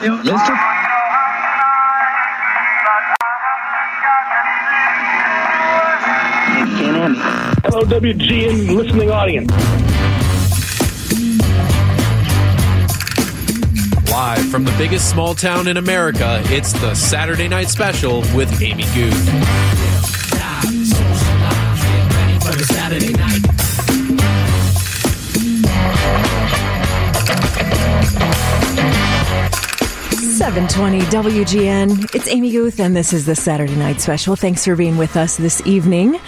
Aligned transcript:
Listen. 0.00 0.56
Hello, 7.62 7.84
WGN 7.84 8.74
listening 8.74 9.10
audience. 9.10 9.50
Live 14.10 14.50
from 14.50 14.64
the 14.64 14.74
biggest 14.78 15.10
small 15.10 15.34
town 15.34 15.68
in 15.68 15.76
America, 15.76 16.40
it's 16.46 16.72
the 16.72 16.94
Saturday 16.94 17.48
Night 17.48 17.68
Special 17.68 18.20
with 18.34 18.62
Amy 18.62 18.84
Guth. 18.94 19.79
720 30.40 31.00
WGN. 31.10 32.14
It's 32.14 32.26
Amy 32.26 32.50
Guth, 32.50 32.80
and 32.80 32.96
this 32.96 33.12
is 33.12 33.26
the 33.26 33.36
Saturday 33.36 33.76
Night 33.76 34.00
Special. 34.00 34.36
Thanks 34.36 34.64
for 34.64 34.74
being 34.74 34.96
with 34.96 35.14
us 35.14 35.36
this 35.36 35.60
evening. 35.66 36.18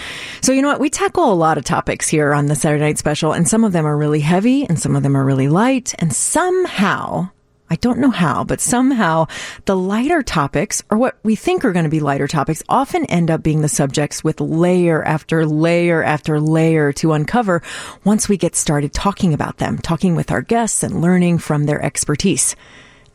So, 0.43 0.53
you 0.53 0.61
know 0.61 0.69
what? 0.69 0.81
We 0.81 0.91
tackle 0.91 1.33
a 1.33 1.35
lot 1.35 1.57
of 1.57 1.65
topics 1.65 2.11
here 2.11 2.35
on 2.35 2.45
the 2.45 2.55
Saturday 2.55 2.85
Night 2.85 2.99
Special, 2.99 3.33
and 3.33 3.49
some 3.49 3.65
of 3.65 3.73
them 3.73 3.87
are 3.87 3.97
really 3.97 4.21
heavy, 4.21 4.67
and 4.67 4.79
some 4.79 4.97
of 4.97 5.03
them 5.03 5.17
are 5.17 5.25
really 5.25 5.49
light, 5.49 5.95
and 5.99 6.13
somehow, 6.13 7.31
I 7.71 7.77
don't 7.77 8.01
know 8.01 8.11
how, 8.11 8.45
but 8.45 8.61
somehow 8.61 9.29
the 9.65 9.79
lighter 9.79 10.23
topics, 10.23 10.83
or 10.91 10.99
what 10.99 11.19
we 11.23 11.35
think 11.35 11.65
are 11.65 11.73
going 11.73 11.87
to 11.87 11.91
be 11.91 12.01
lighter 12.01 12.29
topics, 12.29 12.63
often 12.69 13.07
end 13.07 13.31
up 13.31 13.43
being 13.43 13.63
the 13.63 13.67
subjects 13.67 14.23
with 14.23 14.43
layer 14.43 15.03
after 15.03 15.47
layer 15.47 16.03
after 16.03 16.39
layer 16.39 16.93
to 16.93 17.15
uncover 17.15 17.63
once 18.05 18.29
we 18.29 18.37
get 18.37 18.57
started 18.57 18.93
talking 18.93 19.33
about 19.33 19.57
them, 19.57 19.79
talking 19.79 20.15
with 20.15 20.31
our 20.31 20.43
guests 20.43 20.83
and 20.83 21.01
learning 21.01 21.39
from 21.39 21.65
their 21.65 21.83
expertise. 21.83 22.55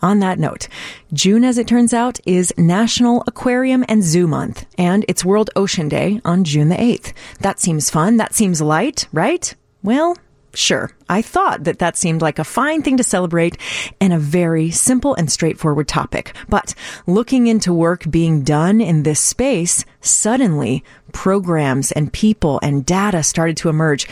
On 0.02 0.20
that 0.20 0.38
note, 0.38 0.68
June, 1.12 1.44
as 1.44 1.58
it 1.58 1.68
turns 1.68 1.94
out, 1.94 2.20
is 2.26 2.54
National 2.58 3.24
Aquarium 3.26 3.84
and 3.88 4.04
Zoo 4.04 4.28
Month, 4.28 4.66
and 4.78 5.04
it's 5.08 5.26
World 5.26 5.50
Ocean 5.56 5.90
Day 5.90 6.22
on 6.24 6.44
June 6.44 6.70
the 6.70 6.76
8th. 6.76 7.14
That 7.40 7.60
seems 7.60 7.90
fun. 7.90 8.18
That 8.18 8.36
seems 8.36 8.62
light, 8.62 9.08
right? 9.12 9.54
Well, 9.82 10.16
Sure, 10.58 10.90
I 11.08 11.22
thought 11.22 11.66
that 11.66 11.78
that 11.78 11.98
seemed 11.98 12.24
like 12.24 12.40
a 12.40 12.44
fine 12.44 12.82
thing 12.82 12.98
to 12.98 13.04
celebrate 13.04 13.60
and 14.02 14.12
a 14.12 14.18
very 14.18 14.72
simple 14.72 15.14
and 15.14 15.32
straightforward 15.32 15.88
topic. 15.88 16.34
But 16.50 16.74
looking 17.06 17.46
into 17.46 17.72
work 17.72 18.10
being 18.10 18.42
done 18.42 18.82
in 18.82 19.04
this 19.04 19.20
space, 19.20 19.86
suddenly 20.02 20.84
programs 21.14 21.92
and 21.92 22.12
people 22.12 22.60
and 22.64 22.84
data 22.84 23.22
started 23.22 23.56
to 23.58 23.70
emerge. 23.70 24.08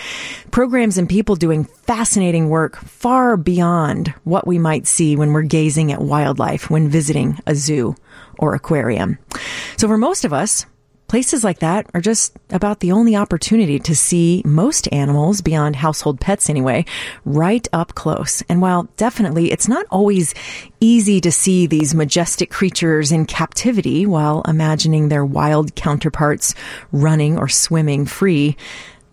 Programs 0.51 0.99
and 0.99 1.09
people 1.09 1.35
doing 1.35 1.63
fascinating 1.63 2.47
work 2.47 2.75
far 2.75 3.37
beyond 3.37 4.09
what 4.23 4.45
we 4.45 4.59
might 4.59 4.85
see 4.85 5.15
when 5.15 5.33
we're 5.33 5.41
gazing 5.41 5.91
at 5.91 5.99
wildlife 5.99 6.69
when 6.69 6.89
visiting 6.89 7.39
a 7.47 7.55
zoo 7.55 7.95
or 8.37 8.53
aquarium. 8.53 9.17
So 9.77 9.87
for 9.87 9.97
most 9.97 10.25
of 10.25 10.31
us, 10.31 10.67
Places 11.07 11.43
like 11.43 11.59
that 11.59 11.87
are 11.93 12.01
just 12.01 12.35
about 12.49 12.79
the 12.79 12.91
only 12.91 13.15
opportunity 13.15 13.77
to 13.79 13.95
see 13.95 14.41
most 14.43 14.91
animals, 14.91 15.41
beyond 15.41 15.75
household 15.75 16.19
pets 16.19 16.49
anyway, 16.49 16.83
right 17.25 17.67
up 17.73 17.93
close. 17.93 18.41
And 18.49 18.61
while 18.61 18.89
definitely 18.97 19.51
it's 19.51 19.67
not 19.67 19.85
always 19.91 20.33
easy 20.79 21.21
to 21.21 21.31
see 21.31 21.67
these 21.67 21.93
majestic 21.93 22.49
creatures 22.49 23.11
in 23.11 23.25
captivity 23.25 24.05
while 24.05 24.41
imagining 24.47 25.09
their 25.09 25.25
wild 25.25 25.75
counterparts 25.75 26.55
running 26.91 27.37
or 27.37 27.47
swimming 27.47 28.05
free, 28.05 28.57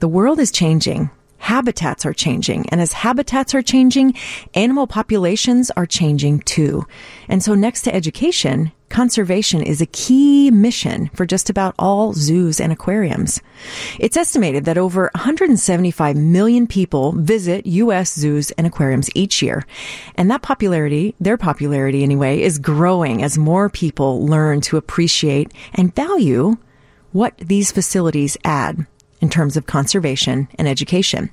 the 0.00 0.08
world 0.08 0.38
is 0.38 0.50
changing 0.50 1.10
habitats 1.42 2.06
are 2.06 2.12
changing. 2.12 2.64
And 2.68 2.80
as 2.80 2.92
habitats 2.92 3.52
are 3.52 3.62
changing, 3.62 4.14
animal 4.54 4.86
populations 4.86 5.72
are 5.72 5.86
changing 5.86 6.38
too. 6.40 6.86
And 7.28 7.42
so 7.42 7.56
next 7.56 7.82
to 7.82 7.94
education, 7.94 8.70
conservation 8.92 9.62
is 9.62 9.80
a 9.80 9.86
key 9.86 10.50
mission 10.50 11.08
for 11.14 11.26
just 11.26 11.50
about 11.50 11.74
all 11.78 12.12
zoos 12.12 12.60
and 12.60 12.72
aquariums. 12.72 13.40
It's 13.98 14.16
estimated 14.16 14.66
that 14.66 14.78
over 14.78 15.10
175 15.14 16.16
million 16.16 16.66
people 16.66 17.12
visit 17.12 17.66
U.S. 17.66 18.14
zoos 18.14 18.50
and 18.52 18.66
aquariums 18.66 19.10
each 19.14 19.42
year. 19.42 19.66
And 20.14 20.30
that 20.30 20.42
popularity, 20.42 21.16
their 21.18 21.38
popularity 21.38 22.02
anyway, 22.02 22.42
is 22.42 22.58
growing 22.58 23.22
as 23.22 23.38
more 23.38 23.68
people 23.70 24.26
learn 24.26 24.60
to 24.62 24.76
appreciate 24.76 25.52
and 25.72 25.94
value 25.94 26.56
what 27.12 27.36
these 27.38 27.72
facilities 27.72 28.36
add 28.44 28.86
in 29.20 29.30
terms 29.30 29.56
of 29.56 29.66
conservation 29.66 30.48
and 30.56 30.68
education. 30.68 31.30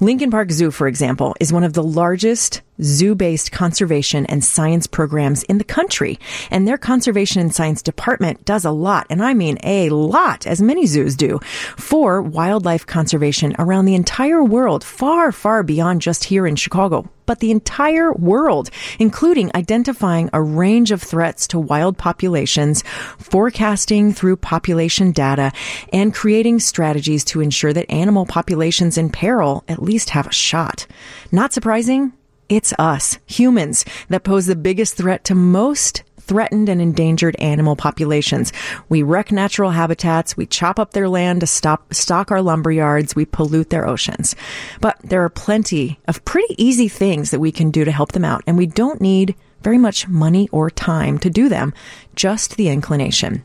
Lincoln 0.00 0.30
Park 0.30 0.50
Zoo, 0.50 0.70
for 0.70 0.86
example, 0.86 1.34
is 1.40 1.52
one 1.52 1.64
of 1.64 1.72
the 1.72 1.82
largest 1.82 2.62
zoo 2.82 3.14
based 3.14 3.52
conservation 3.52 4.26
and 4.26 4.44
science 4.44 4.86
programs 4.86 5.42
in 5.44 5.58
the 5.58 5.64
country. 5.64 6.18
And 6.50 6.66
their 6.66 6.78
conservation 6.78 7.40
and 7.40 7.54
science 7.54 7.82
department 7.82 8.44
does 8.44 8.64
a 8.64 8.70
lot, 8.70 9.06
and 9.10 9.22
I 9.22 9.34
mean 9.34 9.58
a 9.62 9.90
lot, 9.90 10.46
as 10.46 10.60
many 10.60 10.86
zoos 10.86 11.16
do, 11.16 11.40
for 11.76 12.22
wildlife 12.22 12.86
conservation 12.86 13.54
around 13.58 13.84
the 13.84 13.94
entire 13.94 14.42
world, 14.42 14.84
far, 14.84 15.32
far 15.32 15.62
beyond 15.62 16.02
just 16.02 16.24
here 16.24 16.46
in 16.46 16.56
Chicago, 16.56 17.08
but 17.26 17.40
the 17.40 17.50
entire 17.50 18.12
world, 18.12 18.70
including 18.98 19.50
identifying 19.54 20.28
a 20.32 20.42
range 20.42 20.90
of 20.90 21.02
threats 21.02 21.46
to 21.48 21.58
wild 21.58 21.96
populations, 21.96 22.82
forecasting 23.18 24.12
through 24.12 24.36
population 24.36 25.12
data, 25.12 25.52
and 25.92 26.14
creating 26.14 26.60
strategies 26.60 27.24
to 27.24 27.40
ensure 27.40 27.72
that 27.72 27.90
animal 27.90 28.26
populations 28.26 28.98
in 28.98 29.10
peril 29.10 29.64
at 29.68 29.82
least 29.82 30.10
have 30.10 30.26
a 30.26 30.32
shot. 30.32 30.86
Not 31.32 31.52
surprising? 31.52 32.12
It's 32.54 32.72
us, 32.78 33.18
humans, 33.26 33.84
that 34.10 34.22
pose 34.22 34.46
the 34.46 34.54
biggest 34.54 34.94
threat 34.94 35.24
to 35.24 35.34
most 35.34 36.04
threatened 36.20 36.68
and 36.68 36.80
endangered 36.80 37.34
animal 37.40 37.74
populations. 37.74 38.52
We 38.88 39.02
wreck 39.02 39.32
natural 39.32 39.72
habitats, 39.72 40.36
we 40.36 40.46
chop 40.46 40.78
up 40.78 40.92
their 40.92 41.08
land 41.08 41.40
to 41.40 41.48
stop, 41.48 41.92
stock 41.92 42.30
our 42.30 42.40
lumber 42.40 42.70
yards, 42.70 43.16
we 43.16 43.24
pollute 43.24 43.70
their 43.70 43.88
oceans. 43.88 44.36
But 44.80 45.00
there 45.02 45.24
are 45.24 45.28
plenty 45.28 45.98
of 46.06 46.24
pretty 46.24 46.54
easy 46.56 46.86
things 46.86 47.32
that 47.32 47.40
we 47.40 47.50
can 47.50 47.72
do 47.72 47.84
to 47.84 47.90
help 47.90 48.12
them 48.12 48.24
out, 48.24 48.44
and 48.46 48.56
we 48.56 48.66
don't 48.66 49.00
need 49.00 49.34
very 49.62 49.76
much 49.76 50.06
money 50.06 50.48
or 50.52 50.70
time 50.70 51.18
to 51.18 51.30
do 51.30 51.48
them, 51.48 51.74
just 52.14 52.56
the 52.56 52.68
inclination. 52.68 53.42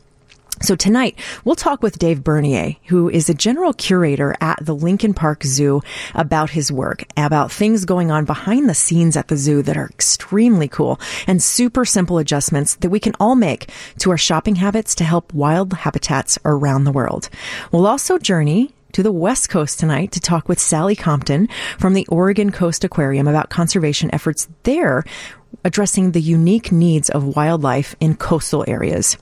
So 0.62 0.76
tonight, 0.76 1.18
we'll 1.42 1.54
talk 1.56 1.82
with 1.82 1.98
Dave 1.98 2.22
Bernier, 2.22 2.76
who 2.88 3.08
is 3.08 3.30
a 3.30 3.34
general 3.34 3.72
curator 3.72 4.36
at 4.42 4.58
the 4.60 4.74
Lincoln 4.74 5.14
Park 5.14 5.42
Zoo 5.42 5.80
about 6.14 6.50
his 6.50 6.70
work, 6.70 7.04
about 7.16 7.50
things 7.50 7.86
going 7.86 8.10
on 8.10 8.26
behind 8.26 8.68
the 8.68 8.74
scenes 8.74 9.16
at 9.16 9.28
the 9.28 9.38
zoo 9.38 9.62
that 9.62 9.78
are 9.78 9.88
extremely 9.88 10.68
cool 10.68 11.00
and 11.26 11.42
super 11.42 11.86
simple 11.86 12.18
adjustments 12.18 12.74
that 12.76 12.90
we 12.90 13.00
can 13.00 13.14
all 13.18 13.36
make 13.36 13.70
to 14.00 14.10
our 14.10 14.18
shopping 14.18 14.56
habits 14.56 14.94
to 14.96 15.04
help 15.04 15.32
wild 15.32 15.72
habitats 15.72 16.38
around 16.44 16.84
the 16.84 16.92
world. 16.92 17.30
We'll 17.72 17.86
also 17.86 18.18
journey 18.18 18.74
to 18.92 19.02
the 19.02 19.12
West 19.12 19.48
Coast 19.48 19.80
tonight 19.80 20.12
to 20.12 20.20
talk 20.20 20.46
with 20.46 20.58
Sally 20.58 20.94
Compton 20.94 21.48
from 21.78 21.94
the 21.94 22.06
Oregon 22.08 22.50
Coast 22.52 22.84
Aquarium 22.84 23.28
about 23.28 23.48
conservation 23.48 24.12
efforts 24.12 24.46
there 24.64 25.04
addressing 25.64 26.12
the 26.12 26.20
unique 26.20 26.70
needs 26.70 27.08
of 27.10 27.36
wildlife 27.36 27.94
in 28.00 28.14
coastal 28.14 28.64
areas. 28.68 29.16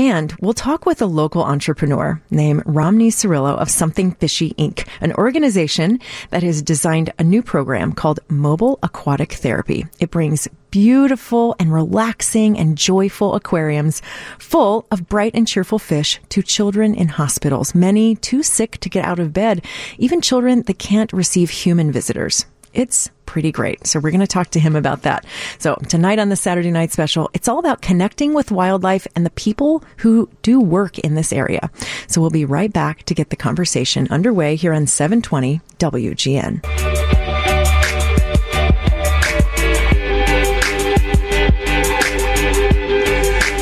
And 0.00 0.34
we'll 0.40 0.54
talk 0.54 0.86
with 0.86 1.02
a 1.02 1.06
local 1.06 1.44
entrepreneur 1.44 2.22
named 2.30 2.62
Romney 2.64 3.10
Cirillo 3.10 3.54
of 3.58 3.68
Something 3.68 4.12
Fishy 4.12 4.54
Inc., 4.54 4.88
an 5.02 5.12
organization 5.12 6.00
that 6.30 6.42
has 6.42 6.62
designed 6.62 7.12
a 7.18 7.22
new 7.22 7.42
program 7.42 7.92
called 7.92 8.18
Mobile 8.30 8.78
Aquatic 8.82 9.34
Therapy. 9.34 9.84
It 9.98 10.10
brings 10.10 10.48
beautiful 10.70 11.54
and 11.58 11.70
relaxing 11.70 12.58
and 12.58 12.78
joyful 12.78 13.34
aquariums 13.34 14.00
full 14.38 14.86
of 14.90 15.06
bright 15.06 15.32
and 15.34 15.46
cheerful 15.46 15.78
fish 15.78 16.18
to 16.30 16.42
children 16.42 16.94
in 16.94 17.08
hospitals, 17.08 17.74
many 17.74 18.16
too 18.16 18.42
sick 18.42 18.78
to 18.78 18.88
get 18.88 19.04
out 19.04 19.18
of 19.18 19.34
bed, 19.34 19.62
even 19.98 20.22
children 20.22 20.62
that 20.62 20.78
can't 20.78 21.12
receive 21.12 21.50
human 21.50 21.92
visitors. 21.92 22.46
It's 22.72 23.10
pretty 23.26 23.52
great. 23.52 23.86
So 23.86 24.00
we're 24.00 24.10
going 24.10 24.20
to 24.20 24.26
talk 24.26 24.50
to 24.50 24.60
him 24.60 24.74
about 24.74 25.02
that. 25.02 25.24
So 25.58 25.76
tonight 25.88 26.18
on 26.18 26.28
the 26.30 26.36
Saturday 26.36 26.70
night 26.70 26.92
special, 26.92 27.30
it's 27.32 27.48
all 27.48 27.58
about 27.58 27.80
connecting 27.82 28.34
with 28.34 28.50
wildlife 28.50 29.06
and 29.14 29.24
the 29.24 29.30
people 29.30 29.84
who 29.98 30.28
do 30.42 30.60
work 30.60 30.98
in 30.98 31.14
this 31.14 31.32
area. 31.32 31.70
So 32.08 32.20
we'll 32.20 32.30
be 32.30 32.44
right 32.44 32.72
back 32.72 33.04
to 33.04 33.14
get 33.14 33.30
the 33.30 33.36
conversation 33.36 34.08
underway 34.10 34.56
here 34.56 34.72
on 34.72 34.86
720 34.86 35.60
WGN. 35.78 36.60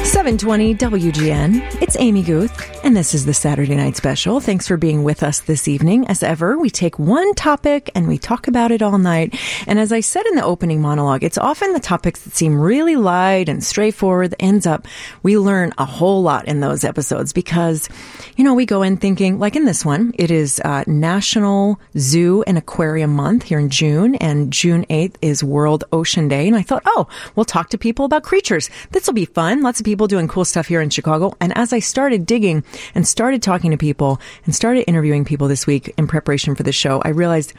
Seven 0.05 0.39
twenty 0.39 0.75
WGN. 0.75 1.83
It's 1.83 1.97
Amy 1.99 2.23
Guth. 2.23 2.78
And 2.85 2.97
this 2.97 3.13
is 3.13 3.27
the 3.27 3.35
Saturday 3.35 3.75
Night 3.75 3.97
Special. 3.97 4.41
Thanks 4.41 4.67
for 4.67 4.77
being 4.77 5.03
with 5.03 5.23
us 5.23 5.41
this 5.41 5.69
evening. 5.69 6.07
As 6.07 6.23
ever, 6.23 6.57
we 6.57 6.71
take 6.71 6.99
one 6.99 7.35
topic 7.35 7.91
and 7.95 8.09
we 8.09 8.19
talk 8.19 8.49
about 8.49 8.71
it 8.71 8.81
all 8.83 8.97
night. 8.99 9.39
And 9.67 9.79
as 9.79 9.93
I 9.93 10.01
said 10.01 10.25
in 10.27 10.37
the 10.37 10.45
opening 10.45 10.81
monologue, 10.81 11.23
it's 11.23 11.37
often 11.37 11.73
the 11.73 11.81
topics 11.81 12.21
that 12.23 12.35
seem 12.35 12.59
really 12.59 12.97
light 12.97 13.49
and 13.49 13.63
straightforward 13.63 14.31
that 14.31 14.43
ends 14.43 14.67
up 14.67 14.87
we 15.23 15.37
learn 15.37 15.75
a 15.77 15.85
whole 15.85 16.23
lot 16.23 16.47
in 16.47 16.61
those 16.61 16.85
episodes 16.85 17.33
because, 17.33 17.89
you 18.37 18.45
know, 18.45 18.55
we 18.55 18.65
go 18.65 18.83
in 18.83 18.97
thinking, 18.97 19.39
like 19.39 19.57
in 19.57 19.65
this 19.65 19.85
one, 19.85 20.15
it 20.17 20.31
is 20.31 20.61
uh, 20.65 20.85
National 20.87 21.81
Zoo 21.99 22.43
and 22.47 22.57
Aquarium 22.57 23.15
Month 23.15 23.43
here 23.43 23.59
in 23.59 23.71
June, 23.71 24.15
and 24.15 24.53
June 24.53 24.87
8th 24.89 25.17
is 25.21 25.45
World 25.45 25.85
Ocean 25.93 26.29
Day. 26.29 26.47
And 26.47 26.57
I 26.57 26.63
thought, 26.63 26.85
oh, 26.87 27.09
we'll 27.35 27.45
talk 27.45 27.71
to 27.71 27.79
people 27.79 28.05
about 28.05 28.23
creatures. 28.23 28.71
This 28.93 29.07
will 29.07 29.15
be 29.15 29.27
fun. 29.27 29.63
Lots 29.63 29.81
of 29.81 29.85
people 29.85 30.07
doing 30.07 30.29
cool 30.29 30.45
stuff 30.45 30.69
here 30.69 30.81
in 30.81 30.91
Chicago. 30.91 31.35
And 31.41 31.57
as 31.59 31.73
I 31.73 31.81
started 31.81 32.25
digging, 32.25 32.65
and 32.95 33.07
started 33.07 33.43
talking 33.43 33.71
to 33.71 33.77
people 33.77 34.21
and 34.45 34.55
started 34.55 34.85
interviewing 34.89 35.25
people 35.25 35.49
this 35.49 35.67
week 35.67 35.93
in 35.97 36.07
preparation 36.07 36.55
for 36.55 36.63
the 36.63 36.73
show, 36.73 37.01
I 37.03 37.09
realized 37.09 37.53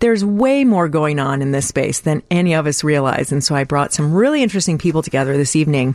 there's 0.00 0.24
way 0.24 0.64
more 0.64 0.88
going 0.88 1.18
on 1.18 1.40
in 1.40 1.52
this 1.52 1.68
space 1.68 2.00
than 2.00 2.22
any 2.30 2.54
of 2.54 2.66
us 2.66 2.84
realize. 2.84 3.32
And 3.32 3.42
so 3.42 3.54
I 3.54 3.64
brought 3.64 3.92
some 3.92 4.12
really 4.12 4.42
interesting 4.42 4.78
people 4.78 5.02
together 5.02 5.36
this 5.36 5.56
evening 5.56 5.94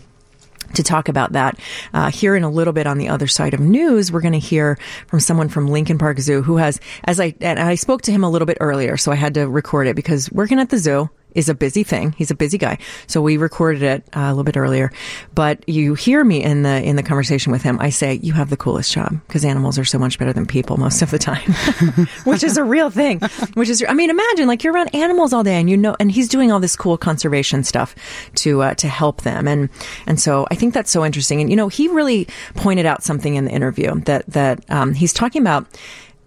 to 0.76 0.84
talk 0.84 1.10
about 1.10 1.34
that. 1.34 1.60
Uh, 1.94 2.12
here 2.12 2.36
in 2.36 2.44
a 2.44 2.50
little 2.50 2.74
bit 2.74 2.88
on 2.88 2.98
the 2.98 3.10
other 3.10 3.28
side 3.28 3.54
of 3.54 3.60
news, 3.60 4.12
we're 4.12 4.22
going 4.22 4.34
to 4.34 4.40
hear 4.40 4.78
from 5.08 5.20
someone 5.20 5.50
from 5.50 5.68
Lincoln 5.68 5.98
Park 5.98 6.20
Zoo 6.20 6.42
who 6.42 6.58
has, 6.58 6.80
as 7.04 7.20
I, 7.20 7.36
and 7.42 7.60
I 7.60 7.76
spoke 7.76 8.04
to 8.04 8.12
him 8.12 8.24
a 8.24 8.30
little 8.30 8.46
bit 8.46 8.58
earlier, 8.60 8.98
so 8.98 9.12
I 9.12 9.16
had 9.16 9.34
to 9.36 9.48
record 9.48 9.88
it 9.88 9.96
because 9.96 10.32
working 10.32 10.60
at 10.60 10.70
the 10.70 10.78
zoo, 10.78 11.10
is 11.36 11.50
a 11.50 11.54
busy 11.54 11.84
thing. 11.84 12.14
He's 12.18 12.32
a 12.32 12.36
busy 12.36 12.58
guy. 12.58 12.78
So 13.08 13.22
we 13.22 13.38
recorded 13.38 13.84
it 13.84 14.04
uh, 14.16 14.22
a 14.22 14.30
little 14.30 14.44
bit 14.44 14.58
earlier, 14.58 14.92
but 15.36 15.68
you 15.68 15.94
hear 15.94 16.24
me 16.24 16.44
in 16.44 16.64
the 16.64 16.82
in 16.82 16.96
the 16.96 17.04
conversation 17.04 17.52
with 17.52 17.62
him. 17.62 17.80
I 17.80 17.90
say 17.90 18.20
you 18.22 18.34
have 18.34 18.50
the 18.50 18.58
coolest 18.58 18.92
job 18.92 19.20
because 19.28 19.46
animals 19.46 19.78
are 19.78 19.86
so 19.86 20.00
much 20.00 20.18
better 20.18 20.34
than 20.34 20.46
people 20.46 20.78
most 20.78 21.02
of 21.02 21.12
the 21.12 21.20
time, 21.20 21.52
which 22.24 22.44
is 22.44 22.58
a 22.58 22.64
real 22.64 22.90
thing. 22.90 23.20
Which 23.54 23.70
is, 23.70 23.84
I 23.88 23.94
mean, 23.94 24.10
imagine 24.10 24.48
like 24.48 24.64
you're 24.64 24.74
around 24.74 24.94
animals 24.96 25.34
all 25.34 25.44
day 25.44 25.60
and 25.60 25.70
you 25.70 25.78
know, 25.78 25.96
and 26.00 26.12
he's 26.12 26.28
doing 26.28 26.52
all 26.52 26.60
this 26.60 26.76
cool 26.76 26.98
conservation 26.98 27.64
stuff 27.64 27.96
to 28.36 28.62
uh, 28.62 28.74
to 28.76 28.88
help 28.88 29.22
them, 29.22 29.48
and 29.48 29.70
and 30.08 30.20
so 30.20 30.48
I 30.50 30.56
think 30.56 30.74
that's 30.74 30.92
so 30.92 31.06
interesting. 31.06 31.42
And 31.42 31.50
you 31.50 31.56
know, 31.56 31.68
he 31.68 31.88
really 31.88 32.28
pointed 32.56 32.86
out 32.86 33.04
something 33.04 33.36
in 33.36 33.46
the 33.46 33.52
interview 33.52 34.00
that 34.02 34.26
that 34.28 34.70
um, 34.70 34.94
he's 34.94 35.14
talking 35.14 35.42
about. 35.42 35.68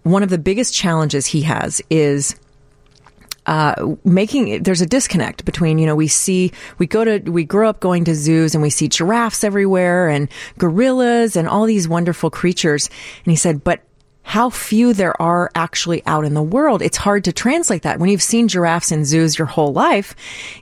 One 0.04 0.25
of 0.25 0.31
the 0.31 0.38
biggest 0.38 0.75
challenges 0.75 1.26
he 1.26 1.43
has 1.43 1.81
is 1.88 2.34
uh, 3.46 3.94
making 4.04 4.62
there's 4.62 4.80
a 4.80 4.86
disconnect 4.86 5.44
between 5.44 5.78
you 5.78 5.86
know 5.86 5.96
we 5.96 6.08
see 6.08 6.52
we 6.78 6.86
go 6.86 7.04
to 7.04 7.18
we 7.30 7.44
grow 7.44 7.68
up 7.68 7.80
going 7.80 8.04
to 8.04 8.14
zoos 8.14 8.54
and 8.54 8.62
we 8.62 8.70
see 8.70 8.88
giraffes 8.88 9.42
everywhere 9.42 10.08
and 10.08 10.28
gorillas 10.58 11.34
and 11.34 11.48
all 11.48 11.64
these 11.64 11.88
wonderful 11.88 12.30
creatures 12.30 12.88
and 13.24 13.32
he 13.32 13.36
said 13.36 13.64
but 13.64 13.80
how 14.22 14.50
few 14.50 14.92
there 14.92 15.20
are 15.20 15.50
actually 15.54 16.04
out 16.06 16.24
in 16.24 16.34
the 16.34 16.42
world. 16.42 16.80
It's 16.80 16.96
hard 16.96 17.24
to 17.24 17.32
translate 17.32 17.82
that. 17.82 17.98
When 17.98 18.08
you've 18.08 18.22
seen 18.22 18.48
giraffes 18.48 18.92
in 18.92 19.04
zoos 19.04 19.36
your 19.36 19.46
whole 19.46 19.72
life, 19.72 20.14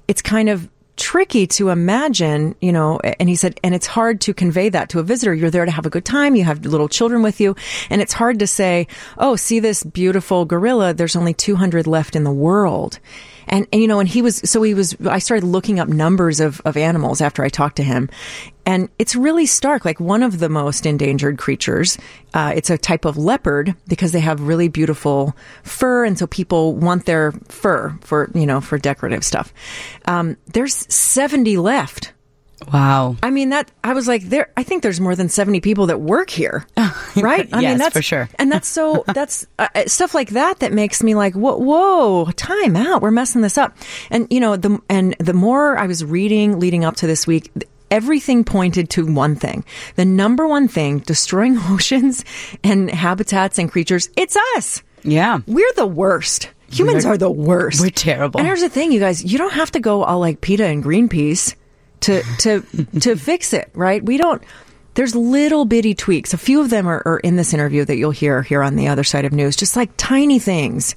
it's 0.08 0.22
kind 0.22 0.48
of 0.48 0.68
tricky 1.00 1.47
to 1.49 1.70
imagine, 1.70 2.55
you 2.61 2.73
know, 2.73 3.00
and 3.00 3.29
he 3.29 3.35
said, 3.35 3.58
and 3.64 3.75
it's 3.75 3.87
hard 3.87 4.20
to 4.23 4.35
convey 4.35 4.69
that 4.69 4.91
to 4.91 5.00
a 5.00 5.02
visitor. 5.02 5.35
You're 5.35 5.50
there 5.50 5.64
to 5.64 5.70
have 5.70 5.87
a 5.87 5.91
good 5.91 6.05
time. 6.05 6.37
You 6.37 6.44
have 6.44 6.64
little 6.64 6.88
children 6.88 7.23
with 7.23 7.41
you. 7.41 7.56
And 7.88 8.00
it's 8.00 8.12
hard 8.12 8.38
to 8.38 8.47
say, 8.47 8.87
oh, 9.19 9.35
see 9.37 9.61
this 9.61 9.82
beautiful 9.82 10.44
gorilla. 10.44 10.94
There's 10.94 11.17
only 11.17 11.35
200 11.35 11.87
left 11.87 12.14
in 12.14 12.25
the 12.25 12.31
world. 12.31 13.00
And, 13.50 13.67
and, 13.73 13.82
you 13.82 13.88
know, 13.88 13.99
and 13.99 14.08
he 14.08 14.23
was, 14.23 14.37
so 14.37 14.62
he 14.62 14.75
was, 14.75 14.97
I 15.05 15.19
started 15.19 15.44
looking 15.44 15.81
up 15.81 15.88
numbers 15.88 16.38
of, 16.41 16.62
of 16.64 16.76
animals 16.76 17.20
after 17.20 17.43
I 17.43 17.49
talked 17.49 17.76
to 17.76 17.82
him. 17.82 18.08
And 18.64 18.88
it's 18.99 19.17
really 19.17 19.47
stark. 19.47 19.85
Like 19.85 19.99
one 19.99 20.23
of 20.23 20.38
the 20.38 20.49
most 20.49 20.87
endangered 20.87 21.37
creatures, 21.37 21.99
uh, 22.32 22.52
it's 22.55 22.70
a 22.70 22.79
type 22.79 23.05
of 23.05 23.17
leopard 23.17 23.75
because 23.88 24.12
they 24.12 24.20
have 24.20 24.41
really 24.41 24.69
beautiful 24.69 25.37
fur. 25.64 26.05
And 26.05 26.17
so 26.17 26.29
people 26.29 26.76
want 26.76 27.06
their 27.06 27.32
fur 27.49 27.99
for, 28.02 28.31
you 28.35 28.47
know, 28.47 28.61
for 28.61 28.79
decorative 28.79 29.25
stuff. 29.25 29.52
Um, 30.05 30.37
there's 30.47 30.87
70 30.94 31.56
left. 31.56 32.12
Wow. 32.72 33.16
I 33.22 33.30
mean 33.30 33.50
that 33.50 33.70
I 33.82 33.94
was 33.94 34.06
like 34.06 34.22
there 34.24 34.50
I 34.56 34.62
think 34.62 34.82
there's 34.82 35.00
more 35.00 35.16
than 35.16 35.28
70 35.28 35.60
people 35.60 35.86
that 35.86 36.00
work 36.00 36.30
here. 36.30 36.66
Right? 37.16 37.48
I 37.52 37.60
yes, 37.60 37.70
mean 37.70 37.78
that's 37.78 37.92
for 37.96 38.02
sure. 38.02 38.28
and 38.38 38.52
that's 38.52 38.68
so 38.68 39.02
that's 39.14 39.44
uh, 39.58 39.68
stuff 39.86 40.14
like 40.14 40.30
that 40.30 40.60
that 40.60 40.72
makes 40.72 41.02
me 41.02 41.14
like 41.16 41.34
whoa, 41.34 41.56
whoa, 41.56 42.30
time 42.32 42.76
out. 42.76 43.02
We're 43.02 43.10
messing 43.10 43.40
this 43.42 43.58
up. 43.58 43.76
And 44.10 44.28
you 44.30 44.38
know, 44.38 44.56
the 44.56 44.78
and 44.88 45.16
the 45.18 45.32
more 45.34 45.76
I 45.76 45.86
was 45.86 46.04
reading 46.04 46.60
leading 46.60 46.84
up 46.84 46.96
to 46.96 47.06
this 47.08 47.26
week, 47.26 47.50
everything 47.90 48.44
pointed 48.44 48.90
to 48.90 49.12
one 49.12 49.34
thing. 49.34 49.64
The 49.96 50.04
number 50.04 50.46
one 50.46 50.68
thing 50.68 51.00
destroying 51.00 51.58
oceans 51.68 52.24
and 52.62 52.88
habitats 52.90 53.58
and 53.58 53.70
creatures, 53.70 54.08
it's 54.16 54.36
us. 54.56 54.82
Yeah. 55.02 55.40
We're 55.48 55.72
the 55.74 55.86
worst. 55.86 56.50
Humans 56.70 57.04
We're- 57.04 57.14
are 57.14 57.18
the 57.18 57.30
worst. 57.30 57.80
we're 57.80 57.90
terrible. 57.90 58.38
And 58.38 58.46
here's 58.46 58.60
the 58.60 58.68
thing, 58.68 58.92
you 58.92 59.00
guys, 59.00 59.24
you 59.24 59.36
don't 59.38 59.54
have 59.54 59.72
to 59.72 59.80
go 59.80 60.04
all 60.04 60.20
like 60.20 60.40
PETA 60.40 60.64
and 60.64 60.84
Greenpeace 60.84 61.56
to 62.00 62.23
to 62.38 62.61
to 63.00 63.17
fix 63.17 63.52
it, 63.52 63.70
right? 63.75 64.02
We 64.02 64.17
don't 64.17 64.43
there's 64.94 65.14
little 65.14 65.64
bitty 65.64 65.94
tweaks. 65.94 66.35
A 66.35 66.38
few 66.38 66.61
of 66.61 66.70
them 66.70 66.87
are, 66.87 67.02
are 67.06 67.19
in 67.20 67.37
this 67.37 67.55
interview 67.55 67.85
that 67.85 67.97
you'll 67.97 68.11
hear 68.11 68.43
here 68.43 68.62
on 68.62 68.76
the 68.76 68.88
other 68.88 69.05
side 69.05 69.25
of 69.25 69.32
news, 69.32 69.56
just 69.56 69.76
like 69.76 69.91
tiny 69.97 70.38
things 70.38 70.94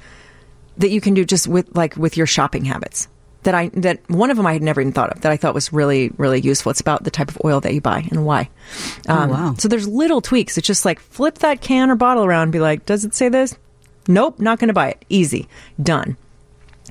that 0.77 0.89
you 0.89 0.99
can 0.99 1.13
do 1.13 1.23
just 1.23 1.47
with 1.47 1.75
like 1.75 1.95
with 1.95 2.17
your 2.17 2.27
shopping 2.27 2.65
habits. 2.65 3.07
That 3.43 3.53
I 3.53 3.69
that 3.73 4.09
one 4.09 4.31
of 4.31 4.37
them 4.37 4.47
I 4.47 4.53
had 4.53 4.63
never 4.63 4.81
even 4.81 4.93
thought 4.93 5.11
of 5.11 5.21
that 5.21 5.31
I 5.31 5.37
thought 5.37 5.53
was 5.53 5.73
really 5.73 6.09
really 6.17 6.39
useful. 6.39 6.69
It's 6.71 6.81
about 6.81 7.03
the 7.03 7.11
type 7.11 7.29
of 7.29 7.37
oil 7.43 7.59
that 7.61 7.73
you 7.73 7.81
buy 7.81 8.07
and 8.09 8.25
why. 8.25 8.49
Um, 9.07 9.29
wow. 9.29 9.55
So 9.57 9.67
there's 9.67 9.87
little 9.87 10.21
tweaks. 10.21 10.57
It's 10.57 10.67
just 10.67 10.85
like 10.85 10.99
flip 10.99 11.39
that 11.39 11.61
can 11.61 11.91
or 11.91 11.95
bottle 11.95 12.23
around, 12.23 12.43
and 12.43 12.51
be 12.51 12.59
like, 12.59 12.85
does 12.85 13.05
it 13.05 13.13
say 13.13 13.29
this? 13.29 13.57
Nope, 14.07 14.39
not 14.39 14.59
going 14.59 14.69
to 14.69 14.73
buy 14.73 14.89
it. 14.89 15.05
Easy, 15.09 15.47
done 15.81 16.17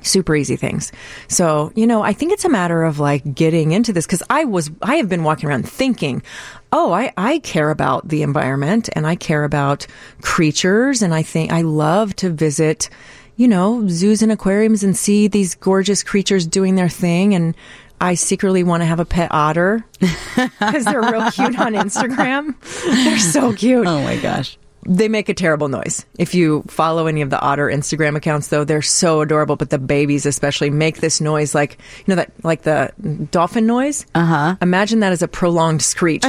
super 0.03 0.35
easy 0.35 0.55
things. 0.55 0.91
So, 1.27 1.71
you 1.75 1.87
know, 1.87 2.01
I 2.01 2.13
think 2.13 2.31
it's 2.31 2.45
a 2.45 2.49
matter 2.49 2.83
of 2.83 2.99
like 2.99 3.33
getting 3.33 3.71
into 3.71 3.93
this 3.93 4.05
because 4.05 4.23
I 4.29 4.45
was, 4.45 4.69
I 4.81 4.95
have 4.95 5.09
been 5.09 5.23
walking 5.23 5.49
around 5.49 5.67
thinking, 5.67 6.23
oh, 6.71 6.91
I, 6.91 7.13
I 7.17 7.39
care 7.39 7.69
about 7.69 8.07
the 8.07 8.21
environment 8.21 8.89
and 8.93 9.05
I 9.05 9.15
care 9.15 9.43
about 9.43 9.87
creatures. 10.21 11.01
And 11.01 11.13
I 11.13 11.21
think 11.21 11.51
I 11.51 11.61
love 11.61 12.15
to 12.17 12.29
visit, 12.29 12.89
you 13.35 13.47
know, 13.47 13.87
zoos 13.87 14.21
and 14.21 14.31
aquariums 14.31 14.83
and 14.83 14.97
see 14.97 15.27
these 15.27 15.55
gorgeous 15.55 16.03
creatures 16.03 16.47
doing 16.47 16.75
their 16.75 16.89
thing. 16.89 17.35
And 17.35 17.55
I 18.01 18.15
secretly 18.15 18.63
want 18.63 18.81
to 18.81 18.85
have 18.85 18.99
a 18.99 19.05
pet 19.05 19.29
otter 19.31 19.85
because 19.99 20.85
they're 20.85 21.01
real 21.01 21.31
cute 21.31 21.57
on 21.59 21.73
Instagram. 21.73 22.55
They're 22.83 23.19
so 23.19 23.53
cute 23.53 23.87
Oh 23.87 24.03
my 24.03 24.17
gosh. 24.17 24.57
They 24.85 25.07
make 25.07 25.29
a 25.29 25.33
terrible 25.33 25.67
noise. 25.69 26.05
If 26.19 26.33
you 26.35 26.63
follow 26.67 27.07
any 27.07 27.21
of 27.21 27.29
the 27.29 27.39
otter 27.39 27.67
Instagram 27.67 28.15
accounts, 28.15 28.47
though, 28.49 28.63
they're 28.63 28.81
so 28.81 29.21
adorable. 29.21 29.55
But 29.55 29.69
the 29.69 29.79
babies, 29.79 30.25
especially, 30.25 30.69
make 30.69 30.99
this 30.99 31.21
noise 31.21 31.55
like 31.55 31.77
you 31.99 32.03
know 32.07 32.15
that 32.15 32.31
like 32.43 32.63
the 32.63 32.91
dolphin 33.31 33.65
noise. 33.65 34.05
Uh 34.15 34.25
huh. 34.25 34.55
Imagine 34.61 34.99
that 35.01 35.11
as 35.11 35.21
a 35.21 35.27
prolonged 35.27 35.81
screech. 35.81 36.23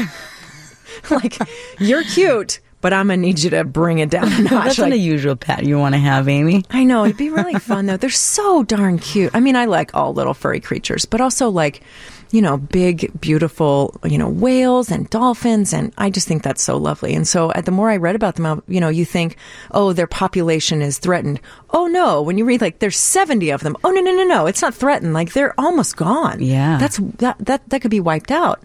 like 1.11 1.37
you're 1.79 2.05
cute, 2.05 2.61
but 2.81 2.93
I'm 2.93 3.09
gonna 3.09 3.17
need 3.19 3.41
you 3.41 3.51
to 3.51 3.65
bring 3.65 3.99
it 3.99 4.11
down 4.11 4.33
a 4.33 4.39
notch. 4.43 4.51
That's 4.51 4.79
an 4.79 4.85
Like, 4.85 4.93
unusual 4.95 5.37
pet 5.37 5.65
you 5.65 5.79
want 5.79 5.95
to 5.95 5.99
have, 6.01 6.29
Amy. 6.29 6.65
I 6.71 6.85
know 6.85 7.05
it'd 7.05 7.17
be 7.17 7.31
really 7.31 7.59
fun 7.59 7.87
though. 7.87 7.97
They're 7.97 8.11
so 8.11 8.63
darn 8.63 8.99
cute. 8.99 9.33
I 9.35 9.41
mean, 9.41 9.57
I 9.57 9.65
like 9.67 9.95
all 9.95 10.13
little 10.15 10.35
furry 10.35 10.61
creatures, 10.61 11.05
but 11.05 11.21
also 11.21 11.49
like, 11.49 11.83
you 12.35 12.43
know, 12.43 12.57
big, 12.57 13.21
beautiful, 13.21 13.95
you 14.03 14.19
know, 14.19 14.29
whales 14.29 14.91
and 14.91 15.09
dolphins, 15.09 15.73
and 15.73 15.95
I 15.97 16.11
just 16.11 16.27
think 16.27 16.43
that's 16.43 16.65
so 16.65 16.77
lovely. 16.77 17.15
And 17.15 17.29
so, 17.29 17.53
uh, 17.53 17.61
the 17.61 17.71
more 17.71 17.91
I 17.91 17.97
read 17.97 18.17
about 18.17 18.35
them, 18.35 18.61
you 18.67 18.81
know, 18.81 18.89
you 18.89 19.05
think, 19.05 19.37
oh, 19.71 19.93
their 19.93 20.09
population 20.09 20.83
is 20.83 20.99
threatened. 20.99 21.41
Oh 21.71 21.87
no, 21.87 22.23
when 22.23 22.37
you 22.37 22.45
read 22.45 22.61
like 22.61 22.81
there's 22.81 22.99
70 22.99 23.51
of 23.51 23.61
them. 23.61 23.77
Oh 23.85 23.91
no, 23.93 24.01
no, 24.01 24.11
no, 24.11 24.25
no, 24.25 24.47
it's 24.47 24.63
not 24.63 24.75
threatened. 24.75 25.15
Like 25.15 25.33
they're 25.33 25.55
almost 25.61 25.97
gone. 25.97 26.43
Yeah. 26.43 26.77
that's 26.79 26.97
that 27.19 27.37
that 27.39 27.69
that 27.69 27.81
could 27.81 27.93
be 27.93 28.01
wiped 28.01 28.33
out. 28.33 28.65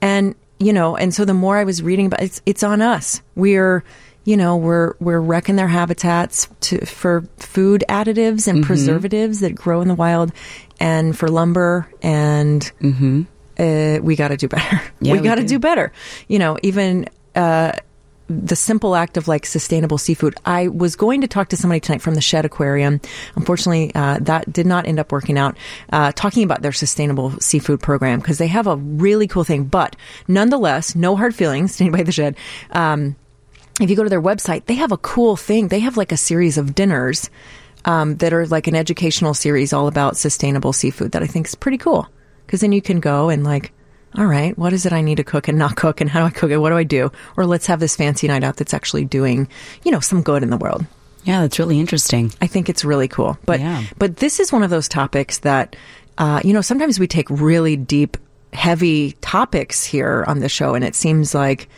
And 0.00 0.36
you 0.60 0.72
know, 0.72 0.96
and 0.96 1.12
so 1.12 1.24
the 1.24 1.34
more 1.34 1.56
I 1.56 1.64
was 1.64 1.82
reading 1.82 2.06
about 2.06 2.22
it's 2.22 2.40
it's 2.46 2.62
on 2.62 2.80
us. 2.80 3.20
We're 3.34 3.82
you 4.28 4.36
know, 4.36 4.58
we're 4.58 4.92
we're 5.00 5.20
wrecking 5.20 5.56
their 5.56 5.68
habitats 5.68 6.48
to, 6.60 6.84
for 6.84 7.24
food 7.38 7.82
additives 7.88 8.46
and 8.46 8.62
preservatives 8.62 9.40
that 9.40 9.54
grow 9.54 9.80
in 9.80 9.88
the 9.88 9.94
wild, 9.94 10.32
and 10.78 11.16
for 11.16 11.28
lumber, 11.28 11.88
and 12.02 12.70
uh, 13.58 13.98
we 14.02 14.16
got 14.16 14.28
to 14.28 14.36
do 14.36 14.48
better. 14.48 14.80
Yeah, 15.00 15.12
we 15.12 15.20
we 15.20 15.24
got 15.28 15.36
to 15.36 15.42
do. 15.42 15.48
do 15.48 15.58
better. 15.58 15.92
You 16.28 16.38
know, 16.38 16.58
even. 16.62 17.06
Uh, 17.34 17.72
the 18.30 18.56
simple 18.56 18.94
act 18.94 19.16
of 19.16 19.26
like 19.26 19.46
sustainable 19.46 19.96
seafood. 19.96 20.34
I 20.44 20.68
was 20.68 20.96
going 20.96 21.22
to 21.22 21.28
talk 21.28 21.48
to 21.48 21.56
somebody 21.56 21.80
tonight 21.80 22.02
from 22.02 22.14
the 22.14 22.20
Shedd 22.20 22.44
Aquarium. 22.44 23.00
Unfortunately, 23.36 23.90
uh, 23.94 24.18
that 24.20 24.52
did 24.52 24.66
not 24.66 24.86
end 24.86 24.98
up 24.98 25.10
working 25.12 25.38
out. 25.38 25.56
Uh, 25.90 26.12
talking 26.12 26.42
about 26.44 26.60
their 26.60 26.72
sustainable 26.72 27.30
seafood 27.40 27.80
program 27.80 28.20
because 28.20 28.36
they 28.36 28.48
have 28.48 28.66
a 28.66 28.76
really 28.76 29.26
cool 29.28 29.44
thing. 29.44 29.64
But 29.64 29.96
nonetheless, 30.26 30.94
no 30.94 31.16
hard 31.16 31.34
feelings 31.34 31.76
to 31.78 31.84
anybody 31.84 32.02
at 32.02 32.06
the 32.06 32.12
Shedd. 32.12 32.36
Um, 32.72 33.16
if 33.80 33.88
you 33.88 33.96
go 33.96 34.02
to 34.02 34.10
their 34.10 34.20
website, 34.20 34.66
they 34.66 34.74
have 34.74 34.92
a 34.92 34.98
cool 34.98 35.36
thing. 35.36 35.68
They 35.68 35.80
have 35.80 35.96
like 35.96 36.12
a 36.12 36.16
series 36.16 36.58
of 36.58 36.74
dinners 36.74 37.30
um, 37.84 38.16
that 38.16 38.32
are 38.32 38.46
like 38.46 38.66
an 38.66 38.74
educational 38.74 39.34
series 39.34 39.72
all 39.72 39.88
about 39.88 40.16
sustainable 40.16 40.72
seafood 40.72 41.12
that 41.12 41.22
I 41.22 41.26
think 41.26 41.46
is 41.46 41.54
pretty 41.54 41.78
cool. 41.78 42.08
Because 42.46 42.60
then 42.60 42.72
you 42.72 42.82
can 42.82 43.00
go 43.00 43.28
and 43.28 43.44
like 43.44 43.72
all 44.14 44.24
right, 44.24 44.56
what 44.56 44.72
is 44.72 44.86
it 44.86 44.92
I 44.94 45.02
need 45.02 45.16
to 45.16 45.24
cook 45.24 45.48
and 45.48 45.58
not 45.58 45.76
cook, 45.76 46.00
and 46.00 46.08
how 46.08 46.20
do 46.20 46.26
I 46.26 46.30
cook 46.30 46.50
it? 46.50 46.56
What 46.56 46.70
do 46.70 46.76
I 46.78 46.82
do? 46.82 47.12
Or 47.36 47.44
let's 47.44 47.66
have 47.66 47.78
this 47.78 47.94
fancy 47.94 48.26
night 48.26 48.42
out 48.42 48.56
that's 48.56 48.72
actually 48.72 49.04
doing, 49.04 49.48
you 49.84 49.92
know, 49.92 50.00
some 50.00 50.22
good 50.22 50.42
in 50.42 50.48
the 50.48 50.56
world. 50.56 50.86
Yeah, 51.24 51.42
that's 51.42 51.58
really 51.58 51.78
interesting. 51.78 52.32
I 52.40 52.46
think 52.46 52.70
it's 52.70 52.86
really 52.86 53.06
cool. 53.06 53.36
But 53.44 53.60
Yeah. 53.60 53.84
but 53.98 54.16
this 54.16 54.40
is 54.40 54.50
one 54.50 54.62
of 54.62 54.70
those 54.70 54.88
topics 54.88 55.40
that 55.40 55.76
uh, 56.16 56.40
you 56.42 56.54
know 56.54 56.62
sometimes 56.62 56.98
we 56.98 57.06
take 57.06 57.28
really 57.28 57.76
deep, 57.76 58.16
heavy 58.54 59.12
topics 59.20 59.84
here 59.84 60.24
on 60.26 60.38
the 60.38 60.48
show, 60.48 60.74
and 60.74 60.84
it 60.84 60.94
seems 60.94 61.34
like 61.34 61.68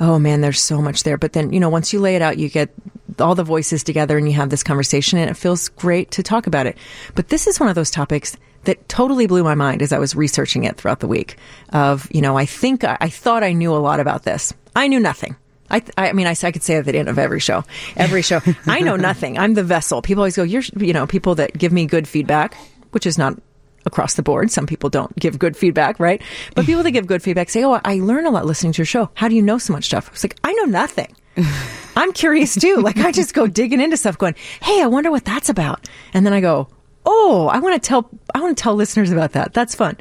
oh 0.00 0.18
man, 0.18 0.40
there's 0.40 0.60
so 0.60 0.82
much 0.82 1.04
there. 1.04 1.16
But 1.16 1.34
then 1.34 1.52
you 1.52 1.60
know 1.60 1.70
once 1.70 1.92
you 1.92 2.00
lay 2.00 2.16
it 2.16 2.20
out, 2.20 2.36
you 2.36 2.48
get 2.48 2.70
all 3.20 3.34
the 3.34 3.44
voices 3.44 3.82
together 3.82 4.18
and 4.18 4.28
you 4.28 4.34
have 4.34 4.50
this 4.50 4.62
conversation, 4.62 5.18
and 5.18 5.30
it 5.30 5.36
feels 5.36 5.68
great 5.70 6.10
to 6.12 6.22
talk 6.22 6.46
about 6.46 6.66
it. 6.66 6.76
But 7.14 7.28
this 7.28 7.46
is 7.46 7.60
one 7.60 7.68
of 7.68 7.74
those 7.74 7.90
topics 7.90 8.36
that 8.64 8.88
totally 8.88 9.26
blew 9.26 9.44
my 9.44 9.54
mind 9.54 9.82
as 9.82 9.92
I 9.92 9.98
was 9.98 10.14
researching 10.14 10.64
it 10.64 10.76
throughout 10.76 11.00
the 11.00 11.08
week. 11.08 11.36
Of 11.72 12.08
you 12.14 12.20
know, 12.20 12.36
I 12.36 12.46
think 12.46 12.84
I, 12.84 12.96
I 13.00 13.08
thought 13.08 13.42
I 13.42 13.52
knew 13.52 13.74
a 13.74 13.78
lot 13.78 14.00
about 14.00 14.24
this. 14.24 14.52
I 14.74 14.88
knew 14.88 15.00
nothing. 15.00 15.36
I, 15.70 15.82
I 15.96 16.12
mean, 16.12 16.26
I, 16.26 16.36
I 16.40 16.52
could 16.52 16.62
say 16.62 16.76
at 16.76 16.84
the 16.84 16.96
end 16.96 17.08
of 17.08 17.18
every 17.18 17.40
show, 17.40 17.64
every 17.96 18.22
show, 18.22 18.40
I 18.66 18.80
know 18.80 18.96
nothing. 18.96 19.38
I'm 19.38 19.54
the 19.54 19.64
vessel. 19.64 20.00
People 20.00 20.22
always 20.22 20.36
go, 20.36 20.44
you're, 20.44 20.62
you 20.78 20.92
know, 20.92 21.06
people 21.06 21.34
that 21.36 21.58
give 21.58 21.72
me 21.72 21.86
good 21.86 22.06
feedback, 22.06 22.54
which 22.92 23.04
is 23.04 23.18
not 23.18 23.36
across 23.84 24.14
the 24.14 24.22
board. 24.22 24.50
Some 24.50 24.66
people 24.66 24.90
don't 24.90 25.14
give 25.16 25.38
good 25.38 25.56
feedback, 25.56 25.98
right? 25.98 26.20
But 26.54 26.66
people 26.66 26.82
that 26.82 26.90
give 26.90 27.06
good 27.06 27.22
feedback 27.22 27.50
say, 27.50 27.64
oh, 27.64 27.80
I 27.84 27.96
learn 27.96 28.26
a 28.26 28.30
lot 28.30 28.46
listening 28.46 28.72
to 28.74 28.78
your 28.78 28.86
show. 28.86 29.10
How 29.14 29.28
do 29.28 29.34
you 29.34 29.42
know 29.42 29.58
so 29.58 29.72
much 29.72 29.84
stuff? 29.84 30.10
It's 30.12 30.24
like, 30.24 30.38
I 30.44 30.52
know 30.52 30.64
nothing. 30.64 31.14
I'm 31.96 32.12
curious 32.12 32.54
too. 32.54 32.76
Like 32.76 32.98
I 32.98 33.12
just 33.12 33.34
go 33.34 33.46
digging 33.46 33.80
into 33.80 33.96
stuff 33.96 34.18
going, 34.18 34.34
hey, 34.62 34.82
I 34.82 34.86
wonder 34.86 35.10
what 35.10 35.24
that's 35.24 35.48
about. 35.48 35.88
And 36.12 36.26
then 36.26 36.32
I 36.32 36.40
go, 36.40 36.68
oh, 37.04 37.48
I 37.48 37.58
want 37.58 37.80
to 37.82 37.86
tell, 37.86 38.10
I 38.34 38.40
want 38.40 38.56
to 38.56 38.62
tell 38.62 38.74
listeners 38.74 39.10
about 39.12 39.32
that. 39.32 39.54
That's 39.54 39.74
fun. 39.74 39.96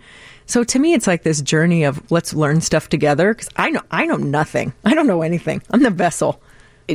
So 0.46 0.64
to 0.64 0.80
me, 0.80 0.94
it's 0.94 1.08
like 1.08 1.24
this 1.24 1.42
journey 1.42 1.84
of 1.84 2.12
let's 2.12 2.34
learn 2.34 2.62
stuff 2.62 2.90
together 2.90 3.34
because 3.34 3.50
I 3.56 3.70
know 3.72 3.82
I 3.90 4.06
know 4.06 4.18
nothing. 4.18 4.74
I 4.84 4.94
don't 4.94 5.08
know 5.08 5.22
anything. 5.24 5.64
I'm 5.72 5.82
the 5.82 5.90
vessel 5.90 6.40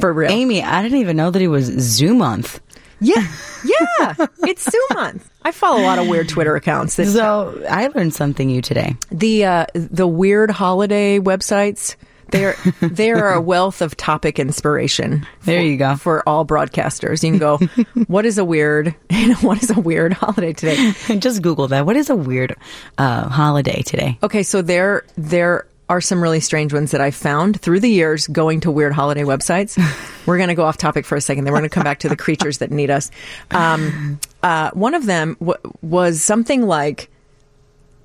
for 0.01 0.13
real. 0.13 0.31
Amy, 0.31 0.63
I 0.63 0.83
didn't 0.83 0.99
even 0.99 1.17
know 1.17 1.31
that 1.31 1.43
it 1.43 1.49
was 1.49 1.65
Zoo 1.65 2.15
Month. 2.15 2.61
Yeah, 3.01 3.27
yeah. 3.65 4.27
It's 4.43 4.63
Sue 4.71 4.87
month. 4.93 5.29
I 5.43 5.53
follow 5.53 5.81
a 5.81 5.85
lot 5.85 5.99
of 5.99 6.07
weird 6.07 6.29
Twitter 6.29 6.55
accounts. 6.55 6.95
So 6.95 7.65
I 7.69 7.87
learned 7.89 8.13
something 8.15 8.47
new 8.47 8.61
today. 8.61 8.95
the 9.11 9.47
uh, 9.47 9.67
the 9.73 10.07
weird 10.07 10.51
holiday 10.51 11.19
websites. 11.19 11.97
They're 12.31 12.57
they're 12.81 13.31
a 13.33 13.41
wealth 13.41 13.81
of 13.83 13.97
topic 13.97 14.39
inspiration. 14.39 15.27
There 15.45 15.61
for- 15.61 15.65
you 15.65 15.77
go. 15.77 15.97
for 15.97 16.29
all 16.29 16.45
broadcasters. 16.47 17.23
You 17.23 17.31
can 17.31 17.39
go, 17.39 17.59
what 18.07 18.25
is 18.27 18.39
a 18.39 18.45
weird, 18.45 18.95
you 19.11 19.29
know, 19.35 19.35
what 19.37 19.63
is 19.63 19.71
a 19.71 19.81
weird 19.81 20.13
holiday 20.13 20.53
today? 20.53 20.93
Just 21.19 21.43
Google 21.43 21.69
that. 21.69 21.87
What 21.87 21.97
is 21.97 22.11
a 22.11 22.17
weird 22.17 22.57
uh, 22.99 23.29
holiday 23.29 23.83
today? 23.83 24.19
Okay, 24.23 24.43
so 24.43 24.63
there 24.63 25.05
there 25.17 25.67
are 25.89 26.01
some 26.01 26.23
really 26.23 26.39
strange 26.39 26.73
ones 26.73 26.93
that 26.93 27.01
I 27.01 27.11
found 27.11 27.61
through 27.61 27.81
the 27.81 27.91
years 27.91 28.29
going 28.29 28.61
to 28.61 28.71
weird 28.71 28.93
holiday 28.93 29.23
websites. 29.25 29.77
We're 30.25 30.37
going 30.37 30.49
to 30.49 30.55
go 30.55 30.65
off 30.65 30.77
topic 30.77 31.05
for 31.05 31.17
a 31.17 31.21
second. 31.21 31.43
Then 31.45 31.53
we're 31.53 31.59
going 31.59 31.69
to 31.69 31.75
come 31.75 31.83
back 31.83 31.99
to 32.01 32.09
the 32.09 32.15
creatures 32.17 32.59
that 32.59 32.71
need 32.71 32.91
us. 32.91 33.11
Um, 33.51 34.21
uh, 34.45 34.71
one 34.73 34.95
of 34.95 35.07
them 35.07 35.37
w- 35.41 35.59
was 35.83 36.23
something 36.23 36.63
like 36.63 37.11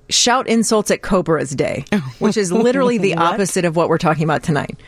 shout 0.10 0.48
insults 0.48 0.92
at 0.92 1.02
Cobra's 1.02 1.52
Day, 1.56 1.86
which 2.20 2.38
is 2.38 2.52
literally 2.52 2.98
the 2.98 3.16
opposite 3.16 3.66
of 3.66 3.76
what 3.76 3.90
we're 3.90 3.98
talking 3.98 4.24
about 4.24 4.44
tonight. 4.44 4.80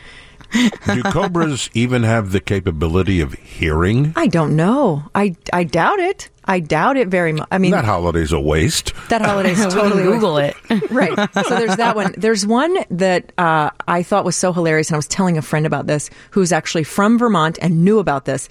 Do 0.86 1.02
cobras 1.02 1.68
even 1.74 2.04
have 2.04 2.32
the 2.32 2.40
capability 2.40 3.20
of 3.20 3.34
hearing? 3.34 4.14
I 4.16 4.28
don't 4.28 4.56
know. 4.56 5.04
I 5.14 5.36
I 5.52 5.64
doubt 5.64 5.98
it. 5.98 6.30
I 6.44 6.60
doubt 6.60 6.96
it 6.96 7.08
very 7.08 7.34
much. 7.34 7.46
I 7.50 7.58
mean, 7.58 7.72
That 7.72 7.84
holiday's 7.84 8.32
a 8.32 8.40
waste. 8.40 8.94
that 9.10 9.20
holiday's 9.20 9.58
We 9.58 9.64
can 9.64 9.70
totally 9.72 10.02
Google 10.04 10.38
it. 10.38 10.56
right. 10.90 11.14
So 11.46 11.54
there's 11.56 11.76
that 11.76 11.94
one. 11.94 12.14
There's 12.16 12.46
one 12.46 12.74
that 12.90 13.32
uh, 13.36 13.68
I 13.86 14.02
thought 14.02 14.24
was 14.24 14.36
so 14.36 14.54
hilarious, 14.54 14.88
and 14.88 14.94
I 14.94 14.98
was 14.98 15.06
telling 15.08 15.36
a 15.36 15.42
friend 15.42 15.66
about 15.66 15.86
this 15.86 16.08
who's 16.30 16.50
actually 16.50 16.84
from 16.84 17.18
Vermont 17.18 17.58
and 17.60 17.84
knew 17.84 17.98
about 17.98 18.24
this. 18.24 18.48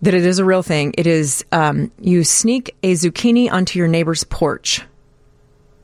That 0.00 0.14
it 0.14 0.24
is 0.24 0.38
a 0.38 0.44
real 0.46 0.62
thing. 0.62 0.94
It 0.96 1.06
is 1.06 1.44
um, 1.52 1.90
you 2.00 2.24
sneak 2.24 2.74
a 2.82 2.92
zucchini 2.94 3.50
onto 3.52 3.78
your 3.78 3.88
neighbor's 3.88 4.24
porch 4.24 4.82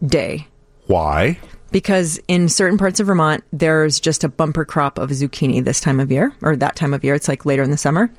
day 0.04 0.46
Why? 0.86 1.38
because 1.70 2.20
in 2.28 2.48
certain 2.48 2.76
parts 2.78 3.00
of 3.00 3.06
Vermont 3.06 3.44
there's 3.52 3.98
just 4.00 4.24
a 4.24 4.28
bumper 4.28 4.64
crop 4.64 4.98
of 4.98 5.10
zucchini 5.10 5.64
this 5.64 5.80
time 5.80 6.00
of 6.00 6.10
year 6.12 6.34
or 6.42 6.56
that 6.56 6.76
time 6.76 6.92
of 6.94 7.02
year. 7.04 7.14
It's 7.14 7.28
like 7.28 7.46
later 7.46 7.62
in 7.62 7.70
the 7.70 7.76
summer. 7.76 8.10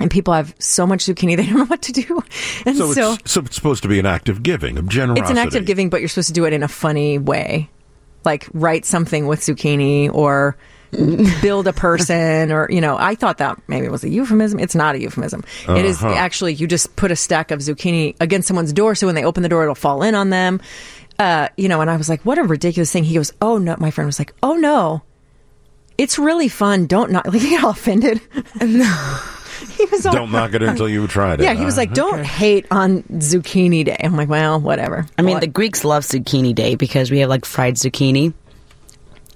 And 0.00 0.10
people 0.12 0.32
have 0.32 0.54
so 0.60 0.86
much 0.86 1.04
zucchini 1.06 1.36
they 1.38 1.44
don't 1.46 1.56
know 1.56 1.64
what 1.66 1.82
to 1.82 1.92
do. 1.92 2.22
And 2.64 2.76
So, 2.76 2.92
so, 2.92 3.12
it's, 3.14 3.30
so 3.32 3.40
it's 3.40 3.56
supposed 3.56 3.82
to 3.82 3.88
be 3.88 3.98
an 3.98 4.06
act 4.06 4.28
of 4.28 4.42
giving, 4.44 4.78
of 4.78 4.88
generosity. 4.88 5.20
it's 5.22 5.30
an 5.30 5.38
act 5.38 5.54
of 5.56 5.66
giving, 5.66 5.90
but 5.90 6.00
you're 6.00 6.08
supposed 6.08 6.28
to 6.28 6.34
do 6.34 6.44
it 6.44 6.52
in 6.52 6.62
a 6.62 6.68
funny 6.68 7.18
way. 7.18 7.68
Like 8.24 8.46
write 8.54 8.84
something 8.84 9.26
with 9.26 9.40
zucchini 9.40 10.08
or 10.12 10.56
build 11.42 11.66
a 11.66 11.72
person 11.72 12.50
or, 12.52 12.70
you 12.70 12.80
know, 12.80 12.96
I 12.98 13.14
thought 13.14 13.38
that 13.38 13.60
maybe 13.68 13.86
it 13.86 13.90
was 13.92 14.04
a 14.04 14.08
euphemism. 14.08 14.58
It's 14.60 14.74
not 14.74 14.94
a 14.94 15.00
euphemism. 15.00 15.44
It 15.68 15.84
is 15.84 15.98
Uh-huh. 16.02 16.14
actually, 16.14 16.54
you 16.54 16.66
just 16.66 16.94
put 16.96 17.10
a 17.10 17.16
stack 17.16 17.50
of 17.50 17.60
zucchini 17.60 18.14
against 18.20 18.48
someone's 18.48 18.72
door. 18.72 18.94
So 18.94 19.06
when 19.06 19.14
they 19.14 19.24
open 19.24 19.42
the 19.42 19.48
door, 19.50 19.62
it'll 19.64 19.74
fall 19.74 20.02
in 20.02 20.14
on 20.14 20.30
them. 20.30 20.60
Uh, 21.18 21.48
you 21.56 21.68
know, 21.68 21.80
and 21.80 21.90
I 21.90 21.96
was 21.96 22.08
like, 22.08 22.22
what 22.24 22.38
a 22.38 22.44
ridiculous 22.44 22.92
thing. 22.92 23.04
He 23.04 23.14
goes, 23.14 23.32
oh 23.42 23.58
no, 23.58 23.74
my 23.78 23.90
friend 23.90 24.06
was 24.06 24.18
like, 24.18 24.32
oh 24.42 24.54
no, 24.54 25.02
it's 25.96 26.18
really 26.18 26.48
fun. 26.48 26.86
Don't 26.86 27.10
not, 27.10 27.26
like, 27.32 27.40
he 27.42 27.50
got 27.50 27.64
all 27.64 27.70
offended. 27.70 28.20
No. 28.60 29.18
he 29.76 29.84
was 29.86 30.06
all, 30.06 30.12
Don't 30.12 30.30
knock 30.30 30.54
it 30.54 30.62
until 30.62 30.88
you've 30.88 31.10
tried 31.10 31.40
it. 31.40 31.44
yeah, 31.44 31.54
he 31.54 31.64
was 31.64 31.76
like, 31.76 31.92
don't 31.92 32.24
hate 32.24 32.66
on 32.70 33.02
zucchini 33.02 33.84
day. 33.84 33.96
I'm 34.02 34.16
like, 34.16 34.28
well, 34.28 34.60
whatever. 34.60 35.06
I 35.18 35.22
mean, 35.22 35.34
What? 35.34 35.40
the 35.40 35.48
Greeks 35.48 35.84
love 35.84 36.04
zucchini 36.04 36.54
day 36.54 36.76
because 36.76 37.10
we 37.10 37.18
have 37.18 37.28
like 37.28 37.44
fried 37.44 37.74
zucchini 37.74 38.32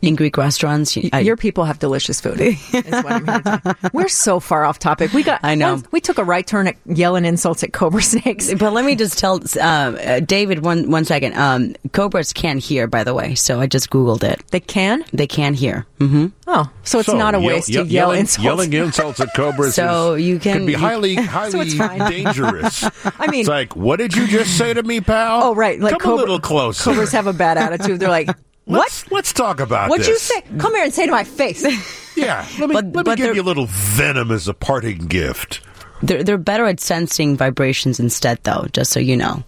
in 0.02 0.16
Greek 0.16 0.37
restaurants. 0.37 0.99
I- 1.12 1.21
Your 1.21 1.37
people 1.37 1.64
have 1.64 1.78
delicious 1.78 2.21
food. 2.21 2.40
Is 2.40 2.56
what 2.73 3.06
I'm 3.06 3.25
here 3.26 3.40
to 3.40 3.42
tell 3.61 3.76
you. 3.82 3.90
We're 3.92 4.09
so 4.09 4.40
far 4.40 4.64
off 4.64 4.78
topic. 4.78 5.12
We 5.12 5.23
got. 5.23 5.40
I 5.42 5.54
know. 5.54 5.75
once- 5.75 5.87
we 5.92 6.00
took 6.00 6.18
a 6.18 6.25
right 6.25 6.47
turn 6.47 6.66
at 6.66 6.76
yelling 6.85 7.25
insults 7.25 7.62
at 7.62 7.73
cobra 7.73 8.02
snakes. 8.02 8.52
but 8.54 8.73
let 8.73 8.85
me 8.85 8.97
just 8.97 9.18
tell 9.18 9.37
um, 9.61 9.97
uh, 10.04 10.21
David 10.21 10.64
one 10.64 10.90
one 10.90 11.04
second. 11.04 11.35
Um, 11.35 11.75
cobras 11.92 12.32
can 12.32 12.59
hear, 12.59 12.87
by 12.87 13.04
the 13.04 13.14
way. 13.14 13.35
So 13.37 13.61
I 13.61 13.66
just 13.66 13.90
googled 13.90 14.25
it. 14.25 14.42
They 14.50 14.61
can. 14.61 15.04
They 15.12 15.26
can 15.26 15.54
hear. 15.54 15.87
hmm 15.99 16.26
Oh, 16.47 16.68
so 16.82 16.99
it's 16.99 17.06
So, 17.06 17.16
not 17.16 17.35
a 17.35 17.38
yell- 17.38 17.47
waste 17.47 17.68
yell- 17.71 17.85
to 17.85 17.90
yell 17.90 18.09
yelling, 18.09 18.21
insults. 18.21 18.44
Yelling 18.44 18.73
insults 18.75 19.21
at 19.21 19.28
cobras 19.35 19.75
So 19.76 20.14
is- 20.14 20.25
you 20.26 20.38
can- 20.38 20.59
can 20.59 20.66
be 20.66 20.73
highly, 20.75 21.14
highly 21.38 21.61
it's 21.61 21.75
fine. 21.75 22.11
dangerous. 22.11 22.85
I 23.18 23.28
mean- 23.30 23.40
it's 23.40 23.49
like, 23.49 23.76
what 23.76 23.97
did 23.97 24.14
you 24.16 24.26
just 24.26 24.59
say 24.59 24.75
to 24.75 24.82
me, 24.82 25.00
pal? 25.00 25.44
Oh, 25.44 25.54
right. 25.54 25.78
Like 25.80 25.92
Come 25.92 26.00
cobra- 26.00 26.16
a 26.16 26.25
little 26.25 26.40
closer. 26.40 26.90
Cobras 26.90 27.12
have 27.12 27.26
a 27.28 27.32
bad 27.32 27.56
attitude. 27.56 28.00
They're 28.00 28.09
like, 28.11 28.28
what? 28.64 28.78
Let's, 28.81 29.11
let's 29.11 29.33
talk 29.33 29.61
about 29.61 29.87
it. 29.87 29.90
What'd 29.90 30.07
this. 30.07 30.09
you 30.09 30.19
say? 30.19 30.42
Come 30.59 30.75
here 30.75 30.85
and 30.85 30.92
say 30.95 31.07
to 31.07 31.12
my 31.12 31.25
face. 31.25 31.64
Yeah, 32.14 32.47
let 32.61 32.69
me, 32.69 32.75
But- 32.75 32.85
let 32.85 32.95
me 32.95 33.02
but 33.04 33.16
give 33.16 33.35
you 33.35 33.40
a 33.40 33.42
little 33.42 33.64
venom 33.69 34.31
as 34.33 34.47
a 34.47 34.52
parting 34.52 35.07
gift. 35.07 35.62
They're 36.02 36.23
they're 36.23 36.37
better 36.37 36.66
at 36.66 36.78
sensing 36.78 37.38
vibrations 37.38 37.99
instead, 37.99 38.38
though. 38.42 38.66
Just 38.75 38.92
so 38.92 39.00
you 39.00 39.16
know, 39.16 39.42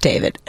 David. 0.00 0.36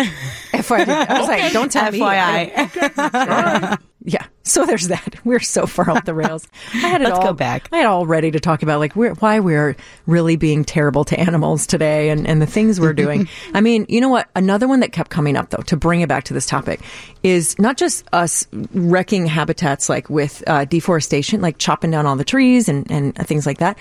FYI. 0.52 0.88
I 0.88 1.20
was 1.20 1.28
like, 1.28 1.54
don't 1.54 1.72
tell 1.72 1.92
me. 1.92 2.00
FYI. 2.00 3.80
Yeah. 4.03 4.25
So 4.44 4.65
there's 4.65 4.88
that. 4.88 5.15
We're 5.25 5.39
so 5.39 5.68
far 5.68 5.89
off 5.89 6.06
the 6.06 6.13
rails. 6.13 6.48
I 6.74 6.77
had 6.77 7.01
it 7.01 7.06
Let's 7.06 7.20
all, 7.20 7.25
go 7.25 7.34
back. 7.34 7.68
I 7.72 7.77
had 7.77 7.86
all 7.86 8.06
ready 8.06 8.32
to 8.32 8.39
talk 8.39 8.63
about 8.63 8.79
like 8.79 8.96
we're, 8.96 9.13
why 9.15 9.39
we're 9.39 9.75
really 10.08 10.38
being 10.38 10.63
terrible 10.63 11.03
to 11.06 11.20
animals 11.20 11.68
today 11.68 12.10
and, 12.10 12.25
and 12.25 12.41
the 12.41 12.48
things 12.48 12.79
we're 12.79 12.94
doing. 12.94 13.27
I 13.53 13.62
mean, 13.62 13.86
you 13.89 14.00
know 14.00 14.10
what? 14.10 14.29
Another 14.36 14.68
one 14.68 14.79
that 14.79 14.94
kept 14.94 15.12
coming 15.12 15.36
up 15.36 15.50
though, 15.50 15.62
to 15.63 15.77
bring 15.77 16.01
it 16.01 16.10
back 16.10 16.24
to 16.25 16.34
this 16.34 16.46
topic, 16.46 16.79
is 17.24 17.60
not 17.60 17.77
just 17.77 18.06
us 18.13 18.48
wrecking 18.74 19.25
habitats 19.25 19.89
like 19.89 20.10
with 20.10 20.44
uh, 20.48 20.65
deforestation, 20.65 21.41
like 21.41 21.58
chopping 21.58 21.91
down 21.91 22.06
all 22.06 22.15
the 22.15 22.24
trees 22.24 22.70
and, 22.70 22.89
and 22.89 23.15
things 23.27 23.46
like 23.46 23.58
that, 23.58 23.77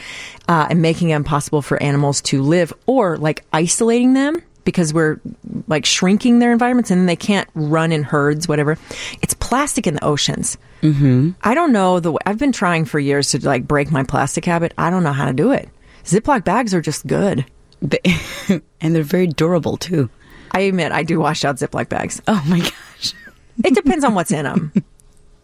uh, 0.48 0.66
and 0.68 0.82
making 0.82 1.10
it 1.10 1.16
impossible 1.16 1.62
for 1.62 1.80
animals 1.82 2.20
to 2.22 2.42
live 2.42 2.72
or 2.87 3.16
like 3.16 3.44
isolating 3.52 4.14
them 4.14 4.42
because 4.68 4.92
we're 4.92 5.18
like 5.66 5.87
shrinking 5.87 6.40
their 6.40 6.52
environments 6.52 6.90
and 6.90 7.08
they 7.08 7.16
can't 7.16 7.48
run 7.54 7.90
in 7.90 8.02
herds, 8.02 8.46
whatever. 8.46 8.76
It's 9.22 9.32
plastic 9.32 9.87
in 9.87 9.94
the 9.94 10.04
oceans. 10.04 10.58
Mm-hmm. 10.82 11.30
I 11.42 11.54
don't 11.54 11.72
know 11.72 12.00
the. 12.00 12.12
way- 12.12 12.18
I've 12.26 12.38
been 12.38 12.52
trying 12.52 12.84
for 12.84 12.98
years 12.98 13.30
to 13.30 13.38
like 13.46 13.66
break 13.66 13.90
my 13.90 14.02
plastic 14.02 14.44
habit. 14.44 14.75
I 14.76 14.90
don't 14.90 15.04
know 15.04 15.14
how 15.14 15.25
to 15.25 15.32
do 15.32 15.52
it. 15.52 15.70
Ziploc 16.04 16.44
bags 16.44 16.75
are 16.75 16.82
just 16.82 17.06
good. 17.06 17.46
They- 17.80 18.02
and 18.82 18.94
they're 18.94 19.02
very 19.04 19.26
durable 19.26 19.78
too. 19.78 20.10
I 20.52 20.60
admit 20.60 20.92
I 20.92 21.02
do 21.02 21.18
wash 21.18 21.46
out 21.46 21.56
Ziploc 21.56 21.88
bags. 21.88 22.20
Oh 22.28 22.44
my 22.46 22.58
gosh. 22.60 23.14
It 23.64 23.75
depends 23.75 24.04
on 24.04 24.14
what's 24.14 24.30
in 24.32 24.44
them. 24.44 24.70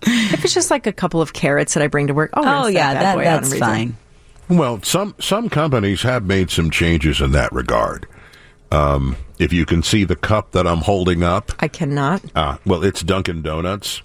if 0.02 0.44
it's 0.44 0.52
just 0.54 0.70
like 0.70 0.86
a 0.86 0.92
couple 0.92 1.22
of 1.22 1.32
carrots 1.32 1.72
that 1.74 1.82
I 1.82 1.86
bring 1.86 2.08
to 2.08 2.14
work, 2.14 2.30
oh, 2.34 2.42
Oh 2.64 2.66
yeah, 2.68 2.92
bad 2.92 3.02
that 3.02 3.14
boy 3.16 3.26
out 3.26 3.42
and 3.42 3.46
that's 3.46 3.58
fine. 3.58 3.96
Well, 4.50 4.82
some 4.82 5.14
some 5.18 5.48
companies 5.48 6.02
have 6.02 6.24
made 6.26 6.50
some 6.50 6.70
changes 6.70 7.22
in 7.22 7.32
that 7.32 7.50
regard. 7.54 8.06
Um, 8.74 9.16
if 9.38 9.52
you 9.52 9.64
can 9.66 9.82
see 9.82 10.04
the 10.04 10.16
cup 10.16 10.52
that 10.52 10.66
I'm 10.66 10.78
holding 10.78 11.22
up, 11.22 11.52
I 11.60 11.68
cannot. 11.68 12.22
uh, 12.34 12.58
well, 12.66 12.82
it's 12.84 13.02
Dunkin' 13.02 13.42
Donuts, 13.42 14.02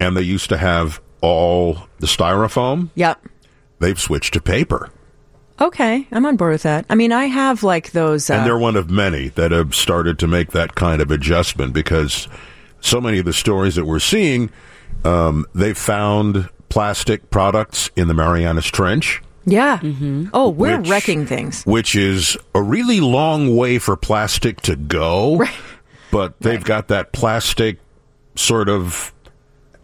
and 0.00 0.16
they 0.16 0.22
used 0.22 0.48
to 0.50 0.56
have 0.56 1.00
all 1.20 1.88
the 1.98 2.06
styrofoam. 2.06 2.90
Yep. 2.94 3.26
They've 3.80 4.00
switched 4.00 4.34
to 4.34 4.40
paper, 4.40 4.90
Okay, 5.60 6.06
I'm 6.10 6.26
on 6.26 6.36
board 6.36 6.52
with 6.52 6.64
that. 6.64 6.84
I 6.90 6.96
mean, 6.96 7.12
I 7.12 7.26
have 7.26 7.62
like 7.62 7.92
those. 7.92 8.28
Uh, 8.28 8.34
and 8.34 8.46
they're 8.46 8.58
one 8.58 8.76
of 8.76 8.90
many 8.90 9.28
that 9.30 9.52
have 9.52 9.74
started 9.74 10.18
to 10.18 10.26
make 10.26 10.50
that 10.50 10.74
kind 10.74 11.00
of 11.00 11.10
adjustment 11.12 11.72
because 11.72 12.26
so 12.80 13.00
many 13.00 13.18
of 13.20 13.24
the 13.24 13.32
stories 13.32 13.76
that 13.76 13.84
we're 13.84 14.00
seeing, 14.00 14.50
um, 15.04 15.46
they've 15.54 15.78
found 15.78 16.48
plastic 16.70 17.30
products 17.30 17.88
in 17.94 18.08
the 18.08 18.14
Marianas 18.14 18.66
Trench. 18.66 19.22
Yeah. 19.46 19.80
Oh, 20.32 20.48
we're 20.50 20.78
Which- 20.80 20.90
wrecking 20.90 21.26
things. 21.26 21.64
which 21.64 21.94
is 21.94 22.36
a 22.54 22.62
really 22.62 23.00
long 23.00 23.56
way 23.56 23.78
for 23.78 23.96
plastic 23.96 24.60
to 24.62 24.76
go. 24.76 25.36
Right. 25.44 25.54
But 26.10 26.38
they've 26.38 26.62
got 26.62 26.88
that 26.88 27.12
plastic 27.12 27.80
sort 28.36 28.68
of 28.68 29.12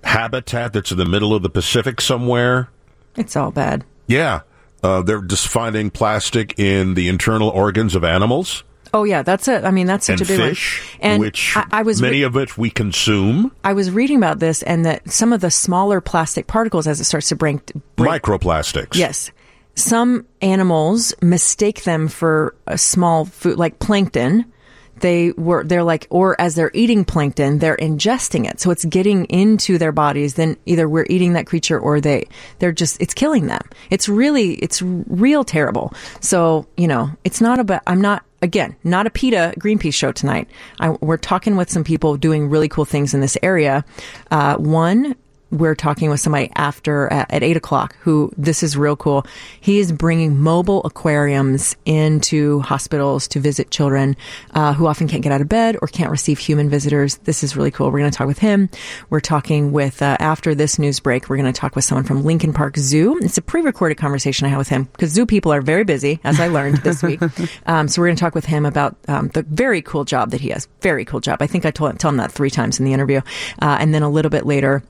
habitat 0.05 0.73
that's 0.73 0.93
in 0.93 0.99
the 0.99 1.05
middle 1.05 1.35
of 1.35 1.43
the 1.43 1.51
Pacific 1.51 2.01
somewhere. 2.01 2.69
It's 3.17 3.35
all 3.35 3.51
bad. 3.51 3.85
Yeah. 4.07 4.43
Uh, 4.81 5.03
they're 5.03 5.23
just 5.23 5.49
finding 5.49 5.91
plastic 5.91 6.57
in 6.57 6.95
the 6.95 7.09
internal 7.09 7.49
organs 7.49 7.97
of 7.97 8.05
animals 8.05 8.63
Oh 8.93 9.05
yeah, 9.05 9.23
that's 9.23 9.47
a. 9.47 9.65
I 9.65 9.71
mean, 9.71 9.87
that's 9.87 10.07
such 10.07 10.21
and 10.21 10.31
a 10.31 10.33
big 10.37 10.41
fish, 10.41 10.83
one. 10.99 11.11
And 11.13 11.21
which 11.21 11.57
I, 11.57 11.67
I 11.71 11.83
was 11.83 12.03
many 12.03 12.19
re- 12.19 12.23
of 12.25 12.37
it 12.37 12.59
we 12.59 12.71
consume. 12.71 13.53
I 13.63 13.73
was 13.73 13.91
reading 13.91 14.17
about 14.17 14.41
this, 14.41 14.63
and 14.63 14.85
that 14.85 15.09
some 15.11 15.33
of 15.33 15.41
the 15.41 15.51
smaller 15.51 16.01
plastic 16.01 16.47
particles, 16.49 16.87
as 16.89 17.01
it 17.01 17.05
starts 17.05 17.29
to 17.29 17.37
break, 17.37 17.61
break 17.95 18.23
Microplastics. 18.23 18.97
Yes. 18.97 19.31
Some 19.75 20.27
animals 20.43 21.15
mistake 21.23 21.85
them 21.85 22.09
for 22.09 22.55
a 22.67 22.77
small 22.77 23.25
food, 23.25 23.59
like 23.59 23.79
plankton. 23.79 24.53
They 25.01 25.33
were, 25.33 25.65
they're 25.65 25.83
like, 25.83 26.07
or 26.11 26.39
as 26.39 26.55
they're 26.55 26.71
eating 26.75 27.07
plankton, 27.07 27.59
they're 27.59 27.77
ingesting 27.79 28.47
it. 28.47 28.61
So 28.61 28.71
it's 28.71 28.85
getting 28.85 29.25
into 29.27 29.79
their 29.79 29.93
bodies. 29.93 30.35
Then 30.35 30.59
either 30.67 30.87
we're 30.87 31.07
eating 31.09 31.33
that 31.33 31.47
creature 31.47 31.81
or 31.81 32.03
they, 32.03 32.29
they're 32.59 32.73
just, 32.73 33.01
it's 33.01 33.15
killing 33.15 33.47
them. 33.47 33.63
It's 33.89 34.11
really, 34.11 34.57
it's 34.57 34.83
real 34.83 35.43
terrible. 35.43 35.95
So, 36.21 36.67
you 36.77 36.87
know, 36.87 37.09
it's 37.25 37.41
not 37.41 37.59
about, 37.59 37.83
I'm 37.87 38.03
not, 38.03 38.25
again, 38.43 38.77
not 38.85 39.07
a 39.07 39.11
PETA 39.11 39.55
Greenpeace 39.59 39.95
show 39.95 40.13
tonight. 40.13 40.51
I, 40.79 40.91
we're 40.91 41.17
talking 41.17 41.57
with 41.57 41.71
some 41.71 41.85
people 41.85 42.19
doing 42.19 42.51
really 42.51 42.69
cool 42.69 42.85
things 42.85 43.15
in 43.15 43.23
this 43.23 43.39
area. 43.43 43.87
Uh, 44.31 44.57
one, 44.57 45.17
we're 45.51 45.75
talking 45.75 46.11
with 46.11 46.21
somebody 46.21 46.51
after 46.55 47.13
at, 47.13 47.31
at 47.31 47.43
eight 47.43 47.57
o'clock 47.57 47.97
who 48.01 48.33
this 48.37 48.63
is 48.63 48.77
real 48.77 48.97
cool. 48.97 49.27
He 49.61 49.79
is 49.79 49.93
bringing 49.93 50.39
mobile 50.39 50.83
aquariums 50.85 51.77
into 51.85 52.61
hospitals 52.61 53.29
to 53.29 53.41
visit 53.41 53.71
children 53.71 54.17
uh, 54.55 54.73
who 54.75 54.87
often 54.87 55.09
can't 55.09 55.23
get 55.23 55.33
out 55.33 55.41
of 55.41 55.49
bed 55.49 55.77
or 55.83 55.89
can't 55.89 56.11
receive 56.11 56.39
human 56.39 56.69
visitors. 56.69 57.17
This 57.19 57.43
is 57.43 57.57
really 57.57 57.71
cool. 57.71 57.91
We're 57.91 57.99
going 58.01 58.11
to 58.11 58.17
talk 58.17 58.27
with 58.27 58.39
him. 58.39 58.69
We're 59.11 59.21
talking 59.21 59.73
with 59.73 60.03
uh, 60.03 60.17
after 60.21 60.55
this 60.55 60.79
news 60.79 61.01
break. 61.01 61.29
We're 61.29 61.37
going 61.37 61.53
to 61.53 61.59
talk 61.59 61.77
with 61.77 61.85
someone 61.85 62.05
from 62.05 62.25
Lincoln 62.25 62.53
Park 62.53 62.77
Zoo. 62.77 63.19
It's 63.21 63.39
a 63.39 63.43
pre-recorded 63.43 63.97
conversation 63.97 64.47
I 64.47 64.51
had 64.51 64.59
with 64.59 64.69
him 64.69 64.85
because 64.85 65.11
zoo 65.11 65.27
people 65.27 65.53
are 65.53 65.61
very 65.61 65.85
busy, 65.85 66.21
as 66.25 66.41
I 66.41 66.49
learned 66.49 66.79
this 66.79 67.03
week. 67.03 67.21
Um, 67.67 67.89
so 67.89 68.01
we're 68.01 68.09
going 68.09 68.17
to 68.17 68.21
talk 68.21 68.35
with 68.35 68.45
him 68.45 68.65
about 68.65 68.97
um, 69.09 69.29
the 69.29 69.43
very 69.43 69.83
cool 69.83 70.05
job 70.05 70.31
that 70.31 70.41
he 70.41 70.51
has. 70.51 70.69
Very 70.81 71.05
cool 71.05 71.21
job. 71.21 71.43
I 71.43 71.47
think 71.47 71.65
I 71.65 71.71
told 71.71 71.99
tell 71.99 72.11
him 72.11 72.19
that 72.19 72.33
three 72.33 72.51
times 72.51 72.79
in 72.79 72.85
the 72.85 72.93
interview, 72.93 73.21
uh, 73.61 73.79
and 73.81 73.93
then 73.93 74.03
a 74.03 74.11
little 74.11 74.31
bit 74.31 74.47
later. 74.47 74.83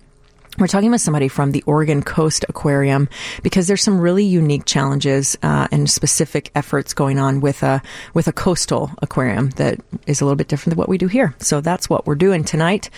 We're 0.61 0.67
talking 0.67 0.91
with 0.91 1.01
somebody 1.01 1.29
from 1.29 1.53
the 1.53 1.63
Oregon 1.63 2.03
Coast 2.03 2.45
Aquarium 2.47 3.09
because 3.43 3.67
there's 3.67 3.83
some 3.83 3.99
really 3.99 4.25
unique 4.25 4.67
challenges 4.67 5.35
uh, 5.43 5.69
and 5.73 5.89
specific 5.89 6.51
efforts 6.55 6.93
going 6.93 7.19
on 7.19 7.41
with 7.41 7.63
a 7.63 7.81
with 8.13 8.29
a 8.29 8.33
coastal 8.33 8.91
aquarium 9.01 9.49
that 9.53 9.81
is 10.07 10.21
a 10.21 10.27
little 10.27 10.37
bit 10.37 10.49
different 10.49 10.73
than 10.73 10.79
what 10.79 10.91
we 10.91 10.99
do 10.99 11.07
here. 11.07 11.35
So 11.39 11.63
that's 11.63 11.89
what 11.89 12.07
we're 12.07 12.15
doing 12.15 12.45
tonight. 12.45 12.91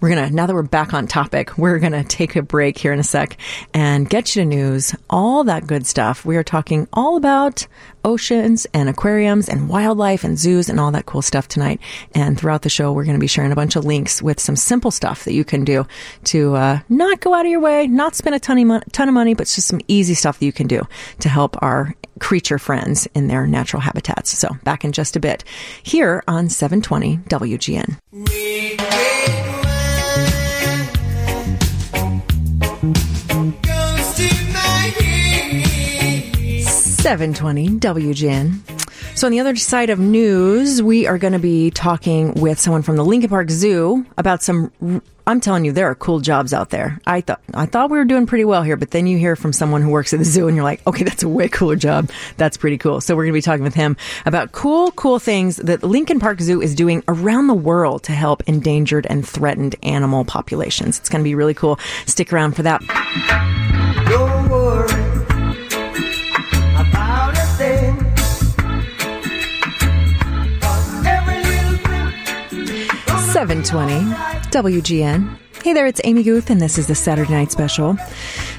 We're 0.00 0.08
gonna 0.08 0.30
now 0.30 0.46
that 0.46 0.54
we're 0.54 0.62
back 0.62 0.94
on 0.94 1.06
topic, 1.06 1.58
we're 1.58 1.78
gonna 1.78 2.04
take 2.04 2.36
a 2.36 2.42
break 2.42 2.78
here 2.78 2.94
in 2.94 2.98
a 2.98 3.04
sec 3.04 3.36
and 3.74 4.08
get 4.08 4.34
you 4.34 4.40
to 4.40 4.48
news, 4.48 4.94
all 5.10 5.44
that 5.44 5.66
good 5.66 5.86
stuff. 5.86 6.24
We 6.24 6.38
are 6.38 6.42
talking 6.42 6.88
all 6.90 7.18
about 7.18 7.66
oceans 8.04 8.66
and 8.72 8.88
aquariums 8.88 9.48
and 9.48 9.68
wildlife 9.68 10.24
and 10.24 10.38
zoos 10.38 10.68
and 10.68 10.80
all 10.80 10.90
that 10.92 11.06
cool 11.06 11.22
stuff 11.22 11.48
tonight. 11.48 11.80
And 12.14 12.38
throughout 12.38 12.62
the 12.62 12.68
show, 12.68 12.92
we're 12.92 13.04
going 13.04 13.16
to 13.16 13.20
be 13.20 13.26
sharing 13.26 13.52
a 13.52 13.56
bunch 13.56 13.76
of 13.76 13.84
links 13.84 14.22
with 14.22 14.40
some 14.40 14.56
simple 14.56 14.90
stuff 14.90 15.24
that 15.24 15.32
you 15.32 15.44
can 15.44 15.64
do 15.64 15.86
to 16.24 16.54
uh, 16.54 16.80
not 16.88 17.20
go 17.20 17.34
out 17.34 17.44
of 17.44 17.50
your 17.50 17.60
way, 17.60 17.86
not 17.86 18.14
spend 18.14 18.34
a 18.34 18.40
ton 18.40 18.58
of, 18.58 18.66
mon- 18.66 18.82
ton 18.92 19.08
of 19.08 19.14
money, 19.14 19.34
but 19.34 19.46
just 19.46 19.68
some 19.68 19.80
easy 19.88 20.14
stuff 20.14 20.38
that 20.38 20.46
you 20.46 20.52
can 20.52 20.66
do 20.66 20.82
to 21.20 21.28
help 21.28 21.56
our 21.62 21.94
creature 22.18 22.58
friends 22.58 23.08
in 23.14 23.28
their 23.28 23.46
natural 23.46 23.80
habitats. 23.80 24.36
So 24.36 24.48
back 24.64 24.84
in 24.84 24.92
just 24.92 25.16
a 25.16 25.20
bit 25.20 25.44
here 25.82 26.22
on 26.28 26.48
720 26.48 27.18
WGN. 27.28 28.99
720 37.10 37.80
WGN. 37.80 39.18
So, 39.18 39.26
on 39.26 39.32
the 39.32 39.40
other 39.40 39.56
side 39.56 39.90
of 39.90 39.98
news, 39.98 40.80
we 40.80 41.08
are 41.08 41.18
going 41.18 41.32
to 41.32 41.40
be 41.40 41.72
talking 41.72 42.34
with 42.34 42.60
someone 42.60 42.82
from 42.82 42.94
the 42.94 43.04
Lincoln 43.04 43.28
Park 43.28 43.50
Zoo 43.50 44.06
about 44.16 44.44
some. 44.44 44.70
I'm 45.26 45.40
telling 45.40 45.64
you, 45.64 45.72
there 45.72 45.90
are 45.90 45.96
cool 45.96 46.20
jobs 46.20 46.54
out 46.54 46.70
there. 46.70 47.00
I 47.08 47.20
thought 47.20 47.40
I 47.52 47.66
thought 47.66 47.90
we 47.90 47.98
were 47.98 48.04
doing 48.04 48.26
pretty 48.26 48.44
well 48.44 48.62
here, 48.62 48.76
but 48.76 48.92
then 48.92 49.08
you 49.08 49.18
hear 49.18 49.34
from 49.34 49.52
someone 49.52 49.82
who 49.82 49.90
works 49.90 50.12
at 50.12 50.20
the 50.20 50.24
zoo, 50.24 50.46
and 50.46 50.54
you're 50.54 50.62
like, 50.62 50.86
okay, 50.86 51.02
that's 51.02 51.24
a 51.24 51.28
way 51.28 51.48
cooler 51.48 51.74
job. 51.74 52.08
That's 52.36 52.56
pretty 52.56 52.78
cool. 52.78 53.00
So, 53.00 53.16
we're 53.16 53.24
going 53.24 53.32
to 53.32 53.38
be 53.38 53.42
talking 53.42 53.64
with 53.64 53.74
him 53.74 53.96
about 54.24 54.52
cool, 54.52 54.92
cool 54.92 55.18
things 55.18 55.56
that 55.56 55.82
Lincoln 55.82 56.20
Park 56.20 56.40
Zoo 56.40 56.62
is 56.62 56.76
doing 56.76 57.02
around 57.08 57.48
the 57.48 57.54
world 57.54 58.04
to 58.04 58.12
help 58.12 58.44
endangered 58.46 59.04
and 59.10 59.26
threatened 59.26 59.74
animal 59.82 60.24
populations. 60.24 61.00
It's 61.00 61.08
going 61.08 61.24
to 61.24 61.28
be 61.28 61.34
really 61.34 61.54
cool. 61.54 61.80
Stick 62.06 62.32
around 62.32 62.54
for 62.54 62.62
that. 62.62 63.69
720 73.40 74.04
WGN. 74.50 75.38
Hey 75.64 75.72
there, 75.72 75.86
it's 75.86 76.02
Amy 76.04 76.22
Guth, 76.22 76.50
and 76.50 76.60
this 76.60 76.76
is 76.76 76.88
the 76.88 76.94
Saturday 76.94 77.32
Night 77.32 77.50
Special. 77.50 77.96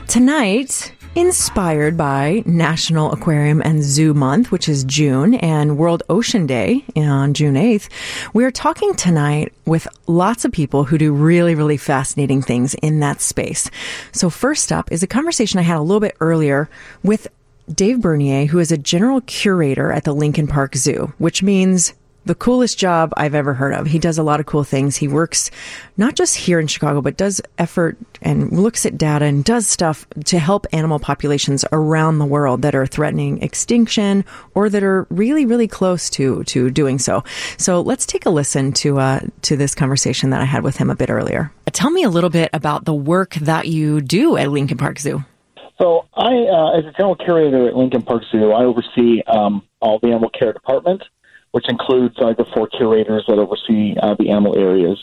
Tonight, 0.08 0.92
inspired 1.14 1.96
by 1.96 2.42
National 2.48 3.12
Aquarium 3.12 3.62
and 3.62 3.84
Zoo 3.84 4.16
Month, 4.16 4.52
which 4.52 4.68
is 4.68 4.84
June, 4.86 5.36
and 5.36 5.78
World 5.78 6.02
Ocean 6.10 6.48
Day 6.48 6.84
on 6.96 7.36
June 7.36 7.54
8th, 7.54 7.90
we're 8.34 8.50
talking 8.50 8.96
tonight 8.96 9.54
with 9.68 9.88
lots 10.08 10.46
of 10.46 10.52
people 10.52 10.84
who 10.84 10.98
do 10.98 11.14
really, 11.14 11.54
really 11.54 11.78
fascinating 11.78 12.42
things 12.42 12.74
in 12.74 13.02
that 13.02 13.22
space. 13.22 13.70
So, 14.14 14.32
first 14.32 14.72
up 14.72 14.92
is 14.92 15.04
a 15.04 15.08
conversation 15.08 15.60
I 15.60 15.64
had 15.64 15.78
a 15.78 15.82
little 15.82 16.00
bit 16.00 16.18
earlier 16.20 16.72
with 17.04 17.28
Dave 17.72 18.02
Bernier, 18.02 18.48
who 18.48 18.58
is 18.58 18.72
a 18.72 18.80
general 18.80 19.22
curator 19.22 19.92
at 19.92 20.06
the 20.06 20.14
Lincoln 20.14 20.48
Park 20.48 20.76
Zoo, 20.76 21.14
which 21.20 21.44
means 21.44 21.94
the 22.26 22.36
coolest 22.36 22.78
job 22.78 23.14
I've 23.18 23.36
ever 23.36 23.54
heard 23.54 23.74
of. 23.74 23.88
He 23.88 24.00
does 24.00 24.18
a 24.18 24.24
lot 24.24 24.40
of 24.40 24.46
cool 24.46 24.64
things. 24.64 24.96
He 24.96 25.08
works 25.08 25.50
not 25.98 26.16
just 26.16 26.36
here 26.36 26.60
in 26.60 26.68
Chicago, 26.68 27.02
but 27.02 27.18
does 27.18 27.42
effort 27.58 27.98
and 28.22 28.52
looks 28.52 28.86
at 28.86 28.98
data 28.98 29.26
and 29.26 29.44
does 29.44 29.68
stuff 29.68 30.08
to 30.26 30.40
help 30.40 30.68
animal 30.72 31.00
populations 31.00 31.66
around 31.72 32.20
the 32.20 32.26
world 32.26 32.62
that 32.62 32.76
are 32.76 32.86
threatening 32.86 33.42
extinction 33.42 34.24
or 34.54 34.70
that 34.70 34.84
are 34.84 35.08
really, 35.10 35.46
really 35.46 35.68
close 35.68 36.10
to 36.12 36.44
to 36.46 36.70
doing 36.70 37.00
so. 37.00 37.24
So 37.58 37.82
let's 37.82 38.06
take 38.06 38.26
a 38.26 38.30
listen 38.30 38.72
to 38.74 39.00
uh, 39.00 39.20
to 39.44 39.58
this 39.58 39.74
conversation 39.74 40.30
that 40.30 40.42
I 40.42 40.46
had 40.46 40.64
with 40.64 40.78
him 40.78 40.90
a 40.90 40.96
bit 40.96 41.10
earlier. 41.10 41.52
Tell 41.72 41.90
me 41.90 42.04
a 42.04 42.10
little 42.10 42.30
bit 42.30 42.50
about 42.54 42.86
the 42.86 42.94
work 42.94 43.36
that 43.36 43.68
you 43.68 44.02
do 44.02 44.38
at 44.38 44.52
Lincoln 44.52 44.78
Park 44.78 45.00
Zoo. 45.00 45.24
So 45.82 46.06
I, 46.14 46.28
uh, 46.28 46.78
as 46.78 46.86
a 46.86 46.92
general 46.92 47.16
curator 47.16 47.68
at 47.68 47.76
Lincoln 47.76 48.04
Park 48.04 48.24
Zoo, 48.32 48.52
I 48.52 48.66
oversee 48.66 49.24
um, 49.24 49.64
all 49.80 49.98
the 49.98 50.10
animal 50.10 50.30
care 50.30 50.54
department, 50.54 51.04
which 51.52 51.66
includes 51.70 52.16
uh, 52.20 52.34
the 52.34 52.46
four 52.54 52.68
curators 52.68 53.24
that 53.28 53.38
oversee 53.38 53.96
uh, 54.02 54.16
the 54.18 54.30
animal 54.30 54.58
areas. 54.58 54.98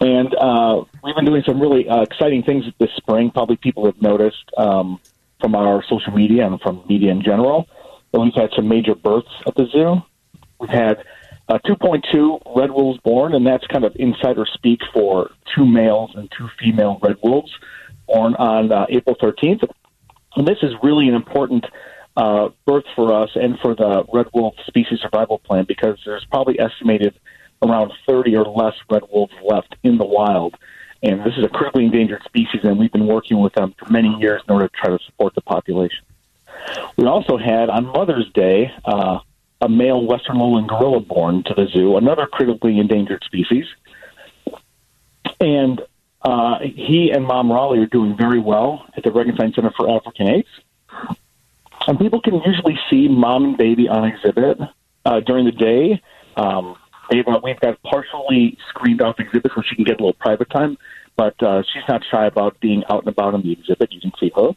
And 0.00 0.34
uh, 0.34 0.84
we've 1.02 1.14
been 1.14 1.24
doing 1.24 1.42
some 1.46 1.60
really 1.60 1.88
uh, 1.88 2.02
exciting 2.02 2.42
things 2.42 2.64
this 2.78 2.90
spring. 2.96 3.30
Probably 3.30 3.56
people 3.56 3.86
have 3.86 4.00
noticed 4.02 4.50
um, 4.56 5.00
from 5.40 5.54
our 5.54 5.82
social 5.88 6.12
media 6.12 6.46
and 6.46 6.60
from 6.60 6.84
media 6.88 7.10
in 7.10 7.22
general 7.22 7.68
that 8.12 8.20
we've 8.20 8.34
had 8.34 8.50
some 8.54 8.68
major 8.68 8.94
births 8.94 9.30
at 9.46 9.54
the 9.54 9.66
zoo. 9.66 9.96
We've 10.58 10.70
had 10.70 11.04
uh, 11.48 11.58
2.2 11.66 12.56
red 12.56 12.70
wolves 12.70 12.98
born, 13.00 13.34
and 13.34 13.46
that's 13.46 13.66
kind 13.66 13.84
of 13.84 13.94
insider 13.96 14.46
speak 14.52 14.80
for 14.92 15.30
two 15.54 15.66
males 15.66 16.12
and 16.14 16.30
two 16.36 16.48
female 16.58 16.98
red 17.02 17.16
wolves 17.22 17.52
born 18.06 18.34
on 18.36 18.72
uh, 18.72 18.86
April 18.88 19.16
13th. 19.16 19.68
And 20.36 20.46
this 20.46 20.58
is 20.62 20.72
really 20.82 21.08
an 21.08 21.14
important 21.14 21.64
uh, 22.16 22.48
birth 22.66 22.84
for 22.94 23.12
us 23.12 23.30
and 23.34 23.58
for 23.58 23.74
the 23.74 24.04
red 24.12 24.26
wolf 24.32 24.54
species 24.66 25.00
survival 25.00 25.38
plan 25.38 25.64
because 25.66 25.98
there's 26.04 26.24
probably 26.26 26.58
estimated 26.60 27.18
around 27.62 27.92
30 28.06 28.36
or 28.36 28.44
less 28.44 28.74
red 28.90 29.02
wolves 29.10 29.34
left 29.42 29.74
in 29.82 29.98
the 29.98 30.04
wild. 30.04 30.54
And 31.02 31.20
this 31.20 31.34
is 31.36 31.44
a 31.44 31.48
critically 31.48 31.84
endangered 31.84 32.22
species, 32.24 32.60
and 32.62 32.78
we've 32.78 32.92
been 32.92 33.06
working 33.06 33.40
with 33.40 33.52
them 33.54 33.74
for 33.78 33.90
many 33.92 34.14
years 34.20 34.42
in 34.48 34.54
order 34.54 34.68
to 34.68 34.74
try 34.74 34.90
to 34.90 34.98
support 35.04 35.34
the 35.34 35.42
population. 35.42 36.04
We 36.96 37.06
also 37.06 37.36
had 37.36 37.68
on 37.68 37.86
Mother's 37.86 38.30
Day 38.32 38.72
uh, 38.84 39.18
a 39.60 39.68
male 39.68 40.04
western 40.06 40.38
lowland 40.38 40.68
gorilla 40.68 41.00
born 41.00 41.42
to 41.44 41.54
the 41.54 41.66
zoo, 41.66 41.96
another 41.96 42.26
critically 42.26 42.78
endangered 42.78 43.22
species. 43.24 43.66
And 45.40 45.82
uh, 46.22 46.60
he 46.60 47.10
and 47.10 47.24
Mom 47.26 47.48
Rollie 47.48 47.82
are 47.82 47.86
doing 47.86 48.16
very 48.16 48.40
well 48.40 48.86
at 48.96 49.02
the 49.02 49.10
Regenstein 49.10 49.54
Center 49.54 49.72
for 49.76 49.90
African 49.90 50.28
Apes. 50.28 50.48
And 51.86 51.98
people 51.98 52.20
can 52.20 52.40
usually 52.44 52.78
see 52.90 53.08
mom 53.08 53.44
and 53.44 53.56
baby 53.58 53.88
on 53.88 54.04
exhibit 54.04 54.58
uh, 55.04 55.20
during 55.20 55.44
the 55.44 55.52
day. 55.52 56.02
Um, 56.36 56.76
They've, 57.10 57.24
we've 57.42 57.60
got 57.60 57.82
partially 57.82 58.56
screened 58.68 59.02
off 59.02 59.18
exhibits 59.18 59.54
where 59.56 59.64
she 59.64 59.76
can 59.76 59.84
get 59.84 60.00
a 60.00 60.02
little 60.02 60.14
private 60.14 60.50
time, 60.50 60.78
but 61.16 61.40
uh, 61.42 61.62
she's 61.62 61.82
not 61.88 62.02
shy 62.10 62.26
about 62.26 62.58
being 62.60 62.82
out 62.90 63.00
and 63.00 63.08
about 63.08 63.34
in 63.34 63.42
the 63.42 63.52
exhibit. 63.52 63.92
You 63.92 64.00
can 64.00 64.12
see 64.18 64.32
her. 64.34 64.50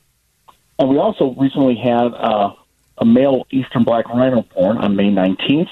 And 0.80 0.90
we 0.90 0.98
also 0.98 1.36
recently 1.38 1.76
had 1.76 2.14
uh, 2.14 2.54
a 3.00 3.06
male 3.06 3.46
eastern 3.52 3.84
black 3.84 4.08
rhino 4.10 4.44
born 4.56 4.78
on 4.78 4.96
May 4.96 5.10
19th, 5.10 5.70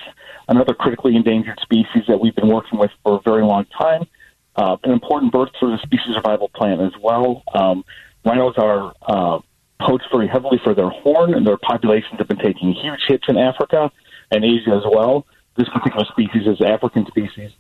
another 0.48 0.74
critically 0.74 1.16
endangered 1.16 1.60
species 1.62 2.04
that 2.08 2.20
we've 2.20 2.36
been 2.36 2.50
working 2.50 2.80
with 2.80 2.92
for 3.04 3.18
a 3.18 3.22
very 3.22 3.44
long 3.44 3.66
time. 3.80 4.08
Uh, 4.56 4.78
an 4.84 4.92
important 4.92 5.32
birth 5.32 5.50
for 5.60 5.70
the 5.70 5.78
species 5.84 6.16
survival 6.16 6.50
plan 6.50 6.80
as 6.80 6.94
well. 7.02 7.44
Um, 7.54 7.84
rhinos 8.24 8.56
are 8.58 8.94
uh, 9.02 9.40
poached 9.80 10.08
very 10.12 10.28
heavily 10.28 10.60
for 10.64 10.74
their 10.74 10.90
horn, 10.90 11.34
and 11.34 11.46
their 11.46 11.58
populations 11.58 12.18
have 12.18 12.28
been 12.28 12.38
taking 12.38 12.74
huge 12.74 13.02
hits 13.08 13.26
in 13.28 13.38
Africa 13.38 13.92
and 14.32 14.44
Asia 14.44 14.72
as 14.72 14.84
well. 14.90 15.26
This 15.56 15.70
particular 15.70 16.06
species 16.06 16.48
is 16.48 16.62
African 16.62 17.06
species. 17.06 17.52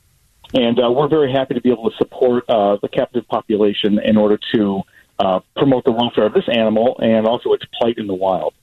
And 0.54 0.80
uh, 0.80 0.91
we're 0.91 1.08
very 1.08 1.32
happy 1.32 1.54
to 1.56 1.62
be 1.62 1.69
able 1.69 1.89
to 1.89 1.97
support 1.97 2.45
uh, 2.49 2.78
the 2.82 2.88
captive 2.88 3.28
population 3.28 3.99
in 3.99 4.15
order 4.15 4.39
to 4.54 4.82
uh, 5.19 5.39
promote 5.56 5.86
the 5.86 5.91
welfare 5.91 6.25
of 6.25 6.34
this 6.34 6.47
animal 6.47 6.97
and 6.99 7.25
also 7.25 7.54
its 7.54 7.65
plight 7.80 7.97
in 7.97 8.08
the 8.08 8.13
wild. 8.13 8.54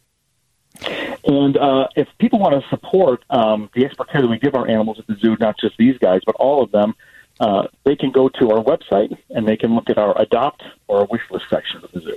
And 1.24 1.56
uh, 1.56 1.88
if 1.96 2.08
people 2.18 2.38
want 2.38 2.60
to 2.60 2.68
support 2.68 3.24
um, 3.30 3.70
the 3.74 3.84
expert 3.84 4.10
care 4.10 4.22
that 4.22 4.28
we 4.28 4.38
give 4.38 4.54
our 4.54 4.68
animals 4.68 4.98
at 4.98 5.06
the 5.06 5.16
zoo, 5.20 5.36
not 5.38 5.58
just 5.58 5.76
these 5.76 5.98
guys, 5.98 6.20
but 6.24 6.34
all 6.36 6.62
of 6.62 6.72
them, 6.72 6.94
uh, 7.40 7.68
they 7.84 7.96
can 7.96 8.10
go 8.10 8.28
to 8.28 8.50
our 8.50 8.62
website 8.62 9.16
and 9.30 9.46
they 9.46 9.56
can 9.56 9.74
look 9.74 9.90
at 9.90 9.98
our 9.98 10.20
adopt 10.20 10.62
or 10.88 11.06
wish 11.06 11.22
list 11.30 11.46
section 11.50 11.82
of 11.84 11.92
the 11.92 12.00
zoo. 12.00 12.16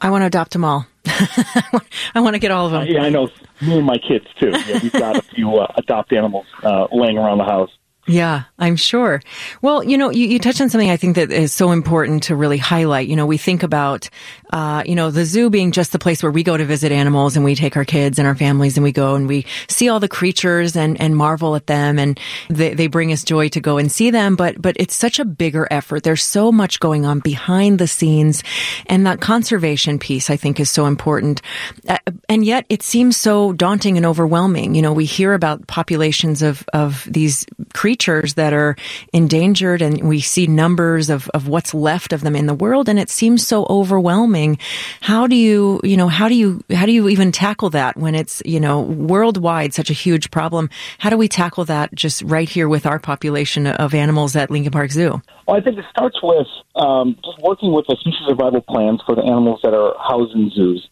I 0.00 0.10
want 0.10 0.22
to 0.22 0.26
adopt 0.26 0.52
them 0.52 0.64
all. 0.64 0.86
I 1.06 2.20
want 2.20 2.34
to 2.34 2.38
get 2.38 2.50
all 2.50 2.66
of 2.66 2.72
them. 2.72 2.82
Uh, 2.82 2.84
yeah, 2.84 3.02
I 3.02 3.08
know. 3.08 3.28
Me 3.62 3.76
and 3.78 3.86
my 3.86 3.98
kids 3.98 4.26
too. 4.40 4.50
Yeah, 4.66 4.80
we've 4.82 4.92
got 4.92 5.16
a 5.16 5.22
few 5.22 5.56
uh, 5.56 5.72
adopt 5.76 6.12
animals 6.12 6.46
uh, 6.62 6.86
laying 6.92 7.18
around 7.18 7.38
the 7.38 7.44
house. 7.44 7.70
Yeah, 8.06 8.44
I'm 8.58 8.76
sure. 8.76 9.22
Well, 9.62 9.82
you 9.82 9.96
know, 9.96 10.10
you, 10.10 10.26
you 10.26 10.38
touched 10.38 10.60
on 10.60 10.68
something 10.68 10.90
I 10.90 10.98
think 10.98 11.16
that 11.16 11.30
is 11.30 11.54
so 11.54 11.70
important 11.70 12.24
to 12.24 12.36
really 12.36 12.58
highlight. 12.58 13.08
You 13.08 13.16
know, 13.16 13.24
we 13.24 13.38
think 13.38 13.62
about, 13.62 14.10
uh, 14.52 14.82
you 14.84 14.94
know, 14.94 15.10
the 15.10 15.24
zoo 15.24 15.48
being 15.48 15.72
just 15.72 15.92
the 15.92 15.98
place 15.98 16.22
where 16.22 16.30
we 16.30 16.42
go 16.42 16.54
to 16.54 16.66
visit 16.66 16.92
animals 16.92 17.34
and 17.34 17.46
we 17.46 17.54
take 17.54 17.78
our 17.78 17.84
kids 17.86 18.18
and 18.18 18.28
our 18.28 18.34
families 18.34 18.76
and 18.76 18.84
we 18.84 18.92
go 18.92 19.14
and 19.14 19.26
we 19.26 19.46
see 19.68 19.88
all 19.88 20.00
the 20.00 20.08
creatures 20.08 20.76
and, 20.76 21.00
and 21.00 21.16
marvel 21.16 21.56
at 21.56 21.66
them 21.66 21.98
and 21.98 22.20
they, 22.50 22.74
they 22.74 22.88
bring 22.88 23.10
us 23.10 23.24
joy 23.24 23.48
to 23.48 23.60
go 23.60 23.78
and 23.78 23.90
see 23.90 24.10
them. 24.10 24.36
But, 24.36 24.60
but 24.60 24.76
it's 24.78 24.94
such 24.94 25.18
a 25.18 25.24
bigger 25.24 25.66
effort. 25.70 26.02
There's 26.02 26.22
so 26.22 26.52
much 26.52 26.80
going 26.80 27.06
on 27.06 27.20
behind 27.20 27.78
the 27.78 27.88
scenes 27.88 28.42
and 28.84 29.06
that 29.06 29.22
conservation 29.22 29.98
piece 29.98 30.28
I 30.28 30.36
think 30.36 30.60
is 30.60 30.70
so 30.70 30.84
important. 30.84 31.40
Uh, 31.88 31.96
and 32.28 32.44
yet 32.44 32.66
it 32.68 32.82
seems 32.82 33.16
so 33.16 33.54
daunting 33.54 33.96
and 33.96 34.04
overwhelming. 34.04 34.74
You 34.74 34.82
know, 34.82 34.92
we 34.92 35.06
hear 35.06 35.32
about 35.32 35.66
populations 35.68 36.42
of, 36.42 36.66
of 36.74 37.08
these 37.10 37.46
creatures 37.72 37.93
that 38.34 38.52
are 38.52 38.76
endangered 39.12 39.82
and 39.82 40.08
we 40.08 40.20
see 40.20 40.46
numbers 40.46 41.10
of, 41.10 41.28
of 41.34 41.48
what's 41.48 41.74
left 41.74 42.12
of 42.12 42.22
them 42.22 42.34
in 42.34 42.46
the 42.46 42.54
world 42.54 42.88
and 42.88 42.98
it 42.98 43.08
seems 43.08 43.46
so 43.46 43.66
overwhelming. 43.70 44.58
How 45.00 45.26
do 45.26 45.36
you, 45.36 45.80
you 45.84 45.96
know, 45.96 46.08
how 46.08 46.28
do 46.28 46.34
you, 46.34 46.62
how 46.70 46.86
do 46.86 46.92
you 46.92 47.08
even 47.08 47.32
tackle 47.32 47.70
that 47.70 47.96
when 47.96 48.14
it's, 48.14 48.42
you 48.44 48.60
know, 48.60 48.80
worldwide 48.80 49.74
such 49.74 49.90
a 49.90 49.94
huge 49.94 50.30
problem? 50.30 50.70
How 50.98 51.10
do 51.10 51.16
we 51.16 51.28
tackle 51.28 51.64
that 51.66 51.94
just 51.94 52.22
right 52.22 52.48
here 52.48 52.68
with 52.68 52.86
our 52.86 52.98
population 52.98 53.66
of 53.66 53.94
animals 53.94 54.34
at 54.36 54.50
Lincoln 54.50 54.72
Park 54.72 54.90
Zoo? 54.90 55.22
Well, 55.46 55.56
I 55.56 55.60
think 55.60 55.78
it 55.78 55.84
starts 55.90 56.18
with 56.22 56.46
um, 56.76 57.16
just 57.24 57.38
working 57.42 57.72
with 57.72 57.86
the 57.86 57.96
species 58.00 58.26
survival 58.26 58.62
plans 58.62 59.00
for 59.06 59.14
the 59.14 59.22
animals 59.22 59.60
that 59.62 59.74
are 59.74 59.94
housed 59.98 60.34
in 60.34 60.50
zoos. 60.50 60.88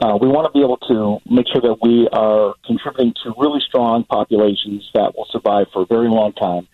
Uh, 0.00 0.18
we 0.20 0.28
want 0.28 0.44
to 0.44 0.52
be 0.52 0.60
able 0.62 0.76
to 0.76 1.18
make 1.30 1.46
sure 1.48 1.62
that 1.62 1.78
we 1.80 2.06
are 2.12 2.54
contributing 2.66 3.14
to 3.22 3.32
really 3.38 3.60
strong 3.66 4.04
populations 4.04 4.88
that 4.94 5.16
will 5.16 5.26
survive 5.30 5.66
for 5.72 5.82
a 5.82 5.86
very 5.86 6.08
long 6.08 6.32
time. 6.34 6.68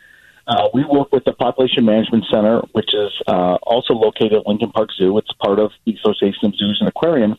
Uh, 0.46 0.68
we 0.74 0.84
work 0.84 1.12
with 1.12 1.24
the 1.24 1.32
Population 1.32 1.84
Management 1.84 2.24
Center, 2.32 2.62
which 2.72 2.92
is 2.92 3.12
uh, 3.28 3.58
also 3.62 3.94
located 3.94 4.32
at 4.32 4.46
Lincoln 4.46 4.72
Park 4.72 4.90
Zoo. 4.98 5.16
It's 5.18 5.30
part 5.44 5.60
of 5.60 5.70
the 5.86 5.94
Association 5.94 6.46
of 6.46 6.56
Zoos 6.56 6.78
and 6.80 6.88
Aquariums, 6.88 7.36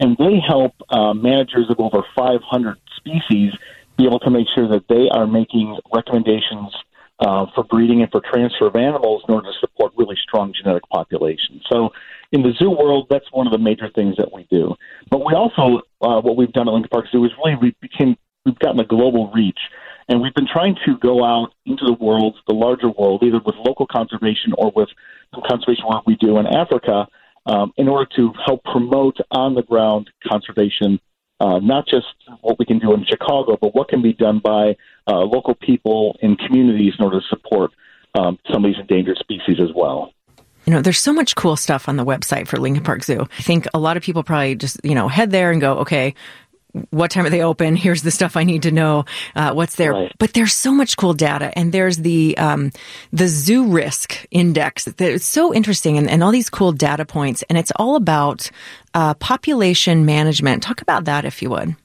and 0.00 0.16
they 0.16 0.40
help 0.40 0.74
uh, 0.88 1.12
managers 1.12 1.66
of 1.68 1.78
over 1.80 2.02
500 2.16 2.78
species 2.96 3.52
be 3.98 4.06
able 4.06 4.20
to 4.20 4.30
make 4.30 4.46
sure 4.54 4.68
that 4.68 4.88
they 4.88 5.08
are 5.10 5.26
making 5.26 5.78
recommendations 5.92 6.74
uh, 7.18 7.46
for 7.54 7.64
breeding 7.64 8.02
and 8.02 8.10
for 8.10 8.20
transfer 8.20 8.66
of 8.66 8.76
animals 8.76 9.22
in 9.28 9.34
order 9.34 9.50
to 9.50 9.58
support 9.60 9.92
really 9.96 10.16
strong 10.22 10.52
genetic 10.52 10.82
populations. 10.88 11.62
So 11.70 11.90
in 12.32 12.42
the 12.42 12.52
zoo 12.58 12.70
world, 12.70 13.06
that's 13.08 13.30
one 13.32 13.46
of 13.46 13.52
the 13.52 13.58
major 13.58 13.88
things 13.94 14.16
that 14.16 14.32
we 14.32 14.46
do. 14.50 14.74
But 15.10 15.24
we 15.24 15.34
also, 15.34 15.82
uh, 16.00 16.20
what 16.20 16.36
we've 16.36 16.52
done 16.52 16.68
at 16.68 16.72
Lincoln 16.72 16.90
Park 16.90 17.06
Zoo 17.10 17.24
is 17.24 17.30
really 17.42 17.56
we 17.60 17.76
became 17.80 18.16
we've 18.44 18.58
gotten 18.58 18.80
a 18.80 18.84
global 18.84 19.30
reach, 19.32 19.58
and 20.08 20.20
we've 20.20 20.34
been 20.34 20.46
trying 20.46 20.76
to 20.86 20.96
go 20.98 21.24
out 21.24 21.52
into 21.64 21.84
the 21.84 21.92
world, 21.94 22.36
the 22.46 22.54
larger 22.54 22.88
world, 22.88 23.22
either 23.22 23.40
with 23.44 23.54
local 23.56 23.86
conservation 23.86 24.52
or 24.56 24.72
with 24.74 24.88
some 25.34 25.42
conservation 25.48 25.84
work 25.88 26.06
we 26.06 26.16
do 26.16 26.38
in 26.38 26.46
Africa, 26.46 27.06
um, 27.46 27.72
in 27.76 27.88
order 27.88 28.08
to 28.16 28.32
help 28.44 28.62
promote 28.64 29.16
on 29.30 29.54
the 29.54 29.62
ground 29.62 30.10
conservation. 30.26 31.00
Uh, 31.38 31.58
not 31.58 31.86
just 31.86 32.06
what 32.40 32.58
we 32.58 32.64
can 32.64 32.78
do 32.78 32.94
in 32.94 33.04
Chicago, 33.04 33.58
but 33.60 33.74
what 33.74 33.88
can 33.88 34.00
be 34.00 34.14
done 34.14 34.38
by 34.38 34.74
uh, 35.06 35.18
local 35.18 35.54
people 35.54 36.16
in 36.22 36.34
communities 36.34 36.94
in 36.98 37.04
order 37.04 37.20
to 37.20 37.26
support 37.28 37.72
um, 38.18 38.38
some 38.50 38.64
of 38.64 38.70
these 38.70 38.80
endangered 38.80 39.18
species 39.18 39.58
as 39.60 39.68
well. 39.74 40.12
You 40.66 40.72
know, 40.72 40.82
there's 40.82 40.98
so 40.98 41.12
much 41.12 41.36
cool 41.36 41.56
stuff 41.56 41.88
on 41.88 41.96
the 41.96 42.04
website 42.04 42.48
for 42.48 42.56
Lincoln 42.58 42.82
Park 42.82 43.04
Zoo. 43.04 43.26
I 43.38 43.42
think 43.42 43.66
a 43.72 43.78
lot 43.78 43.96
of 43.96 44.02
people 44.02 44.24
probably 44.24 44.56
just, 44.56 44.80
you 44.82 44.94
know, 44.94 45.06
head 45.06 45.30
there 45.30 45.52
and 45.52 45.60
go, 45.60 45.78
okay, 45.78 46.14
what 46.90 47.10
time 47.10 47.24
are 47.24 47.30
they 47.30 47.42
open? 47.42 47.76
Here's 47.76 48.02
the 48.02 48.10
stuff 48.10 48.36
I 48.36 48.44
need 48.44 48.62
to 48.64 48.70
know. 48.70 49.04
Uh, 49.34 49.52
what's 49.52 49.76
there? 49.76 49.92
Right. 49.92 50.12
But 50.18 50.34
there's 50.34 50.52
so 50.52 50.72
much 50.72 50.96
cool 50.96 51.14
data, 51.14 51.56
and 51.56 51.72
there's 51.72 51.98
the 51.98 52.36
um, 52.36 52.72
the 53.12 53.28
zoo 53.28 53.68
risk 53.68 54.26
index. 54.30 54.86
It's 54.86 55.24
so 55.24 55.54
interesting, 55.54 55.96
and, 55.96 56.10
and 56.10 56.22
all 56.22 56.32
these 56.32 56.50
cool 56.50 56.72
data 56.72 57.04
points, 57.04 57.42
and 57.48 57.56
it's 57.56 57.72
all 57.76 57.96
about 57.96 58.50
uh, 58.94 59.14
population 59.14 60.04
management. 60.04 60.62
Talk 60.62 60.82
about 60.82 61.04
that, 61.06 61.24
if 61.24 61.40
you 61.42 61.50
would. 61.50 61.76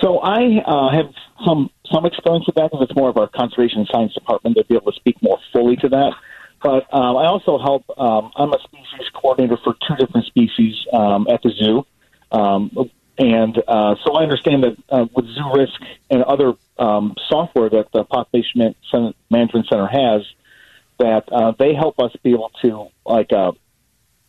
So 0.00 0.18
I 0.18 0.62
uh, 0.66 0.90
have 0.90 1.12
some 1.44 1.70
some 1.92 2.06
experience 2.06 2.46
with 2.46 2.56
that 2.56 2.70
because 2.70 2.86
it's 2.88 2.96
more 2.96 3.08
of 3.08 3.16
our 3.16 3.28
conservation 3.28 3.86
science 3.90 4.12
department 4.14 4.56
to 4.56 4.64
be 4.64 4.74
able 4.74 4.92
to 4.92 4.96
speak 4.96 5.16
more 5.22 5.38
fully 5.52 5.76
to 5.76 5.88
that. 5.88 6.12
But 6.64 6.92
um, 6.94 7.18
I 7.18 7.26
also 7.26 7.58
help. 7.58 7.84
Um, 7.98 8.32
I'm 8.36 8.50
a 8.54 8.58
species 8.58 9.10
coordinator 9.12 9.58
for 9.62 9.74
two 9.86 9.96
different 9.96 10.26
species 10.26 10.74
um, 10.94 11.26
at 11.28 11.42
the 11.42 11.50
zoo, 11.50 11.84
um, 12.32 12.90
and 13.18 13.62
uh, 13.68 13.96
so 14.02 14.14
I 14.14 14.22
understand 14.22 14.64
that 14.64 14.76
uh, 14.88 15.04
with 15.14 15.26
Zoo 15.26 15.52
Risk 15.54 15.78
and 16.08 16.22
other 16.22 16.54
um, 16.78 17.16
software 17.28 17.68
that 17.68 17.92
the 17.92 18.04
Population 18.04 18.74
Man- 18.92 19.14
Management 19.28 19.66
Center 19.68 19.86
has, 19.86 20.22
that 20.98 21.30
uh, 21.30 21.52
they 21.58 21.74
help 21.74 22.00
us 22.00 22.12
be 22.22 22.30
able 22.30 22.50
to 22.62 22.86
like 23.04 23.30
uh, 23.30 23.52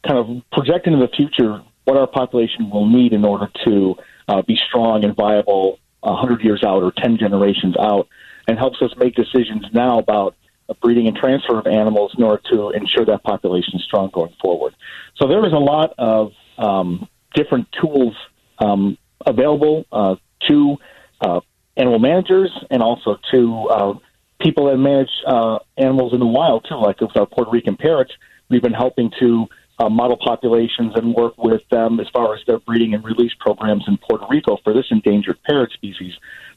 kind 0.06 0.20
of 0.20 0.42
project 0.52 0.88
into 0.88 1.00
the 1.00 1.14
future 1.16 1.64
what 1.86 1.96
our 1.96 2.08
population 2.08 2.70
will 2.70 2.86
need 2.86 3.14
in 3.14 3.24
order 3.24 3.50
to 3.64 3.96
uh, 4.28 4.42
be 4.42 4.60
strong 4.68 5.06
and 5.06 5.16
viable 5.16 5.80
a 6.04 6.12
100 6.12 6.44
years 6.44 6.66
out 6.66 6.84
or 6.84 6.92
10 6.92 7.18
generations 7.18 7.78
out, 7.80 8.10
and 8.46 8.60
helps 8.60 8.82
us 8.82 8.92
make 8.98 9.16
decisions 9.16 9.64
now 9.72 10.00
about 10.00 10.36
breeding 10.82 11.08
and 11.08 11.16
transfer 11.16 11.60
of 11.60 11.68
animals 11.68 12.14
in 12.18 12.24
order 12.24 12.42
to 12.52 12.70
ensure 12.72 13.06
that 13.06 13.24
population 13.24 13.74
is 13.76 13.84
strong 13.84 14.10
going 14.14 14.34
forward. 14.42 14.76
So 15.16 15.28
there 15.28 15.46
is 15.46 15.54
a 15.54 15.58
lot 15.58 15.94
of 15.98 16.32
um, 16.58 17.08
different 17.34 17.68
tools 17.80 18.16
um, 18.60 18.98
available 19.26 19.86
uh, 19.92 20.16
to 20.48 20.78
uh, 21.22 21.40
animal 21.78 22.00
managers 22.00 22.52
and 22.70 22.82
also 22.82 23.18
to 23.32 23.68
uh, 23.70 23.94
people 24.42 24.66
that 24.66 24.78
manage 24.78 25.10
uh, 25.28 25.60
animals 25.78 26.14
in 26.14 26.20
the 26.20 26.26
wild 26.26 26.66
too, 26.68 26.76
like 26.76 27.00
with 27.02 27.16
our 27.16 27.26
Puerto 27.26 27.52
Rican 27.52 27.78
parrots. 27.78 28.12
We've 28.50 28.62
been 28.62 28.74
helping 28.74 29.12
to 29.20 29.48
uh, 29.80 29.90
model 29.90 30.18
populations 30.18 30.94
and 30.96 31.14
work 31.14 31.38
with 31.38 31.62
them 31.70 32.00
as 32.00 32.08
far 32.14 32.36
as 32.36 32.42
their 32.48 32.60
breeding 32.60 32.94
and 32.94 33.04
release 33.04 33.34
programs 33.40 33.84
in 33.88 33.98
Puerto 33.98 34.26
Rico 34.30 34.58
for 34.64 34.74
this 34.74 34.86
endangered 34.90 35.38
parrot 35.44 35.72
species 35.74 36.14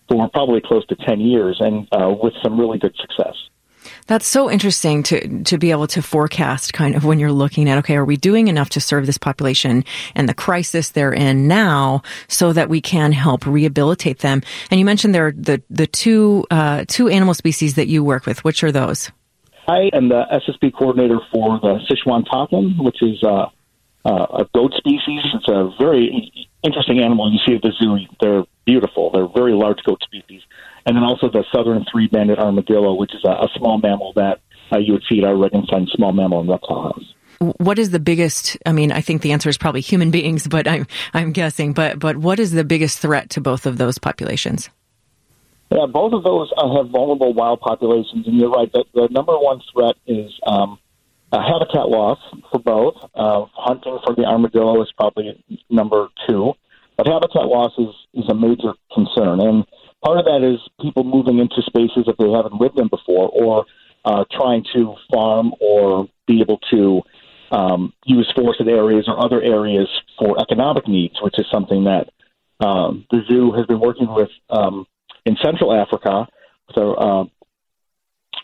for 0.09 0.29
probably 0.31 0.61
close 0.61 0.87
to 0.87 0.97
10 0.97 1.21
years 1.21 1.59
and 1.61 1.88
uh, 1.92 2.11
with 2.11 2.35
some 2.42 2.59
really 2.59 2.79
good 2.79 2.97
success. 2.97 3.35
That's 4.09 4.27
so 4.27 4.51
interesting 4.51 5.03
to 5.05 5.44
to 5.44 5.59
be 5.59 5.71
able 5.71 5.87
to 5.88 6.01
forecast 6.01 6.73
kind 6.73 6.97
of 6.97 7.05
when 7.05 7.18
you're 7.18 7.31
looking 7.31 7.68
at 7.68 7.77
okay, 7.79 7.94
are 7.94 8.07
we 8.07 8.16
doing 8.16 8.49
enough 8.49 8.71
to 8.71 8.81
serve 8.81 9.05
this 9.05 9.18
population 9.18 9.85
and 10.14 10.27
the 10.27 10.35
crisis 10.35 10.90
they're 10.90 11.12
in 11.12 11.47
now, 11.47 12.03
so 12.27 12.55
that 12.55 12.71
we 12.71 12.81
can 12.81 13.12
help 13.12 13.47
rehabilitate 13.47 14.21
them? 14.21 14.42
And 14.71 14.81
you 14.81 14.87
mentioned 14.87 15.14
there 15.14 15.27
are 15.27 15.33
the 15.33 15.62
the 15.68 15.87
two 15.87 16.47
uh, 16.51 16.87
two 16.88 17.09
animal 17.09 17.35
species 17.35 17.75
that 17.75 17.87
you 17.88 18.03
work 18.03 18.25
with. 18.25 18.42
Which 18.44 18.64
are 18.64 18.73
those? 18.73 19.12
I 19.68 19.90
am 19.92 20.09
the 20.09 20.23
SSP 20.33 20.73
coordinator 20.73 21.21
for 21.31 21.61
the 21.61 21.79
Sichuan 21.90 22.25
Takin, 22.25 22.79
which 22.79 23.03
is 23.03 23.23
uh, 23.23 23.51
uh, 24.04 24.26
a 24.42 24.48
goat 24.54 24.72
species. 24.76 25.20
It's 25.34 25.48
a 25.48 25.70
very 25.78 26.46
interesting 26.62 27.00
animal 27.00 27.32
you 27.32 27.38
see 27.46 27.54
at 27.54 27.62
the 27.62 27.72
zoo. 27.78 27.98
They're 28.20 28.44
beautiful. 28.64 29.11
They're 29.11 29.28
very 29.28 29.52
large 29.52 29.78
goat 29.84 30.02
species. 30.02 30.42
And 30.87 30.96
then 30.96 31.04
also 31.04 31.28
the 31.28 31.44
southern 31.52 31.84
three-banded 31.90 32.38
armadillo, 32.38 32.94
which 32.94 33.14
is 33.14 33.22
a, 33.24 33.30
a 33.30 33.48
small 33.56 33.78
mammal 33.78 34.12
that 34.14 34.40
uh, 34.72 34.78
you 34.78 34.94
would 34.94 35.04
see 35.08 35.18
at 35.18 35.24
our 35.24 35.34
Regenstein 35.34 35.88
Small 35.88 36.12
Mammal 36.12 36.40
and 36.40 36.48
Reptile 36.48 36.82
House. 36.82 37.14
What 37.58 37.78
is 37.78 37.90
the 37.90 38.00
biggest? 38.00 38.56
I 38.66 38.72
mean, 38.72 38.90
I 38.90 39.00
think 39.00 39.22
the 39.22 39.32
answer 39.32 39.48
is 39.48 39.56
probably 39.56 39.80
human 39.80 40.11
beings, 40.11 40.48
but 40.48 40.66
I'm 40.66 40.88
I'm 41.14 41.30
guessing. 41.32 41.72
But 41.72 42.00
but 42.00 42.16
what 42.16 42.40
is 42.40 42.50
the 42.50 42.64
biggest 42.64 42.98
threat 42.98 43.30
to 43.30 43.40
both 43.40 43.64
of 43.64 43.78
those 43.78 43.96
populations? 43.96 44.68
Yeah, 45.70 45.87
both 45.87 46.14
of 46.14 46.24
those 46.24 46.50
uh, 46.56 46.76
have 46.76 46.88
vulnerable 46.88 47.32
wild 47.34 47.61
populations, 47.61 48.26
and 48.26 48.37
you're 48.37 48.50
right. 48.50 48.72
that 48.72 48.87
the 48.92 49.06
number 49.11 49.38
one 49.38 49.61
threat 49.72 49.96
is 50.06 50.32
um, 50.46 50.78
uh, 51.33 51.41
habitat 51.41 51.88
loss 51.88 52.19
for 52.51 52.61
both. 52.61 52.95
Uh, 53.14 53.47
hunting 53.55 53.99
for 54.05 54.14
the 54.14 54.25
armadillo 54.25 54.83
is 54.83 54.93
probably 54.97 55.45
number 55.71 56.09
two, 56.27 56.53
but 56.97 57.07
habitat 57.07 57.47
loss 57.47 57.73
is, 57.79 57.95
is 58.14 58.29
a 58.29 58.35
major 58.35 58.73
concern. 58.93 59.41
And 59.41 59.67
part 60.05 60.19
of 60.19 60.25
that 60.25 60.43
is 60.43 60.61
people 60.81 61.05
moving 61.05 61.38
into 61.38 61.62
spaces 61.62 62.05
that 62.07 62.17
they 62.19 62.31
haven't 62.31 62.61
lived 62.61 62.79
in 62.79 62.88
before, 62.88 63.29
or 63.29 63.67
uh, 64.05 64.25
trying 64.33 64.64
to 64.75 64.95
farm 65.12 65.53
or 65.61 66.09
be 66.27 66.41
able 66.41 66.59
to 66.71 67.03
um, 67.51 67.93
use 68.05 68.31
forested 68.37 68.69
areas 68.69 69.07
or 69.09 69.23
other 69.23 69.43
areas 69.43 69.88
for 70.19 70.41
economic 70.41 70.87
needs, 70.87 71.14
which 71.23 71.38
is 71.38 71.47
something 71.51 71.85
that 71.85 72.09
um, 72.61 73.07
the 73.11 73.21
zoo 73.29 73.53
has 73.53 73.67
been 73.67 73.81
working 73.81 74.12
with 74.12 74.31
um, 74.51 74.87
in 75.25 75.37
Central 75.43 75.73
Africa 75.73 76.27
with 76.69 76.79
our, 76.79 77.23
uh, 77.23 77.25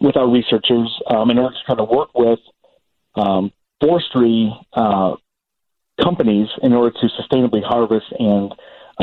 with 0.00 0.16
our 0.16 0.28
researchers 0.30 1.00
um, 1.08 1.30
in 1.30 1.38
order 1.38 1.54
to 1.54 1.62
try 1.66 1.74
to 1.76 1.84
work 1.84 2.10
with 2.14 2.38
um, 3.16 3.52
forestry 3.80 4.52
uh, 4.72 5.14
companies 6.02 6.48
in 6.62 6.72
order 6.72 6.96
to 7.00 7.08
sustainably 7.20 7.62
harvest 7.62 8.06
and 8.18 8.52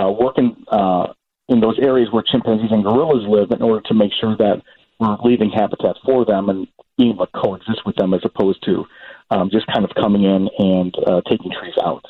uh, 0.01 0.11
work 0.11 0.37
in, 0.37 0.55
uh, 0.69 1.07
in 1.49 1.59
those 1.59 1.77
areas 1.79 2.09
where 2.11 2.23
chimpanzees 2.23 2.71
and 2.71 2.83
gorillas 2.83 3.25
live 3.27 3.51
in 3.51 3.61
order 3.61 3.81
to 3.87 3.93
make 3.93 4.11
sure 4.19 4.35
that 4.37 4.61
we're 4.99 5.17
leaving 5.23 5.49
habitat 5.49 5.95
for 6.05 6.25
them 6.25 6.49
and 6.49 6.67
being 6.97 7.11
able 7.11 7.25
to 7.25 7.31
coexist 7.33 7.81
with 7.85 7.95
them 7.95 8.13
as 8.13 8.21
opposed 8.23 8.63
to 8.63 8.85
um, 9.31 9.49
just 9.51 9.65
kind 9.67 9.83
of 9.83 9.91
coming 9.95 10.23
in 10.23 10.49
and 10.59 10.95
uh, 11.07 11.21
taking 11.29 11.51
trees 11.51 11.73
out. 11.83 12.05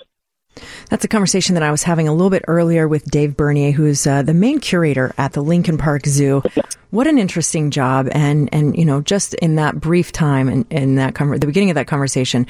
That's 0.89 1.05
a 1.05 1.07
conversation 1.07 1.55
that 1.55 1.63
I 1.63 1.71
was 1.71 1.83
having 1.83 2.07
a 2.07 2.13
little 2.13 2.29
bit 2.29 2.43
earlier 2.47 2.87
with 2.87 3.05
Dave 3.05 3.37
Bernier, 3.37 3.71
who's 3.71 4.05
uh, 4.05 4.21
the 4.21 4.33
main 4.33 4.59
curator 4.59 5.13
at 5.17 5.33
the 5.33 5.41
Lincoln 5.41 5.77
Park 5.77 6.05
Zoo. 6.05 6.43
What 6.89 7.07
an 7.07 7.17
interesting 7.17 7.71
job, 7.71 8.09
and 8.11 8.49
and 8.51 8.77
you 8.77 8.83
know, 8.83 9.01
just 9.01 9.33
in 9.35 9.55
that 9.55 9.79
brief 9.79 10.11
time 10.11 10.49
in, 10.49 10.65
in 10.69 10.95
that 10.95 11.13
conver- 11.13 11.39
the 11.39 11.47
beginning 11.47 11.69
of 11.69 11.75
that 11.75 11.87
conversation, 11.87 12.47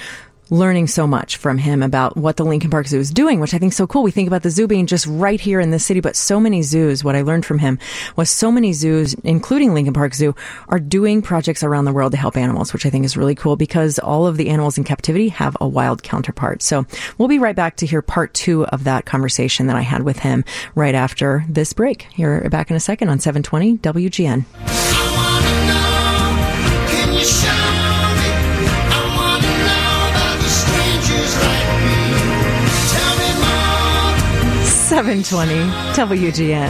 learning 0.51 0.85
so 0.85 1.07
much 1.07 1.37
from 1.37 1.57
him 1.57 1.81
about 1.81 2.15
what 2.17 2.35
the 2.35 2.43
Lincoln 2.43 2.69
Park 2.69 2.85
Zoo 2.85 2.99
is 2.99 3.09
doing, 3.09 3.39
which 3.39 3.53
I 3.53 3.57
think 3.57 3.71
is 3.71 3.77
so 3.77 3.87
cool. 3.87 4.03
We 4.03 4.11
think 4.11 4.27
about 4.27 4.43
the 4.43 4.49
zoo 4.49 4.67
being 4.67 4.85
just 4.85 5.07
right 5.07 5.39
here 5.39 5.61
in 5.61 5.71
the 5.71 5.79
city, 5.79 6.01
but 6.01 6.15
so 6.15 6.39
many 6.39 6.61
zoos, 6.61 7.03
what 7.03 7.15
I 7.15 7.21
learned 7.21 7.45
from 7.45 7.57
him 7.57 7.79
was 8.17 8.29
so 8.29 8.51
many 8.51 8.73
zoos, 8.73 9.13
including 9.23 9.73
Lincoln 9.73 9.93
Park 9.93 10.13
Zoo, 10.13 10.35
are 10.67 10.79
doing 10.79 11.21
projects 11.21 11.63
around 11.63 11.85
the 11.85 11.93
world 11.93 12.11
to 12.11 12.17
help 12.17 12.35
animals, 12.35 12.73
which 12.73 12.85
I 12.85 12.89
think 12.89 13.05
is 13.05 13.15
really 13.15 13.33
cool 13.33 13.55
because 13.55 13.97
all 13.97 14.27
of 14.27 14.35
the 14.35 14.49
animals 14.49 14.77
in 14.77 14.83
captivity 14.83 15.29
have 15.29 15.55
a 15.61 15.67
wild 15.67 16.03
counterpart. 16.03 16.61
So 16.61 16.85
we'll 17.17 17.29
be 17.29 17.39
right 17.39 17.55
back 17.55 17.77
to 17.77 17.85
hear 17.85 18.01
part 18.01 18.33
two 18.33 18.65
of 18.67 18.83
that 18.83 19.05
conversation 19.05 19.67
that 19.67 19.77
I 19.77 19.81
had 19.81 20.03
with 20.03 20.19
him 20.19 20.43
right 20.75 20.95
after 20.95 21.45
this 21.47 21.71
break. 21.71 22.03
Here 22.11 22.49
back 22.49 22.69
in 22.69 22.75
a 22.75 22.81
second 22.81 23.07
on 23.07 23.19
720 23.19 23.77
WGN. 23.77 24.45
720 34.91 35.53
WGN. 35.95 36.67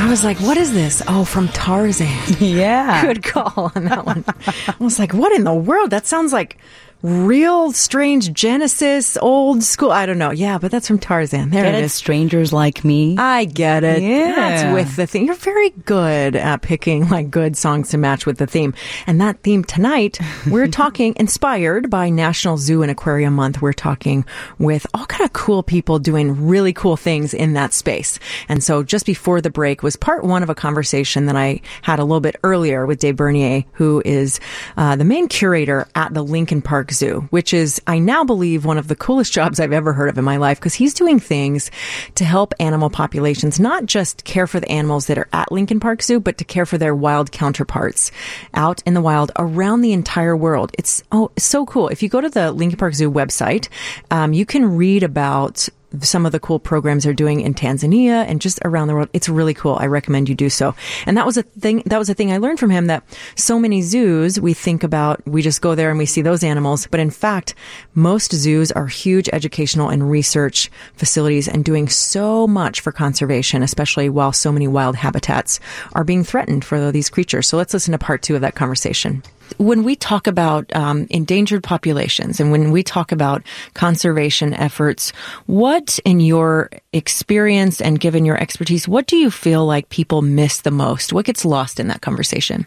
I 0.00 0.10
was 0.10 0.24
like, 0.24 0.36
what 0.40 0.56
is 0.56 0.74
this? 0.74 1.00
Oh, 1.06 1.24
from 1.24 1.46
Tarzan. 1.46 2.08
Yeah. 2.40 3.02
Good 3.02 3.22
call 3.22 3.70
on 3.76 3.84
that 3.84 4.04
one. 4.04 4.24
I 4.26 4.74
was 4.80 4.98
like, 4.98 5.14
what 5.14 5.30
in 5.30 5.44
the 5.44 5.54
world? 5.54 5.90
That 5.90 6.08
sounds 6.08 6.32
like 6.32 6.58
real 7.02 7.72
strange 7.72 8.32
Genesis, 8.32 9.16
old 9.20 9.62
school. 9.62 9.90
I 9.90 10.06
don't 10.06 10.18
know. 10.18 10.30
Yeah, 10.30 10.58
but 10.58 10.70
that's 10.70 10.86
from 10.86 10.98
Tarzan. 10.98 11.50
There 11.50 11.64
Get 11.64 11.74
it 11.74 11.78
it? 11.78 11.84
is. 11.84 11.92
Strangers 11.92 12.52
like 12.52 12.84
me. 12.84 13.16
I 13.18 13.44
get 13.44 13.82
it. 13.84 14.02
Yeah. 14.02 14.34
That's 14.34 14.74
with 14.74 14.96
the 14.96 15.06
theme. 15.06 15.26
You're 15.26 15.34
very 15.34 15.70
good 15.70 16.36
at 16.36 16.62
picking 16.62 17.08
like 17.08 17.30
good 17.30 17.56
songs 17.56 17.90
to 17.90 17.98
match 17.98 18.24
with 18.24 18.38
the 18.38 18.46
theme. 18.46 18.74
And 19.06 19.20
that 19.20 19.40
theme 19.42 19.64
tonight, 19.64 20.18
we're 20.48 20.68
talking 20.68 21.14
inspired 21.18 21.90
by 21.90 22.08
National 22.08 22.56
Zoo 22.56 22.82
and 22.82 22.90
Aquarium 22.90 23.34
Month. 23.34 23.60
We're 23.60 23.72
talking 23.72 24.24
with 24.58 24.86
all 24.94 25.06
kind 25.06 25.24
of 25.24 25.32
cool 25.32 25.62
people 25.62 25.98
doing 25.98 26.46
really 26.46 26.72
cool 26.72 26.96
things 26.96 27.34
in 27.34 27.54
that 27.54 27.72
space. 27.72 28.18
And 28.48 28.62
so 28.62 28.82
just 28.82 29.06
before 29.06 29.40
the 29.40 29.50
break 29.50 29.82
was 29.82 29.96
part 29.96 30.24
one 30.24 30.42
of 30.42 30.50
a 30.50 30.54
conversation 30.54 31.26
that 31.26 31.36
I 31.36 31.60
had 31.82 31.98
a 31.98 32.04
little 32.04 32.20
bit 32.20 32.36
earlier 32.44 32.86
with 32.86 33.00
Dave 33.00 33.16
Bernier, 33.16 33.64
who 33.72 34.02
is 34.04 34.38
uh, 34.76 34.94
the 34.94 35.04
main 35.04 35.26
curator 35.26 35.88
at 35.94 36.14
the 36.14 36.22
Lincoln 36.22 36.62
Park 36.62 36.91
Zoo, 36.92 37.26
which 37.30 37.52
is, 37.52 37.80
I 37.86 37.98
now 37.98 38.24
believe, 38.24 38.64
one 38.64 38.78
of 38.78 38.88
the 38.88 38.96
coolest 38.96 39.32
jobs 39.38 39.60
I've 39.60 39.72
ever 39.72 39.92
heard 39.92 40.08
of 40.08 40.18
in 40.18 40.24
my 40.24 40.36
life 40.36 40.58
because 40.58 40.74
he's 40.74 40.94
doing 40.94 41.18
things 41.18 41.70
to 42.14 42.24
help 42.24 42.54
animal 42.60 42.90
populations 42.90 43.58
not 43.58 43.86
just 43.86 44.24
care 44.24 44.46
for 44.46 44.60
the 44.60 44.70
animals 44.70 45.06
that 45.06 45.18
are 45.18 45.28
at 45.32 45.50
Lincoln 45.52 45.80
Park 45.80 46.02
Zoo, 46.02 46.20
but 46.20 46.38
to 46.38 46.44
care 46.44 46.66
for 46.66 46.78
their 46.78 46.94
wild 46.94 47.32
counterparts 47.32 48.12
out 48.54 48.82
in 48.86 48.94
the 48.94 49.00
wild 49.00 49.32
around 49.36 49.80
the 49.80 49.92
entire 49.92 50.36
world. 50.36 50.72
It's 50.78 51.02
oh 51.12 51.30
so 51.36 51.66
cool. 51.66 51.88
If 51.88 52.02
you 52.02 52.08
go 52.08 52.20
to 52.20 52.28
the 52.28 52.52
Lincoln 52.52 52.78
Park 52.78 52.94
Zoo 52.94 53.10
website, 53.10 53.68
um, 54.10 54.32
you 54.32 54.46
can 54.46 54.76
read 54.76 55.02
about 55.02 55.68
some 56.00 56.26
of 56.26 56.32
the 56.32 56.40
cool 56.40 56.58
programs 56.58 57.04
they're 57.04 57.12
doing 57.12 57.40
in 57.40 57.54
Tanzania 57.54 58.24
and 58.26 58.40
just 58.40 58.58
around 58.64 58.88
the 58.88 58.94
world. 58.94 59.08
It's 59.12 59.28
really 59.28 59.54
cool. 59.54 59.76
I 59.78 59.86
recommend 59.86 60.28
you 60.28 60.34
do 60.34 60.50
so. 60.50 60.74
And 61.06 61.16
that 61.16 61.26
was 61.26 61.36
a 61.36 61.42
thing, 61.42 61.82
that 61.86 61.98
was 61.98 62.08
a 62.08 62.14
thing 62.14 62.32
I 62.32 62.38
learned 62.38 62.58
from 62.58 62.70
him 62.70 62.86
that 62.86 63.04
so 63.36 63.58
many 63.58 63.82
zoos, 63.82 64.40
we 64.40 64.54
think 64.54 64.82
about, 64.82 65.26
we 65.26 65.42
just 65.42 65.60
go 65.60 65.74
there 65.74 65.90
and 65.90 65.98
we 65.98 66.06
see 66.06 66.22
those 66.22 66.44
animals. 66.44 66.86
But 66.86 67.00
in 67.00 67.10
fact, 67.10 67.54
most 67.94 68.32
zoos 68.32 68.72
are 68.72 68.86
huge 68.86 69.28
educational 69.32 69.88
and 69.88 70.10
research 70.10 70.70
facilities 70.94 71.48
and 71.48 71.64
doing 71.64 71.88
so 71.88 72.46
much 72.46 72.80
for 72.80 72.92
conservation, 72.92 73.62
especially 73.62 74.08
while 74.08 74.32
so 74.32 74.52
many 74.52 74.68
wild 74.68 74.96
habitats 74.96 75.60
are 75.92 76.04
being 76.04 76.24
threatened 76.24 76.64
for 76.64 76.92
these 76.92 77.10
creatures. 77.10 77.46
So 77.46 77.56
let's 77.56 77.74
listen 77.74 77.92
to 77.92 77.98
part 77.98 78.22
two 78.22 78.34
of 78.34 78.40
that 78.40 78.54
conversation 78.54 79.22
when 79.58 79.84
we 79.84 79.96
talk 79.96 80.26
about 80.26 80.74
um, 80.74 81.06
endangered 81.10 81.62
populations 81.62 82.40
and 82.40 82.50
when 82.50 82.70
we 82.70 82.82
talk 82.82 83.12
about 83.12 83.42
conservation 83.74 84.54
efforts, 84.54 85.12
what 85.46 85.98
in 86.04 86.20
your 86.20 86.70
experience 86.92 87.80
and 87.80 88.00
given 88.00 88.24
your 88.24 88.36
expertise, 88.36 88.86
what 88.88 89.06
do 89.06 89.16
you 89.16 89.30
feel 89.30 89.66
like 89.66 89.88
people 89.88 90.22
miss 90.22 90.60
the 90.60 90.70
most? 90.70 91.12
What 91.12 91.24
gets 91.24 91.44
lost 91.44 91.80
in 91.80 91.88
that 91.88 92.00
conversation? 92.00 92.66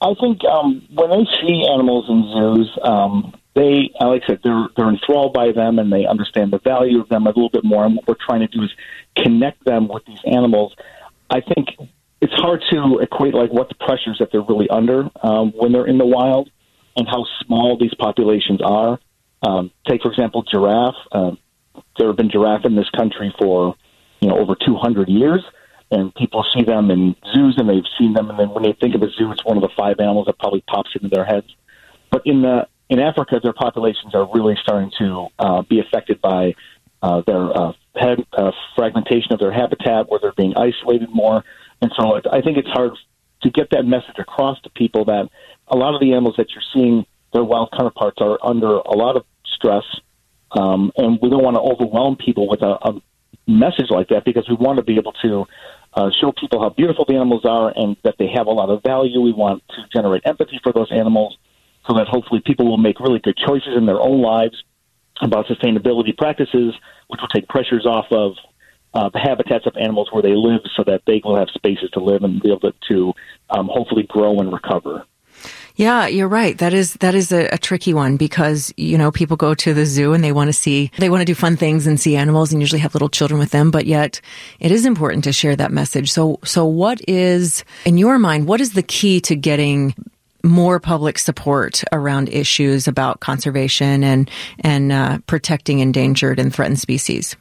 I 0.00 0.14
think 0.20 0.44
um, 0.44 0.86
when 0.94 1.10
they 1.10 1.24
see 1.40 1.66
animals 1.72 2.08
in 2.08 2.22
zoos, 2.32 2.78
um, 2.82 3.34
they, 3.54 3.90
like 4.00 4.22
I 4.24 4.26
said, 4.28 4.40
they're 4.44 4.68
they're 4.76 4.88
enthralled 4.88 5.32
by 5.32 5.50
them 5.50 5.80
and 5.80 5.92
they 5.92 6.06
understand 6.06 6.52
the 6.52 6.60
value 6.60 7.00
of 7.00 7.08
them 7.08 7.26
a 7.26 7.30
little 7.30 7.50
bit 7.50 7.64
more. 7.64 7.84
And 7.84 7.96
what 7.96 8.06
we're 8.06 8.14
trying 8.14 8.40
to 8.40 8.46
do 8.46 8.62
is 8.62 8.70
connect 9.16 9.64
them 9.64 9.88
with 9.88 10.04
these 10.04 10.20
animals. 10.24 10.76
I 11.28 11.40
think 11.40 11.70
it's 12.20 12.32
hard 12.34 12.62
to 12.70 12.98
equate 12.98 13.34
like 13.34 13.50
what 13.50 13.68
the 13.68 13.74
pressures 13.74 14.16
that 14.18 14.30
they're 14.32 14.42
really 14.42 14.68
under 14.68 15.08
um, 15.22 15.52
when 15.54 15.72
they're 15.72 15.86
in 15.86 15.98
the 15.98 16.06
wild 16.06 16.50
and 16.96 17.06
how 17.06 17.24
small 17.44 17.78
these 17.78 17.94
populations 17.94 18.60
are. 18.62 18.98
Um, 19.46 19.70
take 19.88 20.02
for 20.02 20.10
example, 20.10 20.42
giraffe. 20.42 20.96
Uh, 21.12 21.32
there 21.98 22.08
have 22.08 22.16
been 22.16 22.30
giraffe 22.30 22.64
in 22.64 22.74
this 22.74 22.90
country 22.90 23.32
for 23.38 23.76
you 24.20 24.28
know 24.28 24.38
over 24.38 24.54
200 24.54 25.08
years 25.08 25.44
and 25.90 26.14
people 26.14 26.44
see 26.54 26.64
them 26.64 26.90
in 26.90 27.14
zoos 27.34 27.54
and 27.56 27.68
they've 27.68 27.84
seen 27.98 28.12
them 28.14 28.30
and 28.30 28.38
then 28.38 28.50
when 28.50 28.62
they 28.62 28.72
think 28.80 28.94
of 28.94 29.02
a 29.02 29.10
zoo 29.10 29.30
it's 29.30 29.44
one 29.44 29.56
of 29.56 29.62
the 29.62 29.70
five 29.76 30.00
animals 30.00 30.26
that 30.26 30.38
probably 30.38 30.62
pops 30.62 30.90
into 30.94 31.08
their 31.08 31.24
heads 31.24 31.46
but 32.10 32.22
in 32.24 32.42
the 32.42 32.66
in 32.88 32.98
africa 32.98 33.40
their 33.42 33.52
populations 33.52 34.14
are 34.14 34.28
really 34.32 34.56
starting 34.60 34.90
to 34.98 35.28
uh, 35.38 35.62
be 35.62 35.80
affected 35.80 36.20
by 36.20 36.54
uh, 37.00 37.22
their 37.26 37.56
uh, 37.56 37.72
head, 37.94 38.24
uh, 38.32 38.50
fragmentation 38.74 39.32
of 39.32 39.38
their 39.38 39.52
habitat 39.52 40.08
where 40.08 40.18
they're 40.20 40.32
being 40.32 40.54
isolated 40.56 41.08
more 41.12 41.44
and 41.80 41.92
so 41.98 42.16
it, 42.16 42.26
i 42.32 42.40
think 42.40 42.56
it's 42.56 42.68
hard 42.68 42.92
to 43.42 43.50
get 43.50 43.68
that 43.70 43.84
message 43.84 44.18
across 44.18 44.60
to 44.62 44.70
people 44.70 45.04
that 45.04 45.28
a 45.68 45.76
lot 45.76 45.94
of 45.94 46.00
the 46.00 46.12
animals 46.12 46.34
that 46.36 46.48
you're 46.50 46.62
seeing 46.74 47.06
their 47.32 47.44
wild 47.44 47.70
counterparts 47.70 48.18
are 48.20 48.38
under 48.42 48.78
a 48.78 48.96
lot 48.96 49.16
of 49.16 49.24
stress 49.44 49.84
um, 50.52 50.90
and 50.96 51.18
we 51.20 51.28
don't 51.28 51.42
want 51.42 51.56
to 51.56 51.60
overwhelm 51.60 52.16
people 52.16 52.48
with 52.48 52.62
a, 52.62 52.78
a 52.88 53.00
message 53.46 53.90
like 53.90 54.08
that 54.08 54.24
because 54.24 54.48
we 54.48 54.54
want 54.54 54.78
to 54.78 54.84
be 54.84 54.96
able 54.96 55.12
to 55.12 55.46
uh, 55.94 56.10
show 56.20 56.32
people 56.32 56.60
how 56.60 56.68
beautiful 56.70 57.04
the 57.06 57.14
animals 57.14 57.44
are 57.44 57.72
and 57.74 57.96
that 58.04 58.14
they 58.18 58.28
have 58.28 58.46
a 58.46 58.50
lot 58.50 58.70
of 58.70 58.82
value. 58.82 59.20
We 59.20 59.32
want 59.32 59.62
to 59.70 59.84
generate 59.92 60.22
empathy 60.24 60.60
for 60.62 60.72
those 60.72 60.92
animals 60.92 61.36
so 61.86 61.94
that 61.94 62.06
hopefully 62.06 62.40
people 62.44 62.68
will 62.68 62.78
make 62.78 63.00
really 63.00 63.18
good 63.18 63.36
choices 63.36 63.76
in 63.76 63.86
their 63.86 64.00
own 64.00 64.20
lives 64.20 64.62
about 65.20 65.46
sustainability 65.46 66.16
practices, 66.16 66.74
which 67.08 67.20
will 67.20 67.28
take 67.28 67.48
pressures 67.48 67.86
off 67.86 68.06
of 68.10 68.34
uh, 68.94 69.08
the 69.10 69.18
habitats 69.18 69.66
of 69.66 69.76
animals 69.76 70.08
where 70.12 70.22
they 70.22 70.34
live 70.34 70.60
so 70.76 70.82
that 70.84 71.02
they 71.06 71.20
will 71.24 71.36
have 71.36 71.48
spaces 71.50 71.90
to 71.90 72.00
live 72.00 72.22
and 72.22 72.40
be 72.40 72.50
able 72.50 72.60
to, 72.60 72.74
to 72.88 73.12
um, 73.50 73.68
hopefully 73.70 74.04
grow 74.08 74.38
and 74.38 74.52
recover. 74.52 75.04
Yeah, 75.76 76.08
you're 76.08 76.26
right. 76.26 76.58
That 76.58 76.74
is 76.74 76.94
that 76.94 77.14
is 77.14 77.30
a, 77.30 77.46
a, 77.52 77.58
tricky 77.58 77.94
one 77.94 78.16
because 78.16 78.74
you 78.76 78.98
know 78.98 79.12
people 79.12 79.36
go 79.36 79.54
to 79.54 79.72
the 79.72 79.86
zoo 79.86 80.12
and 80.12 80.24
they 80.24 80.32
want 80.32 80.48
to 80.48 80.52
see 80.52 80.90
they 80.98 81.08
want 81.08 81.20
to 81.20 81.24
do 81.24 81.36
fun 81.36 81.56
things 81.56 81.86
and 81.86 82.00
see 82.00 82.16
animals 82.16 82.52
and 82.52 82.60
usually 82.60 82.80
have 82.80 82.96
little 82.96 83.08
children 83.08 83.38
with 83.38 83.50
them, 83.50 83.70
but 83.70 83.86
yet 83.86 84.20
it 84.58 84.72
is 84.72 84.84
important 84.84 85.22
to 85.22 85.32
share 85.32 85.54
that 85.54 85.70
message. 85.70 86.10
So 86.10 86.40
so 86.42 86.64
what 86.64 87.00
is 87.06 87.64
in 87.84 87.96
your 87.96 88.18
mind 88.18 88.48
what 88.48 88.60
is 88.60 88.72
the 88.72 88.82
key 88.82 89.20
to 89.20 89.36
getting 89.36 89.94
more 90.42 90.80
public 90.80 91.16
support 91.16 91.84
around 91.92 92.28
issues 92.28 92.88
about 92.88 93.20
conservation 93.20 94.02
and 94.02 94.28
and 94.58 94.90
uh, 94.90 95.18
protecting 95.28 95.78
endangered 95.78 96.40
and 96.40 96.52
threatened 96.52 96.80
species? 96.80 97.36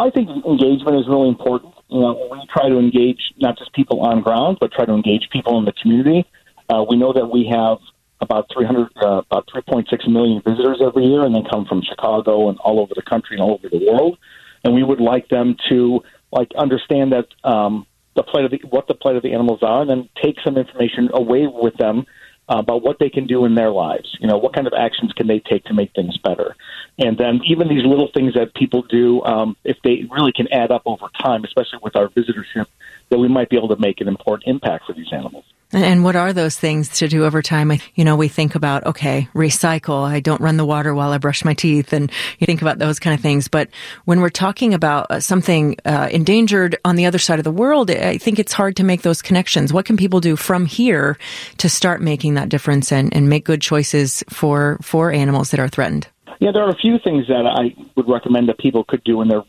I 0.00 0.10
think 0.10 0.28
engagement 0.46 0.96
is 0.96 1.08
really 1.08 1.28
important. 1.28 1.74
you 1.88 2.00
know, 2.00 2.28
we 2.30 2.40
try 2.52 2.68
to 2.68 2.78
engage 2.78 3.20
not 3.38 3.58
just 3.58 3.72
people 3.74 4.00
on 4.00 4.22
ground, 4.22 4.58
but 4.60 4.72
try 4.72 4.84
to 4.84 4.92
engage 4.92 5.28
people 5.30 5.58
in 5.58 5.64
the 5.64 5.72
community. 5.72 6.26
Uh, 6.68 6.84
we 6.88 6.96
know 6.96 7.12
that 7.12 7.26
we 7.26 7.46
have 7.52 7.78
about 8.20 8.46
300, 8.54 8.88
uh, 9.02 9.22
about 9.30 9.48
3.6 9.54 10.08
million 10.08 10.40
visitors 10.46 10.80
every 10.80 11.04
year, 11.04 11.24
and 11.24 11.34
they 11.34 11.42
come 11.50 11.66
from 11.66 11.82
Chicago 11.82 12.48
and 12.48 12.58
all 12.60 12.80
over 12.80 12.94
the 12.94 13.02
country 13.02 13.36
and 13.36 13.42
all 13.42 13.54
over 13.54 13.68
the 13.68 13.84
world. 13.90 14.16
And 14.64 14.74
we 14.74 14.82
would 14.82 15.00
like 15.00 15.28
them 15.28 15.56
to 15.68 16.02
like 16.30 16.50
understand 16.56 17.12
that 17.12 17.26
um, 17.44 17.86
the 18.14 18.22
plight 18.22 18.44
of 18.44 18.52
the, 18.52 18.60
what 18.70 18.86
the 18.86 18.94
plight 18.94 19.16
of 19.16 19.22
the 19.22 19.34
animals 19.34 19.62
are, 19.62 19.82
and 19.82 19.90
then 19.90 20.08
take 20.22 20.36
some 20.42 20.56
information 20.56 21.10
away 21.12 21.46
with 21.46 21.76
them 21.76 22.06
uh, 22.48 22.58
about 22.58 22.82
what 22.82 22.98
they 22.98 23.10
can 23.10 23.26
do 23.26 23.44
in 23.44 23.54
their 23.54 23.70
lives. 23.70 24.16
You 24.20 24.28
know, 24.28 24.38
what 24.38 24.54
kind 24.54 24.66
of 24.66 24.72
actions 24.78 25.12
can 25.12 25.26
they 25.26 25.40
take 25.40 25.64
to 25.64 25.74
make 25.74 25.92
things 25.94 26.16
better? 26.18 26.56
And 26.98 27.16
then 27.16 27.40
even 27.44 27.68
these 27.68 27.84
little 27.84 28.10
things 28.12 28.34
that 28.34 28.54
people 28.54 28.82
do, 28.82 29.22
um, 29.22 29.56
if 29.64 29.78
they 29.82 30.06
really 30.10 30.32
can 30.32 30.46
add 30.52 30.70
up 30.70 30.82
over 30.84 31.06
time, 31.20 31.44
especially 31.44 31.78
with 31.82 31.96
our 31.96 32.08
visitorship, 32.08 32.66
that 33.08 33.18
we 33.18 33.28
might 33.28 33.48
be 33.48 33.56
able 33.56 33.68
to 33.68 33.76
make 33.78 34.00
an 34.00 34.08
important 34.08 34.46
impact 34.46 34.86
for 34.86 34.92
these 34.92 35.12
animals. 35.12 35.44
And- 35.72 36.04
what 36.04 36.16
are 36.16 36.34
those 36.34 36.56
things 36.58 36.88
to 36.98 37.08
do 37.08 37.24
over 37.24 37.40
time? 37.40 37.72
You 37.94 38.04
know, 38.04 38.14
we 38.14 38.28
think 38.28 38.54
about, 38.54 38.84
okay, 38.84 39.28
recycle. 39.34 40.04
I 40.04 40.20
don't 40.20 40.40
run 40.40 40.58
the 40.58 40.66
water 40.66 40.94
while 40.94 41.12
I 41.12 41.18
brush 41.18 41.46
my 41.46 41.54
teeth. 41.54 41.94
And 41.94 42.12
you 42.38 42.46
think 42.46 42.60
about 42.60 42.78
those 42.78 42.98
kind 42.98 43.14
of 43.14 43.20
things. 43.20 43.48
But 43.48 43.70
when 44.04 44.20
we're 44.20 44.28
talking 44.28 44.74
about 44.74 45.10
uh, 45.10 45.20
something 45.20 45.76
uh, 45.86 46.08
endangered 46.10 46.76
on 46.84 46.96
the 46.96 47.06
other 47.06 47.18
side 47.18 47.38
of 47.38 47.44
the 47.44 47.50
world, 47.50 47.90
I 47.90 48.18
think 48.18 48.38
it's 48.38 48.52
hard 48.52 48.76
to 48.76 48.84
make 48.84 49.00
those 49.00 49.22
connections. 49.22 49.72
What 49.72 49.86
can 49.86 49.96
people 49.96 50.20
do 50.20 50.36
from 50.36 50.66
here 50.66 51.16
to 51.58 51.70
start 51.70 52.02
making 52.02 52.34
that 52.34 52.50
difference 52.50 52.92
and, 52.92 53.14
and 53.14 53.30
make 53.30 53.46
good 53.46 53.62
choices 53.62 54.22
for, 54.28 54.78
for 54.82 55.10
animals 55.10 55.52
that 55.52 55.60
are 55.60 55.68
threatened? 55.68 56.06
Yeah, 56.42 56.50
there 56.50 56.64
are 56.64 56.70
a 56.70 56.76
few 56.76 56.98
things 56.98 57.28
that 57.28 57.46
I 57.46 57.72
would 57.94 58.08
recommend 58.08 58.48
that 58.48 58.58
people 58.58 58.82
could 58.82 59.04
do 59.04 59.22
in 59.22 59.28
their 59.28 59.44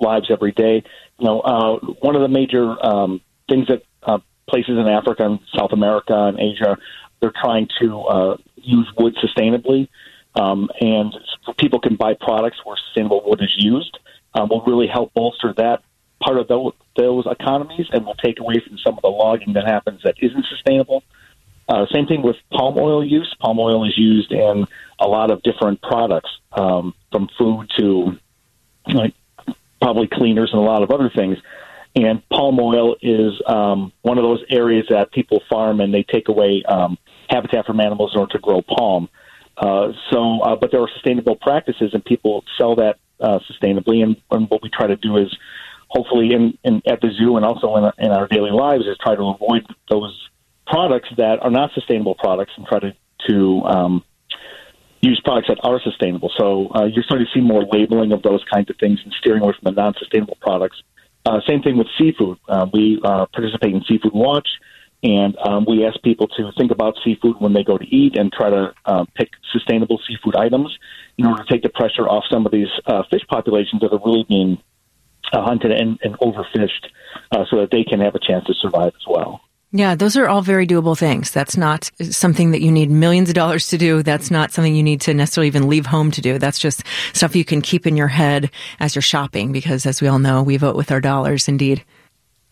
lives 0.00 0.30
every 0.30 0.52
day. 0.52 0.82
You 1.18 1.26
know, 1.26 1.40
uh, 1.40 1.76
one 2.00 2.16
of 2.16 2.22
the 2.22 2.28
major 2.28 2.74
um, 2.82 3.20
things 3.50 3.66
that 3.68 3.82
uh, 4.02 4.20
places 4.48 4.78
in 4.78 4.88
Africa 4.88 5.26
and 5.26 5.40
South 5.54 5.72
America 5.72 6.14
and 6.14 6.40
Asia 6.40 6.78
they're 7.20 7.34
trying 7.38 7.68
to 7.82 8.00
uh, 8.00 8.36
use 8.56 8.90
wood 8.96 9.14
sustainably, 9.16 9.88
um, 10.36 10.70
and 10.80 11.14
people 11.58 11.80
can 11.80 11.96
buy 11.96 12.14
products 12.14 12.56
where 12.64 12.78
sustainable 12.86 13.22
wood 13.26 13.42
is 13.42 13.52
used. 13.58 13.98
Um, 14.32 14.48
will 14.48 14.62
really 14.62 14.86
help 14.86 15.12
bolster 15.12 15.52
that 15.58 15.82
part 16.22 16.38
of 16.38 16.48
those, 16.48 16.72
those 16.96 17.26
economies, 17.26 17.88
and 17.92 18.06
will 18.06 18.14
take 18.14 18.40
away 18.40 18.54
from 18.66 18.78
some 18.78 18.94
of 18.94 19.02
the 19.02 19.08
logging 19.08 19.52
that 19.52 19.66
happens 19.66 20.00
that 20.04 20.14
isn't 20.22 20.46
sustainable. 20.46 21.02
Same 21.92 22.06
thing 22.06 22.22
with 22.22 22.36
palm 22.50 22.76
oil 22.78 23.04
use. 23.04 23.34
Palm 23.40 23.58
oil 23.58 23.86
is 23.86 23.96
used 23.96 24.32
in 24.32 24.66
a 24.98 25.06
lot 25.06 25.30
of 25.30 25.42
different 25.42 25.80
products, 25.82 26.30
um, 26.52 26.94
from 27.12 27.28
food 27.38 27.70
to 27.78 28.18
like 28.86 29.14
probably 29.80 30.08
cleaners 30.08 30.50
and 30.52 30.60
a 30.60 30.64
lot 30.64 30.82
of 30.82 30.90
other 30.90 31.10
things. 31.14 31.38
And 31.94 32.26
palm 32.28 32.58
oil 32.60 32.96
is 33.00 33.40
um, 33.46 33.92
one 34.02 34.18
of 34.18 34.24
those 34.24 34.42
areas 34.50 34.86
that 34.90 35.10
people 35.12 35.42
farm 35.48 35.80
and 35.80 35.92
they 35.92 36.02
take 36.02 36.28
away 36.28 36.62
um, 36.68 36.98
habitat 37.28 37.66
from 37.66 37.80
animals 37.80 38.12
in 38.14 38.20
order 38.20 38.32
to 38.32 38.38
grow 38.38 38.62
palm. 38.62 39.08
Uh, 39.56 39.92
so, 40.10 40.40
uh, 40.40 40.56
but 40.56 40.70
there 40.70 40.80
are 40.80 40.88
sustainable 40.94 41.34
practices, 41.36 41.90
and 41.92 42.04
people 42.04 42.44
sell 42.56 42.76
that 42.76 42.98
uh, 43.20 43.40
sustainably. 43.50 44.02
And, 44.02 44.16
and 44.30 44.48
what 44.48 44.62
we 44.62 44.70
try 44.70 44.86
to 44.86 44.96
do 44.96 45.16
is, 45.16 45.36
hopefully, 45.88 46.32
in, 46.32 46.56
in 46.62 46.82
at 46.86 47.00
the 47.00 47.10
zoo 47.18 47.36
and 47.36 47.44
also 47.44 47.74
in, 47.76 47.90
in 47.98 48.12
our 48.12 48.28
daily 48.28 48.52
lives, 48.52 48.86
is 48.86 48.96
try 49.02 49.16
to 49.16 49.22
avoid 49.22 49.66
those 49.90 50.28
products 50.70 51.08
that 51.16 51.38
are 51.42 51.50
not 51.50 51.70
sustainable 51.74 52.14
products 52.14 52.52
and 52.56 52.66
try 52.66 52.80
to 52.80 52.92
to 53.28 53.62
um, 53.64 54.04
use 55.00 55.20
products 55.24 55.48
that 55.48 55.58
are 55.62 55.80
sustainable. 55.82 56.30
So 56.36 56.68
uh, 56.74 56.84
you're 56.84 57.04
starting 57.04 57.26
to 57.26 57.38
see 57.38 57.44
more 57.44 57.64
labeling 57.70 58.12
of 58.12 58.22
those 58.22 58.42
kinds 58.52 58.70
of 58.70 58.76
things 58.78 59.00
and 59.04 59.12
steering 59.20 59.42
away 59.42 59.54
from 59.60 59.74
the 59.74 59.80
non-sustainable 59.80 60.38
products. 60.40 60.82
Uh, 61.24 61.40
same 61.46 61.62
thing 61.62 61.76
with 61.76 61.86
seafood. 61.98 62.38
Uh, 62.48 62.66
we 62.72 63.00
uh, 63.04 63.26
participate 63.26 63.74
in 63.74 63.82
Seafood 63.84 64.12
Watch, 64.14 64.48
and 65.02 65.36
um, 65.38 65.66
we 65.68 65.84
ask 65.84 66.00
people 66.02 66.26
to 66.28 66.50
think 66.56 66.70
about 66.70 66.94
seafood 67.04 67.36
when 67.38 67.52
they 67.52 67.62
go 67.62 67.76
to 67.76 67.84
eat 67.84 68.16
and 68.16 68.32
try 68.32 68.50
to 68.50 68.72
uh, 68.86 69.04
pick 69.14 69.30
sustainable 69.52 70.00
seafood 70.08 70.36
items 70.36 70.76
in 71.18 71.26
order 71.26 71.44
to 71.44 71.52
take 71.52 71.62
the 71.62 71.68
pressure 71.68 72.08
off 72.08 72.24
some 72.30 72.46
of 72.46 72.52
these 72.52 72.68
uh, 72.86 73.02
fish 73.10 73.22
populations 73.28 73.82
that 73.82 73.92
are 73.92 74.00
really 74.04 74.24
being 74.28 74.58
uh, 75.32 75.42
hunted 75.42 75.72
and, 75.72 75.98
and 76.02 76.18
overfished 76.18 76.86
so 77.50 77.60
that 77.60 77.68
they 77.70 77.84
can 77.84 78.00
have 78.00 78.14
a 78.14 78.18
chance 78.18 78.44
to 78.46 78.54
survive 78.54 78.92
as 78.96 79.06
well. 79.06 79.40
Yeah, 79.70 79.94
those 79.94 80.16
are 80.16 80.26
all 80.26 80.40
very 80.40 80.66
doable 80.66 80.98
things. 80.98 81.30
That's 81.30 81.56
not 81.56 81.90
something 82.10 82.52
that 82.52 82.62
you 82.62 82.72
need 82.72 82.90
millions 82.90 83.28
of 83.28 83.34
dollars 83.34 83.66
to 83.68 83.78
do. 83.78 84.02
That's 84.02 84.30
not 84.30 84.50
something 84.50 84.74
you 84.74 84.82
need 84.82 85.02
to 85.02 85.12
necessarily 85.12 85.48
even 85.48 85.68
leave 85.68 85.84
home 85.84 86.10
to 86.12 86.22
do. 86.22 86.38
That's 86.38 86.58
just 86.58 86.82
stuff 87.12 87.36
you 87.36 87.44
can 87.44 87.60
keep 87.60 87.86
in 87.86 87.96
your 87.96 88.08
head 88.08 88.50
as 88.80 88.94
you're 88.94 89.02
shopping 89.02 89.52
because 89.52 89.84
as 89.84 90.00
we 90.00 90.08
all 90.08 90.18
know, 90.18 90.42
we 90.42 90.56
vote 90.56 90.76
with 90.76 90.90
our 90.90 91.02
dollars 91.02 91.48
indeed. 91.48 91.84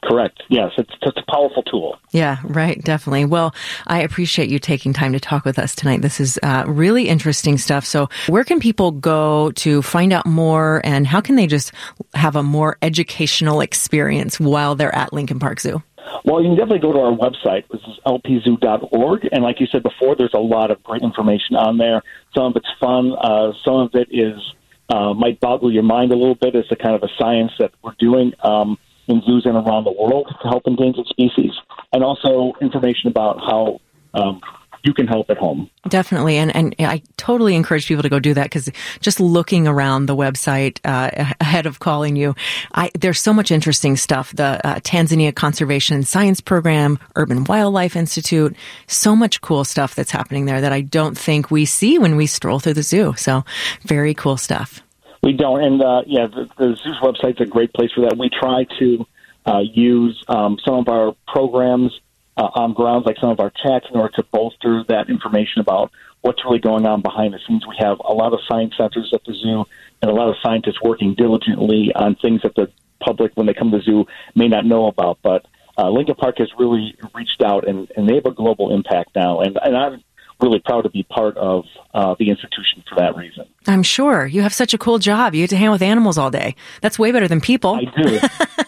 Correct. 0.04 0.42
Yes, 0.50 0.72
it's, 0.76 0.92
it's 1.02 1.16
a 1.16 1.32
powerful 1.32 1.62
tool. 1.62 1.98
Yeah, 2.12 2.36
right. 2.44 2.80
Definitely. 2.84 3.24
Well, 3.24 3.54
I 3.86 4.02
appreciate 4.02 4.50
you 4.50 4.58
taking 4.58 4.92
time 4.92 5.12
to 5.14 5.20
talk 5.20 5.44
with 5.44 5.58
us 5.58 5.74
tonight. 5.74 6.02
This 6.02 6.20
is 6.20 6.38
uh, 6.42 6.64
really 6.66 7.08
interesting 7.08 7.58
stuff. 7.58 7.84
So, 7.84 8.08
where 8.28 8.44
can 8.44 8.60
people 8.60 8.92
go 8.92 9.50
to 9.52 9.82
find 9.82 10.12
out 10.12 10.26
more, 10.26 10.80
and 10.84 11.06
how 11.06 11.20
can 11.20 11.34
they 11.34 11.46
just 11.46 11.72
have 12.14 12.36
a 12.36 12.42
more 12.42 12.76
educational 12.82 13.60
experience 13.62 14.38
while 14.38 14.76
they're 14.76 14.94
at 14.94 15.12
Lincoln 15.12 15.40
Park 15.40 15.60
Zoo? 15.60 15.82
Well, 16.24 16.42
you 16.42 16.50
can 16.50 16.56
definitely 16.56 16.80
go 16.80 16.92
to 16.92 17.00
our 17.00 17.16
website, 17.16 17.64
which 17.68 17.82
is 17.82 17.98
lpzoo.org. 18.06 19.28
And 19.32 19.42
like 19.42 19.60
you 19.60 19.66
said 19.66 19.82
before, 19.82 20.16
there's 20.16 20.34
a 20.34 20.40
lot 20.40 20.70
of 20.70 20.82
great 20.82 21.02
information 21.02 21.56
on 21.56 21.78
there. 21.78 22.02
Some 22.34 22.46
of 22.46 22.56
it's 22.56 22.68
fun. 22.80 23.12
Uh, 23.20 23.52
some 23.64 23.76
of 23.76 23.90
it 23.94 24.08
is 24.10 24.40
uh, 24.88 25.14
might 25.14 25.40
boggle 25.40 25.72
your 25.72 25.82
mind 25.82 26.12
a 26.12 26.16
little 26.16 26.34
bit 26.34 26.54
It's 26.54 26.68
the 26.68 26.76
kind 26.76 26.94
of 26.94 27.02
a 27.02 27.08
science 27.18 27.52
that 27.58 27.72
we're 27.82 27.94
doing 27.98 28.32
um, 28.42 28.78
in 29.08 29.22
zoos 29.22 29.44
and 29.46 29.56
around 29.56 29.84
the 29.84 29.92
world 29.92 30.32
to 30.42 30.48
help 30.48 30.66
endangered 30.66 31.06
species, 31.06 31.52
and 31.92 32.02
also 32.02 32.52
information 32.60 33.08
about 33.08 33.38
how 33.40 33.80
um, 34.14 34.40
you 34.86 34.94
can 34.94 35.06
help 35.06 35.28
at 35.30 35.36
home. 35.36 35.68
Definitely. 35.88 36.36
And, 36.36 36.54
and 36.54 36.74
I 36.78 37.02
totally 37.16 37.56
encourage 37.56 37.88
people 37.88 38.02
to 38.04 38.08
go 38.08 38.20
do 38.20 38.34
that 38.34 38.44
because 38.44 38.70
just 39.00 39.18
looking 39.18 39.66
around 39.66 40.06
the 40.06 40.14
website 40.14 40.78
uh, 40.84 41.10
ahead 41.40 41.66
of 41.66 41.80
calling 41.80 42.14
you, 42.14 42.34
I, 42.72 42.90
there's 42.98 43.20
so 43.20 43.32
much 43.32 43.50
interesting 43.50 43.96
stuff. 43.96 44.32
The 44.32 44.64
uh, 44.64 44.80
Tanzania 44.80 45.34
Conservation 45.34 46.04
Science 46.04 46.40
Program, 46.40 46.98
Urban 47.16 47.44
Wildlife 47.44 47.96
Institute, 47.96 48.54
so 48.86 49.16
much 49.16 49.40
cool 49.40 49.64
stuff 49.64 49.94
that's 49.94 50.12
happening 50.12 50.46
there 50.46 50.60
that 50.60 50.72
I 50.72 50.82
don't 50.82 51.18
think 51.18 51.50
we 51.50 51.64
see 51.64 51.98
when 51.98 52.16
we 52.16 52.26
stroll 52.26 52.60
through 52.60 52.74
the 52.74 52.82
zoo. 52.82 53.14
So 53.16 53.44
very 53.82 54.14
cool 54.14 54.36
stuff. 54.36 54.82
We 55.22 55.32
don't, 55.32 55.64
and 55.64 55.82
uh, 55.82 56.02
yeah, 56.06 56.28
the, 56.28 56.48
the 56.56 56.76
zoo's 56.76 56.98
website's 57.02 57.40
a 57.40 57.46
great 57.46 57.72
place 57.72 57.90
for 57.92 58.02
that. 58.02 58.16
We 58.16 58.30
try 58.30 58.64
to 58.78 59.06
uh, 59.44 59.58
use 59.58 60.22
um, 60.28 60.58
some 60.64 60.74
of 60.74 60.88
our 60.88 61.16
programs 61.26 61.98
uh, 62.36 62.50
on 62.54 62.72
grounds, 62.72 63.06
like 63.06 63.16
some 63.18 63.30
of 63.30 63.40
our 63.40 63.50
chats, 63.50 63.86
in 63.90 63.98
order 63.98 64.12
to 64.16 64.22
bolster 64.32 64.84
that 64.88 65.08
information 65.08 65.60
about 65.60 65.90
what's 66.20 66.44
really 66.44 66.58
going 66.58 66.86
on 66.86 67.02
behind 67.02 67.34
the 67.34 67.38
scenes. 67.46 67.66
We 67.66 67.76
have 67.78 67.98
a 68.00 68.12
lot 68.12 68.32
of 68.32 68.40
science 68.48 68.74
centers 68.76 69.12
at 69.14 69.24
the 69.24 69.32
zoo, 69.32 69.64
and 70.02 70.10
a 70.10 70.14
lot 70.14 70.28
of 70.28 70.36
scientists 70.42 70.82
working 70.82 71.14
diligently 71.14 71.92
on 71.94 72.16
things 72.16 72.42
that 72.42 72.54
the 72.54 72.70
public, 73.00 73.32
when 73.36 73.46
they 73.46 73.54
come 73.54 73.70
to 73.70 73.78
the 73.78 73.82
zoo, 73.82 74.06
may 74.34 74.48
not 74.48 74.66
know 74.66 74.86
about. 74.86 75.18
But 75.22 75.46
uh, 75.78 75.90
Lincoln 75.90 76.14
Park 76.16 76.38
has 76.38 76.50
really 76.58 76.96
reached 77.14 77.42
out, 77.42 77.66
and, 77.68 77.90
and 77.96 78.08
they 78.08 78.16
have 78.16 78.26
a 78.26 78.32
global 78.32 78.74
impact 78.74 79.14
now. 79.14 79.40
And, 79.40 79.58
and 79.62 79.76
I'm 79.76 80.02
really 80.40 80.58
proud 80.58 80.82
to 80.82 80.90
be 80.90 81.02
part 81.04 81.36
of 81.36 81.64
uh, 81.94 82.14
the 82.18 82.28
institution 82.28 82.82
for 82.88 82.96
that 82.96 83.16
reason. 83.16 83.46
I'm 83.66 83.82
sure 83.82 84.26
you 84.26 84.42
have 84.42 84.52
such 84.52 84.74
a 84.74 84.78
cool 84.78 84.98
job. 84.98 85.34
You 85.34 85.42
get 85.42 85.50
to 85.50 85.56
hang 85.56 85.70
with 85.70 85.82
animals 85.82 86.18
all 86.18 86.30
day. 86.30 86.54
That's 86.82 86.98
way 86.98 87.12
better 87.12 87.28
than 87.28 87.40
people. 87.40 87.74
I 87.74 87.84
do. 87.84 88.20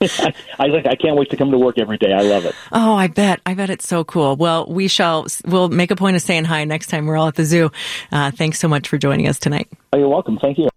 I, 0.02 0.32
I 0.58 0.64
I 0.64 0.94
can't 0.94 1.16
wait 1.16 1.30
to 1.30 1.36
come 1.36 1.50
to 1.50 1.58
work 1.58 1.78
every 1.78 1.98
day. 1.98 2.12
I 2.12 2.22
love 2.22 2.44
it. 2.44 2.54
Oh, 2.72 2.94
I 2.94 3.08
bet. 3.08 3.40
I 3.44 3.54
bet 3.54 3.70
it's 3.70 3.88
so 3.88 4.04
cool. 4.04 4.36
Well, 4.36 4.66
we 4.66 4.88
shall, 4.88 5.26
we'll 5.44 5.68
make 5.68 5.90
a 5.90 5.96
point 5.96 6.16
of 6.16 6.22
saying 6.22 6.44
hi 6.44 6.64
next 6.64 6.88
time 6.88 7.06
we're 7.06 7.16
all 7.16 7.28
at 7.28 7.34
the 7.34 7.44
zoo. 7.44 7.70
Uh, 8.12 8.30
thanks 8.30 8.58
so 8.58 8.68
much 8.68 8.88
for 8.88 8.98
joining 8.98 9.26
us 9.26 9.38
tonight. 9.38 9.68
Oh, 9.92 9.98
you're 9.98 10.08
welcome. 10.08 10.38
Thank 10.38 10.58
you. 10.58 10.68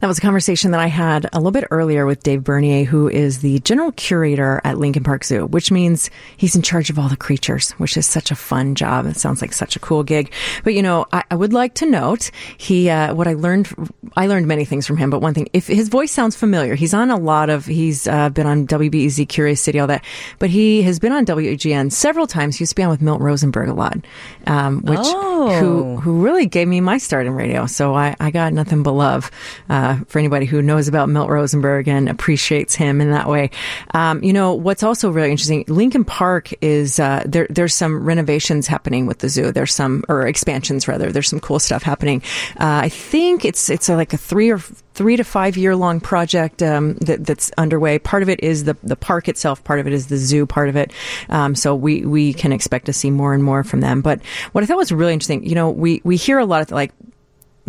That 0.00 0.06
was 0.06 0.16
a 0.16 0.22
conversation 0.22 0.70
that 0.70 0.80
I 0.80 0.86
had 0.86 1.28
a 1.30 1.36
little 1.36 1.50
bit 1.50 1.64
earlier 1.70 2.06
with 2.06 2.22
Dave 2.22 2.42
Bernier, 2.42 2.84
who 2.84 3.08
is 3.10 3.40
the 3.40 3.58
general 3.60 3.92
curator 3.92 4.58
at 4.64 4.78
Lincoln 4.78 5.04
Park 5.04 5.24
Zoo, 5.24 5.44
which 5.44 5.70
means 5.70 6.08
he's 6.38 6.56
in 6.56 6.62
charge 6.62 6.88
of 6.88 6.98
all 6.98 7.10
the 7.10 7.18
creatures, 7.18 7.72
which 7.72 7.98
is 7.98 8.06
such 8.06 8.30
a 8.30 8.34
fun 8.34 8.74
job. 8.74 9.04
It 9.04 9.18
sounds 9.18 9.42
like 9.42 9.52
such 9.52 9.76
a 9.76 9.78
cool 9.78 10.02
gig. 10.02 10.32
But 10.64 10.72
you 10.72 10.82
know, 10.82 11.04
I, 11.12 11.24
I 11.30 11.34
would 11.34 11.52
like 11.52 11.74
to 11.74 11.86
note 11.86 12.30
he, 12.56 12.88
uh, 12.88 13.14
what 13.14 13.28
I 13.28 13.34
learned, 13.34 13.68
I 14.16 14.26
learned 14.26 14.46
many 14.46 14.64
things 14.64 14.86
from 14.86 14.96
him, 14.96 15.10
but 15.10 15.20
one 15.20 15.34
thing, 15.34 15.48
if 15.52 15.66
his 15.66 15.90
voice 15.90 16.12
sounds 16.12 16.34
familiar, 16.34 16.74
he's 16.76 16.94
on 16.94 17.10
a 17.10 17.18
lot 17.18 17.50
of, 17.50 17.66
he's 17.66 18.06
uh, 18.08 18.30
been 18.30 18.46
on 18.46 18.66
WBEZ, 18.66 19.28
Curious 19.28 19.60
City, 19.60 19.78
all 19.80 19.86
that, 19.88 20.02
but 20.38 20.48
he 20.48 20.80
has 20.80 20.98
been 20.98 21.12
on 21.12 21.26
WGN 21.26 21.92
several 21.92 22.26
times. 22.26 22.56
He 22.56 22.62
used 22.62 22.70
to 22.70 22.76
be 22.76 22.82
on 22.84 22.88
with 22.90 23.02
Milt 23.02 23.20
Rosenberg 23.20 23.68
a 23.68 23.74
lot, 23.74 23.98
um, 24.46 24.80
which, 24.80 24.98
Oh. 25.02 25.50
who, 25.60 25.96
who 25.96 26.22
really 26.24 26.46
gave 26.46 26.68
me 26.68 26.80
my 26.80 26.96
start 26.96 27.26
in 27.26 27.34
radio. 27.34 27.66
So 27.66 27.94
I, 27.94 28.16
I 28.18 28.30
got 28.30 28.54
nothing 28.54 28.82
but 28.82 28.92
love 28.92 29.30
uh, 29.68 29.89
for 30.06 30.18
anybody 30.18 30.46
who 30.46 30.62
knows 30.62 30.88
about 30.88 31.08
Milt 31.08 31.28
Rosenberg 31.28 31.88
and 31.88 32.08
appreciates 32.08 32.74
him 32.74 33.00
in 33.00 33.10
that 33.10 33.28
way. 33.28 33.50
Um, 33.94 34.22
you 34.22 34.32
know, 34.32 34.54
what's 34.54 34.82
also 34.82 35.10
really 35.10 35.30
interesting, 35.30 35.64
Lincoln 35.68 36.04
Park 36.04 36.52
is, 36.60 36.98
uh, 36.98 37.22
there, 37.26 37.46
there's 37.50 37.74
some 37.74 38.04
renovations 38.04 38.66
happening 38.66 39.06
with 39.06 39.18
the 39.18 39.28
zoo. 39.28 39.52
There's 39.52 39.74
some, 39.74 40.04
or 40.08 40.26
expansions 40.26 40.88
rather. 40.88 41.12
There's 41.12 41.28
some 41.28 41.40
cool 41.40 41.58
stuff 41.58 41.82
happening. 41.82 42.22
Uh, 42.58 42.80
I 42.84 42.88
think 42.88 43.44
it's, 43.44 43.70
it's 43.70 43.88
like 43.88 44.12
a 44.12 44.16
three 44.16 44.50
or 44.50 44.60
three 45.00 45.16
to 45.16 45.24
five 45.24 45.56
year 45.56 45.74
long 45.74 45.98
project 45.98 46.62
um, 46.62 46.94
that, 46.96 47.24
that's 47.24 47.50
underway. 47.56 47.98
Part 47.98 48.22
of 48.22 48.28
it 48.28 48.42
is 48.42 48.64
the 48.64 48.76
the 48.82 48.96
park 48.96 49.28
itself. 49.28 49.64
Part 49.64 49.80
of 49.80 49.86
it 49.86 49.94
is 49.94 50.08
the 50.08 50.18
zoo. 50.18 50.44
Part 50.44 50.68
of 50.68 50.76
it. 50.76 50.92
Um, 51.30 51.54
so 51.54 51.74
we 51.74 52.04
we 52.04 52.34
can 52.34 52.52
expect 52.52 52.86
to 52.86 52.92
see 52.92 53.10
more 53.10 53.32
and 53.32 53.42
more 53.42 53.64
from 53.64 53.80
them. 53.80 54.02
But 54.02 54.20
what 54.52 54.62
I 54.62 54.66
thought 54.66 54.76
was 54.76 54.92
really 54.92 55.14
interesting, 55.14 55.46
you 55.46 55.54
know, 55.54 55.70
we 55.70 56.02
we 56.04 56.16
hear 56.16 56.38
a 56.38 56.44
lot 56.44 56.60
of 56.60 56.70
like 56.70 56.92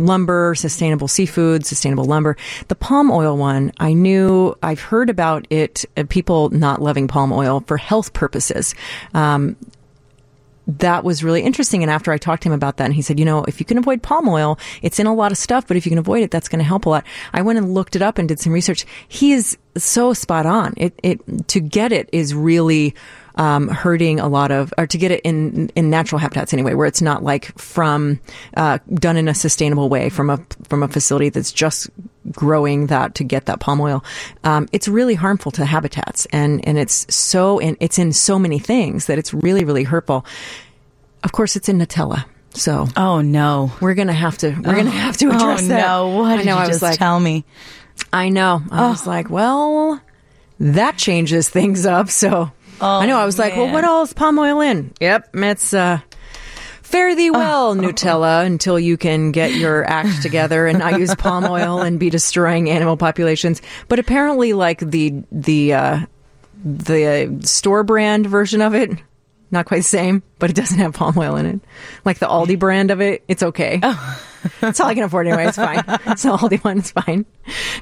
lumber, 0.01 0.55
sustainable 0.55 1.07
seafood, 1.07 1.65
sustainable 1.65 2.05
lumber. 2.05 2.37
The 2.67 2.75
palm 2.75 3.11
oil 3.11 3.37
one, 3.37 3.71
I 3.79 3.93
knew, 3.93 4.55
I've 4.61 4.81
heard 4.81 5.09
about 5.09 5.47
it, 5.49 5.85
uh, 5.97 6.03
people 6.09 6.49
not 6.49 6.81
loving 6.81 7.07
palm 7.07 7.31
oil 7.31 7.63
for 7.67 7.77
health 7.77 8.13
purposes. 8.13 8.75
Um, 9.13 9.55
that 10.67 11.03
was 11.03 11.23
really 11.23 11.41
interesting. 11.41 11.81
And 11.83 11.91
after 11.91 12.11
I 12.11 12.17
talked 12.17 12.43
to 12.43 12.49
him 12.49 12.53
about 12.53 12.77
that, 12.77 12.85
and 12.85 12.93
he 12.93 13.01
said, 13.01 13.19
you 13.19 13.25
know, 13.25 13.43
if 13.45 13.59
you 13.59 13.65
can 13.65 13.77
avoid 13.77 14.01
palm 14.01 14.29
oil, 14.29 14.59
it's 14.81 14.99
in 14.99 15.07
a 15.07 15.13
lot 15.13 15.31
of 15.31 15.37
stuff, 15.37 15.67
but 15.67 15.75
if 15.75 15.85
you 15.85 15.89
can 15.89 15.97
avoid 15.97 16.23
it, 16.23 16.31
that's 16.31 16.47
going 16.47 16.59
to 16.59 16.65
help 16.65 16.85
a 16.85 16.89
lot. 16.89 17.05
I 17.33 17.41
went 17.41 17.57
and 17.57 17.73
looked 17.73 17.95
it 17.95 18.01
up 18.01 18.17
and 18.17 18.27
did 18.27 18.39
some 18.39 18.53
research. 18.53 18.85
He 19.07 19.33
is 19.33 19.57
so 19.75 20.13
spot 20.13 20.45
on. 20.45 20.73
It, 20.77 20.97
it, 21.03 21.47
to 21.49 21.59
get 21.59 21.91
it 21.91 22.09
is 22.11 22.33
really, 22.33 22.95
um, 23.41 23.69
hurting 23.69 24.19
a 24.19 24.27
lot 24.27 24.51
of, 24.51 24.71
or 24.77 24.85
to 24.85 24.97
get 24.99 25.09
it 25.09 25.21
in, 25.21 25.69
in 25.69 25.89
natural 25.89 26.19
habitats 26.19 26.53
anyway, 26.53 26.75
where 26.75 26.85
it's 26.85 27.01
not 27.01 27.23
like 27.23 27.57
from, 27.57 28.19
uh, 28.55 28.77
done 28.93 29.17
in 29.17 29.27
a 29.27 29.33
sustainable 29.33 29.89
way 29.89 30.09
from 30.09 30.29
a, 30.29 30.37
from 30.69 30.83
a 30.83 30.87
facility 30.87 31.29
that's 31.29 31.51
just 31.51 31.89
growing 32.31 32.85
that 32.87 33.15
to 33.15 33.23
get 33.23 33.47
that 33.47 33.59
palm 33.59 33.81
oil. 33.81 34.03
Um, 34.43 34.69
it's 34.71 34.87
really 34.87 35.15
harmful 35.15 35.51
to 35.53 35.65
habitats 35.65 36.27
and, 36.27 36.63
and 36.67 36.77
it's 36.77 37.11
so, 37.13 37.59
and 37.59 37.77
it's 37.79 37.97
in 37.97 38.13
so 38.13 38.37
many 38.37 38.59
things 38.59 39.07
that 39.07 39.17
it's 39.17 39.33
really, 39.33 39.65
really 39.65 39.83
hurtful. 39.83 40.23
Of 41.23 41.31
course, 41.31 41.55
it's 41.55 41.67
in 41.67 41.79
Nutella. 41.79 42.25
So 42.53 42.87
Oh 42.95 43.21
no. 43.21 43.71
we're 43.81 43.95
gonna 43.95 44.13
have 44.13 44.37
to 44.39 44.49
we're 44.49 44.75
gonna 44.75 44.89
have 44.91 45.17
to 45.17 45.29
address 45.29 45.63
oh, 45.63 45.67
that. 45.69 45.87
no. 45.87 46.07
What 46.09 46.39
I 46.39 46.43
know. 46.43 46.55
you 46.55 46.57
I 46.57 46.67
was 46.67 46.69
just 46.69 46.81
like, 46.81 46.97
tell 46.99 47.19
me? 47.19 47.43
I 48.13 48.29
know. 48.29 48.61
I 48.69 48.89
was 48.89 49.07
like, 49.07 49.29
well, 49.29 50.01
that 50.59 50.97
changes 50.97 51.49
things 51.49 51.85
up. 51.85 52.09
So 52.09 52.51
I 52.81 53.05
know. 53.05 53.17
I 53.17 53.25
was 53.25 53.37
like, 53.37 53.55
well, 53.55 53.71
what 53.71 53.83
all 53.83 54.03
is 54.03 54.13
palm 54.13 54.39
oil 54.39 54.61
in? 54.61 54.93
Yep, 54.99 55.29
it's 55.35 55.73
uh, 55.73 55.99
fare 56.81 57.15
thee 57.15 57.31
well, 57.31 57.75
Nutella, 57.75 58.45
until 58.45 58.79
you 58.79 58.97
can 58.97 59.31
get 59.31 59.53
your 59.53 59.87
act 59.89 60.21
together 60.21 60.67
and 60.67 60.79
not 60.79 60.99
use 60.99 61.13
palm 61.15 61.43
oil 61.49 61.81
and 61.81 61.99
be 61.99 62.09
destroying 62.09 62.69
animal 62.69 62.97
populations. 62.97 63.61
But 63.87 63.99
apparently, 63.99 64.53
like 64.53 64.79
the 64.79 65.23
the 65.31 65.73
uh, 65.73 65.99
the 66.63 67.39
store 67.43 67.83
brand 67.83 68.25
version 68.27 68.61
of 68.61 68.75
it. 68.75 68.91
Not 69.51 69.65
quite 69.65 69.79
the 69.79 69.83
same, 69.83 70.23
but 70.39 70.49
it 70.49 70.55
doesn't 70.55 70.79
have 70.79 70.93
palm 70.93 71.17
oil 71.17 71.35
in 71.35 71.45
it. 71.45 71.59
Like 72.05 72.19
the 72.19 72.27
Aldi 72.27 72.57
brand 72.57 72.89
of 72.89 73.01
it, 73.01 73.23
it's 73.27 73.43
okay. 73.43 73.79
Oh. 73.83 74.27
It's 74.63 74.79
all 74.79 74.87
I 74.87 74.95
can 74.95 75.03
afford 75.03 75.27
anyway. 75.27 75.45
It's 75.45 75.57
fine. 75.57 75.83
It's 76.07 76.23
the 76.23 76.35
Aldi 76.35 76.63
one. 76.63 76.79
It's 76.79 76.89
fine. 76.89 77.27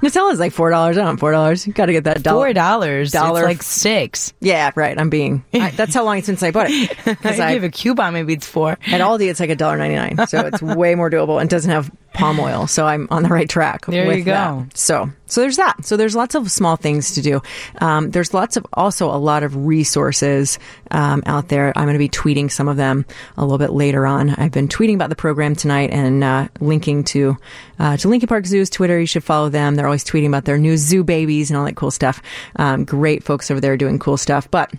Nutella 0.02 0.34
is 0.34 0.40
like 0.40 0.52
four 0.52 0.70
dollars. 0.70 0.98
I 0.98 1.06
don't 1.06 1.16
four 1.18 1.32
dollars. 1.32 1.66
You 1.66 1.72
got 1.72 1.86
to 1.86 1.94
get 1.94 2.04
that 2.04 2.22
dollar. 2.22 2.48
Four 2.48 2.54
dollars. 2.54 3.12
Dollar. 3.14 3.42
It's 3.42 3.48
like 3.48 3.64
six. 3.64 4.34
Yeah, 4.42 4.72
right. 4.76 5.00
I'm 5.00 5.10
being. 5.10 5.46
I, 5.54 5.72
that's 5.72 5.94
how 5.94 6.04
long 6.04 6.18
it's 6.18 6.26
since 6.26 6.44
I 6.44 6.52
bought 6.52 6.70
it. 6.70 6.92
I 7.06 7.14
Because 7.14 7.40
I 7.40 7.54
give 7.54 7.64
a 7.64 7.70
coupon, 7.70 8.14
maybe 8.14 8.34
it's 8.34 8.46
four. 8.46 8.72
at 8.72 8.80
Aldi 8.82 9.30
it's 9.30 9.40
like 9.40 9.52
a 9.52 9.56
dollar 9.56 9.78
ninety 9.78 9.96
nine, 9.96 10.28
so 10.28 10.40
it's 10.48 10.62
way 10.62 10.96
more 10.96 11.10
doable 11.10 11.40
and 11.40 11.50
doesn't 11.50 11.72
have 11.72 11.90
palm 12.14 12.40
oil. 12.40 12.68
So 12.68 12.86
I'm 12.86 13.08
on 13.12 13.24
the 13.24 13.30
right 13.30 13.50
track. 13.50 13.86
There 13.86 14.08
with 14.08 14.20
you 14.20 14.24
go. 14.24 14.32
that. 14.32 14.78
So 14.78 15.12
so 15.30 15.42
there's 15.42 15.58
that. 15.58 15.86
So 15.86 15.96
there's 15.96 16.16
lots 16.16 16.34
of 16.36 16.52
small 16.52 16.76
things 16.76 17.14
to 17.14 17.22
do. 17.22 17.42
Um, 17.80 18.12
there's 18.12 18.34
lots 18.34 18.58
of 18.58 18.66
also 18.74 19.14
a 19.14 19.18
lot 19.18 19.44
of 19.44 19.56
resources 19.68 20.58
um, 20.92 21.22
out 21.26 21.50
there. 21.50 21.72
I'm 21.76 21.86
going 21.86 21.94
to 21.94 22.00
be 22.00 22.10
tweeting 22.10 22.52
some 22.52 22.68
of 22.68 22.78
them 22.78 23.06
a 23.38 23.44
little 23.44 23.60
bit 23.60 23.72
later 23.72 24.08
on. 24.08 24.32
I've 24.32 24.52
been 24.52 24.68
tweeting 24.68 24.96
about 24.96 25.10
the 25.10 25.16
program 25.16 25.56
tonight 25.56 25.92
and 25.92 26.24
uh, 26.24 26.48
linking 26.60 27.04
to 27.06 27.38
uh, 27.78 27.98
to 27.98 28.10
Lincoln 28.10 28.28
Park 28.28 28.46
Zoo's 28.46 28.70
Twitter. 28.70 29.00
You 29.00 29.06
should 29.06 29.24
follow 29.24 29.50
them. 29.50 29.76
They're 29.76 29.86
always 29.86 30.04
tweeting 30.04 30.28
about 30.28 30.46
their 30.46 30.58
new 30.58 30.78
zoo 30.78 31.04
babies 31.04 31.50
and 31.52 31.58
all 31.58 31.66
that 31.66 31.76
cool 31.76 31.92
stuff. 31.92 32.22
Um, 32.56 32.86
great 32.86 33.24
folks 33.24 33.52
over 33.52 33.62
there 33.62 33.78
doing 33.78 34.00
cool 34.00 34.18
stuff, 34.18 34.50
but. 34.50 34.72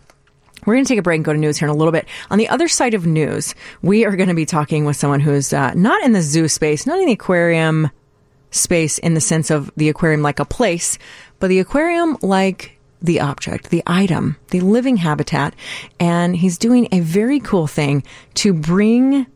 We're 0.64 0.74
going 0.74 0.84
to 0.84 0.88
take 0.88 0.98
a 0.98 1.02
break 1.02 1.16
and 1.16 1.24
go 1.24 1.32
to 1.32 1.38
news 1.38 1.58
here 1.58 1.68
in 1.68 1.74
a 1.74 1.76
little 1.76 1.92
bit. 1.92 2.06
On 2.30 2.38
the 2.38 2.48
other 2.48 2.68
side 2.68 2.94
of 2.94 3.06
news, 3.06 3.54
we 3.82 4.04
are 4.04 4.16
going 4.16 4.28
to 4.28 4.34
be 4.34 4.46
talking 4.46 4.84
with 4.84 4.96
someone 4.96 5.20
who's 5.20 5.52
uh, 5.52 5.72
not 5.74 6.02
in 6.04 6.12
the 6.12 6.22
zoo 6.22 6.48
space, 6.48 6.86
not 6.86 6.98
in 6.98 7.06
the 7.06 7.12
aquarium 7.12 7.90
space 8.50 8.98
in 8.98 9.14
the 9.14 9.20
sense 9.20 9.50
of 9.50 9.70
the 9.76 9.88
aquarium 9.88 10.22
like 10.22 10.40
a 10.40 10.44
place, 10.44 10.98
but 11.38 11.48
the 11.48 11.60
aquarium 11.60 12.16
like 12.22 12.78
the 13.02 13.20
object, 13.20 13.70
the 13.70 13.82
item, 13.86 14.36
the 14.48 14.60
living 14.60 14.98
habitat. 14.98 15.54
And 15.98 16.36
he's 16.36 16.58
doing 16.58 16.88
a 16.92 17.00
very 17.00 17.40
cool 17.40 17.66
thing 17.66 18.02
to 18.34 18.52
bring 18.52 19.26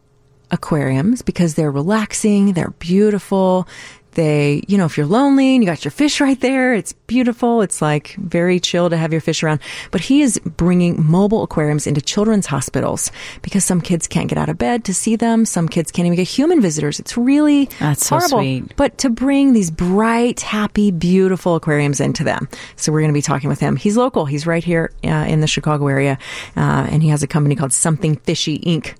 aquariums 0.50 1.22
because 1.22 1.54
they're 1.54 1.70
relaxing, 1.70 2.52
they're 2.52 2.74
beautiful. 2.78 3.66
They, 4.14 4.62
you 4.68 4.78
know, 4.78 4.84
if 4.86 4.96
you're 4.96 5.06
lonely 5.06 5.54
and 5.54 5.62
you 5.62 5.68
got 5.68 5.84
your 5.84 5.90
fish 5.92 6.20
right 6.20 6.40
there, 6.40 6.74
it's 6.74 6.92
beautiful. 6.92 7.62
It's 7.62 7.82
like 7.82 8.14
very 8.16 8.60
chill 8.60 8.90
to 8.90 8.96
have 8.96 9.12
your 9.12 9.20
fish 9.20 9.42
around. 9.42 9.60
But 9.90 10.00
he 10.00 10.22
is 10.22 10.38
bringing 10.38 11.04
mobile 11.04 11.42
aquariums 11.42 11.86
into 11.86 12.00
children's 12.00 12.46
hospitals 12.46 13.10
because 13.42 13.64
some 13.64 13.80
kids 13.80 14.06
can't 14.06 14.28
get 14.28 14.38
out 14.38 14.48
of 14.48 14.58
bed 14.58 14.84
to 14.84 14.94
see 14.94 15.16
them. 15.16 15.44
Some 15.44 15.68
kids 15.68 15.90
can't 15.90 16.06
even 16.06 16.16
get 16.16 16.28
human 16.28 16.60
visitors. 16.60 16.98
It's 17.00 17.16
really 17.16 17.66
That's 17.80 18.06
so 18.06 18.16
horrible. 18.18 18.38
sweet. 18.38 18.76
But 18.76 18.98
to 18.98 19.10
bring 19.10 19.52
these 19.52 19.70
bright, 19.70 20.40
happy, 20.40 20.90
beautiful 20.90 21.56
aquariums 21.56 22.00
into 22.00 22.24
them. 22.24 22.48
So 22.76 22.92
we're 22.92 23.00
going 23.00 23.10
to 23.12 23.14
be 23.14 23.22
talking 23.22 23.48
with 23.48 23.60
him. 23.60 23.76
He's 23.76 23.96
local. 23.96 24.24
He's 24.26 24.46
right 24.46 24.64
here 24.64 24.92
uh, 25.04 25.08
in 25.28 25.40
the 25.40 25.46
Chicago 25.46 25.86
area. 25.88 26.18
Uh, 26.56 26.86
and 26.90 27.02
he 27.02 27.08
has 27.08 27.22
a 27.22 27.26
company 27.26 27.56
called 27.56 27.72
Something 27.72 28.16
Fishy 28.16 28.58
Inc. 28.60 28.94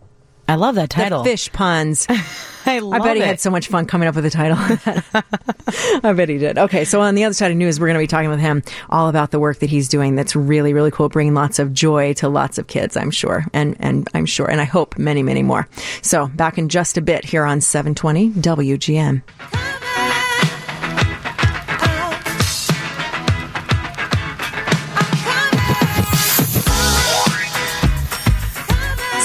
I 0.47 0.57
love 0.57 0.75
that 0.75 0.91
title. 0.91 1.23
The 1.23 1.31
fish 1.31 1.53
puns. 1.53 2.07
I 2.67 2.79
love 2.79 3.01
I 3.01 3.05
bet 3.05 3.17
he 3.17 3.23
it. 3.23 3.27
had 3.27 3.41
so 3.41 3.51
much 3.51 3.69
fun 3.69 3.85
coming 3.87 4.09
up 4.09 4.15
with 4.15 4.25
the 4.25 4.31
title. 4.31 4.57
I 6.03 6.13
bet 6.13 6.29
he 6.29 6.39
did. 6.39 6.57
Okay, 6.59 6.85
so 6.85 7.01
on 7.01 7.15
the 7.15 7.25
other 7.25 7.35
side 7.35 7.51
of 7.51 7.57
news, 7.57 7.79
we're 7.79 7.87
going 7.87 7.99
to 7.99 8.03
be 8.03 8.07
talking 8.07 8.31
with 8.31 8.41
him 8.41 8.63
all 8.89 9.09
about 9.09 9.31
the 9.31 9.39
work 9.39 9.59
that 9.59 9.69
he's 9.69 9.89
doing. 9.89 10.17
That's 10.17 10.35
really, 10.35 10.73
really 10.73 10.91
cool, 10.91 11.09
bringing 11.09 11.35
lots 11.35 11.59
of 11.59 11.73
joy 11.75 12.15
to 12.15 12.29
lots 12.29 12.57
of 12.57 12.67
kids. 12.67 12.97
I'm 12.97 13.11
sure, 13.11 13.45
and 13.53 13.77
and 13.81 14.09
I'm 14.15 14.27
sure, 14.27 14.51
and 14.51 14.61
I 14.61 14.65
hope 14.65 14.99
many, 14.99 15.23
many 15.23 15.43
more. 15.43 15.69
So 16.01 16.29
back 16.29 16.57
in 16.57 16.69
just 16.69 16.97
a 16.97 17.03
bit 17.03 17.25
here 17.25 17.45
on 17.45 17.61
720 17.61 18.31
WGN. 18.31 19.23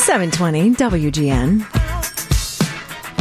Seven 0.10 0.32
twenty 0.32 0.72
WGN. 0.72 1.64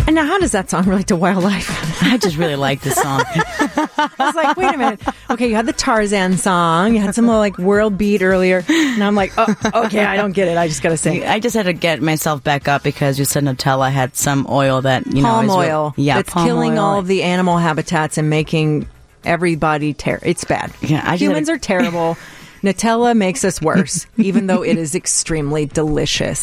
And 0.06 0.14
now, 0.14 0.24
how 0.24 0.38
does 0.38 0.52
that 0.52 0.70
song 0.70 0.86
relate 0.86 1.08
to 1.08 1.16
wildlife? 1.16 2.02
I 2.02 2.16
just 2.16 2.38
really 2.38 2.56
like 2.56 2.80
this 2.80 2.94
song. 2.94 3.20
I 3.26 4.10
was 4.18 4.34
like, 4.34 4.56
wait 4.56 4.74
a 4.74 4.78
minute. 4.78 5.02
Okay, 5.28 5.50
you 5.50 5.54
had 5.54 5.66
the 5.66 5.74
Tarzan 5.74 6.38
song. 6.38 6.94
You 6.94 7.00
had 7.00 7.14
some 7.14 7.26
like 7.26 7.58
world 7.58 7.98
beat 7.98 8.22
earlier. 8.22 8.64
And 8.66 9.04
I'm 9.04 9.14
like, 9.14 9.34
oh, 9.36 9.54
okay, 9.84 10.02
I 10.02 10.16
don't 10.16 10.32
get 10.32 10.48
it. 10.48 10.56
I 10.56 10.66
just 10.66 10.82
got 10.82 10.88
to 10.88 10.96
sing. 10.96 11.26
I 11.26 11.40
just 11.40 11.54
had 11.54 11.64
to 11.64 11.74
get 11.74 12.00
myself 12.00 12.42
back 12.42 12.68
up 12.68 12.84
because 12.84 13.18
you 13.18 13.26
said 13.26 13.44
Nutella 13.44 13.92
had 13.92 14.16
some 14.16 14.46
oil 14.48 14.80
that 14.80 15.06
you 15.08 15.20
know 15.20 15.28
palm 15.28 15.48
re- 15.48 15.52
oil. 15.52 15.94
yeah, 15.98 16.22
palm 16.22 16.46
killing 16.46 16.78
oil. 16.78 16.84
all 16.86 16.98
of 17.00 17.06
the 17.06 17.22
animal 17.22 17.58
habitats 17.58 18.16
and 18.16 18.30
making 18.30 18.88
everybody 19.24 19.92
ter- 19.92 20.20
It's 20.22 20.44
bad. 20.44 20.72
Yeah, 20.80 21.14
Humans 21.16 21.50
are 21.50 21.58
terrible. 21.58 22.16
Nutella 22.62 23.16
makes 23.16 23.44
us 23.44 23.60
worse, 23.60 24.06
even 24.16 24.46
though 24.46 24.62
it 24.62 24.76
is 24.76 24.94
extremely 24.94 25.66
delicious. 25.66 26.40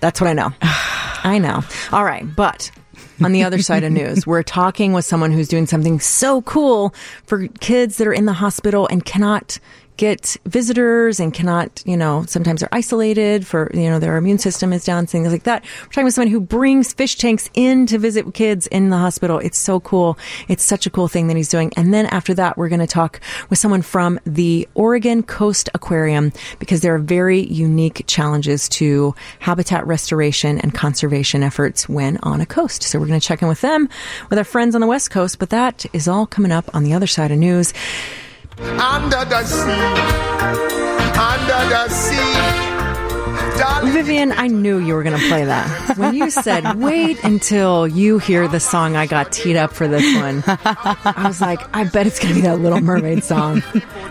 That's 0.00 0.20
what 0.20 0.28
I 0.28 0.32
know. 0.32 0.52
I 0.62 1.38
know. 1.38 1.62
All 1.92 2.04
right, 2.04 2.24
but 2.36 2.70
on 3.22 3.32
the 3.32 3.42
other 3.42 3.60
side 3.60 3.82
of 3.84 3.92
news, 3.92 4.26
we're 4.26 4.42
talking 4.42 4.92
with 4.92 5.04
someone 5.04 5.32
who's 5.32 5.48
doing 5.48 5.66
something 5.66 5.98
so 6.00 6.42
cool 6.42 6.94
for 7.24 7.48
kids 7.60 7.98
that 7.98 8.06
are 8.06 8.12
in 8.12 8.26
the 8.26 8.32
hospital 8.32 8.86
and 8.88 9.04
cannot 9.04 9.58
get 9.98 10.36
visitors 10.46 11.20
and 11.20 11.34
cannot, 11.34 11.82
you 11.84 11.96
know, 11.96 12.24
sometimes 12.26 12.60
they're 12.60 12.68
isolated 12.72 13.46
for, 13.46 13.70
you 13.74 13.90
know, 13.90 13.98
their 13.98 14.16
immune 14.16 14.38
system 14.38 14.72
is 14.72 14.84
down, 14.84 15.06
things 15.06 15.30
like 15.30 15.42
that. 15.42 15.64
We're 15.82 15.88
talking 15.88 16.04
with 16.04 16.14
someone 16.14 16.30
who 16.30 16.40
brings 16.40 16.94
fish 16.94 17.16
tanks 17.16 17.50
in 17.52 17.84
to 17.86 17.98
visit 17.98 18.32
kids 18.32 18.68
in 18.68 18.90
the 18.90 18.96
hospital. 18.96 19.38
It's 19.40 19.58
so 19.58 19.80
cool. 19.80 20.16
It's 20.46 20.64
such 20.64 20.86
a 20.86 20.90
cool 20.90 21.08
thing 21.08 21.26
that 21.26 21.36
he's 21.36 21.48
doing. 21.48 21.72
And 21.76 21.92
then 21.92 22.06
after 22.06 22.32
that, 22.34 22.56
we're 22.56 22.68
going 22.68 22.80
to 22.80 22.86
talk 22.86 23.20
with 23.50 23.58
someone 23.58 23.82
from 23.82 24.20
the 24.24 24.68
Oregon 24.74 25.22
Coast 25.24 25.68
Aquarium 25.74 26.32
because 26.60 26.80
there 26.80 26.94
are 26.94 27.00
very 27.00 27.40
unique 27.40 28.04
challenges 28.06 28.68
to 28.70 29.14
habitat 29.40 29.84
restoration 29.86 30.60
and 30.60 30.72
conservation 30.72 31.42
efforts 31.42 31.88
when 31.88 32.18
on 32.22 32.40
a 32.40 32.46
coast. 32.46 32.84
So 32.84 33.00
we're 33.00 33.08
going 33.08 33.20
to 33.20 33.26
check 33.26 33.42
in 33.42 33.48
with 33.48 33.62
them, 33.62 33.88
with 34.30 34.38
our 34.38 34.44
friends 34.44 34.76
on 34.76 34.80
the 34.80 34.86
West 34.86 35.10
Coast, 35.10 35.40
but 35.40 35.50
that 35.50 35.84
is 35.92 36.06
all 36.06 36.24
coming 36.24 36.52
up 36.52 36.72
on 36.72 36.84
the 36.84 36.94
other 36.94 37.08
side 37.08 37.32
of 37.32 37.38
news. 37.38 37.74
Under 38.60 39.24
the 39.24 39.44
sea, 39.44 39.70
under 41.16 41.68
the 41.68 41.88
sea. 41.88 42.67
Vivian, 43.58 44.30
I 44.32 44.46
knew 44.46 44.78
you 44.78 44.94
were 44.94 45.02
going 45.02 45.18
to 45.18 45.28
play 45.28 45.44
that. 45.44 45.96
When 45.98 46.14
you 46.14 46.30
said, 46.30 46.76
wait 46.78 47.22
until 47.24 47.88
you 47.88 48.18
hear 48.18 48.46
the 48.46 48.60
song 48.60 48.94
I 48.94 49.06
got 49.06 49.32
teed 49.32 49.56
up 49.56 49.72
for 49.72 49.88
this 49.88 50.04
one, 50.16 50.44
I 50.46 51.24
was 51.26 51.40
like, 51.40 51.60
I 51.74 51.84
bet 51.84 52.06
it's 52.06 52.20
going 52.20 52.34
to 52.34 52.40
be 52.40 52.46
that 52.46 52.60
Little 52.60 52.80
Mermaid 52.80 53.24
song. 53.24 53.62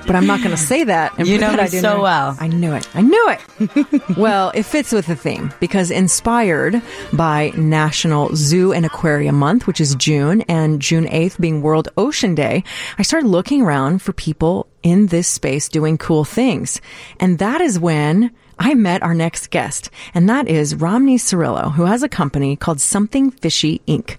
But 0.05 0.15
I'm 0.15 0.25
not 0.25 0.39
going 0.39 0.51
to 0.51 0.57
say 0.57 0.83
that. 0.83 1.17
and 1.17 1.27
You 1.27 1.37
know 1.37 1.47
pretend 1.49 1.57
me 1.57 1.63
I 1.63 1.67
didn't 1.69 1.81
so 1.81 1.97
know. 1.97 2.03
well. 2.03 2.37
I 2.39 2.47
knew 2.47 2.73
it. 2.73 2.87
I 2.93 3.01
knew 3.01 3.29
it. 3.29 4.17
well, 4.17 4.51
it 4.53 4.63
fits 4.63 4.91
with 4.91 5.07
the 5.07 5.15
theme 5.15 5.53
because 5.59 5.91
inspired 5.91 6.81
by 7.13 7.51
National 7.55 8.35
Zoo 8.35 8.73
and 8.73 8.85
Aquarium 8.85 9.35
Month, 9.35 9.65
which 9.67 9.79
is 9.79 9.95
June, 9.95 10.41
and 10.43 10.81
June 10.81 11.05
8th 11.05 11.39
being 11.39 11.61
World 11.61 11.87
Ocean 11.97 12.35
Day, 12.35 12.63
I 12.97 13.03
started 13.03 13.27
looking 13.27 13.61
around 13.61 14.01
for 14.01 14.11
people 14.13 14.67
in 14.83 15.07
this 15.07 15.27
space 15.27 15.69
doing 15.69 15.97
cool 15.97 16.25
things. 16.25 16.81
And 17.19 17.39
that 17.39 17.61
is 17.61 17.79
when 17.79 18.31
I 18.59 18.73
met 18.73 19.03
our 19.03 19.13
next 19.13 19.51
guest, 19.51 19.89
and 20.13 20.27
that 20.29 20.47
is 20.47 20.75
Romney 20.75 21.17
Cirillo, 21.17 21.73
who 21.73 21.85
has 21.85 22.01
a 22.03 22.09
company 22.09 22.55
called 22.55 22.81
Something 22.81 23.29
Fishy 23.31 23.81
Inc. 23.87 24.17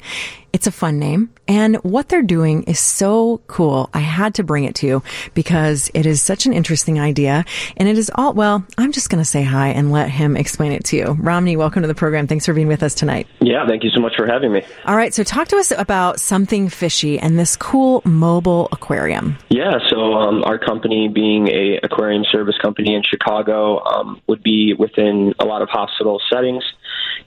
It's 0.50 0.66
a 0.66 0.72
fun 0.72 0.98
name, 0.98 1.28
and 1.46 1.76
what 1.76 2.08
they're 2.08 2.22
doing 2.22 2.62
is 2.62 2.80
so 2.80 3.42
cool. 3.48 3.90
I 3.92 3.98
had 3.98 4.34
to 4.36 4.42
bring 4.42 4.64
it 4.64 4.74
to 4.76 4.86
you 4.86 5.02
because 5.34 5.90
it 5.92 6.06
is 6.06 6.22
such 6.22 6.46
an 6.46 6.54
interesting 6.54 6.98
idea, 6.98 7.44
and 7.76 7.86
it 7.86 7.98
is 7.98 8.10
all, 8.14 8.32
well, 8.32 8.64
I'm 8.78 8.92
just 8.92 9.10
going 9.10 9.20
to 9.20 9.28
say 9.28 9.42
hi 9.42 9.68
and 9.68 9.92
let 9.92 10.08
him 10.08 10.38
explain 10.38 10.72
it 10.72 10.84
to 10.84 10.96
you. 10.96 11.18
Romney, 11.20 11.58
welcome 11.58 11.82
to 11.82 11.88
the 11.88 11.94
program. 11.94 12.26
Thanks 12.26 12.46
for 12.46 12.54
being 12.54 12.66
with 12.66 12.82
us 12.82 12.94
tonight. 12.94 13.26
Yeah, 13.40 13.66
thank 13.68 13.84
you 13.84 13.90
so 13.90 14.00
much 14.00 14.16
for 14.16 14.26
having 14.26 14.50
me. 14.50 14.62
All 14.86 14.96
right, 14.96 15.12
so 15.12 15.22
talk 15.22 15.48
to 15.48 15.56
us 15.56 15.70
about 15.70 16.18
Something 16.18 16.70
Fishy 16.70 17.18
and 17.18 17.38
this 17.38 17.54
cool 17.54 18.00
mobile 18.06 18.68
aquarium. 18.72 19.36
Yeah, 19.50 19.78
so 19.90 20.14
um, 20.14 20.44
our 20.44 20.58
company, 20.58 21.08
being 21.08 21.48
a 21.48 21.78
aquarium 21.82 22.24
service 22.32 22.56
company 22.56 22.94
in 22.94 23.02
Chicago, 23.02 23.84
um, 23.84 24.22
would 24.26 24.42
be 24.42 24.72
within 24.72 25.34
a 25.38 25.44
lot 25.44 25.60
of 25.60 25.68
hospital 25.68 26.22
settings, 26.32 26.64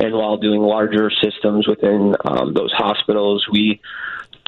and 0.02 0.14
while 0.16 0.38
doing 0.38 0.62
larger 0.62 1.12
systems 1.24 1.68
within 1.68 2.16
um, 2.26 2.54
those 2.54 2.72
hospitals, 2.74 3.46
we 3.52 3.80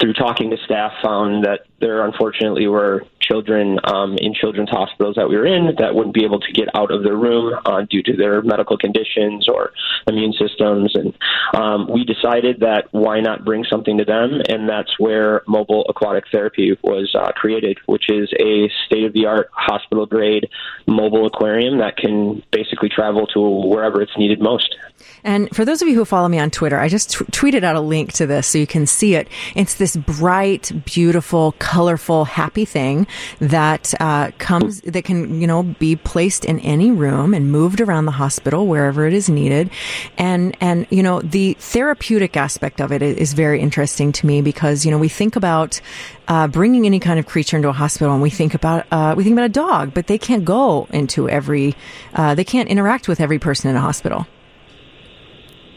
through 0.00 0.12
talking 0.12 0.50
to 0.50 0.56
staff 0.64 0.92
found 1.02 1.44
that 1.44 1.66
there 1.78 2.04
unfortunately 2.04 2.66
were 2.66 3.04
children 3.20 3.78
um, 3.84 4.16
in 4.18 4.34
children's 4.34 4.68
hospitals 4.68 5.16
that 5.16 5.28
we 5.28 5.36
were 5.36 5.46
in 5.46 5.74
that 5.78 5.94
wouldn't 5.94 6.14
be 6.14 6.24
able 6.24 6.40
to 6.40 6.52
get 6.52 6.68
out 6.74 6.90
of 6.90 7.02
their 7.02 7.16
room 7.16 7.54
uh, 7.64 7.82
due 7.88 8.02
to 8.02 8.16
their 8.16 8.42
medical 8.42 8.76
conditions 8.76 9.48
or 9.48 9.72
immune 10.08 10.32
systems. 10.32 10.94
And 10.94 11.14
um, 11.54 11.88
we 11.88 12.04
decided 12.04 12.60
that 12.60 12.88
why 12.90 13.20
not 13.20 13.44
bring 13.44 13.64
something 13.64 13.98
to 13.98 14.04
them? 14.04 14.40
And 14.48 14.68
that's 14.68 14.98
where 14.98 15.42
mobile 15.46 15.86
aquatic 15.88 16.24
therapy 16.30 16.76
was 16.82 17.14
uh, 17.14 17.32
created 17.32 17.78
which 17.86 18.10
is 18.10 18.30
a 18.40 18.70
state-of-the-art 18.86 19.48
hospital 19.52 20.06
grade 20.06 20.48
mobile 20.86 21.26
aquarium 21.26 21.78
that 21.78 21.96
can 21.96 22.42
basically 22.50 22.88
travel 22.88 23.26
to 23.28 23.40
wherever 23.40 24.02
it's 24.02 24.16
needed 24.16 24.40
most 24.40 24.76
And 25.24 25.54
for 25.56 25.64
those 25.64 25.80
of 25.80 25.88
you 25.88 25.94
who 25.94 26.04
follow 26.04 26.28
me 26.28 26.38
on 26.38 26.50
Twitter, 26.50 26.78
I 26.78 26.88
just 26.88 27.12
t- 27.12 27.24
tweeted 27.26 27.64
out 27.64 27.76
a 27.76 27.80
link 27.80 28.12
to 28.14 28.26
this 28.26 28.46
so 28.46 28.58
you 28.58 28.66
can 28.66 28.86
see 28.86 29.14
it. 29.14 29.28
It's 29.54 29.74
this 29.74 29.96
bright, 29.96 30.70
beautiful, 30.84 31.52
colorful, 31.58 32.26
happy 32.26 32.66
thing 32.66 33.06
that 33.40 33.94
uh, 34.00 34.32
comes 34.38 34.82
that 34.82 35.04
can 35.04 35.40
you 35.40 35.46
know 35.46 35.62
be 35.62 35.96
placed 35.96 36.44
in 36.44 36.60
any 36.60 36.90
room 36.90 37.32
and 37.32 37.50
moved 37.50 37.80
around 37.80 38.04
the 38.04 38.12
hospital 38.12 38.66
wherever 38.66 39.06
it 39.06 39.14
is 39.14 39.30
needed. 39.30 39.70
And 40.18 40.56
and 40.60 40.86
you 40.90 41.02
know 41.02 41.20
the 41.22 41.54
therapeutic 41.58 42.36
aspect 42.36 42.80
of 42.80 42.92
it 42.92 43.00
is 43.02 43.32
very 43.32 43.60
interesting 43.60 44.12
to 44.12 44.26
me 44.26 44.42
because 44.42 44.84
you 44.84 44.90
know 44.90 44.98
we 44.98 45.08
think 45.08 45.36
about 45.36 45.80
uh, 46.28 46.48
bringing 46.48 46.84
any 46.86 47.00
kind 47.00 47.18
of 47.18 47.26
creature 47.26 47.56
into 47.56 47.68
a 47.68 47.72
hospital 47.72 48.12
and 48.12 48.22
we 48.22 48.30
think 48.30 48.54
about 48.54 48.86
uh, 48.90 49.14
we 49.16 49.24
think 49.24 49.34
about 49.34 49.46
a 49.46 49.48
dog, 49.48 49.94
but 49.94 50.06
they 50.06 50.18
can't 50.18 50.44
go 50.44 50.86
into 50.90 51.28
every 51.28 51.74
uh, 52.14 52.34
they 52.34 52.44
can't 52.44 52.68
interact 52.68 53.08
with 53.08 53.20
every 53.20 53.38
person 53.38 53.70
in 53.70 53.76
a 53.76 53.80
hospital. 53.80 54.26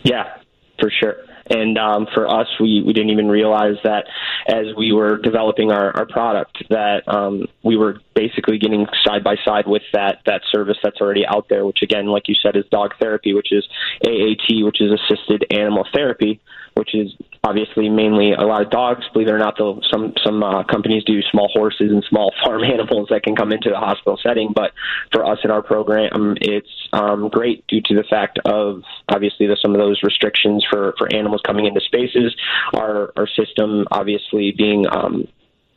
Yeah, 0.08 0.38
for 0.80 0.90
sure. 0.90 1.18
And 1.50 1.78
um, 1.78 2.08
for 2.14 2.28
us, 2.28 2.48
we, 2.60 2.82
we 2.86 2.94
didn't 2.94 3.10
even 3.10 3.28
realize 3.28 3.76
that 3.84 4.06
as 4.48 4.68
we 4.78 4.92
were 4.92 5.18
developing 5.18 5.72
our, 5.72 5.96
our 5.96 6.06
product, 6.06 6.64
that 6.70 7.04
um, 7.08 7.48
we 7.64 7.78
were 7.78 8.00
basically 8.16 8.58
getting 8.58 8.86
side 9.06 9.24
by 9.24 9.36
side 9.46 9.66
with 9.68 9.84
that 9.94 10.20
that 10.26 10.42
service 10.52 10.78
that's 10.84 11.00
already 11.00 11.26
out 11.26 11.48
there. 11.50 11.66
Which 11.66 11.82
again, 11.82 12.08
like 12.08 12.28
you 12.28 12.36
said, 12.42 12.56
is 12.56 12.66
dog 12.72 12.94
therapy, 13.00 13.34
which 13.34 13.52
is 13.52 13.66
AAT, 14.06 14.64
which 14.66 14.82
is 14.82 14.92
assisted 14.92 15.46
animal 15.52 15.86
therapy, 15.94 16.40
which 16.76 16.94
is 16.94 17.14
obviously 17.48 17.90
mainly 17.90 18.34
a 18.34 18.42
lot 18.42 18.62
of 18.62 18.70
dogs. 18.70 19.06
Believe 19.14 19.30
it 19.30 19.32
or 19.32 19.38
not, 19.38 19.56
though, 19.58 19.80
some 19.90 20.14
some 20.24 20.44
uh, 20.44 20.64
companies 20.64 21.04
do 21.06 21.22
small 21.32 21.50
horses 21.54 21.92
and 21.92 22.04
small 22.10 22.34
farm 22.44 22.64
animals 22.64 23.08
that 23.10 23.24
can 23.24 23.36
come 23.36 23.52
into 23.52 23.70
the 23.70 23.78
hospital 23.78 24.20
setting. 24.22 24.52
But 24.54 24.74
for 25.12 25.26
us 25.26 25.40
in 25.44 25.52
our 25.52 25.62
program, 25.62 26.36
it's 26.42 26.70
um, 26.92 27.30
great 27.30 27.66
due 27.68 27.82
to 27.86 27.96
the 27.96 28.04
fact 28.04 28.40
of 28.46 28.84
obviously 29.08 29.48
the, 29.48 29.58
some 29.62 29.74
of 29.74 29.80
those 29.80 30.02
restrictions 30.04 30.66
for 30.70 30.94
for 30.98 31.14
animals 31.14 31.42
coming 31.46 31.66
into 31.66 31.82
spaces. 31.82 32.36
Our 32.74 33.14
our 33.16 33.28
system 33.28 33.88
obviously 33.92 34.54
being 34.58 34.86
um, 34.90 35.28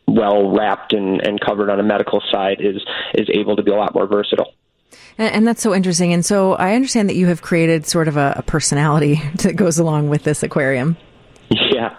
well 0.08 0.50
wrapped 0.50 0.92
and, 0.92 1.24
and 1.24 1.40
covered 1.40 1.70
on 1.70 1.78
a 1.78 1.84
medical 1.84 2.20
side 2.32 2.58
is 2.60 2.82
is 3.14 3.28
able 3.32 3.56
to 3.56 3.62
be 3.62 3.70
a 3.70 3.76
lot 3.76 3.94
more 3.94 4.06
versatile. 4.06 4.52
And, 5.18 5.34
and 5.34 5.46
that's 5.46 5.62
so 5.62 5.74
interesting. 5.74 6.12
And 6.12 6.24
so 6.24 6.54
I 6.54 6.74
understand 6.74 7.08
that 7.08 7.14
you 7.14 7.26
have 7.26 7.42
created 7.42 7.86
sort 7.86 8.08
of 8.08 8.16
a, 8.16 8.34
a 8.38 8.42
personality 8.42 9.22
that 9.42 9.54
goes 9.54 9.78
along 9.78 10.08
with 10.08 10.24
this 10.24 10.42
aquarium. 10.42 10.96
Yeah. 11.72 11.96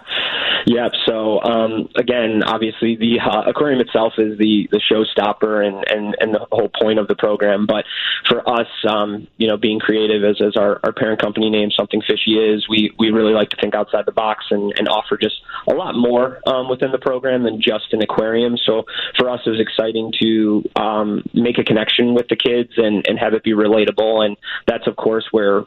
Yep. 0.64 0.92
So 1.06 1.42
um, 1.42 1.88
again, 1.96 2.42
obviously, 2.44 2.96
the 2.96 3.18
uh, 3.20 3.50
aquarium 3.50 3.80
itself 3.80 4.14
is 4.18 4.38
the 4.38 4.68
the 4.70 4.80
showstopper 4.80 5.66
and, 5.66 5.84
and 5.88 6.16
and 6.20 6.34
the 6.34 6.46
whole 6.52 6.70
point 6.80 6.98
of 6.98 7.08
the 7.08 7.16
program. 7.16 7.66
But 7.66 7.84
for 8.28 8.48
us, 8.48 8.68
um, 8.88 9.26
you 9.38 9.48
know, 9.48 9.56
being 9.56 9.80
creative 9.80 10.22
as 10.22 10.40
as 10.40 10.56
our, 10.56 10.80
our 10.84 10.92
parent 10.92 11.20
company 11.20 11.50
name, 11.50 11.70
something 11.76 12.00
fishy 12.06 12.38
is, 12.38 12.68
we 12.68 12.94
we 12.98 13.10
really 13.10 13.32
like 13.32 13.50
to 13.50 13.56
think 13.60 13.74
outside 13.74 14.06
the 14.06 14.12
box 14.12 14.44
and, 14.50 14.72
and 14.78 14.88
offer 14.88 15.16
just 15.16 15.36
a 15.68 15.74
lot 15.74 15.96
more 15.96 16.38
um, 16.46 16.68
within 16.68 16.92
the 16.92 16.98
program 16.98 17.42
than 17.42 17.60
just 17.60 17.92
an 17.92 18.02
aquarium. 18.02 18.56
So 18.56 18.84
for 19.18 19.28
us, 19.30 19.40
it 19.44 19.50
was 19.50 19.60
exciting 19.60 20.12
to 20.22 20.62
um, 20.76 21.24
make 21.34 21.58
a 21.58 21.64
connection 21.64 22.14
with 22.14 22.28
the 22.28 22.36
kids 22.36 22.70
and 22.76 23.04
and 23.08 23.18
have 23.18 23.34
it 23.34 23.42
be 23.42 23.52
relatable. 23.52 24.24
And 24.24 24.36
that's 24.66 24.86
of 24.86 24.96
course 24.96 25.26
where 25.32 25.64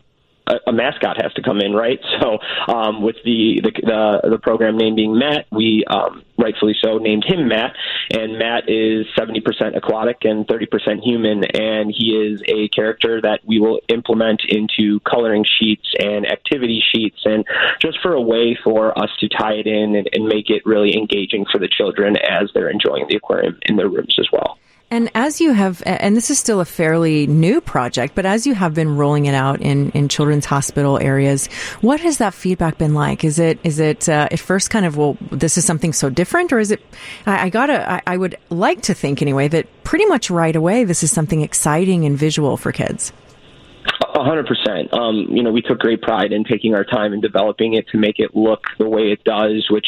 a, 0.47 0.71
mascot 0.71 1.21
has 1.21 1.33
to 1.33 1.41
come 1.41 1.59
in, 1.59 1.73
right? 1.73 1.99
So, 2.21 2.39
um, 2.73 3.01
with 3.01 3.17
the, 3.25 3.59
the 3.61 3.71
the 3.71 4.29
the 4.29 4.39
program 4.39 4.77
name 4.77 4.95
being 4.95 5.17
Matt, 5.17 5.47
we 5.51 5.83
um, 5.85 6.23
rightfully 6.37 6.73
so 6.81 6.97
named 6.97 7.25
him 7.25 7.49
Matt, 7.49 7.75
and 8.09 8.39
Matt 8.39 8.69
is 8.69 9.05
seventy 9.17 9.41
percent 9.41 9.75
aquatic 9.75 10.23
and 10.23 10.47
thirty 10.47 10.65
percent 10.65 11.03
human, 11.03 11.43
and 11.43 11.93
he 11.93 12.15
is 12.15 12.41
a 12.47 12.69
character 12.69 13.19
that 13.21 13.41
we 13.45 13.59
will 13.59 13.81
implement 13.89 14.43
into 14.47 15.01
coloring 15.01 15.45
sheets 15.59 15.87
and 15.99 16.25
activity 16.25 16.81
sheets, 16.93 17.19
and 17.25 17.43
just 17.81 17.99
for 18.01 18.13
a 18.13 18.21
way 18.21 18.57
for 18.63 18.97
us 18.97 19.09
to 19.19 19.27
tie 19.27 19.53
it 19.53 19.67
in 19.67 19.95
and, 19.95 20.09
and 20.13 20.25
make 20.25 20.49
it 20.49 20.65
really 20.65 20.95
engaging 20.95 21.45
for 21.51 21.59
the 21.59 21.67
children 21.67 22.15
as 22.17 22.49
they're 22.53 22.69
enjoying 22.69 23.05
the 23.09 23.15
aquarium 23.15 23.59
in 23.63 23.75
their 23.75 23.89
rooms 23.89 24.15
as 24.19 24.27
well. 24.31 24.57
And 24.95 25.11
as 25.13 25.41
you 25.41 25.51
have, 25.51 25.83
and 25.85 26.15
this 26.15 26.29
is 26.29 26.39
still 26.39 26.61
a 26.61 26.65
fairly 26.65 27.27
new 27.27 27.59
project, 27.59 28.15
but 28.15 28.25
as 28.25 28.47
you 28.47 28.55
have 28.55 28.73
been 28.73 28.95
rolling 28.95 29.25
it 29.25 29.35
out 29.35 29.59
in, 29.59 29.91
in 29.91 30.07
children's 30.07 30.45
hospital 30.45 30.97
areas, 30.97 31.47
what 31.81 31.99
has 31.99 32.19
that 32.19 32.33
feedback 32.33 32.77
been 32.77 32.93
like? 32.93 33.25
Is 33.25 33.37
it 33.37 33.59
is 33.65 33.77
it 33.77 34.07
uh, 34.07 34.29
at 34.31 34.39
first 34.39 34.69
kind 34.69 34.85
of 34.85 34.95
well, 34.95 35.17
this 35.31 35.57
is 35.57 35.65
something 35.65 35.91
so 35.91 36.09
different, 36.09 36.53
or 36.53 36.59
is 36.59 36.71
it? 36.71 36.81
I, 37.25 37.47
I 37.47 37.49
gotta, 37.49 37.91
I, 37.91 38.03
I 38.07 38.15
would 38.15 38.37
like 38.49 38.83
to 38.83 38.93
think 38.93 39.21
anyway 39.21 39.49
that 39.49 39.67
pretty 39.83 40.05
much 40.05 40.29
right 40.29 40.55
away 40.55 40.85
this 40.85 41.03
is 41.03 41.11
something 41.11 41.41
exciting 41.41 42.05
and 42.05 42.17
visual 42.17 42.55
for 42.55 42.71
kids. 42.71 43.11
A 44.15 44.23
hundred 44.23 44.47
percent. 44.47 44.93
Um, 44.93 45.27
you 45.29 45.43
know, 45.43 45.51
we 45.51 45.61
took 45.61 45.79
great 45.79 46.01
pride 46.03 46.31
in 46.31 46.45
taking 46.45 46.73
our 46.73 46.85
time 46.85 47.11
and 47.11 47.21
developing 47.21 47.73
it 47.73 47.85
to 47.89 47.97
make 47.97 48.19
it 48.19 48.33
look 48.33 48.63
the 48.79 48.87
way 48.87 49.11
it 49.11 49.25
does. 49.25 49.67
Which, 49.69 49.87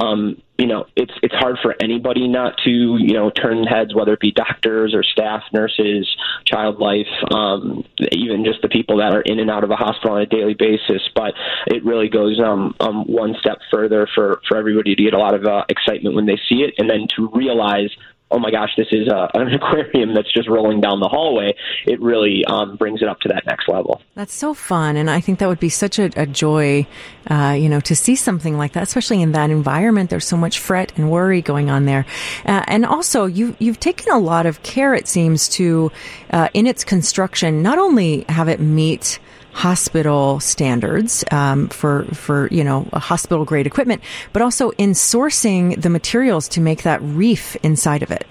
um, 0.00 0.42
you 0.58 0.66
know, 0.66 0.86
it's 0.96 1.12
it's 1.22 1.34
hard 1.34 1.56
for 1.62 1.76
anybody 1.80 2.26
not 2.26 2.58
to 2.64 2.70
you 2.70 3.14
know 3.14 3.30
turn 3.30 3.62
heads, 3.62 3.94
whether 3.94 4.12
it 4.12 4.20
be 4.20 4.32
doctors 4.32 4.92
or 4.92 5.04
staff, 5.04 5.44
nurses, 5.52 6.08
child 6.44 6.80
life, 6.80 7.06
um, 7.30 7.84
even 8.10 8.44
just 8.44 8.60
the 8.60 8.68
people 8.68 8.98
that 8.98 9.14
are 9.14 9.20
in 9.20 9.38
and 9.38 9.50
out 9.50 9.62
of 9.62 9.70
a 9.70 9.76
hospital 9.76 10.16
on 10.16 10.22
a 10.22 10.26
daily 10.26 10.54
basis. 10.54 11.08
But 11.14 11.34
it 11.68 11.84
really 11.84 12.08
goes 12.08 12.40
um, 12.40 12.74
um, 12.80 13.04
one 13.04 13.36
step 13.38 13.58
further 13.70 14.08
for 14.12 14.40
for 14.48 14.56
everybody 14.56 14.96
to 14.96 15.02
get 15.02 15.14
a 15.14 15.18
lot 15.18 15.34
of 15.34 15.46
uh, 15.46 15.64
excitement 15.68 16.16
when 16.16 16.26
they 16.26 16.40
see 16.48 16.62
it, 16.62 16.74
and 16.78 16.90
then 16.90 17.06
to 17.16 17.30
realize 17.32 17.90
oh 18.30 18.38
my 18.38 18.50
gosh, 18.50 18.70
this 18.76 18.88
is 18.92 19.08
a, 19.08 19.30
an 19.34 19.52
aquarium 19.54 20.14
that's 20.14 20.32
just 20.32 20.48
rolling 20.48 20.80
down 20.80 21.00
the 21.00 21.08
hallway, 21.08 21.54
it 21.86 22.00
really 22.00 22.44
um, 22.46 22.76
brings 22.76 23.02
it 23.02 23.08
up 23.08 23.20
to 23.20 23.28
that 23.28 23.44
next 23.46 23.68
level. 23.68 24.00
That's 24.14 24.34
so 24.34 24.54
fun, 24.54 24.96
and 24.96 25.10
I 25.10 25.20
think 25.20 25.38
that 25.38 25.48
would 25.48 25.60
be 25.60 25.68
such 25.68 25.98
a, 25.98 26.10
a 26.16 26.26
joy, 26.26 26.86
uh, 27.28 27.56
you 27.58 27.68
know, 27.68 27.80
to 27.80 27.96
see 27.96 28.16
something 28.16 28.56
like 28.56 28.72
that, 28.72 28.82
especially 28.82 29.22
in 29.22 29.32
that 29.32 29.50
environment. 29.50 30.10
There's 30.10 30.26
so 30.26 30.36
much 30.36 30.58
fret 30.58 30.92
and 30.96 31.10
worry 31.10 31.42
going 31.42 31.70
on 31.70 31.84
there, 31.84 32.06
uh, 32.44 32.64
and 32.66 32.84
also 32.84 33.26
you 33.26 33.56
you've 33.58 33.80
taken 33.80 34.12
a 34.12 34.18
lot 34.18 34.46
of 34.46 34.62
care, 34.62 34.94
it 34.94 35.08
seems, 35.08 35.48
to 35.50 35.90
uh, 36.30 36.48
in 36.54 36.66
its 36.66 36.84
construction, 36.84 37.62
not 37.62 37.78
only 37.78 38.24
have 38.28 38.48
it 38.48 38.60
meet 38.60 39.18
hospital 39.52 40.40
standards 40.40 41.24
um, 41.30 41.68
for 41.68 42.04
for 42.14 42.48
you 42.48 42.64
know 42.64 42.88
hospital 42.92 43.44
grade 43.44 43.66
equipment, 43.66 44.02
but 44.32 44.42
also 44.42 44.70
in 44.72 44.92
sourcing 44.92 45.80
the 45.80 45.90
materials 45.90 46.48
to 46.48 46.60
make 46.60 46.82
that 46.82 47.00
reef 47.02 47.56
inside 47.56 48.02
of 48.02 48.10
it. 48.10 48.26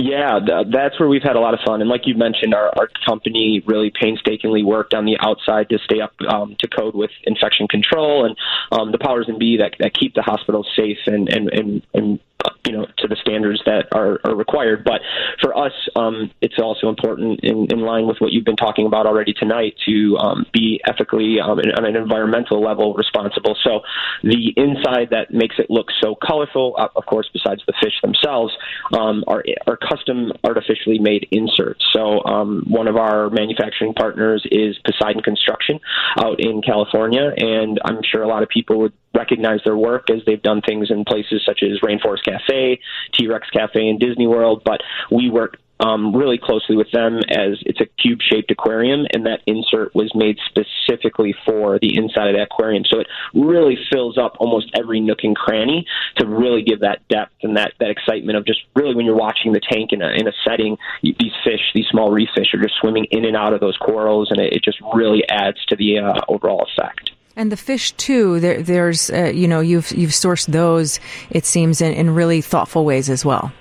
Yeah, 0.00 0.38
that's 0.70 0.98
where 1.00 1.08
we've 1.08 1.24
had 1.24 1.34
a 1.34 1.40
lot 1.40 1.54
of 1.54 1.60
fun. 1.66 1.80
And 1.80 1.90
like 1.90 2.02
you 2.06 2.14
mentioned, 2.14 2.54
our, 2.54 2.70
our 2.78 2.88
company 3.04 3.64
really 3.66 3.90
painstakingly 3.90 4.62
worked 4.62 4.94
on 4.94 5.04
the 5.06 5.16
outside 5.18 5.68
to 5.70 5.78
stay 5.80 6.00
up 6.00 6.12
um, 6.20 6.54
to 6.60 6.68
code 6.68 6.94
with 6.94 7.10
infection 7.24 7.66
control 7.66 8.24
and 8.24 8.36
um, 8.70 8.92
the 8.92 8.98
powers 8.98 9.26
and 9.26 9.40
be 9.40 9.56
that, 9.56 9.74
that 9.80 9.94
keep 9.94 10.14
the 10.14 10.22
hospital 10.22 10.64
safe 10.76 10.98
and, 11.06 11.28
and, 11.28 11.48
and, 11.52 11.82
and 11.94 12.20
you 12.64 12.72
know 12.72 12.86
to 12.98 13.08
the 13.08 13.16
standards 13.20 13.60
that 13.66 13.86
are, 13.92 14.20
are 14.24 14.34
required. 14.34 14.84
But 14.84 15.00
for 15.42 15.56
us, 15.56 15.72
um, 15.96 16.30
it's 16.40 16.58
also 16.58 16.88
important 16.88 17.40
in, 17.42 17.66
in 17.70 17.80
line 17.80 18.06
with 18.06 18.18
what 18.18 18.32
you've 18.32 18.44
been 18.44 18.56
talking 18.56 18.86
about 18.86 19.06
already 19.06 19.32
tonight 19.32 19.74
to 19.86 20.16
um, 20.18 20.46
be 20.52 20.80
ethically 20.86 21.40
um, 21.40 21.58
and 21.58 21.72
on 21.72 21.84
an 21.84 21.96
environmental 21.96 22.62
level 22.62 22.94
responsible. 22.94 23.56
So 23.64 23.80
the 24.22 24.52
inside 24.56 25.10
that 25.10 25.32
makes 25.32 25.56
it 25.58 25.70
look 25.70 25.86
so 26.00 26.14
colorful, 26.14 26.76
uh, 26.78 26.88
of 26.94 27.06
course, 27.06 27.28
besides 27.32 27.62
the 27.66 27.72
fish 27.82 27.94
themselves, 28.02 28.52
um, 28.92 29.24
are 29.26 29.44
are 29.66 29.76
custom 29.76 30.32
artificially 30.44 30.98
made 30.98 31.26
inserts. 31.30 31.84
So 31.92 32.24
um, 32.24 32.64
one 32.68 32.86
of 32.86 32.96
our 32.96 33.30
manufacturing 33.30 33.94
partners 33.94 34.46
is 34.50 34.76
Poseidon 34.84 35.22
Construction 35.22 35.80
out 36.18 36.38
in 36.38 36.62
California, 36.62 37.32
and 37.36 37.80
I'm 37.84 38.00
sure 38.02 38.22
a 38.22 38.28
lot 38.28 38.42
of 38.42 38.48
people 38.48 38.78
would 38.80 38.92
recognize 39.14 39.60
their 39.64 39.76
work 39.76 40.10
as 40.10 40.18
they've 40.26 40.42
done 40.42 40.62
things 40.62 40.90
in 40.90 41.04
places 41.04 41.42
such 41.44 41.62
as 41.62 41.80
Rainforest 41.80 42.24
Cafe, 42.24 42.80
T 43.12 43.26
Rex 43.26 43.48
Cafe, 43.50 43.88
and 43.88 43.98
Disney 43.98 44.26
World. 44.26 44.62
But 44.64 44.80
we 45.10 45.30
work 45.30 45.58
um, 45.80 46.14
really 46.14 46.38
closely 46.38 46.76
with 46.76 46.90
them 46.90 47.18
as 47.28 47.58
it's 47.62 47.80
a 47.80 47.86
cube 48.02 48.18
shaped 48.20 48.50
aquarium, 48.50 49.06
and 49.12 49.26
that 49.26 49.40
insert 49.46 49.94
was 49.94 50.10
made 50.14 50.36
specifically 50.46 51.34
for 51.46 51.78
the 51.78 51.96
inside 51.96 52.28
of 52.28 52.34
the 52.34 52.42
aquarium. 52.42 52.84
So 52.84 53.00
it 53.00 53.06
really 53.34 53.78
fills 53.90 54.18
up 54.18 54.36
almost 54.40 54.70
every 54.78 55.00
nook 55.00 55.20
and 55.22 55.36
cranny 55.36 55.86
to 56.16 56.26
really 56.26 56.62
give 56.62 56.80
that 56.80 57.06
depth 57.08 57.32
and 57.42 57.56
that, 57.56 57.74
that 57.78 57.90
excitement 57.90 58.36
of 58.36 58.44
just 58.44 58.60
really 58.74 58.94
when 58.94 59.06
you're 59.06 59.16
watching 59.16 59.52
the 59.52 59.60
tank 59.60 59.92
in 59.92 60.02
a, 60.02 60.08
in 60.08 60.26
a 60.26 60.32
setting, 60.44 60.76
these 61.02 61.32
fish, 61.44 61.70
these 61.74 61.86
small 61.90 62.10
reef 62.10 62.28
fish, 62.34 62.52
are 62.54 62.62
just 62.62 62.74
swimming 62.80 63.06
in 63.10 63.24
and 63.24 63.36
out 63.36 63.52
of 63.52 63.60
those 63.60 63.76
corals, 63.76 64.30
and 64.30 64.40
it, 64.40 64.52
it 64.54 64.64
just 64.64 64.78
really 64.94 65.22
adds 65.28 65.64
to 65.66 65.76
the 65.76 65.98
uh, 65.98 66.20
overall 66.28 66.66
effect. 66.72 67.12
And 67.38 67.52
the 67.52 67.56
fish 67.56 67.92
too. 67.92 68.40
There, 68.40 68.60
there's, 68.60 69.10
uh, 69.10 69.30
you 69.32 69.46
know, 69.46 69.60
you've 69.60 69.92
you've 69.92 70.10
sourced 70.10 70.46
those. 70.46 70.98
It 71.30 71.46
seems 71.46 71.80
in, 71.80 71.92
in 71.92 72.10
really 72.10 72.40
thoughtful 72.40 72.84
ways 72.84 73.08
as 73.08 73.24
well. 73.24 73.52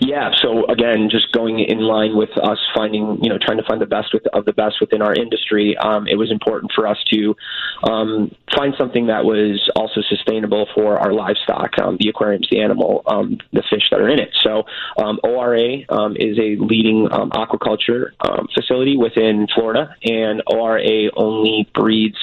Yeah. 0.00 0.30
So 0.42 0.66
again, 0.66 1.08
just 1.10 1.32
going 1.32 1.60
in 1.60 1.80
line 1.80 2.16
with 2.16 2.30
us 2.36 2.58
finding, 2.74 3.18
you 3.22 3.30
know, 3.30 3.38
trying 3.38 3.58
to 3.58 3.64
find 3.64 3.80
the 3.80 3.86
best 3.86 4.12
with, 4.12 4.26
of 4.32 4.44
the 4.44 4.52
best 4.52 4.76
within 4.80 5.02
our 5.02 5.14
industry, 5.14 5.76
um, 5.76 6.06
it 6.06 6.16
was 6.16 6.30
important 6.30 6.72
for 6.74 6.86
us 6.86 6.98
to 7.12 7.34
um, 7.88 8.34
find 8.54 8.74
something 8.78 9.06
that 9.06 9.24
was 9.24 9.70
also 9.76 10.02
sustainable 10.08 10.66
for 10.74 10.98
our 10.98 11.12
livestock, 11.12 11.78
um, 11.78 11.96
the 12.00 12.08
aquariums, 12.08 12.48
the 12.50 12.60
animal, 12.60 13.02
um, 13.06 13.38
the 13.52 13.62
fish 13.70 13.88
that 13.90 14.00
are 14.00 14.08
in 14.08 14.18
it. 14.18 14.30
So 14.42 14.64
um, 15.02 15.18
ORA 15.24 15.78
um, 15.88 16.16
is 16.16 16.38
a 16.38 16.56
leading 16.56 17.08
aquaculture 17.08 18.10
facility 18.54 18.96
within 18.96 19.46
Florida, 19.54 19.94
and 20.04 20.42
ORA 20.46 21.10
only 21.16 21.68
breeds. 21.74 22.16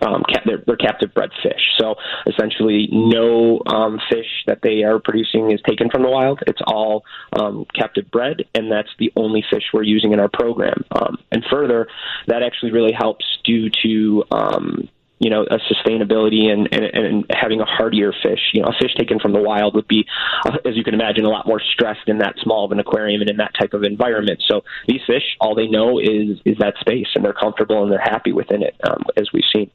Um, 0.00 0.22
they're, 0.44 0.62
they're 0.66 0.76
captive 0.76 1.12
bred 1.14 1.30
fish. 1.42 1.60
So 1.78 1.96
essentially, 2.26 2.88
no 2.92 3.60
um, 3.66 3.98
fish 4.10 4.26
that 4.46 4.60
they 4.62 4.82
are 4.82 4.98
producing 4.98 5.50
is 5.50 5.60
taken 5.68 5.90
from 5.90 6.02
the 6.02 6.10
wild. 6.10 6.40
It's 6.46 6.60
all 6.66 7.04
um, 7.32 7.66
captive 7.74 8.10
bred, 8.10 8.44
and 8.54 8.70
that's 8.70 8.90
the 8.98 9.12
only 9.16 9.44
fish 9.50 9.64
we're 9.72 9.82
using 9.82 10.12
in 10.12 10.20
our 10.20 10.28
program. 10.28 10.84
Um, 10.92 11.18
and 11.32 11.44
further, 11.50 11.88
that 12.26 12.42
actually 12.42 12.72
really 12.72 12.92
helps 12.92 13.24
due 13.44 13.70
to 13.82 14.24
um, 14.30 14.88
you 15.18 15.30
know, 15.30 15.42
a 15.42 15.58
sustainability 15.72 16.48
and, 16.48 16.68
and, 16.72 16.84
and 16.84 17.26
having 17.30 17.60
a 17.60 17.64
hardier 17.64 18.12
fish. 18.22 18.38
You 18.52 18.62
know, 18.62 18.68
a 18.68 18.72
fish 18.80 18.94
taken 18.96 19.18
from 19.18 19.32
the 19.32 19.40
wild 19.40 19.74
would 19.74 19.88
be, 19.88 20.06
uh, 20.44 20.58
as 20.64 20.76
you 20.76 20.84
can 20.84 20.94
imagine, 20.94 21.24
a 21.24 21.28
lot 21.28 21.46
more 21.46 21.60
stressed 21.60 22.08
in 22.08 22.18
that 22.18 22.34
small 22.40 22.64
of 22.64 22.72
an 22.72 22.78
aquarium 22.78 23.20
and 23.20 23.30
in 23.30 23.38
that 23.38 23.52
type 23.58 23.74
of 23.74 23.82
environment. 23.82 24.42
So 24.46 24.62
these 24.86 25.00
fish, 25.06 25.36
all 25.40 25.54
they 25.54 25.66
know 25.66 25.98
is 25.98 26.38
is 26.44 26.56
that 26.58 26.74
space, 26.80 27.08
and 27.14 27.24
they're 27.24 27.32
comfortable 27.32 27.82
and 27.82 27.90
they're 27.90 27.98
happy 27.98 28.32
within 28.32 28.62
it, 28.62 28.76
um, 28.88 29.04
as 29.16 29.28
we've 29.32 29.44
seen. 29.54 29.70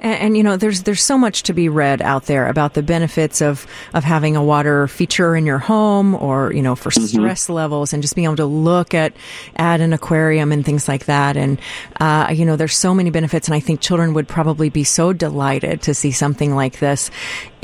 And, 0.00 0.20
and 0.20 0.36
you 0.36 0.42
know, 0.42 0.56
there's 0.56 0.82
there's 0.82 1.02
so 1.02 1.18
much 1.18 1.44
to 1.44 1.52
be 1.52 1.68
read 1.68 2.02
out 2.02 2.26
there 2.26 2.48
about 2.48 2.74
the 2.74 2.82
benefits 2.82 3.40
of 3.40 3.66
of 3.92 4.04
having 4.04 4.36
a 4.36 4.44
water 4.44 4.88
feature 4.88 5.36
in 5.36 5.46
your 5.46 5.58
home, 5.58 6.14
or 6.14 6.52
you 6.52 6.62
know, 6.62 6.74
for 6.74 6.90
stress 6.90 7.48
levels, 7.48 7.92
and 7.92 8.02
just 8.02 8.14
being 8.14 8.26
able 8.26 8.36
to 8.36 8.46
look 8.46 8.94
at 8.94 9.14
at 9.56 9.80
an 9.80 9.92
aquarium 9.92 10.52
and 10.52 10.64
things 10.64 10.88
like 10.88 11.06
that. 11.06 11.36
And 11.36 11.60
uh, 12.00 12.32
you 12.34 12.44
know, 12.44 12.56
there's 12.56 12.76
so 12.76 12.94
many 12.94 13.10
benefits, 13.10 13.48
and 13.48 13.54
I 13.54 13.60
think 13.60 13.80
children 13.80 14.14
would 14.14 14.28
probably 14.28 14.68
be 14.70 14.84
so 14.84 15.12
delighted 15.12 15.82
to 15.82 15.94
see 15.94 16.10
something 16.10 16.54
like 16.54 16.78
this. 16.78 17.10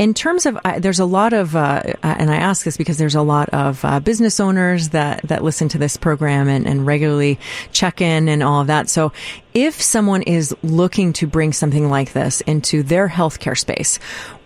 In 0.01 0.15
terms 0.15 0.47
of, 0.47 0.59
uh, 0.65 0.79
there's 0.79 0.99
a 0.99 1.05
lot 1.05 1.35
of, 1.35 1.55
uh, 1.55 1.59
uh, 1.59 1.93
and 2.03 2.31
I 2.31 2.37
ask 2.37 2.65
this 2.65 2.79
because 2.79 2.97
there's 2.97 3.17
a 3.17 3.21
lot 3.21 3.51
of 3.51 3.85
uh, 3.85 4.01
business 4.01 4.41
owners 4.41 4.89
that 4.89 5.21
that 5.25 5.45
listen 5.45 5.69
to 5.69 5.79
this 5.79 5.99
program 5.99 6.49
and, 6.49 6.67
and 6.67 6.87
regularly 6.87 7.39
check 7.71 8.01
in 8.01 8.27
and 8.27 8.43
all 8.43 8.63
of 8.63 8.69
that. 8.69 8.89
So, 8.89 9.13
if 9.53 9.83
someone 9.83 10.23
is 10.23 10.57
looking 10.63 11.13
to 11.15 11.27
bring 11.27 11.53
something 11.53 11.91
like 11.91 12.15
this 12.15 12.41
into 12.41 12.83
their 12.83 13.11
healthcare 13.11 13.59
space, 13.59 13.99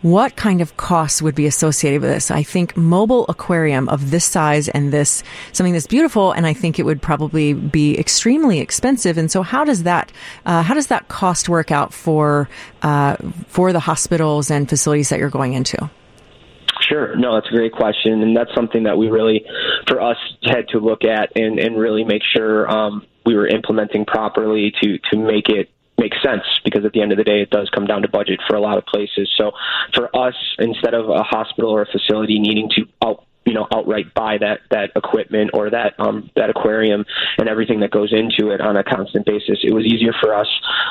what 0.05 0.37
kind 0.37 0.61
of 0.61 0.77
costs 0.77 1.23
would 1.23 1.35
be 1.35 1.47
associated 1.47 2.03
with 2.03 2.11
this? 2.11 2.31
I 2.31 2.43
think 2.43 2.77
mobile 2.77 3.25
aquarium 3.27 3.89
of 3.89 4.11
this 4.11 4.27
size 4.27 4.69
and 4.69 4.93
this 4.93 5.23
something 5.53 5.73
that's 5.73 5.87
beautiful, 5.87 6.33
and 6.33 6.47
I 6.47 6.53
think 6.53 6.79
it 6.79 6.83
would 6.83 7.01
probably 7.01 7.55
be 7.55 7.99
extremely 7.99 8.61
expensive. 8.61 9.17
And 9.17 9.31
so, 9.31 9.41
how 9.41 9.65
does 9.65 9.85
that 9.85 10.13
uh, 10.45 10.63
how 10.63 10.75
does 10.75 10.89
that 10.89 11.09
cost 11.09 11.49
work 11.49 11.73
out 11.73 11.95
for 11.95 12.51
uh, 12.83 13.17
for 13.47 13.73
the 13.73 13.81
hospitals 13.81 14.51
and 14.51 14.69
facilities 14.69 15.09
that 15.09 15.19
you're 15.19 15.31
going 15.31 15.55
into? 15.55 15.91
Sure. 16.83 17.17
No, 17.17 17.37
that's 17.37 17.49
a 17.49 17.57
great 17.57 17.73
question, 17.73 18.21
and 18.21 18.37
that's 18.37 18.55
something 18.55 18.83
that 18.83 18.99
we 18.99 19.09
really, 19.09 19.47
for 19.89 20.03
us, 20.03 20.19
had 20.43 20.69
to 20.69 20.81
look 20.81 21.05
at 21.05 21.33
and, 21.35 21.59
and 21.59 21.79
really 21.79 22.05
make 22.05 22.21
sure 22.37 22.71
um, 22.71 23.07
we 23.25 23.35
were 23.35 23.47
implementing 23.47 24.05
properly 24.05 24.75
to 24.83 24.99
to 25.11 25.17
make 25.17 25.49
it 25.49 25.71
make 25.99 26.12
sense 26.22 26.42
because 26.64 26.84
at 26.84 26.92
the 26.92 27.01
end 27.01 27.12
of 27.12 27.18
the 27.18 27.24
day 27.24 27.42
it 27.42 27.51
does 27.51 27.70
come 27.70 27.86
down 27.86 28.03
to 28.03 28.09
budget 28.09 28.40
for 28.49 28.57
a 28.57 28.61
lot 28.61 28.78
of 28.78 28.86
places. 28.86 29.30
So 29.36 29.53
for 29.95 30.14
us 30.16 30.34
instead 30.59 30.95
of 30.95 31.09
a 31.09 31.22
hospital 31.22 31.70
or 31.70 31.82
a 31.82 31.86
facility 31.86 32.38
needing 32.38 32.68
to 32.70 32.86
out 33.03 33.24
you 33.45 33.55
know 33.55 33.66
outright 33.72 34.12
buy 34.14 34.38
that 34.38 34.61
that 34.70 34.90
equipment 34.97 35.51
or 35.55 35.70
that 35.70 35.95
um 35.99 36.30
that 36.36 36.51
aquarium 36.51 37.05
and 37.38 37.49
everything 37.49 37.80
that 37.80 37.90
goes 37.90 38.12
into 38.12 38.53
it 38.53 38.61
on 38.61 38.76
a 38.76 38.84
constant 38.84 39.26
basis. 39.26 39.59
It 39.62 39.72
was 39.72 39.84
easier 39.84 40.12
for 40.20 40.34
us 40.34 40.49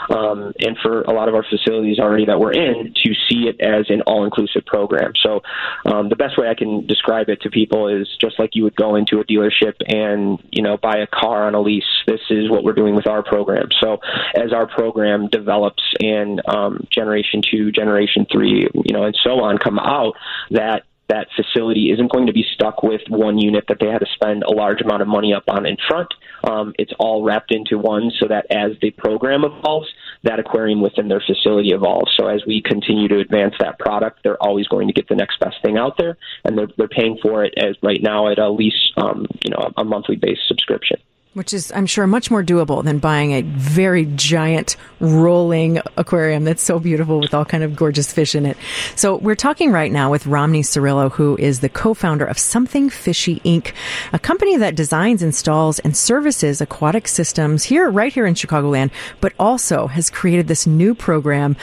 um 0.10 0.54
and 0.60 0.78
for 0.82 1.02
a 1.02 1.14
lot 1.14 1.30
of 1.30 1.36
our 1.36 1.46
facilities 1.50 2.00
already 2.00 2.26
that 2.26 2.40
we're 2.40 2.54
in 2.54 2.94
to 2.94 3.14
see 3.30 3.48
it 3.48 3.62
as 3.62 3.90
an 3.90 4.02
all 4.02 4.26
inclusive 4.26 4.66
program. 4.66 5.14
So 5.22 5.42
um 5.86 6.10
the 6.10 6.16
best 6.16 6.38
way 6.38 6.48
I 6.48 6.56
can 6.56 6.86
describe 6.86 7.30
it 7.30 7.42
to 7.42 7.50
people 7.50 7.88
is 7.88 8.08
just 8.20 8.40
like 8.40 8.52
you 8.54 8.64
would 8.64 8.76
go 8.76 8.96
into 8.96 9.20
a 9.20 9.26
dealership 9.26 9.74
and 9.88 10.40
you 10.52 10.62
know 10.62 10.78
buy 10.78 10.98
a 10.98 11.08
car 11.08 11.48
on 11.48 11.56
a 11.56 11.62
lease 11.62 11.84
this 12.06 12.22
is 12.30 12.50
what 12.50 12.64
we're 12.64 12.74
doing 12.74 12.96
with 12.96 13.08
our 13.08 13.24
program. 13.24 13.70
So 13.82 14.00
as 14.36 14.54
our 14.54 14.68
program 14.68 15.28
develops 15.28 15.84
and 16.00 16.42
um 16.48 16.88
generation 16.92 17.42
2 17.50 17.72
generation 17.72 18.26
3 18.32 18.68
you 18.86 18.94
know 18.94 19.04
and 19.04 19.18
so 19.24 19.42
on 19.42 19.58
come 19.58 19.80
out 19.80 20.16
that 20.52 20.84
that 21.14 21.28
facility 21.36 21.92
isn't 21.92 22.12
going 22.12 22.26
to 22.26 22.34
be 22.34 22.44
stuck 22.56 22.82
with 22.82 23.02
one 23.08 23.38
unit 23.38 23.66
that 23.68 23.78
they 23.80 23.88
had 23.88 24.00
to 24.00 24.08
spend 24.16 24.42
a 24.42 24.52
large 24.52 24.82
amount 24.82 25.04
of 25.04 25.08
money 25.08 25.32
up 25.32 25.44
on 25.48 25.66
in 25.68 25.78
front. 25.88 26.12
Um, 26.44 26.74
it's 26.80 26.92
all 26.98 27.24
wrapped 27.24 27.54
into 27.54 27.78
one 27.78 28.12
so 28.20 28.28
that 28.28 28.48
as 28.50 28.72
the 28.82 28.90
program 28.90 29.44
evolves, 29.44 29.88
that 30.24 30.40
aquarium 30.40 30.82
within 30.82 31.08
their 31.08 31.22
facility 31.22 31.70
evolves. 31.70 32.12
So 32.18 32.28
as 32.28 32.42
we 32.48 32.64
continue 32.64 33.08
to 33.10 33.20
advance 33.20 33.54
that 33.60 33.78
product, 33.78 34.22
they're 34.24 34.42
always 34.42 34.68
going 34.68 34.88
to 34.88 34.94
get 34.94 35.08
the 35.08 35.16
next 35.16 35.40
best 35.40 35.58
thing 35.64 35.78
out 35.78 35.98
there, 35.98 36.18
and 36.46 36.58
they're, 36.58 36.70
they're 36.78 36.88
paying 36.88 37.20
for 37.22 37.46
it 37.46 37.54
as 37.58 37.76
right 37.84 38.02
now 38.02 38.32
at 38.32 38.40
a 38.40 38.50
lease, 38.50 38.92
um, 38.98 39.28
you 39.44 39.52
know, 39.52 39.72
a 39.78 39.84
monthly 39.84 40.16
based 40.16 40.48
subscription. 40.48 40.98
Which 41.34 41.52
is, 41.52 41.72
I'm 41.76 41.88
sure, 41.88 42.06
much 42.06 42.30
more 42.30 42.44
doable 42.44 42.84
than 42.84 43.00
buying 43.00 43.32
a 43.32 43.42
very 43.42 44.06
giant 44.06 44.76
rolling 45.00 45.80
aquarium 45.98 46.44
that's 46.44 46.62
so 46.62 46.78
beautiful 46.78 47.20
with 47.20 47.34
all 47.34 47.44
kind 47.44 47.64
of 47.64 47.76
gorgeous 47.76 48.14
fish 48.14 48.36
in 48.36 48.46
it. 48.46 48.56
So 48.96 49.16
we're 49.18 49.34
talking 49.34 49.72
right 49.72 49.92
now 49.92 50.12
with 50.12 50.28
Romney 50.28 50.62
Cirillo, 50.62 51.12
who 51.12 51.36
is 51.38 51.62
the 51.62 51.70
co-founder 51.70 52.24
of 52.24 52.38
Something 52.38 52.88
Fishy 52.92 53.40
Inc., 53.40 53.74
a 54.14 54.20
company 54.20 54.58
that 54.58 54.76
designs, 54.76 55.24
installs, 55.24 55.80
and 55.80 55.98
services 55.98 56.62
aquatic 56.62 57.08
systems 57.08 57.64
here, 57.64 57.90
right 57.90 58.14
here 58.14 58.28
in 58.28 58.36
Chicagoland, 58.36 58.92
but 59.20 59.34
also 59.40 59.88
has 59.88 60.12
created 60.12 60.48
this 60.48 60.68
new 60.68 60.94
program 60.94 61.56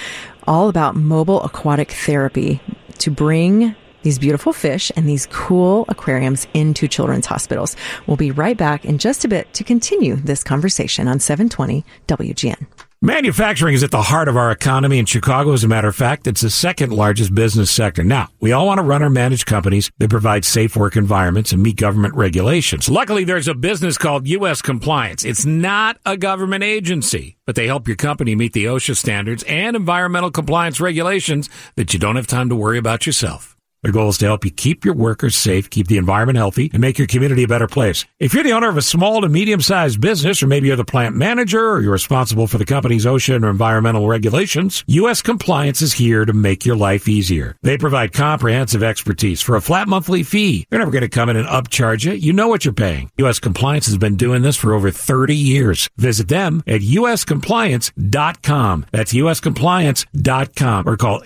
all 0.49 0.69
about 0.69 0.97
mobile 0.97 1.45
aquatic 1.45 1.93
therapy 1.93 2.61
to 2.99 3.09
bring 3.09 3.77
these 4.03 4.19
beautiful 4.19 4.53
fish 4.53 4.91
and 4.97 5.09
these 5.09 5.27
cool 5.27 5.85
aquariums 5.89 6.47
into 6.55 6.89
children's 6.89 7.27
hospitals. 7.27 7.77
We'll 8.07 8.17
be 8.17 8.31
right 8.31 8.57
back 8.57 8.85
in 8.85 8.99
just 8.99 9.25
a 9.25 9.29
bit 9.29 9.53
to 9.55 9.65
continue 9.65 10.17
this 10.17 10.43
conversation 10.43 11.09
on 11.09 11.21
720 11.21 11.85
WGN. 12.07 12.67
Manufacturing 13.03 13.73
is 13.73 13.83
at 13.83 13.91
the 13.91 14.03
heart 14.03 14.29
of 14.29 14.37
our 14.37 14.51
economy 14.51 14.99
in 14.99 15.07
Chicago. 15.07 15.55
As 15.55 15.65
a 15.65 15.69
matter 15.69 15.89
of 15.89 15.97
fact, 15.97 16.27
it's 16.27 16.43
the 16.43 16.51
second 16.51 16.93
largest 16.93 17.35
business 17.35 17.71
sector. 17.71 18.05
Now, 18.05 18.29
we 18.41 18.53
all 18.53 18.67
want 18.67 18.77
to 18.77 18.83
run 18.83 19.03
or 19.03 19.09
manage 19.09 19.47
companies 19.47 19.91
that 19.97 20.11
provide 20.11 20.45
safe 20.45 20.77
work 20.77 20.97
environments 20.97 21.51
and 21.51 21.63
meet 21.63 21.77
government 21.77 22.15
regulations. 22.15 22.91
Luckily, 22.91 23.25
there's 23.25 23.49
a 23.49 23.55
business 23.55 23.97
called 23.97 24.29
U.S. 24.29 24.61
Compliance. 24.61 25.25
It's 25.25 25.47
not 25.47 25.97
a 26.05 26.19
government 26.19 26.63
agency, 26.63 27.39
but 27.47 27.55
they 27.55 27.67
help 27.67 27.89
your 27.89 27.97
company 27.97 28.35
meet 28.35 28.53
the 28.53 28.67
OSHA 28.67 28.99
standards 28.99 29.45
and 29.45 29.77
environmental 29.77 30.31
compliance 30.31 30.79
regulations 30.79 31.49
that 31.77 31.95
you 31.95 31.99
don't 31.99 32.17
have 32.17 32.27
time 32.27 32.51
to 32.51 32.55
worry 32.55 32.77
about 32.77 33.07
yourself. 33.07 33.57
Their 33.83 33.93
goal 33.93 34.11
is 34.11 34.19
to 34.19 34.27
help 34.27 34.45
you 34.45 34.51
keep 34.51 34.85
your 34.85 34.93
workers 34.93 35.35
safe, 35.35 35.71
keep 35.71 35.89
the 35.89 35.97
environment 35.97 36.37
healthy, 36.37 36.69
and 36.73 36.83
make 36.83 36.99
your 36.99 37.07
community 37.07 37.45
a 37.45 37.49
better 37.49 37.67
place. 37.67 38.05
If 38.19 38.35
you're 38.35 38.45
the 38.45 38.53
owner 38.53 38.69
of 38.69 38.77
a 38.77 38.83
small 38.83 39.23
to 39.23 39.29
medium 39.29 39.63
sized 39.63 40.03
business, 40.03 40.43
or 40.43 40.49
maybe 40.49 40.67
you're 40.67 40.77
the 40.77 40.85
plant 40.85 41.17
manager, 41.17 41.71
or 41.71 41.81
you're 41.81 41.93
responsible 41.93 42.47
for 42.47 42.59
the 42.59 42.67
company's 42.67 43.07
OSHA 43.07 43.43
or 43.43 43.49
environmental 43.49 44.07
regulations, 44.07 44.85
U.S. 44.87 45.23
Compliance 45.23 45.81
is 45.81 45.95
here 45.95 46.27
to 46.27 46.35
make 46.35 46.67
your 46.67 46.77
life 46.77 47.09
easier. 47.09 47.57
They 47.63 47.79
provide 47.79 48.13
comprehensive 48.13 48.83
expertise 48.83 49.41
for 49.41 49.57
a 49.57 49.63
flat 49.63 49.89
monthly 49.89 50.25
fee. 50.25 50.67
They're 50.69 50.81
never 50.81 50.91
going 50.91 51.01
to 51.01 51.09
come 51.09 51.31
in 51.31 51.37
and 51.37 51.49
upcharge 51.49 52.05
you. 52.05 52.13
You 52.13 52.35
know 52.35 52.49
what 52.49 52.67
you're 52.67 52.75
paying. 52.75 53.11
U.S. 53.17 53.39
Compliance 53.39 53.87
has 53.87 53.97
been 53.97 54.17
doing 54.17 54.43
this 54.43 54.57
for 54.57 54.75
over 54.75 54.91
30 54.91 55.35
years. 55.35 55.89
Visit 55.97 56.29
them 56.29 56.63
at 56.67 56.83
uscompliance.com. 56.83 58.87
That's 58.93 59.15
uscompliance.com 59.15 60.87
or 60.87 60.97
call 60.99 61.23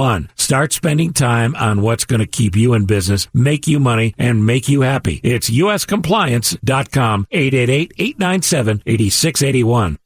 888-897-8681. 0.00 0.28
Start 0.36 0.72
spending 0.72 1.12
time 1.12 1.54
on 1.56 1.82
what's 1.82 2.04
going 2.04 2.20
to 2.20 2.26
keep 2.26 2.54
you 2.56 2.72
in 2.74 2.86
business, 2.86 3.26
make 3.32 3.66
you 3.66 3.80
money, 3.80 4.14
and 4.18 4.46
make 4.46 4.68
you 4.68 4.82
happy. 4.82 5.20
It's 5.22 5.50
uscompliance.com. 5.50 7.26
888-897-8681. 7.32 9.96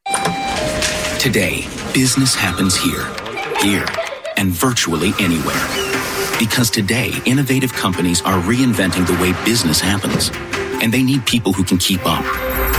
Today, 1.19 1.67
business 1.95 2.35
happens 2.35 2.77
here, 2.77 3.07
here, 3.61 3.87
and 4.37 4.51
virtually 4.51 5.13
anywhere. 5.19 5.67
Because 6.39 6.71
today, 6.71 7.13
innovative 7.25 7.73
companies 7.73 8.21
are 8.23 8.41
reinventing 8.43 9.07
the 9.07 9.15
way 9.23 9.33
business 9.45 9.81
happens. 9.81 10.31
And 10.83 10.93
they 10.93 11.03
need 11.03 11.25
people 11.25 11.53
who 11.53 11.65
can 11.65 11.79
keep 11.79 12.01
up. 12.05 12.25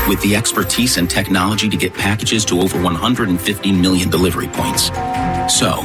With 0.08 0.22
the 0.22 0.36
expertise 0.36 0.98
and 0.98 1.10
technology 1.10 1.68
to 1.70 1.78
get 1.78 1.96
packages 1.96 2.46
to 2.46 2.62
over 2.62 2.80
150 2.80 3.72
million 3.72 4.12
delivery 4.12 4.48
points. 4.50 4.92
So, 5.52 5.82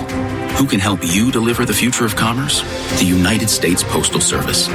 who 0.61 0.67
can 0.67 0.79
help 0.79 1.01
you 1.03 1.33
deliver 1.33 1.65
the 1.65 1.73
future 1.73 2.05
of 2.05 2.15
commerce? 2.15 2.61
The 2.99 3.07
United 3.07 3.49
States 3.49 3.83
Postal 3.83 4.21
Service. 4.21 4.67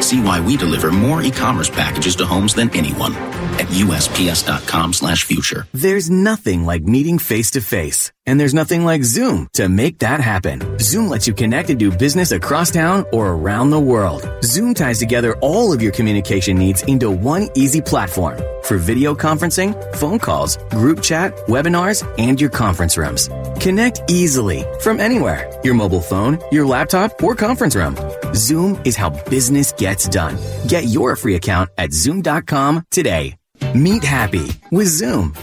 See 0.00 0.18
why 0.22 0.40
we 0.40 0.56
deliver 0.56 0.90
more 0.90 1.20
e-commerce 1.20 1.68
packages 1.68 2.16
to 2.16 2.24
homes 2.24 2.54
than 2.54 2.74
anyone 2.74 3.12
at 3.60 3.68
usps.com/future. 3.68 5.66
There's 5.74 6.08
nothing 6.08 6.64
like 6.64 6.84
meeting 6.84 7.18
face 7.18 7.50
to 7.50 7.60
face. 7.60 8.10
And 8.26 8.40
there's 8.40 8.54
nothing 8.54 8.86
like 8.86 9.04
Zoom 9.04 9.48
to 9.52 9.68
make 9.68 9.98
that 9.98 10.18
happen. 10.18 10.78
Zoom 10.78 11.10
lets 11.10 11.26
you 11.26 11.34
connect 11.34 11.68
and 11.68 11.78
do 11.78 11.90
business 11.90 12.32
across 12.32 12.70
town 12.70 13.04
or 13.12 13.32
around 13.32 13.68
the 13.68 13.78
world. 13.92 14.26
Zoom 14.42 14.72
ties 14.72 14.98
together 14.98 15.34
all 15.42 15.74
of 15.74 15.82
your 15.82 15.92
communication 15.92 16.56
needs 16.56 16.82
into 16.84 17.10
one 17.10 17.50
easy 17.54 17.82
platform 17.82 18.38
for 18.62 18.78
video 18.78 19.14
conferencing, 19.14 19.74
phone 19.96 20.18
calls, 20.18 20.56
group 20.70 21.02
chat, 21.02 21.36
webinars, 21.48 22.02
and 22.18 22.40
your 22.40 22.50
conference 22.50 22.96
rooms. 22.96 23.28
Connect 23.60 24.00
easily 24.10 24.64
from 24.80 25.00
anywhere. 25.00 25.33
Your 25.62 25.74
mobile 25.74 26.00
phone, 26.00 26.38
your 26.52 26.66
laptop, 26.66 27.22
or 27.22 27.34
conference 27.34 27.74
room. 27.76 27.96
Zoom 28.34 28.80
is 28.84 28.96
how 28.96 29.10
business 29.30 29.72
gets 29.72 30.08
done. 30.08 30.36
Get 30.68 30.84
your 30.84 31.16
free 31.16 31.36
account 31.36 31.70
at 31.78 31.92
zoom.com 31.92 32.84
today. 32.90 33.36
Meet 33.74 34.04
happy 34.04 34.48
with 34.70 34.88
Zoom. 34.88 35.34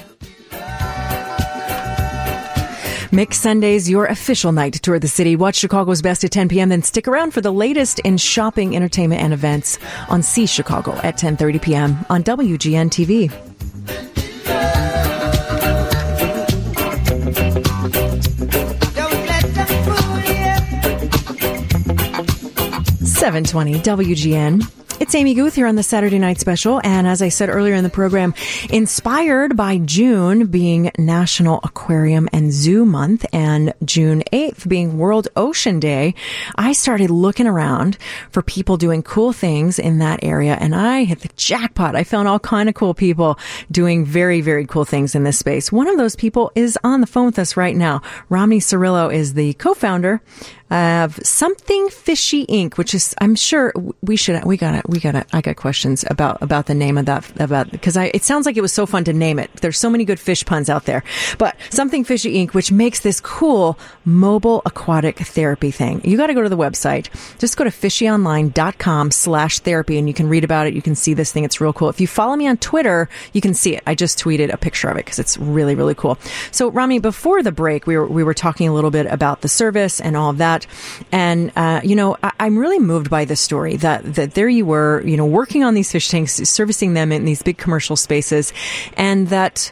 Make 3.14 3.34
Sundays 3.34 3.90
your 3.90 4.06
official 4.06 4.54
night 4.54 4.74
to 4.74 4.80
tour 4.80 4.98
the 4.98 5.08
city. 5.10 5.36
Watch 5.36 5.56
Chicago's 5.56 6.02
best 6.02 6.24
at 6.24 6.32
10 6.32 6.48
p.m. 6.48 6.70
Then 6.70 6.82
stick 6.82 7.10
around 7.10 7.32
for 7.32 7.42
the 7.42 7.52
latest 7.52 8.00
in 8.00 8.18
shopping, 8.18 8.74
entertainment, 8.74 9.22
and 9.22 9.34
events 9.34 9.78
on 10.08 10.24
See 10.24 10.46
Chicago 10.46 10.94
at 10.94 11.18
10:30 11.18 11.62
p.m. 11.62 12.06
on 12.10 12.24
WGN 12.24 12.90
TV. 12.90 13.30
Seven 23.22 23.44
twenty 23.44 23.76
WGN. 23.76 24.64
It's 25.00 25.14
Amy 25.14 25.36
Guth 25.36 25.54
here 25.54 25.68
on 25.68 25.76
the 25.76 25.84
Saturday 25.84 26.18
Night 26.18 26.40
Special, 26.40 26.82
and 26.84 27.08
as 27.08 27.22
I 27.22 27.30
said 27.30 27.50
earlier 27.50 27.76
in 27.76 27.84
the 27.84 27.90
program, 27.90 28.34
inspired 28.72 29.56
by 29.56 29.78
June 29.78 30.48
being 30.48 30.92
National 30.98 31.60
Aquarium 31.64 32.30
and 32.34 32.52
Zoo 32.52 32.84
Month 32.84 33.26
and 33.32 33.74
June 33.86 34.24
8th 34.34 34.68
being 34.68 34.98
World 34.98 35.28
Ocean 35.36 35.80
Day, 35.80 36.16
I 36.56 36.74
started 36.74 37.12
looking 37.12 37.46
around 37.46 37.98
for 38.32 38.42
people 38.42 38.78
doing 38.78 39.04
cool 39.04 39.34
things 39.34 39.78
in 39.78 40.00
that 40.00 40.24
area, 40.24 40.58
and 40.60 40.76
I 40.76 41.04
hit 41.04 41.20
the 41.20 41.30
jackpot. 41.36 41.96
I 41.96 42.04
found 42.04 42.28
all 42.28 42.40
kind 42.40 42.70
of 42.70 42.76
cool 42.76 42.96
people 42.96 43.38
doing 43.70 44.04
very, 44.04 44.42
very 44.42 44.66
cool 44.66 44.86
things 44.86 45.14
in 45.14 45.24
this 45.24 45.38
space. 45.38 45.72
One 45.72 45.88
of 45.88 45.98
those 45.98 46.16
people 46.16 46.52
is 46.56 46.78
on 46.84 47.02
the 47.02 47.08
phone 47.08 47.28
with 47.28 47.40
us 47.40 47.56
right 47.58 47.76
now. 47.76 48.02
Romney 48.30 48.60
Cirillo 48.60 49.14
is 49.14 49.36
the 49.36 49.54
co-founder 49.54 50.22
of 50.72 51.20
Something 51.24 51.90
Fishy 51.90 52.46
Inc., 52.48 52.78
which 52.78 52.94
is, 52.94 53.14
I'm 53.20 53.36
sure 53.36 53.74
we 54.02 54.16
should, 54.16 54.44
we 54.46 54.58
gotta, 54.58 54.82
we 54.88 55.00
gotta, 55.00 55.26
I 55.34 55.42
got 55.42 55.58
questions 55.58 56.06
about, 56.10 56.42
about 56.42 56.66
the 56.66 56.74
name 56.74 56.98
of 56.98 57.06
that, 57.06 57.30
about, 57.40 57.70
because 57.72 57.98
I, 57.98 58.06
it 58.14 58.24
sounds 58.24 58.46
like 58.46 58.58
it 58.58 58.62
was 58.62 58.72
so 58.72 58.86
fun 58.86 59.04
to 59.04 59.14
name 59.14 59.38
it. 59.38 59.52
There's 59.58 59.78
so 59.78 59.90
many 59.90 60.06
good 60.06 60.20
fish 60.20 60.46
puns 60.46 60.70
out 60.70 60.86
there, 60.86 61.04
but 61.38 61.58
Something 61.70 62.06
Fishy 62.06 62.36
Inc., 62.36 62.54
which 62.54 62.72
makes 62.72 63.02
this 63.02 63.20
cool 63.20 63.78
mobile 64.06 64.62
aquatic 64.66 65.20
therapy 65.20 65.72
thing. 65.72 66.02
You 66.06 66.16
gotta 66.16 66.34
go 66.34 66.42
to 66.42 66.50
the 66.50 66.58
website. 66.58 67.10
Just 67.38 67.58
go 67.58 67.66
to 67.66 67.70
fishyonline.com 67.70 69.12
slash 69.12 69.60
therapy 69.60 69.98
and 69.98 70.08
you 70.08 70.14
can 70.14 70.30
read 70.30 70.44
about 70.44 70.68
it. 70.68 70.74
You 70.74 70.82
can 70.82 70.96
see 70.96 71.14
this 71.14 71.32
thing. 71.32 71.44
It's 71.44 71.60
real 71.60 71.74
cool. 71.74 71.90
If 71.90 72.00
you 72.00 72.08
follow 72.08 72.36
me 72.36 72.48
on 72.48 72.58
Twitter, 72.58 73.10
you 73.34 73.42
can 73.42 73.54
see 73.54 73.76
it. 73.76 73.84
I 73.86 73.96
just 73.96 74.18
tweeted 74.20 74.54
a 74.54 74.58
picture 74.58 74.90
of 74.90 74.98
it 74.98 75.06
because 75.06 75.20
it's 75.20 75.38
really, 75.38 75.76
really 75.76 75.96
cool. 75.96 76.18
So, 76.52 76.72
Rami, 76.72 77.00
before 77.00 77.44
the 77.44 77.52
break, 77.52 77.88
we 77.88 77.98
were, 77.98 78.08
we 78.08 78.24
were 78.24 78.34
talking 78.34 78.70
a 78.70 78.74
little 78.74 78.92
bit 78.92 79.06
about 79.08 79.42
the 79.42 79.50
service 79.50 80.00
and 80.00 80.16
all 80.16 80.30
of 80.30 80.38
that. 80.38 80.61
And, 81.12 81.52
uh, 81.56 81.82
you 81.84 81.96
know, 81.96 82.18
I, 82.24 82.32
I'm 82.40 82.58
really 82.58 82.80
moved 82.80 83.10
by 83.10 83.26
this 83.26 83.42
story 83.42 83.78
that, 83.78 84.16
that 84.16 84.34
there 84.34 84.50
you 84.50 84.66
were, 84.66 85.02
you 85.06 85.18
know, 85.18 85.26
working 85.26 85.64
on 85.64 85.74
these 85.74 85.92
fish 85.92 86.10
tanks, 86.10 86.34
servicing 86.34 86.94
them 86.94 87.12
in 87.12 87.26
these 87.26 87.44
big 87.44 87.58
commercial 87.58 87.96
spaces, 87.96 88.54
and 88.98 89.28
that, 89.30 89.72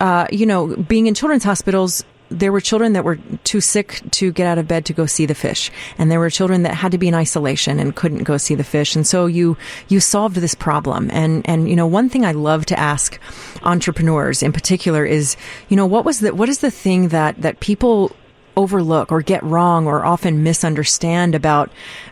uh, 0.00 0.26
you 0.30 0.46
know, 0.46 0.76
being 0.76 1.06
in 1.06 1.14
children's 1.14 1.44
hospitals, 1.44 2.04
there 2.30 2.52
were 2.52 2.60
children 2.60 2.92
that 2.92 3.04
were 3.04 3.18
too 3.42 3.60
sick 3.60 4.00
to 4.12 4.30
get 4.30 4.46
out 4.46 4.56
of 4.56 4.68
bed 4.68 4.84
to 4.86 4.92
go 4.92 5.04
see 5.04 5.26
the 5.26 5.34
fish. 5.34 5.70
And 5.98 6.10
there 6.10 6.20
were 6.20 6.30
children 6.30 6.62
that 6.62 6.74
had 6.74 6.92
to 6.92 6.98
be 6.98 7.08
in 7.08 7.14
isolation 7.14 7.80
and 7.80 7.94
couldn't 7.94 8.22
go 8.22 8.36
see 8.36 8.54
the 8.54 8.64
fish. 8.64 8.94
And 8.94 9.06
so 9.06 9.26
you, 9.26 9.56
you 9.88 9.98
solved 9.98 10.36
this 10.36 10.54
problem. 10.54 11.10
And, 11.12 11.46
and, 11.48 11.68
you 11.68 11.74
know, 11.74 11.88
one 11.88 12.08
thing 12.08 12.24
I 12.24 12.32
love 12.32 12.66
to 12.66 12.78
ask 12.78 13.20
entrepreneurs 13.62 14.42
in 14.42 14.52
particular 14.52 15.04
is, 15.04 15.36
you 15.68 15.76
know, 15.76 15.86
what 15.86 16.04
was 16.04 16.20
the, 16.20 16.32
what 16.32 16.48
is 16.48 16.60
the 16.60 16.70
thing 16.70 17.08
that, 17.08 17.42
that 17.42 17.58
people 17.58 18.14
overlook 18.60 19.10
or 19.10 19.22
get 19.22 19.42
wrong 19.42 19.86
or 19.86 20.04
often 20.04 20.42
misunderstand 20.42 21.34
about 21.34 21.70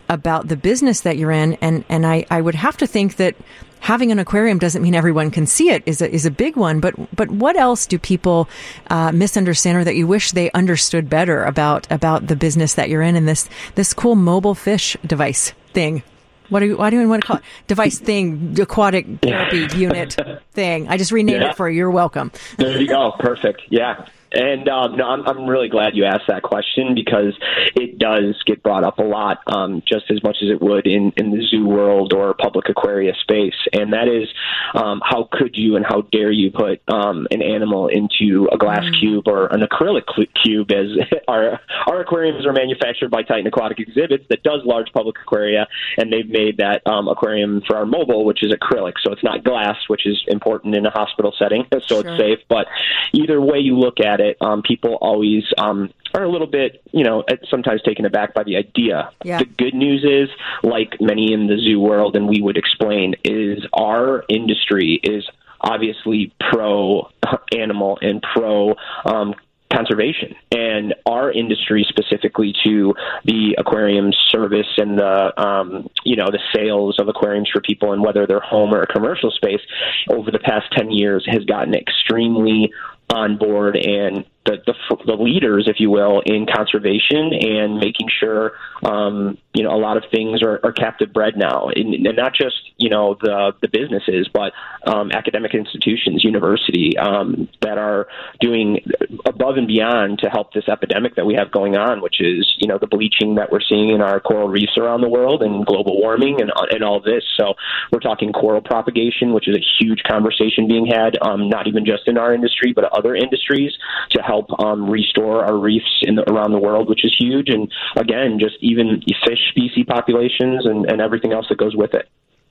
about 0.08 0.48
the 0.48 0.56
business 0.56 1.00
that 1.02 1.16
you're 1.18 1.30
in 1.30 1.54
and 1.60 1.84
and 1.88 2.06
I, 2.06 2.24
I 2.30 2.40
would 2.40 2.54
have 2.54 2.76
to 2.78 2.86
think 2.86 3.16
that 3.16 3.34
having 3.80 4.10
an 4.10 4.18
aquarium 4.18 4.58
doesn't 4.58 4.82
mean 4.82 4.94
everyone 4.94 5.30
can 5.30 5.46
see 5.46 5.70
it 5.70 5.82
is 5.86 6.00
a, 6.02 6.10
is 6.10 6.24
a 6.26 6.30
big 6.30 6.56
one 6.56 6.80
but 6.80 6.94
but 7.14 7.30
what 7.30 7.56
else 7.56 7.86
do 7.86 7.98
people 7.98 8.48
uh, 8.90 9.12
misunderstand 9.12 9.76
or 9.78 9.84
that 9.84 9.94
you 9.96 10.06
wish 10.06 10.32
they 10.32 10.50
understood 10.52 11.08
better 11.10 11.44
about 11.44 11.86
about 11.90 12.26
the 12.26 12.36
business 12.36 12.74
that 12.74 12.88
you're 12.88 13.02
in 13.02 13.14
and 13.16 13.28
this 13.28 13.48
this 13.74 13.92
cool 13.94 14.14
mobile 14.16 14.54
fish 14.54 14.96
device 15.06 15.52
thing 15.74 16.02
what 16.50 16.60
do 16.60 16.66
you, 16.66 16.76
why 16.78 16.88
do 16.88 16.98
you 16.98 17.06
want 17.06 17.20
to 17.20 17.26
call 17.26 17.36
it? 17.36 17.42
Device 17.66 17.98
thing, 17.98 18.56
aquatic 18.58 19.04
therapy 19.20 19.68
unit 19.76 20.16
thing. 20.52 20.88
I 20.88 20.96
just 20.96 21.12
renamed 21.12 21.42
Yeah. 21.42 21.50
it 21.50 21.56
for 21.58 21.68
you. 21.68 21.76
You're 21.76 21.90
welcome. 21.90 22.32
There 22.56 22.80
you 22.80 22.88
go. 22.88 23.12
Perfect. 23.18 23.60
Yeah. 23.68 24.06
And 24.32 24.68
um, 24.68 24.96
no, 24.96 25.04
I'm, 25.06 25.26
I'm 25.26 25.46
really 25.46 25.68
glad 25.68 25.96
you 25.96 26.04
asked 26.04 26.28
that 26.28 26.42
question 26.42 26.94
because 26.94 27.34
it 27.74 27.98
does 27.98 28.40
get 28.44 28.62
brought 28.62 28.84
up 28.84 28.98
a 28.98 29.02
lot, 29.02 29.38
um, 29.46 29.82
just 29.86 30.10
as 30.10 30.22
much 30.22 30.38
as 30.42 30.50
it 30.50 30.60
would 30.60 30.86
in, 30.86 31.12
in 31.16 31.30
the 31.30 31.42
zoo 31.50 31.66
world 31.66 32.12
or 32.12 32.34
public 32.34 32.68
aquaria 32.68 33.14
space. 33.20 33.54
And 33.72 33.92
that 33.92 34.08
is 34.08 34.28
um, 34.74 35.00
how 35.04 35.28
could 35.30 35.56
you 35.56 35.76
and 35.76 35.84
how 35.86 36.02
dare 36.12 36.30
you 36.32 36.50
put 36.50 36.80
um, 36.88 37.26
an 37.30 37.42
animal 37.42 37.88
into 37.88 38.48
a 38.52 38.58
glass 38.58 38.84
cube 39.00 39.26
or 39.26 39.46
an 39.46 39.60
acrylic 39.60 40.02
cube, 40.44 40.70
as 40.70 40.86
our 41.28 41.60
our 41.86 42.00
aquariums 42.00 42.46
are 42.46 42.52
manufactured 42.52 43.10
by 43.10 43.22
Titan 43.22 43.46
Aquatic 43.46 43.78
Exhibits 43.78 44.24
that 44.28 44.42
does 44.42 44.60
large 44.64 44.92
public 44.92 45.16
aquaria, 45.22 45.66
and 45.96 46.12
they've 46.12 46.28
made 46.28 46.58
that 46.58 46.82
um, 46.86 47.08
aquarium 47.08 47.62
for 47.66 47.76
our 47.76 47.86
mobile, 47.86 48.24
which 48.24 48.42
is 48.42 48.52
acrylic, 48.52 48.94
so 49.02 49.12
it's 49.12 49.24
not 49.24 49.44
glass, 49.44 49.76
which 49.88 50.06
is 50.06 50.22
important 50.28 50.74
in 50.74 50.84
a 50.86 50.90
hospital 50.90 51.32
setting, 51.38 51.64
so 51.86 52.02
Sure. 52.02 52.12
it's 52.14 52.20
safe. 52.20 52.38
But 52.48 52.66
either 53.12 53.40
way 53.40 53.58
you 53.58 53.78
look 53.78 54.00
at 54.00 54.17
it, 54.20 54.36
um, 54.40 54.62
people 54.62 54.98
always 55.00 55.44
um, 55.58 55.90
are 56.14 56.24
a 56.24 56.30
little 56.30 56.46
bit, 56.46 56.82
you 56.92 57.04
know, 57.04 57.24
sometimes 57.50 57.82
taken 57.82 58.04
aback 58.04 58.34
by 58.34 58.42
the 58.44 58.56
idea. 58.56 59.10
Yeah. 59.24 59.38
The 59.38 59.44
good 59.44 59.74
news 59.74 60.04
is, 60.04 60.28
like 60.62 61.00
many 61.00 61.32
in 61.32 61.46
the 61.46 61.58
zoo 61.58 61.80
world, 61.80 62.16
and 62.16 62.28
we 62.28 62.40
would 62.40 62.56
explain, 62.56 63.14
is 63.24 63.64
our 63.72 64.24
industry 64.28 65.00
is 65.02 65.28
obviously 65.60 66.32
pro 66.50 67.10
animal 67.52 67.98
and 68.00 68.22
pro 68.22 68.74
um, 69.04 69.34
conservation 69.72 70.34
and 70.50 70.94
our 71.06 71.30
industry 71.30 71.86
specifically 71.88 72.54
to 72.64 72.94
the 73.24 73.54
aquarium 73.58 74.12
service 74.30 74.66
and 74.78 74.98
the 74.98 75.40
um, 75.40 75.88
you 76.04 76.16
know 76.16 76.30
the 76.30 76.38
sales 76.54 76.98
of 76.98 77.08
aquariums 77.08 77.50
for 77.52 77.60
people 77.60 77.92
and 77.92 78.02
whether 78.02 78.26
they're 78.26 78.40
home 78.40 78.72
or 78.72 78.82
a 78.82 78.86
commercial 78.86 79.30
space 79.30 79.60
over 80.08 80.30
the 80.30 80.38
past 80.38 80.66
10 80.76 80.90
years 80.90 81.26
has 81.30 81.44
gotten 81.44 81.74
extremely 81.74 82.72
on 83.10 83.36
board 83.38 83.76
and 83.76 84.24
the, 84.48 84.56
the 84.66 84.96
the 85.04 85.22
leaders, 85.22 85.68
if 85.68 85.76
you 85.78 85.90
will, 85.90 86.22
in 86.24 86.46
conservation 86.46 87.32
and 87.32 87.76
making 87.76 88.08
sure 88.08 88.52
um, 88.82 89.36
you 89.52 89.62
know 89.62 89.70
a 89.70 89.80
lot 89.80 89.96
of 89.96 90.04
things 90.10 90.42
are, 90.42 90.58
are 90.64 90.72
captive 90.72 91.12
bred 91.12 91.34
now, 91.36 91.68
and, 91.74 91.94
and 91.94 92.16
not 92.16 92.32
just 92.34 92.56
you 92.78 92.88
know 92.88 93.16
the 93.20 93.52
the 93.60 93.68
businesses, 93.68 94.28
but 94.32 94.52
um, 94.86 95.10
academic 95.12 95.54
institutions, 95.54 96.24
university 96.24 96.96
um, 96.96 97.48
that 97.60 97.76
are 97.76 98.08
doing 98.40 98.80
above 99.26 99.56
and 99.56 99.66
beyond 99.66 100.20
to 100.20 100.30
help 100.30 100.52
this 100.54 100.68
epidemic 100.68 101.16
that 101.16 101.26
we 101.26 101.34
have 101.34 101.52
going 101.52 101.76
on, 101.76 102.00
which 102.00 102.20
is 102.20 102.46
you 102.58 102.68
know 102.68 102.78
the 102.78 102.86
bleaching 102.86 103.34
that 103.34 103.52
we're 103.52 103.60
seeing 103.68 103.90
in 103.90 104.00
our 104.00 104.18
coral 104.20 104.48
reefs 104.48 104.78
around 104.78 105.02
the 105.02 105.08
world 105.08 105.42
and 105.42 105.66
global 105.66 106.00
warming 106.00 106.40
and 106.40 106.50
and 106.70 106.82
all 106.82 107.00
this. 107.00 107.24
So 107.36 107.54
we're 107.92 108.00
talking 108.00 108.32
coral 108.32 108.62
propagation, 108.62 109.34
which 109.34 109.46
is 109.46 109.56
a 109.56 109.84
huge 109.84 110.02
conversation 110.08 110.66
being 110.66 110.86
had, 110.86 111.18
um, 111.20 111.50
not 111.50 111.66
even 111.66 111.84
just 111.84 112.08
in 112.08 112.16
our 112.16 112.32
industry, 112.32 112.72
but 112.72 112.84
other 112.96 113.14
industries 113.14 113.72
to 114.10 114.22
help 114.22 114.37
um, 114.58 114.88
restore 114.88 115.44
our 115.44 115.56
reefs 115.56 116.02
in 116.02 116.16
the, 116.16 116.30
around 116.30 116.52
the 116.52 116.58
world, 116.58 116.88
which 116.88 117.04
is 117.04 117.14
huge. 117.18 117.48
And 117.48 117.70
again, 117.96 118.38
just 118.38 118.56
even 118.60 119.02
fish 119.24 119.38
species 119.50 119.84
populations 119.86 120.66
and, 120.66 120.90
and 120.90 121.00
everything 121.00 121.32
else 121.32 121.46
that 121.48 121.58
goes 121.58 121.76
with 121.76 121.94
it. 121.94 122.08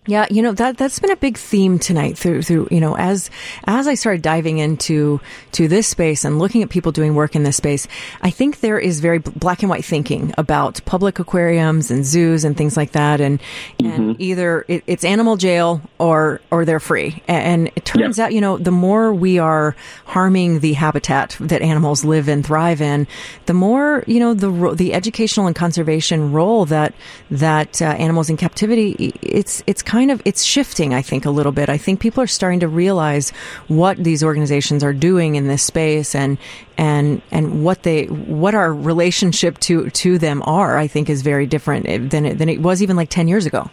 Yeah, 0.08 0.26
you 0.32 0.42
know 0.42 0.54
that 0.54 0.78
that's 0.78 1.00
been 1.00 1.12
a 1.12 1.18
big 1.18 1.38
theme 1.38 1.80
tonight 1.80 2.18
through 2.18 2.42
through 2.44 2.70
you 2.72 2.80
know 2.80 2.96
as 2.96 3.30
as 3.66 3.88
I 3.88 3.96
started 3.96 4.22
diving 4.22 4.58
into 4.58 5.20
to 5.52 5.68
this 5.68 5.88
space 5.88 6.24
and 6.24 6.40
looking 6.40 6.64
at 6.64 6.70
people 6.70 6.94
doing 6.94 7.14
work 7.14 7.36
in 7.36 7.44
this 7.44 7.58
space, 7.58 7.88
I 8.22 8.30
think 8.30 8.62
there 8.62 8.80
is 8.80 9.02
very 9.02 9.20
black 9.20 9.64
and 9.64 9.70
white 9.70 9.84
thinking 9.84 10.34
about 10.38 10.84
public 10.86 11.20
aquariums 11.20 11.92
and 11.92 12.06
zoos 12.06 12.46
and 12.46 12.56
things 12.56 12.78
like 12.78 12.94
that, 12.94 13.20
and 13.20 13.42
and 13.84 14.20
either 14.20 14.64
it, 14.70 14.84
it's 14.88 15.04
animal 15.04 15.36
jail 15.36 15.82
or 16.00 16.40
or 16.52 16.64
they're 16.64 16.80
free. 16.80 17.22
And 17.28 17.68
it 17.76 17.84
turns 17.84 18.18
out 18.18 18.34
you 18.34 18.40
know 18.40 18.58
the 18.58 18.72
more 18.72 19.14
we 19.14 19.40
are 19.40 19.76
harming 20.06 20.62
the 20.62 20.74
habitat 20.74 21.36
that 21.42 21.62
animals 21.62 22.06
live 22.06 22.30
and 22.30 22.46
thrive 22.46 22.82
in, 22.82 23.08
the 23.46 23.54
more 23.54 24.06
you 24.08 24.22
know 24.22 24.34
the 24.34 24.74
the 24.74 24.94
educational 24.94 25.48
and 25.48 25.56
conservation 25.56 26.32
role 26.32 26.66
that 26.66 26.94
that 27.30 27.82
uh, 27.82 27.86
animals 27.86 28.30
in 28.30 28.38
captivity 28.38 29.12
it's 29.22 29.64
it's 29.68 29.82
kind 29.82 29.97
of 30.12 30.22
it's 30.26 30.44
shifting 30.44 30.94
I 30.94 31.02
think 31.02 31.26
a 31.26 31.30
little 31.30 31.52
bit. 31.52 31.70
I 31.70 31.78
think 31.78 32.00
people 32.00 32.24
are 32.24 32.28
starting 32.28 32.60
to 32.62 32.68
realize 32.68 33.32
what 33.68 33.98
these 33.98 34.24
organizations 34.24 34.84
are 34.84 34.94
doing 34.94 35.36
in 35.36 35.48
this 35.48 35.64
space 35.64 36.16
and 36.16 36.38
and 36.78 37.22
and 37.32 37.64
what 37.64 37.84
they 37.84 38.06
what 38.06 38.56
our 38.56 38.74
relationship 38.74 39.58
to 39.60 39.90
to 39.90 40.18
them 40.18 40.42
are 40.46 40.78
I 40.78 40.88
think 40.88 41.10
is 41.10 41.22
very 41.22 41.46
different 41.46 41.88
eh, 41.88 41.98
than 41.98 42.26
it, 42.26 42.38
than 42.38 42.50
it 42.50 42.62
was 42.62 42.82
even 42.82 42.96
like 42.96 43.10
10 43.10 43.28
years 43.28 43.46
ago. 43.46 43.70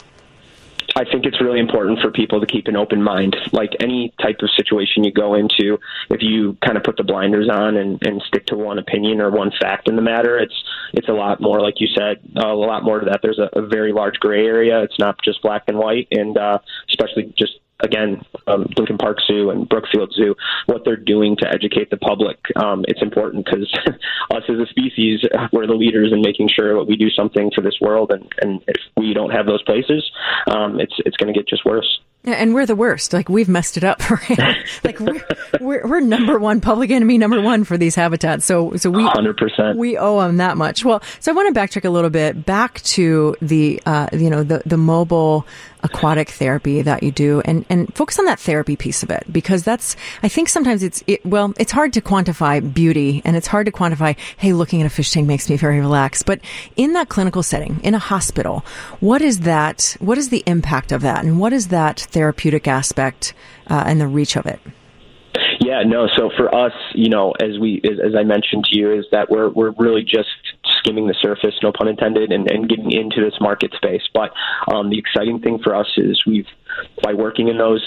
I 0.97 1.05
think 1.05 1.27
it's 1.27 1.41
really 1.41 1.59
important 1.59 1.99
for 2.01 2.11
people 2.11 2.41
to 2.41 2.47
keep 2.47 2.69
an 2.69 2.77
open 2.77 3.03
mind. 3.03 3.37
Like 3.53 3.71
any 3.81 4.15
type 4.21 4.37
of 4.43 4.51
situation 4.57 5.03
you 5.03 5.13
go 5.13 5.35
into, 5.35 5.79
if 6.11 6.23
you 6.23 6.57
kind 6.65 6.77
of 6.77 6.85
put 6.85 6.97
the 6.97 7.03
blinders 7.03 7.49
on 7.51 7.77
and, 7.77 8.01
and 8.07 8.23
stick 8.23 8.47
to 8.47 8.57
one 8.57 8.79
opinion 8.79 9.21
or 9.21 9.31
one 9.31 9.51
fact 9.61 9.89
in 9.89 9.97
the 9.97 10.03
matter, 10.03 10.39
it's 10.39 10.55
it's 10.93 11.09
a 11.09 11.13
lot 11.13 11.41
more, 11.41 11.61
like 11.61 11.81
you 11.81 11.89
said, 11.89 12.21
a 12.37 12.55
lot 12.55 12.85
more 12.85 13.01
to 13.01 13.07
that. 13.07 13.21
There's 13.23 13.41
a, 13.41 13.51
a 13.59 13.67
very 13.67 13.93
large 13.93 14.15
gray 14.21 14.47
area. 14.47 14.83
It's 14.83 14.99
not 14.99 15.17
just 15.25 15.43
black 15.43 15.65
and 15.67 15.79
white, 15.79 16.07
and 16.13 16.39
uh, 16.39 16.59
especially 16.89 17.35
just 17.37 17.55
again, 17.81 18.23
um, 18.47 18.67
Lincoln 18.77 18.99
Park 18.99 19.19
Zoo 19.27 19.51
and 19.51 19.69
Brookfield 19.69 20.13
Zoo, 20.15 20.35
what 20.67 20.83
they're 20.85 20.97
doing 20.97 21.37
to 21.41 21.49
educate 21.49 21.91
the 21.91 21.97
public. 21.97 22.39
Um, 22.57 22.85
it's 22.89 23.03
important 23.03 23.45
because 23.45 23.73
us 24.31 24.43
as 24.49 24.57
a 24.59 24.67
species, 24.67 25.21
we're 25.53 25.67
the 25.67 25.75
leaders 25.75 26.13
in 26.13 26.21
making 26.23 26.51
sure 26.55 26.79
that 26.79 26.85
we 26.85 26.97
do 26.97 27.11
something 27.11 27.51
for 27.55 27.63
this 27.63 27.79
world, 27.81 28.13
and, 28.13 28.33
and 28.41 28.63
if 28.67 28.81
we 28.97 29.15
don't 29.15 29.31
have 29.31 29.47
those 29.47 29.63
places, 29.63 30.11
um, 30.49 30.81
it's 30.81 30.95
it's 31.05 31.17
going 31.17 31.33
to 31.33 31.39
get 31.39 31.49
just 31.49 31.65
worse. 31.65 32.01
And 32.27 32.55
we're 32.55 32.65
the 32.65 32.75
worst. 32.75 33.13
Like 33.13 33.29
we've 33.29 33.51
messed 33.51 33.77
it 33.77 33.85
up. 33.85 34.01
Right? 34.15 34.65
like 34.85 35.01
we're, 35.01 35.27
we're 35.61 35.87
we're 35.87 36.01
number 36.01 36.39
one 36.39 36.61
public 36.61 36.91
enemy 36.91 37.19
number 37.19 37.41
one 37.41 37.65
for 37.65 37.77
these 37.77 37.95
habitats. 37.97 38.45
So 38.45 38.77
so 38.77 38.91
we 38.91 39.03
100%. 39.03 39.77
we 39.77 39.99
owe 39.99 40.21
them 40.21 40.37
that 40.37 40.57
much. 40.57 40.85
Well, 40.85 41.03
so 41.21 41.33
I 41.33 41.35
want 41.35 41.53
to 41.53 41.61
backtrack 41.61 41.85
a 41.85 41.91
little 41.91 42.11
bit 42.11 42.47
back 42.47 42.81
to 42.83 43.37
the 43.43 43.83
uh, 43.85 44.09
you 44.13 44.31
know 44.31 44.45
the 44.45 44.63
the 44.65 44.77
mobile 44.77 45.47
aquatic 45.85 46.31
therapy 46.31 46.83
that 46.83 47.03
you 47.03 47.13
do 47.13 47.41
and 47.45 47.65
and 47.69 47.95
focus 47.95 48.19
on 48.19 48.25
that 48.25 48.41
therapy 48.41 48.75
piece 48.75 49.03
of 49.03 49.11
it 49.11 49.25
because 49.31 49.63
that's 49.63 49.97
I 50.23 50.29
think 50.29 50.49
sometimes 50.49 50.83
it's 50.83 51.05
it, 51.07 51.25
well 51.25 51.53
it's 51.59 51.73
hard 51.73 51.93
to 51.93 52.01
quantify 52.01 52.75
beauty 52.75 53.23
and 53.25 53.37
it's 53.37 53.47
hard 53.47 53.67
to 53.67 53.73
quantify 53.73 54.17
hey 54.39 54.53
looking 54.53 54.81
at 54.81 54.87
a 54.87 54.91
fish 54.91 55.13
tank 55.13 55.27
makes 55.27 55.49
me 55.49 55.57
very 55.57 55.81
relaxed. 55.81 56.27
But 56.27 56.41
in 56.77 56.95
that 56.95 57.09
clinical 57.09 57.43
setting 57.43 57.81
in 57.83 57.95
a 57.95 57.99
hospital 57.99 58.65
what 59.01 59.23
is 59.23 59.41
that 59.41 59.97
what 60.01 60.19
is 60.19 60.31
the 60.31 60.43
impact 60.47 60.91
of 60.91 61.03
that 61.03 61.25
and 61.25 61.39
what 61.39 61.53
is 61.53 61.69
that 61.69 62.01
therapeutic 62.01 62.67
aspect 62.67 63.35
uh, 63.69 63.85
and 63.87 64.01
the 64.01 64.09
reach 64.09 64.37
of 64.37 64.47
it 64.47 64.61
Yeah, 65.75 65.83
no. 65.83 66.07
So 66.07 66.31
for 66.37 66.55
us, 66.55 66.73
you 66.95 67.09
know, 67.09 67.33
as 67.33 67.59
we 67.59 67.81
as, 67.83 67.99
as 67.99 68.15
I 68.17 68.23
mentioned 68.23 68.65
to 68.67 68.79
you, 68.79 68.93
is 68.93 69.07
that 69.11 69.29
we're 69.29 69.49
we're 69.49 69.73
really 69.73 70.05
just 70.05 70.29
skimming 70.79 71.09
the 71.09 71.17
surface, 71.21 71.55
no 71.65 71.73
pun 71.73 71.89
intended, 71.89 72.31
and, 72.31 72.49
and 72.49 72.69
getting 72.69 72.93
into 72.93 73.21
this 73.21 73.35
market 73.41 73.73
space. 73.75 74.03
But 74.13 74.31
um, 74.73 74.91
the 74.91 74.99
exciting 74.99 75.41
thing 75.41 75.59
for 75.59 75.75
us 75.75 75.89
is 75.97 76.23
we've 76.27 76.47
by 77.03 77.15
working 77.15 77.49
in 77.49 77.59
those 77.59 77.83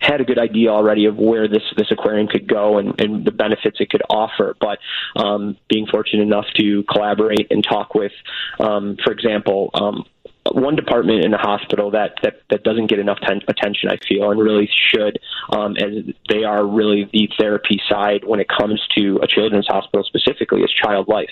had 0.00 0.20
a 0.20 0.24
good 0.24 0.38
idea 0.38 0.68
already 0.68 1.06
of 1.06 1.16
where 1.16 1.48
this 1.48 1.62
this 1.76 1.90
aquarium 1.90 2.28
could 2.28 2.46
go 2.46 2.78
and, 2.78 3.00
and 3.00 3.24
the 3.24 3.32
benefits 3.32 3.78
it 3.80 3.90
could 3.90 4.02
offer. 4.08 4.54
But 4.60 4.78
um, 5.16 5.56
being 5.68 5.86
fortunate 5.86 6.22
enough 6.22 6.46
to 6.58 6.84
collaborate 6.84 7.48
and 7.50 7.64
talk 7.64 7.94
with, 7.94 8.12
um, 8.60 8.98
for 9.02 9.12
example, 9.12 9.70
um, 9.74 10.04
one 10.52 10.76
department 10.76 11.24
in 11.24 11.34
a 11.34 11.38
hospital 11.38 11.90
that 11.92 12.14
that, 12.22 12.42
that 12.50 12.62
doesn't 12.62 12.86
get 12.86 12.98
enough 12.98 13.18
ten- 13.20 13.42
attention, 13.48 13.90
I 13.90 13.98
feel, 14.08 14.30
and 14.30 14.40
really 14.40 14.68
should, 14.92 15.18
um, 15.50 15.76
as 15.76 16.04
they 16.28 16.44
are 16.44 16.66
really 16.66 17.08
the 17.12 17.28
therapy 17.38 17.80
side 17.88 18.24
when 18.24 18.40
it 18.40 18.48
comes 18.48 18.80
to 18.96 19.18
a 19.22 19.26
children's 19.26 19.66
hospital 19.66 20.04
specifically, 20.04 20.62
is 20.62 20.72
child 20.72 21.08
life. 21.08 21.30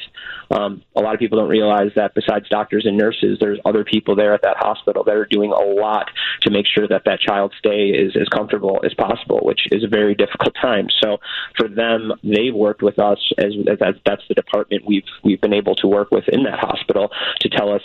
Um, 0.51 0.83
a 0.95 1.01
lot 1.01 1.15
of 1.15 1.21
people 1.21 1.39
don't 1.39 1.49
realize 1.49 1.91
that 1.97 2.15
besides 2.15 2.49
doctors 2.49 2.87
and 2.87 2.97
nurses, 2.97 3.39
there's 3.41 3.59
other 3.65 3.85
people 3.85 4.15
there 4.15 4.35
at 4.35 4.43
that 4.43 4.57
hospital 4.59 5.05
that 5.05 5.15
are 5.15 5.27
doing 5.27 5.53
a 5.53 5.61
lot 5.61 6.11
to 6.43 6.51
make 6.51 6.67
sure 6.67 6.87
that 6.89 7.03
that 7.07 7.21
child's 7.21 7.55
stay 7.59 7.89
is 7.89 8.15
as 8.17 8.29
comfortable 8.29 8.81
as 8.85 8.95
possible, 8.95 9.41
which 9.43 9.67
is 9.73 9.83
a 9.85 9.89
very 9.89 10.15
difficult 10.15 10.55
time. 10.61 10.89
So 11.03 11.19
for 11.57 11.69
them, 11.69 12.13
they've 12.23 12.55
worked 12.55 12.83
with 12.83 12.99
us 12.99 13.19
as, 13.39 13.53
as 13.69 13.95
that's 14.05 14.23
the 14.29 14.35
department 14.35 14.85
we've 14.87 15.05
we've 15.23 15.41
been 15.41 15.55
able 15.55 15.75
to 15.77 15.87
work 15.87 16.11
with 16.11 16.29
in 16.29 16.45
that 16.45 16.59
hospital 16.59 17.11
to 17.41 17.49
tell 17.49 17.73
us 17.73 17.83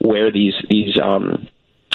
where 0.00 0.32
these 0.32 0.54
these 0.68 0.98
um, 1.00 1.48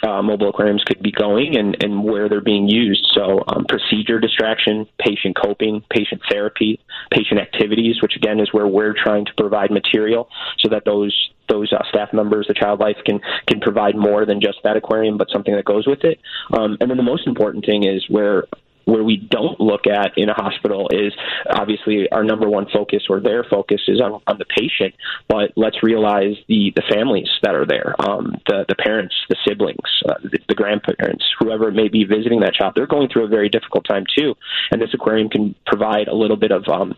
uh, 0.03 0.21
mobile 0.21 0.49
aquariums 0.49 0.83
could 0.83 1.01
be 1.01 1.11
going 1.11 1.57
and, 1.57 1.81
and 1.83 2.03
where 2.03 2.29
they're 2.29 2.41
being 2.41 2.67
used. 2.67 3.07
So, 3.13 3.43
um, 3.47 3.65
procedure 3.67 4.19
distraction, 4.19 4.87
patient 4.99 5.35
coping, 5.35 5.83
patient 5.89 6.21
therapy, 6.29 6.79
patient 7.11 7.39
activities, 7.39 8.01
which 8.01 8.15
again 8.15 8.39
is 8.39 8.53
where 8.53 8.67
we're 8.67 8.93
trying 8.93 9.25
to 9.25 9.31
provide 9.37 9.71
material 9.71 10.29
so 10.59 10.69
that 10.69 10.85
those 10.85 11.29
those 11.47 11.71
uh, 11.71 11.83
staff 11.89 12.11
members, 12.11 12.47
the 12.47 12.53
child 12.53 12.79
life, 12.79 12.97
can 13.05 13.19
can 13.47 13.59
provide 13.59 13.95
more 13.95 14.25
than 14.25 14.41
just 14.41 14.59
that 14.63 14.75
aquarium, 14.77 15.17
but 15.17 15.29
something 15.31 15.55
that 15.55 15.65
goes 15.65 15.87
with 15.87 16.03
it. 16.03 16.19
Um, 16.51 16.77
and 16.79 16.89
then 16.89 16.97
the 16.97 17.03
most 17.03 17.27
important 17.27 17.65
thing 17.65 17.83
is 17.83 18.03
where 18.09 18.45
where 18.85 19.03
we 19.03 19.17
don't 19.17 19.59
look 19.59 19.87
at 19.87 20.17
in 20.17 20.29
a 20.29 20.33
hospital 20.33 20.89
is 20.91 21.13
obviously 21.49 22.07
our 22.11 22.23
number 22.23 22.47
one 22.47 22.67
focus 22.71 23.03
or 23.09 23.19
their 23.19 23.43
focus 23.43 23.81
is 23.87 23.99
on, 23.99 24.21
on 24.27 24.37
the 24.37 24.45
patient, 24.45 24.93
but 25.27 25.51
let's 25.55 25.81
realize 25.83 26.35
the, 26.47 26.71
the 26.75 26.83
families 26.89 27.29
that 27.41 27.55
are 27.55 27.65
there, 27.65 27.95
um, 27.99 28.35
the, 28.47 28.65
the 28.67 28.75
parents, 28.75 29.15
the 29.29 29.35
siblings, 29.47 29.77
uh, 30.07 30.13
the, 30.23 30.39
the 30.47 30.55
grandparents, 30.55 31.25
whoever 31.39 31.71
may 31.71 31.87
be 31.87 32.03
visiting 32.03 32.39
that 32.39 32.53
child, 32.53 32.73
they're 32.75 32.87
going 32.87 33.09
through 33.09 33.25
a 33.25 33.27
very 33.27 33.49
difficult 33.49 33.85
time 33.87 34.03
too. 34.17 34.35
And 34.71 34.81
this 34.81 34.93
aquarium 34.93 35.29
can 35.29 35.55
provide 35.65 36.07
a 36.07 36.15
little 36.15 36.37
bit 36.37 36.51
of 36.51 36.67
um, 36.67 36.93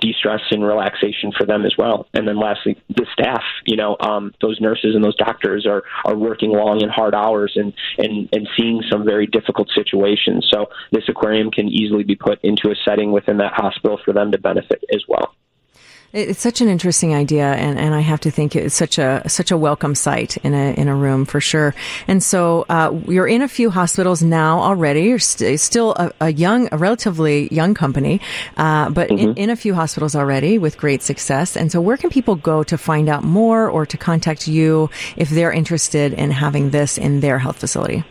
de-stress 0.00 0.40
and 0.50 0.64
relaxation 0.64 1.32
for 1.36 1.46
them 1.46 1.64
as 1.64 1.74
well. 1.76 2.06
And 2.14 2.26
then 2.26 2.38
lastly, 2.38 2.80
the 2.88 3.06
staff, 3.12 3.42
you 3.66 3.76
know, 3.76 3.96
um, 4.00 4.32
those 4.40 4.60
nurses 4.60 4.94
and 4.94 5.04
those 5.04 5.16
doctors 5.16 5.66
are, 5.66 5.82
are 6.04 6.16
working 6.16 6.50
long 6.50 6.82
and 6.82 6.90
hard 6.90 7.14
hours 7.14 7.52
and, 7.56 7.72
and, 7.98 8.28
and 8.32 8.48
seeing 8.56 8.82
some 8.90 9.04
very 9.04 9.26
difficult 9.26 9.68
situations. 9.74 10.48
So 10.52 10.66
this 10.92 11.04
aquarium 11.08 11.31
can 11.50 11.68
easily 11.68 12.04
be 12.04 12.16
put 12.16 12.42
into 12.42 12.70
a 12.70 12.74
setting 12.84 13.12
within 13.12 13.38
that 13.38 13.52
hospital 13.52 13.98
for 14.04 14.12
them 14.12 14.32
to 14.32 14.38
benefit 14.38 14.84
as 14.92 15.04
well. 15.08 15.34
It's 16.12 16.40
such 16.40 16.60
an 16.60 16.68
interesting 16.68 17.14
idea, 17.14 17.46
and, 17.46 17.78
and 17.78 17.94
I 17.94 18.00
have 18.00 18.20
to 18.20 18.30
think 18.30 18.54
it's 18.54 18.74
such 18.74 18.98
a 18.98 19.22
such 19.28 19.50
a 19.50 19.56
welcome 19.56 19.94
sight 19.94 20.36
in 20.44 20.52
a 20.52 20.74
in 20.74 20.86
a 20.86 20.94
room 20.94 21.24
for 21.24 21.40
sure. 21.40 21.74
And 22.06 22.22
so 22.22 22.66
uh, 22.68 22.92
you're 23.08 23.26
in 23.26 23.40
a 23.40 23.48
few 23.48 23.70
hospitals 23.70 24.22
now 24.22 24.60
already. 24.60 25.04
You're 25.04 25.18
st- 25.18 25.58
still 25.58 25.94
a, 25.94 26.12
a 26.20 26.30
young, 26.30 26.68
a 26.70 26.76
relatively 26.76 27.48
young 27.48 27.72
company, 27.72 28.20
uh, 28.58 28.90
but 28.90 29.10
in, 29.10 29.34
in 29.36 29.48
a 29.48 29.56
few 29.56 29.72
hospitals 29.72 30.14
already 30.14 30.58
with 30.58 30.76
great 30.76 31.02
success. 31.02 31.56
And 31.56 31.72
so, 31.72 31.80
where 31.80 31.96
can 31.96 32.10
people 32.10 32.34
go 32.34 32.62
to 32.62 32.76
find 32.76 33.08
out 33.08 33.24
more 33.24 33.70
or 33.70 33.86
to 33.86 33.96
contact 33.96 34.46
you 34.46 34.90
if 35.16 35.30
they're 35.30 35.52
interested 35.52 36.12
in 36.12 36.30
having 36.30 36.70
this 36.70 36.98
in 36.98 37.20
their 37.20 37.38
health 37.38 37.56
facility? 37.56 38.04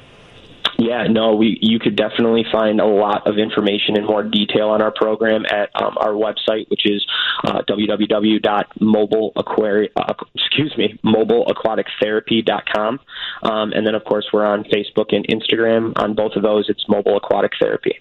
Yeah, 0.81 1.05
no, 1.07 1.35
we 1.35 1.59
you 1.61 1.77
could 1.77 1.95
definitely 1.95 2.43
find 2.51 2.81
a 2.81 2.85
lot 2.87 3.27
of 3.27 3.37
information 3.37 3.97
in 3.97 4.03
more 4.03 4.23
detail 4.23 4.69
on 4.69 4.81
our 4.81 4.89
program 4.91 5.45
at 5.45 5.69
um, 5.79 5.95
our 5.95 6.13
website, 6.13 6.67
which 6.69 6.89
is 6.89 7.05
uh, 7.43 7.61
uh, 9.95 10.13
excuse 10.33 10.75
me 10.77 10.99
mobileaquatictherapy.com, 11.05 12.99
um, 13.43 13.71
and 13.73 13.85
then 13.85 13.93
of 13.93 14.03
course 14.05 14.25
we're 14.33 14.43
on 14.43 14.63
Facebook 14.63 15.13
and 15.15 15.27
Instagram. 15.27 15.93
On 15.97 16.15
both 16.15 16.31
of 16.35 16.41
those, 16.41 16.67
it's 16.67 16.83
Mobile 16.89 17.17
Aquatic 17.17 17.51
Therapy. 17.61 17.99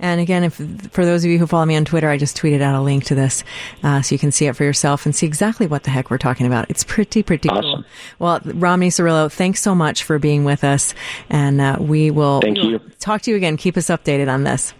And 0.00 0.20
again, 0.20 0.44
if 0.44 0.54
for 0.92 1.04
those 1.04 1.24
of 1.24 1.30
you 1.30 1.38
who 1.38 1.46
follow 1.46 1.64
me 1.64 1.76
on 1.76 1.84
Twitter, 1.84 2.08
I 2.08 2.18
just 2.18 2.36
tweeted 2.36 2.60
out 2.60 2.74
a 2.74 2.80
link 2.80 3.04
to 3.04 3.14
this 3.14 3.42
uh, 3.82 4.00
so 4.02 4.14
you 4.14 4.18
can 4.18 4.30
see 4.30 4.46
it 4.46 4.54
for 4.54 4.64
yourself 4.64 5.06
and 5.06 5.14
see 5.14 5.26
exactly 5.26 5.66
what 5.66 5.82
the 5.82 5.90
heck 5.90 6.10
we're 6.10 6.18
talking 6.18 6.46
about. 6.46 6.70
It's 6.70 6.84
pretty, 6.84 7.22
pretty 7.22 7.48
cool. 7.48 7.84
Well, 8.18 8.40
Romney 8.44 8.88
Cirillo, 8.90 9.30
thanks 9.30 9.60
so 9.60 9.74
much 9.74 10.04
for 10.04 10.18
being 10.18 10.44
with 10.44 10.62
us, 10.64 10.94
and 11.28 11.60
uh, 11.60 11.76
we 11.80 12.10
will 12.10 12.40
Thank 12.40 12.58
you. 12.58 12.78
talk 13.00 13.22
to 13.22 13.30
you 13.30 13.36
again. 13.36 13.56
Keep 13.56 13.76
us 13.76 13.86
updated 13.86 14.32
on 14.32 14.44
this. 14.44 14.72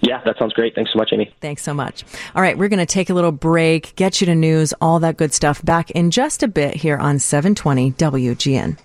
Yeah, 0.00 0.20
that 0.24 0.38
sounds 0.38 0.52
great. 0.52 0.74
Thanks 0.74 0.92
so 0.92 0.98
much, 0.98 1.10
Amy. 1.12 1.32
Thanks 1.40 1.62
so 1.62 1.72
much. 1.72 2.04
All 2.34 2.42
right, 2.42 2.58
we're 2.58 2.68
going 2.68 2.78
to 2.78 2.86
take 2.86 3.08
a 3.08 3.14
little 3.14 3.32
break, 3.32 3.96
get 3.96 4.20
you 4.20 4.26
to 4.26 4.34
news, 4.34 4.74
all 4.80 5.00
that 5.00 5.16
good 5.16 5.32
stuff 5.32 5.64
back 5.64 5.90
in 5.92 6.10
just 6.10 6.42
a 6.42 6.48
bit 6.48 6.74
here 6.74 6.98
on 6.98 7.18
720 7.18 7.92
WGN. 7.92 8.78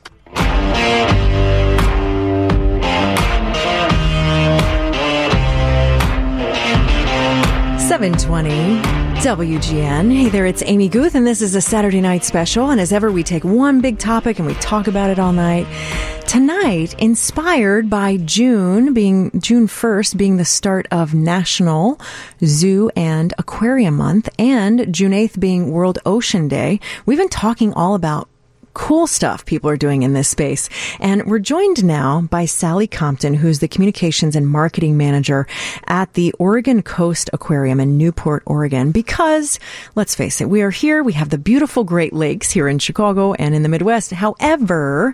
720 7.90 8.84
WGN. 9.24 10.16
Hey 10.16 10.30
there, 10.30 10.46
it's 10.46 10.62
Amy 10.68 10.88
Guth, 10.90 11.16
and 11.16 11.26
this 11.26 11.42
is 11.42 11.56
a 11.56 11.60
Saturday 11.60 12.02
night 12.02 12.24
special. 12.24 12.70
And 12.70 12.80
as 12.80 12.94
ever, 12.94 13.12
we 13.12 13.24
take 13.24 13.44
one 13.44 13.82
big 13.82 13.98
topic 13.98 14.38
and 14.38 14.48
we 14.48 14.54
talk 14.54 14.86
about 14.86 15.10
it 15.10 15.18
all 15.18 15.34
night. 15.34 15.66
Tonight, 16.28 16.94
inspired 17.02 17.90
by 17.90 18.18
June 18.18 18.94
being 18.94 19.32
June 19.42 19.66
1st 19.66 20.18
being 20.18 20.38
the 20.38 20.46
start 20.46 20.86
of 20.92 21.16
National 21.16 22.00
Zoo 22.46 22.92
and 22.96 23.34
Aquarium 23.40 23.98
Month, 23.98 24.30
and 24.38 24.94
June 24.94 25.12
8th 25.12 25.40
being 25.40 25.72
World 25.72 25.98
Ocean 26.06 26.48
Day, 26.48 26.80
we've 27.08 27.18
been 27.18 27.28
talking 27.28 27.74
all 27.74 27.96
about 27.96 28.30
cool 28.80 29.06
stuff 29.06 29.46
people 29.46 29.70
are 29.70 29.76
doing 29.76 30.04
in 30.04 30.14
this 30.14 30.30
space. 30.30 30.70
And 31.02 31.26
we're 31.26 31.40
joined 31.40 31.84
now 31.84 32.22
by 32.22 32.46
Sally 32.46 32.88
Compton, 32.88 33.34
who's 33.34 33.60
the 33.60 33.68
communications 33.68 34.38
and 34.38 34.48
marketing 34.48 34.96
manager 34.96 35.48
at 35.88 36.14
the 36.14 36.32
Oregon 36.40 36.82
Coast 36.82 37.30
Aquarium 37.34 37.82
in 37.82 37.98
Newport, 37.98 38.42
Oregon. 38.46 38.94
Because 38.94 39.60
let's 39.96 40.16
face 40.16 40.40
it, 40.40 40.50
we 40.50 40.62
are 40.62 40.70
here. 40.70 41.04
We 41.04 41.12
have 41.14 41.30
the 41.30 41.38
beautiful 41.38 41.84
Great 41.84 42.14
Lakes 42.14 42.52
here 42.52 42.70
in 42.70 42.80
Chicago 42.80 43.34
and 43.34 43.54
in 43.54 43.64
the 43.64 43.70
Midwest. 43.70 44.12
However, 44.12 45.14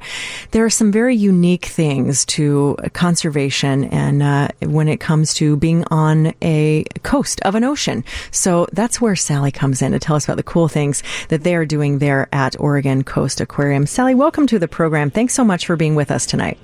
there 0.51 0.63
are 0.63 0.70
some 0.70 0.91
very 0.91 1.16
unique 1.16 1.66
things 1.66 2.24
to 2.26 2.78
conservation 2.93 3.86
and 3.86 4.22
uh, 4.22 4.47
when 4.61 4.88
it 4.88 4.99
comes 4.99 5.34
to 5.34 5.57
being 5.57 5.84
on 5.89 6.36
a 6.43 6.84
coast 7.01 7.41
of 7.41 7.55
an 7.55 7.63
ocean. 7.63 8.05
So 8.30 8.68
that's 8.74 9.01
where 9.01 9.16
Sally 9.16 9.51
comes 9.51 9.82
in 9.82 9.91
to 9.91 9.99
tell 9.99 10.16
us 10.16 10.26
about 10.26 10.38
the 10.38 10.43
cool 10.43 10.68
things 10.68 11.01
that 11.30 11.41
they 11.41 11.55
are 11.55 11.66
doing 11.66 11.97
there 11.97 12.30
at 12.32 12.57
Oregon 12.59 13.03
Coast 13.03 13.41
Aquarium. 13.41 13.55
Sally, 13.86 14.16
welcome 14.16 14.47
to 14.47 14.60
the 14.60 14.68
program. 14.68 15.10
Thanks 15.10 15.34
so 15.34 15.45
much 15.45 15.66
for 15.66 15.78
being 15.78 15.95
with 15.95 16.12
us 16.12 16.26
tonight. 16.26 16.58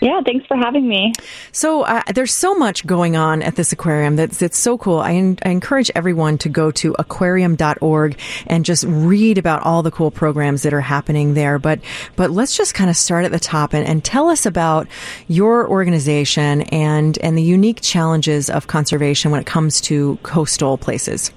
Yeah, 0.00 0.20
thanks 0.24 0.46
for 0.46 0.56
having 0.56 0.88
me. 0.88 1.12
So 1.52 1.82
uh, 1.82 2.02
there's 2.14 2.32
so 2.32 2.54
much 2.54 2.86
going 2.86 3.16
on 3.16 3.42
at 3.42 3.56
this 3.56 3.72
aquarium 3.72 4.16
that's 4.16 4.38
that's 4.38 4.56
so 4.56 4.78
cool. 4.78 5.00
I, 5.00 5.36
I 5.42 5.50
encourage 5.50 5.90
everyone 5.94 6.38
to 6.38 6.48
go 6.48 6.70
to 6.70 6.96
aquarium.org 6.98 8.18
and 8.46 8.64
just 8.64 8.84
read 8.84 9.36
about 9.36 9.62
all 9.62 9.82
the 9.82 9.90
cool 9.90 10.10
programs 10.10 10.62
that 10.62 10.72
are 10.72 10.80
happening 10.80 11.34
there. 11.34 11.58
But 11.58 11.80
but 12.16 12.30
let's 12.30 12.56
just 12.56 12.74
kind 12.74 12.88
of 12.88 12.96
start 12.96 13.26
at 13.26 13.32
the 13.32 13.40
top 13.40 13.74
and, 13.74 13.86
and 13.86 14.02
tell 14.02 14.30
us 14.30 14.46
about 14.46 14.86
your 15.28 15.68
organization 15.68 16.62
and 16.62 17.18
and 17.18 17.36
the 17.36 17.42
unique 17.42 17.80
challenges 17.82 18.48
of 18.48 18.68
conservation 18.68 19.30
when 19.30 19.40
it 19.40 19.46
comes 19.46 19.82
to 19.82 20.18
coastal 20.22 20.78
places. 20.78 21.30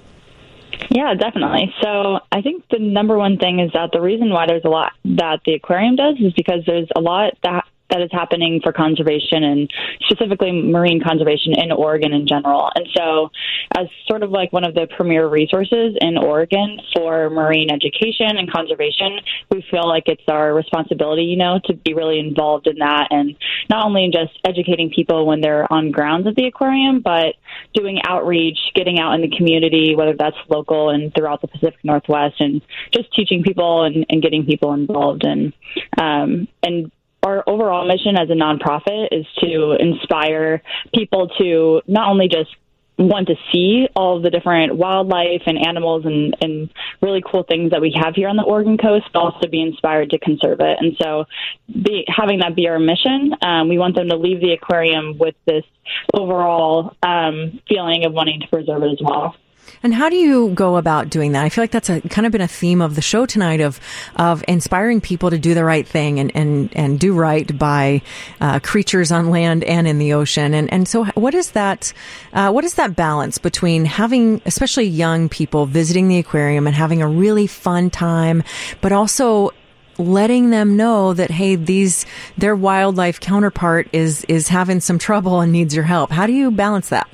Yeah, 0.90 1.14
definitely. 1.14 1.74
So 1.82 2.20
I 2.30 2.42
think 2.42 2.64
the 2.70 2.78
number 2.78 3.16
one 3.16 3.38
thing 3.38 3.60
is 3.60 3.72
that 3.72 3.90
the 3.92 4.00
reason 4.00 4.30
why 4.30 4.46
there's 4.46 4.64
a 4.64 4.68
lot 4.68 4.92
that 5.04 5.40
the 5.44 5.54
aquarium 5.54 5.96
does 5.96 6.16
is 6.20 6.32
because 6.32 6.64
there's 6.66 6.88
a 6.94 7.00
lot 7.00 7.34
that 7.42 7.64
that 7.94 8.02
is 8.02 8.10
happening 8.12 8.60
for 8.62 8.72
conservation 8.72 9.44
and 9.44 9.72
specifically 10.10 10.50
marine 10.50 11.00
conservation 11.00 11.54
in 11.56 11.70
Oregon 11.70 12.12
in 12.12 12.26
general. 12.26 12.68
And 12.74 12.88
so, 12.94 13.30
as 13.76 13.86
sort 14.06 14.22
of 14.22 14.30
like 14.30 14.52
one 14.52 14.64
of 14.64 14.74
the 14.74 14.88
premier 14.96 15.28
resources 15.28 15.96
in 16.00 16.18
Oregon 16.18 16.80
for 16.94 17.30
marine 17.30 17.70
education 17.70 18.36
and 18.36 18.50
conservation, 18.50 19.20
we 19.50 19.64
feel 19.70 19.86
like 19.88 20.04
it's 20.06 20.22
our 20.28 20.52
responsibility, 20.52 21.22
you 21.22 21.36
know, 21.36 21.60
to 21.66 21.74
be 21.74 21.94
really 21.94 22.18
involved 22.18 22.66
in 22.66 22.78
that 22.78 23.08
and 23.10 23.36
not 23.70 23.86
only 23.86 24.04
in 24.04 24.12
just 24.12 24.32
educating 24.44 24.90
people 24.90 25.26
when 25.26 25.40
they're 25.40 25.72
on 25.72 25.92
grounds 25.92 26.26
at 26.26 26.34
the 26.34 26.46
aquarium, 26.46 27.00
but 27.00 27.34
doing 27.74 28.00
outreach, 28.04 28.58
getting 28.74 28.98
out 28.98 29.14
in 29.14 29.20
the 29.20 29.36
community, 29.36 29.94
whether 29.94 30.14
that's 30.18 30.36
local 30.48 30.90
and 30.90 31.14
throughout 31.14 31.40
the 31.40 31.48
Pacific 31.48 31.78
Northwest, 31.84 32.40
and 32.40 32.60
just 32.92 33.12
teaching 33.14 33.42
people 33.42 33.84
and, 33.84 34.04
and 34.08 34.20
getting 34.20 34.44
people 34.44 34.72
involved. 34.72 35.24
And 35.24 35.52
um, 35.98 36.48
and 36.62 36.90
our 37.24 37.42
overall 37.46 37.86
mission 37.86 38.16
as 38.16 38.28
a 38.30 38.34
nonprofit 38.34 39.08
is 39.10 39.26
to 39.40 39.76
inspire 39.78 40.62
people 40.94 41.28
to 41.38 41.80
not 41.86 42.10
only 42.10 42.28
just 42.28 42.50
want 42.96 43.26
to 43.26 43.34
see 43.52 43.88
all 43.96 44.20
the 44.20 44.30
different 44.30 44.76
wildlife 44.76 45.42
and 45.46 45.58
animals 45.66 46.04
and, 46.04 46.36
and 46.40 46.70
really 47.02 47.22
cool 47.28 47.42
things 47.42 47.72
that 47.72 47.80
we 47.80 47.92
have 48.00 48.14
here 48.14 48.28
on 48.28 48.36
the 48.36 48.42
Oregon 48.42 48.78
coast, 48.78 49.06
but 49.12 49.20
also 49.20 49.48
be 49.48 49.60
inspired 49.60 50.10
to 50.10 50.18
conserve 50.18 50.60
it. 50.60 50.78
And 50.80 50.96
so, 51.00 51.24
be, 51.68 52.04
having 52.06 52.38
that 52.40 52.54
be 52.54 52.68
our 52.68 52.78
mission, 52.78 53.34
um, 53.42 53.68
we 53.68 53.78
want 53.78 53.96
them 53.96 54.08
to 54.10 54.16
leave 54.16 54.40
the 54.40 54.52
aquarium 54.52 55.18
with 55.18 55.34
this 55.46 55.64
overall 56.12 56.94
um, 57.02 57.60
feeling 57.68 58.04
of 58.04 58.12
wanting 58.12 58.40
to 58.40 58.46
preserve 58.48 58.82
it 58.84 58.92
as 58.92 58.98
well. 59.00 59.34
And 59.82 59.94
how 59.94 60.08
do 60.08 60.16
you 60.16 60.50
go 60.50 60.76
about 60.76 61.10
doing 61.10 61.32
that? 61.32 61.44
I 61.44 61.48
feel 61.48 61.62
like 61.62 61.70
that's 61.70 61.90
a 61.90 62.00
kind 62.02 62.26
of 62.26 62.32
been 62.32 62.40
a 62.40 62.48
theme 62.48 62.80
of 62.80 62.94
the 62.94 63.02
show 63.02 63.26
tonight 63.26 63.60
of 63.60 63.80
of 64.16 64.44
inspiring 64.48 65.00
people 65.00 65.30
to 65.30 65.38
do 65.38 65.54
the 65.54 65.64
right 65.64 65.86
thing 65.86 66.18
and 66.18 66.34
and, 66.34 66.74
and 66.76 66.98
do 66.98 67.14
right 67.14 67.58
by 67.58 68.02
uh, 68.40 68.60
creatures 68.60 69.12
on 69.12 69.30
land 69.30 69.64
and 69.64 69.86
in 69.86 69.98
the 69.98 70.12
ocean. 70.12 70.54
And 70.54 70.72
and 70.72 70.88
so, 70.88 71.04
what 71.14 71.34
is 71.34 71.52
that? 71.52 71.92
Uh, 72.32 72.50
what 72.50 72.64
is 72.64 72.74
that 72.74 72.96
balance 72.96 73.38
between 73.38 73.84
having, 73.84 74.40
especially 74.46 74.84
young 74.84 75.28
people, 75.28 75.66
visiting 75.66 76.08
the 76.08 76.18
aquarium 76.18 76.66
and 76.66 76.74
having 76.74 77.02
a 77.02 77.08
really 77.08 77.46
fun 77.46 77.90
time, 77.90 78.42
but 78.80 78.92
also 78.92 79.50
letting 79.98 80.50
them 80.50 80.76
know 80.76 81.12
that 81.14 81.30
hey 81.30 81.54
these 81.56 82.04
their 82.36 82.56
wildlife 82.56 83.20
counterpart 83.20 83.88
is 83.92 84.24
is 84.24 84.48
having 84.48 84.80
some 84.80 84.98
trouble 84.98 85.40
and 85.40 85.52
needs 85.52 85.74
your 85.74 85.84
help 85.84 86.10
how 86.10 86.26
do 86.26 86.32
you 86.32 86.50
balance 86.50 86.88
that 86.88 87.08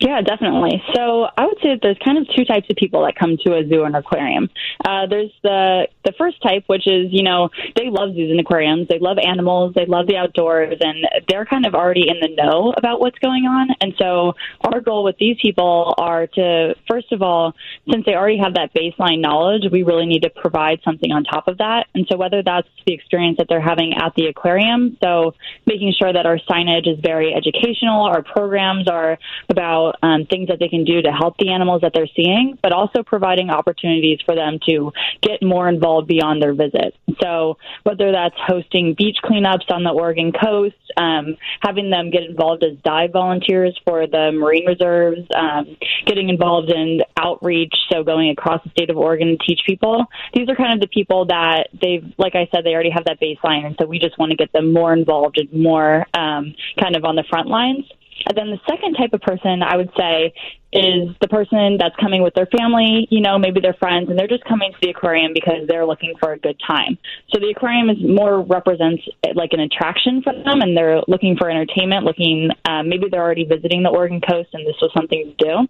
Yeah, 0.00 0.20
definitely. 0.22 0.82
So 0.94 1.26
I 1.36 1.46
would 1.46 1.58
say 1.62 1.70
that 1.70 1.80
there's 1.82 1.98
kind 2.04 2.18
of 2.18 2.26
two 2.34 2.44
types 2.44 2.66
of 2.68 2.76
people 2.76 3.04
that 3.04 3.14
come 3.16 3.36
to 3.44 3.56
a 3.56 3.66
zoo 3.66 3.84
and 3.84 3.94
aquarium. 3.94 4.50
Uh, 4.84 5.06
there's 5.06 5.30
the 5.42 5.88
the 6.04 6.12
first 6.18 6.42
type, 6.42 6.64
which 6.66 6.86
is 6.86 7.08
you 7.10 7.22
know 7.22 7.48
they 7.76 7.88
love 7.90 8.14
zoos 8.14 8.30
and 8.30 8.40
aquariums, 8.40 8.88
they 8.88 8.98
love 8.98 9.18
animals, 9.18 9.72
they 9.74 9.86
love 9.86 10.06
the 10.06 10.16
outdoors, 10.16 10.76
and 10.80 11.06
they're 11.28 11.46
kind 11.46 11.64
of 11.66 11.74
already 11.74 12.08
in 12.08 12.18
the 12.20 12.34
know 12.34 12.74
about 12.76 13.00
what's 13.00 13.18
going 13.18 13.44
on. 13.44 13.68
And 13.80 13.94
so 13.98 14.34
our 14.62 14.80
goal 14.80 15.04
with 15.04 15.16
these 15.18 15.36
people 15.40 15.94
are 15.96 16.26
to 16.28 16.74
first 16.88 17.12
of 17.12 17.22
all, 17.22 17.54
since 17.90 18.04
they 18.04 18.14
already 18.14 18.38
have 18.38 18.54
that 18.54 18.74
baseline 18.74 19.20
knowledge, 19.20 19.62
we 19.70 19.82
really 19.84 20.06
need 20.06 20.22
to 20.22 20.30
provide 20.30 20.80
something 20.84 21.12
on 21.12 21.24
top 21.24 21.48
of 21.48 21.58
that. 21.58 21.86
And 21.94 22.06
so 22.10 22.16
whether 22.16 22.42
that's 22.42 22.68
the 22.86 22.92
experience 22.92 23.38
that 23.38 23.46
they're 23.48 23.60
having 23.60 23.94
at 23.94 24.14
the 24.16 24.26
aquarium, 24.26 24.96
so 25.02 25.34
making 25.66 25.94
sure 25.98 26.12
that 26.12 26.26
our 26.26 26.38
signage 26.50 26.88
is 26.88 26.98
very 27.00 27.32
educational, 27.32 28.02
our 28.02 28.22
programs 28.22 28.88
are 28.88 29.18
about 29.48 29.83
um, 30.02 30.26
things 30.26 30.48
that 30.48 30.58
they 30.58 30.68
can 30.68 30.84
do 30.84 31.02
to 31.02 31.10
help 31.10 31.36
the 31.38 31.50
animals 31.50 31.82
that 31.82 31.92
they're 31.94 32.08
seeing, 32.14 32.58
but 32.62 32.72
also 32.72 33.02
providing 33.02 33.50
opportunities 33.50 34.18
for 34.24 34.34
them 34.34 34.58
to 34.66 34.92
get 35.20 35.42
more 35.42 35.68
involved 35.68 36.08
beyond 36.08 36.42
their 36.42 36.54
visit. 36.54 36.94
So 37.20 37.56
whether 37.82 38.12
that's 38.12 38.34
hosting 38.38 38.94
beach 38.96 39.18
cleanups 39.24 39.70
on 39.70 39.84
the 39.84 39.90
Oregon 39.90 40.32
coast, 40.32 40.74
um, 40.96 41.36
having 41.60 41.90
them 41.90 42.10
get 42.10 42.22
involved 42.22 42.62
as 42.64 42.76
dive 42.84 43.12
volunteers 43.12 43.78
for 43.84 44.06
the 44.06 44.32
marine 44.32 44.66
reserves, 44.66 45.20
um, 45.34 45.76
getting 46.06 46.28
involved 46.28 46.70
in 46.70 47.00
outreach, 47.16 47.74
so 47.90 48.02
going 48.02 48.30
across 48.30 48.62
the 48.64 48.70
state 48.70 48.90
of 48.90 48.96
Oregon 48.96 49.28
to 49.28 49.46
teach 49.46 49.60
people. 49.66 50.06
These 50.34 50.48
are 50.48 50.56
kind 50.56 50.72
of 50.74 50.80
the 50.80 50.88
people 50.88 51.26
that 51.26 51.68
they've, 51.80 52.04
like 52.18 52.34
I 52.34 52.48
said, 52.52 52.64
they 52.64 52.74
already 52.74 52.90
have 52.90 53.04
that 53.06 53.20
baseline, 53.20 53.66
and 53.66 53.76
so 53.80 53.86
we 53.86 53.98
just 53.98 54.18
want 54.18 54.30
to 54.30 54.36
get 54.36 54.52
them 54.52 54.72
more 54.72 54.92
involved 54.92 55.38
and 55.38 55.52
more 55.52 56.06
um, 56.14 56.54
kind 56.80 56.96
of 56.96 57.04
on 57.04 57.16
the 57.16 57.24
front 57.28 57.48
lines. 57.48 57.84
And 58.26 58.36
then 58.36 58.50
the 58.50 58.60
second 58.68 58.94
type 58.94 59.12
of 59.12 59.20
person 59.20 59.62
I 59.62 59.76
would 59.76 59.90
say 59.96 60.32
is 60.72 61.14
the 61.20 61.28
person 61.28 61.76
that's 61.78 61.94
coming 61.96 62.22
with 62.22 62.34
their 62.34 62.46
family, 62.46 63.06
you 63.10 63.20
know, 63.20 63.38
maybe 63.38 63.60
their 63.60 63.74
friends, 63.74 64.10
and 64.10 64.18
they're 64.18 64.28
just 64.28 64.44
coming 64.44 64.72
to 64.72 64.78
the 64.82 64.90
aquarium 64.90 65.32
because 65.32 65.68
they're 65.68 65.86
looking 65.86 66.14
for 66.18 66.32
a 66.32 66.38
good 66.38 66.60
time. 66.66 66.98
So 67.32 67.38
the 67.38 67.50
aquarium 67.56 67.90
is 67.90 67.98
more 68.00 68.42
represents 68.42 69.02
like 69.34 69.52
an 69.52 69.60
attraction 69.60 70.20
for 70.22 70.32
them, 70.32 70.62
and 70.62 70.76
they're 70.76 71.00
looking 71.06 71.36
for 71.36 71.48
entertainment. 71.48 72.04
Looking, 72.04 72.50
um, 72.68 72.88
maybe 72.88 73.06
they're 73.08 73.22
already 73.22 73.44
visiting 73.44 73.84
the 73.84 73.90
Oregon 73.90 74.20
coast, 74.20 74.48
and 74.52 74.66
this 74.66 74.76
was 74.82 74.90
something 74.96 75.32
to 75.38 75.44
do. 75.44 75.68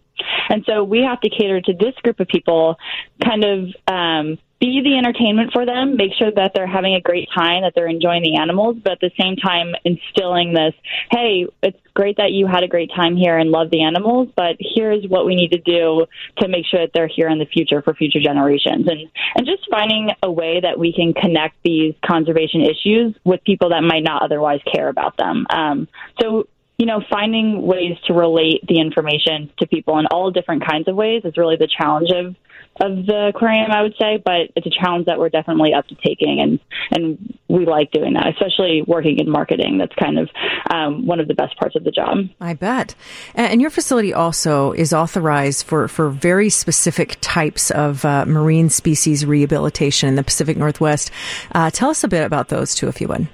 And 0.49 0.65
so 0.67 0.85
we 0.85 1.03
have 1.03 1.21
to 1.21 1.29
cater 1.29 1.61
to 1.61 1.73
this 1.75 1.95
group 2.03 2.21
of 2.21 2.29
people, 2.29 2.77
kind 3.23 3.45
of. 3.45 3.69
Um, 3.87 4.39
be 4.67 4.81
the 4.83 4.97
entertainment 4.97 5.53
for 5.53 5.67
them, 5.67 5.97
make 5.97 6.13
sure 6.19 6.31
that 6.31 6.53
they're 6.55 6.67
having 6.67 6.95
a 6.95 7.01
great 7.01 7.29
time, 7.35 7.63
that 7.63 7.73
they're 7.75 7.89
enjoying 7.89 8.23
the 8.23 8.37
animals, 8.37 8.77
but 8.83 8.93
at 8.93 9.01
the 9.01 9.11
same 9.21 9.37
time 9.37 9.75
instilling 9.85 10.53
this, 10.53 10.75
hey, 11.11 11.47
it's 11.63 11.79
great 11.95 12.17
that 12.17 12.33
you 12.33 12.47
had 12.47 12.63
a 12.63 12.69
great 12.69 12.91
time 12.95 13.17
here 13.17 13.39
and 13.39 13.51
love 13.51 13.71
the 13.71 13.83
animals, 13.83 14.29
but 14.37 14.57
here's 14.59 15.07
what 15.09 15.27
we 15.27 15.35
need 15.35 15.53
to 15.53 15.59
do 15.59 16.07
to 16.39 16.49
make 16.49 16.67
sure 16.67 16.81
that 16.81 16.91
they're 16.95 17.09
here 17.09 17.29
in 17.29 17.39
the 17.39 17.47
future 17.47 17.83
for 17.83 17.95
future 17.95 18.21
generations. 18.21 18.87
And 18.89 19.09
and 19.37 19.47
just 19.47 19.69
finding 19.71 20.11
a 20.23 20.31
way 20.31 20.61
that 20.61 20.79
we 20.79 20.93
can 20.93 21.13
connect 21.13 21.57
these 21.63 21.95
conservation 22.05 22.63
issues 22.63 23.15
with 23.25 23.43
people 23.45 23.71
that 23.71 23.83
might 23.83 24.03
not 24.03 24.23
otherwise 24.23 24.61
care 24.73 24.89
about 24.89 25.17
them. 25.17 25.47
Um, 25.51 25.89
so 26.21 26.49
you 26.79 26.87
know, 26.87 27.03
finding 27.09 27.63
ways 27.63 27.97
to 28.07 28.13
relate 28.13 28.67
the 28.67 28.81
information 28.81 29.51
to 29.59 29.67
people 29.67 29.99
in 29.99 30.07
all 30.07 30.33
different 30.33 30.67
kinds 30.67 30.89
of 30.89 30.97
ways 30.97 31.23
is 31.25 31.37
really 31.37 31.57
the 31.57 31.69
challenge 31.69 32.11
of 32.11 32.35
of 32.81 33.07
the 33.07 33.33
aquarium, 33.35 33.71
I 33.71 33.83
would 33.83 33.95
say. 34.01 34.23
But 34.25 34.51
it's 34.57 34.67
a 34.67 34.71
challenge 34.71 35.07
that 35.07 35.19
we're 35.19 35.29
definitely 35.29 35.75
up 35.75 35.87
to 35.89 35.95
taking, 35.97 36.41
and 36.41 36.61
and 36.91 37.39
we 37.49 37.67
like 37.67 37.91
doing 37.93 38.15
that, 38.15 38.29
especially 38.29 38.83
working 38.87 39.19
in 39.19 39.31
marketing. 39.31 39.79
That's 39.79 39.95
kind 39.95 40.19
of 40.19 40.29
um, 40.71 41.07
one 41.07 41.21
of 41.21 41.29
the 41.29 41.35
best 41.35 41.57
parts 41.57 41.77
of 41.77 41.85
the 41.85 41.91
job. 41.91 42.19
I 42.41 42.55
bet. 42.55 42.95
And 43.35 43.61
your 43.61 43.71
facility 43.71 44.13
also 44.13 44.73
is 44.73 44.93
authorized 44.93 45.67
for, 45.67 45.89
for 45.89 46.11
very 46.11 46.51
specific 46.51 47.17
types 47.21 47.71
of 47.71 48.05
uh, 48.05 48.25
marine 48.27 48.71
species 48.71 49.25
rehabilitation 49.25 50.09
in 50.09 50.15
the 50.17 50.25
Pacific 50.25 50.57
Northwest. 50.57 51.11
Uh, 51.53 51.71
tell 51.71 51.91
us 51.91 52.03
a 52.03 52.09
bit 52.09 52.25
about 52.25 52.49
those 52.49 52.75
too, 52.75 52.89
if 52.89 53.01
you 53.01 53.09
would. 53.09 53.29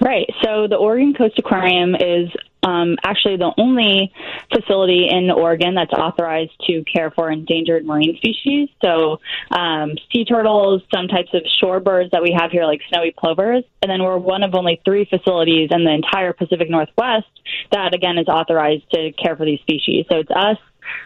Right. 0.00 0.26
So 0.42 0.66
the 0.68 0.76
Oregon 0.76 1.14
Coast 1.14 1.38
Aquarium 1.38 1.94
is 1.94 2.28
um, 2.66 2.96
actually 3.04 3.36
the 3.36 3.52
only 3.58 4.12
facility 4.52 5.06
in 5.08 5.30
Oregon 5.30 5.74
that's 5.74 5.92
authorized 5.92 6.50
to 6.66 6.82
care 6.84 7.12
for 7.12 7.30
endangered 7.30 7.86
marine 7.86 8.16
species. 8.16 8.68
So 8.84 9.20
um, 9.52 9.92
sea 10.12 10.24
turtles, 10.24 10.82
some 10.92 11.06
types 11.06 11.30
of 11.32 11.42
shorebirds 11.62 12.10
that 12.10 12.22
we 12.22 12.36
have 12.36 12.50
here, 12.50 12.64
like 12.66 12.80
snowy 12.88 13.14
plovers, 13.16 13.62
and 13.82 13.90
then 13.90 14.02
we're 14.02 14.18
one 14.18 14.42
of 14.42 14.54
only 14.54 14.80
three 14.84 15.04
facilities 15.04 15.68
in 15.70 15.84
the 15.84 15.92
entire 15.92 16.32
Pacific 16.32 16.68
Northwest 16.68 17.26
that 17.70 17.94
again 17.94 18.18
is 18.18 18.26
authorized 18.26 18.90
to 18.92 19.12
care 19.12 19.36
for 19.36 19.46
these 19.46 19.60
species. 19.60 20.04
So 20.10 20.18
it's 20.18 20.30
us. 20.30 20.58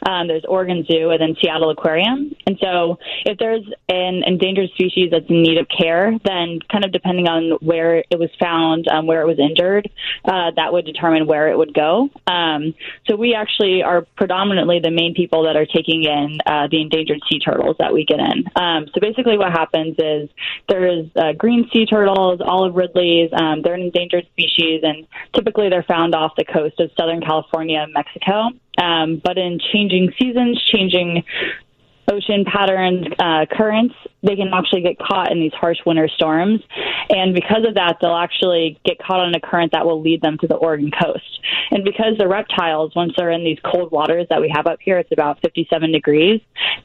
Um, 0.07 0.28
there's 0.28 0.45
Oregon 0.49 0.85
Zoo 0.91 1.11
and 1.11 1.20
then 1.20 1.37
Seattle 1.41 1.70
Aquarium. 1.70 2.35
And 2.47 2.59
so, 2.61 2.99
if 3.24 3.39
there's 3.39 3.64
an 3.89 4.22
endangered 4.26 4.70
species 4.70 5.11
that's 5.11 5.28
in 5.28 5.43
need 5.43 5.59
of 5.59 5.66
care, 5.68 6.12
then 6.24 6.59
kind 6.70 6.85
of 6.85 6.93
depending 6.93 7.28
on 7.28 7.59
where 7.61 7.99
it 8.11 8.18
was 8.18 8.31
found, 8.41 8.89
um, 8.89 9.07
where 9.07 9.22
it 9.22 9.26
was 9.26 9.39
injured, 9.39 9.91
uh, 10.24 10.51
that 10.57 10.72
would 10.72 10.85
determine 10.85 11.26
where 11.26 11.51
it 11.51 11.57
would 11.57 11.74
go. 11.74 12.09
Um, 12.26 12.74
so, 13.09 13.16
we 13.16 13.35
actually 13.35 13.83
are 13.83 14.03
predominantly 14.16 14.81
the 14.81 14.91
main 14.91 15.14
people 15.14 15.45
that 15.45 15.57
are 15.57 15.66
taking 15.66 16.05
in 16.05 16.39
uh, 16.47 16.68
the 16.70 16.81
endangered 16.81 17.20
sea 17.31 17.39
turtles 17.39 17.76
that 17.78 17.93
we 17.93 18.05
get 18.05 18.18
in. 18.18 18.45
Um, 18.57 18.87
so, 18.95 19.01
basically, 19.01 19.39
what 19.39 19.53
happens 19.53 19.97
is 19.99 20.28
there's 20.68 21.07
uh, 21.16 21.33
green 21.33 21.68
sea 21.72 21.87
turtles, 21.87 22.41
olive 22.45 22.74
ridleys. 22.74 23.31
Um, 23.33 23.62
they're 23.62 23.74
an 23.74 23.83
endangered 23.83 24.26
species, 24.33 24.81
and 24.83 25.07
typically 25.35 25.68
they're 25.68 25.83
found 25.85 26.14
off 26.14 26.33
the 26.37 26.45
coast 26.45 26.78
of 26.81 26.91
Southern 26.99 27.20
California 27.20 27.81
and 27.81 27.93
Mexico. 27.93 28.51
Um, 28.81 29.20
but 29.22 29.37
in 29.37 29.59
changing 29.72 30.12
seasons, 30.18 30.62
changing 30.64 31.22
ocean 32.11 32.45
patterns, 32.45 33.07
uh, 33.18 33.47
currents, 33.51 33.95
they 34.22 34.36
can 34.36 34.50
actually 34.52 34.82
get 34.82 34.98
caught 34.98 35.32
in 35.32 35.40
these 35.40 35.52
harsh 35.52 35.78
winter 35.86 36.08
storms. 36.08 36.60
And 37.08 37.34
because 37.34 37.64
of 37.66 37.74
that, 37.74 37.98
they'll 38.00 38.16
actually 38.16 38.78
get 38.84 38.98
caught 38.98 39.20
on 39.20 39.34
a 39.34 39.40
current 39.40 39.72
that 39.72 39.86
will 39.86 40.00
lead 40.00 40.22
them 40.22 40.38
to 40.38 40.46
the 40.46 40.56
Oregon 40.56 40.90
coast. 40.90 41.40
And 41.70 41.84
because 41.84 42.18
the 42.18 42.28
reptiles, 42.28 42.94
once 42.94 43.12
they're 43.16 43.30
in 43.30 43.44
these 43.44 43.58
cold 43.64 43.92
waters 43.92 44.26
that 44.30 44.40
we 44.40 44.52
have 44.54 44.66
up 44.66 44.78
here, 44.80 44.98
it's 44.98 45.12
about 45.12 45.40
57 45.40 45.92
degrees, 45.92 46.40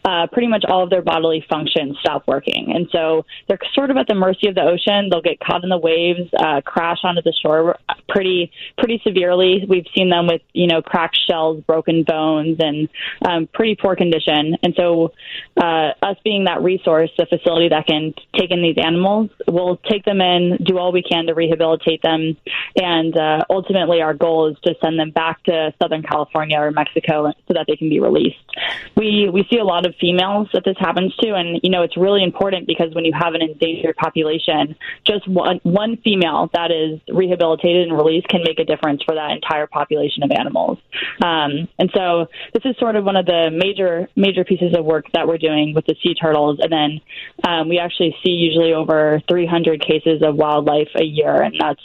uh, 0.06 0.28
pretty 0.32 0.48
much 0.48 0.64
all 0.68 0.84
of 0.84 0.90
their 0.90 1.02
bodily 1.02 1.46
functions 1.50 1.98
stop 2.00 2.28
working. 2.28 2.72
And 2.74 2.88
so 2.92 3.26
they're 3.48 3.60
sort 3.74 3.92
of 3.92 3.98
at 3.98 4.08
the 4.08 4.16
mercy 4.16 4.48
of 4.48 4.56
the 4.56 4.62
ocean. 4.62 5.10
They'll 5.10 5.22
get 5.22 5.40
caught 5.40 5.64
in 5.64 5.70
the 5.70 5.78
waves, 5.78 6.30
uh, 6.38 6.62
crash 6.62 7.00
onto 7.04 7.22
the 7.22 7.34
shore 7.42 7.78
pretty, 8.08 8.52
pretty 8.78 9.02
severely. 9.04 9.66
We've 9.68 9.86
seen 9.96 10.10
them 10.10 10.28
with, 10.28 10.42
you 10.54 10.68
know, 10.68 10.82
cracked 10.82 11.18
shells, 11.28 11.64
broken 11.64 12.04
bones, 12.04 12.58
and 12.60 12.88
um, 13.28 13.48
pretty 13.54 13.76
poor 13.76 13.96
condition. 13.96 14.56
And 14.64 14.74
so 14.78 15.14
uh, 15.62 15.92
us 16.02 16.18
being 16.24 16.46
that 16.46 16.62
resource, 16.62 17.10
facility 17.26 17.70
that 17.70 17.88
can 17.88 18.14
take 18.36 18.52
in 18.52 18.62
these 18.62 18.78
animals, 18.78 19.30
we'll 19.48 19.78
take 19.78 20.06
them 20.06 20.22
in, 20.22 20.58
do 20.64 20.78
all 20.78 20.92
we 20.92 21.04
can 21.04 21.26
to 21.28 21.34
rehabilitate 21.34 22.02
them, 22.02 22.38
and 22.76 23.18
uh, 23.18 23.44
ultimately 23.50 24.02
our 24.02 24.14
goal 24.14 24.48
is 24.52 24.58
to 24.64 24.76
send 24.82 25.00
them 25.00 25.12
back 25.12 25.44
to 25.44 25.74
Southern 25.82 26.04
California 26.04 26.58
or 26.58 26.72
Mexico 26.72 27.32
so 27.48 27.54
that 27.54 27.66
they 27.68 27.76
can 27.76 27.90
be 27.90 28.00
released. 28.00 28.38
We 28.96 29.30
we 29.32 29.46
see 29.50 29.58
a 29.58 29.64
lot 29.64 29.86
of 29.86 29.96
females 30.00 30.48
that 30.54 30.64
this 30.66 30.78
happens 30.80 31.16
to, 31.18 31.34
and 31.34 31.60
you 31.64 31.70
know 31.70 31.82
it's 31.84 31.98
really 31.98 32.24
important 32.24 32.68
because 32.68 32.94
when 32.94 33.06
you 33.06 33.14
have 33.14 33.34
an 33.34 33.42
endangered 33.42 33.96
population, 33.96 34.76
just 35.06 35.28
one 35.28 35.60
one 35.64 35.98
female 35.98 36.50
that 36.54 36.72
is 36.72 37.00
rehabilitated 37.14 37.88
and 37.88 37.98
released 37.98 38.28
can 38.28 38.42
make 38.44 38.60
a 38.60 38.66
difference 38.66 39.04
for 39.04 39.16
that 39.16 39.32
entire 39.32 39.68
population 39.68 40.24
of 40.24 40.32
animals. 40.32 40.78
Um, 41.22 41.68
and 41.80 41.90
so 41.94 42.28
this 42.54 42.64
is 42.66 42.76
sort 42.78 42.96
of 42.96 43.06
one 43.06 43.16
of 43.16 43.26
the 43.26 43.50
major 43.52 44.10
major 44.16 44.44
pieces 44.44 44.76
of 44.76 44.86
work 44.86 45.06
that 45.14 45.28
we're 45.28 45.38
doing 45.38 45.74
with 45.74 45.86
the 45.86 45.96
sea 46.02 46.14
turtles, 46.14 46.60
and 46.62 46.72
then 46.72 47.02
um, 47.44 47.70
we 47.70 47.80
actually 47.80 48.16
see 48.24 48.32
usually 48.32 48.74
over 48.74 49.22
300 49.28 49.82
cases 49.82 50.22
of 50.22 50.36
wildlife 50.36 50.90
a 50.96 51.04
year, 51.04 51.42
and 51.42 51.56
that's 51.60 51.82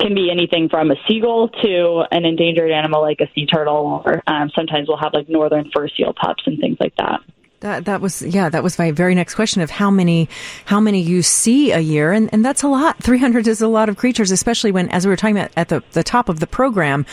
can 0.00 0.14
be 0.14 0.30
anything 0.30 0.68
from 0.68 0.90
a 0.90 0.96
seagull 1.06 1.48
to 1.48 2.04
an 2.10 2.24
endangered 2.24 2.70
animal 2.70 3.00
like 3.00 3.20
a 3.20 3.28
sea 3.34 3.46
turtle, 3.46 4.02
or 4.04 4.22
um, 4.26 4.50
sometimes 4.54 4.88
we'll 4.88 4.98
have 4.98 5.14
like 5.14 5.28
northern 5.28 5.70
fur 5.74 5.88
seal 5.88 6.12
pups 6.12 6.42
and 6.46 6.58
things 6.58 6.76
like 6.80 6.94
that. 6.96 7.20
That 7.60 7.86
that 7.86 8.00
was 8.00 8.22
yeah 8.22 8.48
that 8.50 8.62
was 8.62 8.78
my 8.78 8.92
very 8.92 9.16
next 9.16 9.34
question 9.34 9.62
of 9.62 9.68
how 9.68 9.90
many 9.90 10.28
how 10.64 10.78
many 10.78 11.00
you 11.00 11.22
see 11.22 11.72
a 11.72 11.80
year. 11.80 12.12
And, 12.12 12.30
and 12.32 12.44
that's 12.44 12.62
a 12.62 12.68
lot. 12.68 13.02
300 13.02 13.48
is 13.48 13.60
a 13.60 13.66
lot 13.66 13.88
of 13.88 13.96
creatures 13.96 14.30
especially 14.30 14.70
when 14.70 14.88
as 14.90 15.04
we 15.04 15.10
were 15.10 15.16
talking 15.16 15.36
about 15.36 15.50
at 15.56 15.68
the, 15.68 15.82
the 15.92 16.04
top 16.04 16.28
of 16.28 16.38
the 16.38 16.46
program 16.46 17.04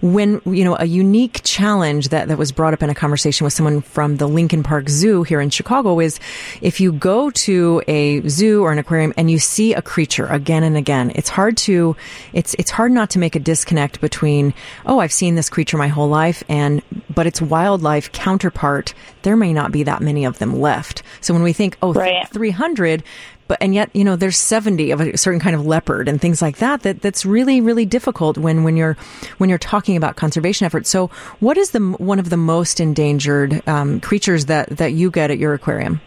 when 0.00 0.40
you 0.46 0.64
know 0.64 0.74
a 0.78 0.86
unique 0.86 1.42
challenge 1.44 2.08
that, 2.08 2.28
that 2.28 2.38
was 2.38 2.50
brought 2.50 2.72
up 2.72 2.82
in 2.82 2.88
a 2.88 2.94
conversation 2.94 3.44
with 3.44 3.52
someone 3.52 3.82
from 3.82 4.16
the 4.16 4.26
Lincoln 4.26 4.62
Park 4.62 4.88
Zoo 4.88 5.22
here 5.22 5.40
in 5.40 5.50
Chicago 5.50 6.00
is 6.00 6.18
if 6.62 6.80
you 6.80 6.92
go 6.92 7.30
to 7.30 7.82
a 7.86 8.26
zoo 8.26 8.62
or 8.62 8.72
an 8.72 8.78
aquarium 8.78 9.12
and 9.18 9.30
you 9.30 9.38
see 9.38 9.74
a 9.74 9.82
creature 9.82 10.26
again 10.26 10.62
and 10.62 10.78
again 10.78 11.12
it's 11.14 11.28
hard 11.28 11.58
to 11.58 11.94
it's 12.32 12.54
it's 12.58 12.70
hard 12.70 12.90
not 12.90 13.10
to 13.10 13.18
make 13.18 13.36
a 13.36 13.40
disconnect 13.40 14.00
between 14.00 14.54
oh 14.86 15.00
I've 15.00 15.12
seen 15.12 15.34
this 15.34 15.50
creature 15.50 15.76
my 15.76 15.88
whole 15.88 16.08
life 16.08 16.42
and 16.48 16.80
but 17.14 17.26
its 17.26 17.42
wildlife 17.42 18.10
counterpart 18.12 18.94
there 19.22 19.36
may 19.36 19.52
not 19.52 19.72
be 19.72 19.82
that 19.82 19.89
many 19.98 20.24
of 20.24 20.38
them 20.38 20.60
left. 20.60 21.02
So 21.20 21.34
when 21.34 21.42
we 21.42 21.52
think, 21.52 21.76
oh, 21.82 21.92
Right. 21.92 22.28
300, 22.32 23.02
but 23.48 23.58
and 23.60 23.74
yet 23.74 23.90
you 23.94 24.04
know 24.04 24.14
there's 24.14 24.36
70 24.36 24.92
of 24.92 25.00
a 25.00 25.18
certain 25.18 25.40
kind 25.40 25.56
of 25.56 25.66
leopard 25.66 26.08
and 26.08 26.20
things 26.20 26.40
like 26.40 26.58
that 26.58 26.82
that 26.82 27.02
that's 27.02 27.26
really 27.26 27.60
really 27.60 27.84
difficult 27.84 28.38
when 28.38 28.62
when 28.62 28.76
you're 28.76 28.96
when 29.38 29.48
you're 29.48 29.58
talking 29.58 29.96
about 29.96 30.14
conservation 30.14 30.66
efforts 30.66 30.88
so 30.88 31.08
what 31.40 31.58
is 31.58 31.72
the 31.72 31.80
one 31.98 32.20
of 32.20 32.30
the 32.30 32.36
most 32.36 32.78
endangered 32.78 33.66
um, 33.68 33.98
creatures 34.00 34.46
that 34.46 34.68
that 34.76 34.92
you 34.92 35.10
get 35.10 35.32
at 35.32 35.38
your 35.38 35.52
aquarium 35.52 36.00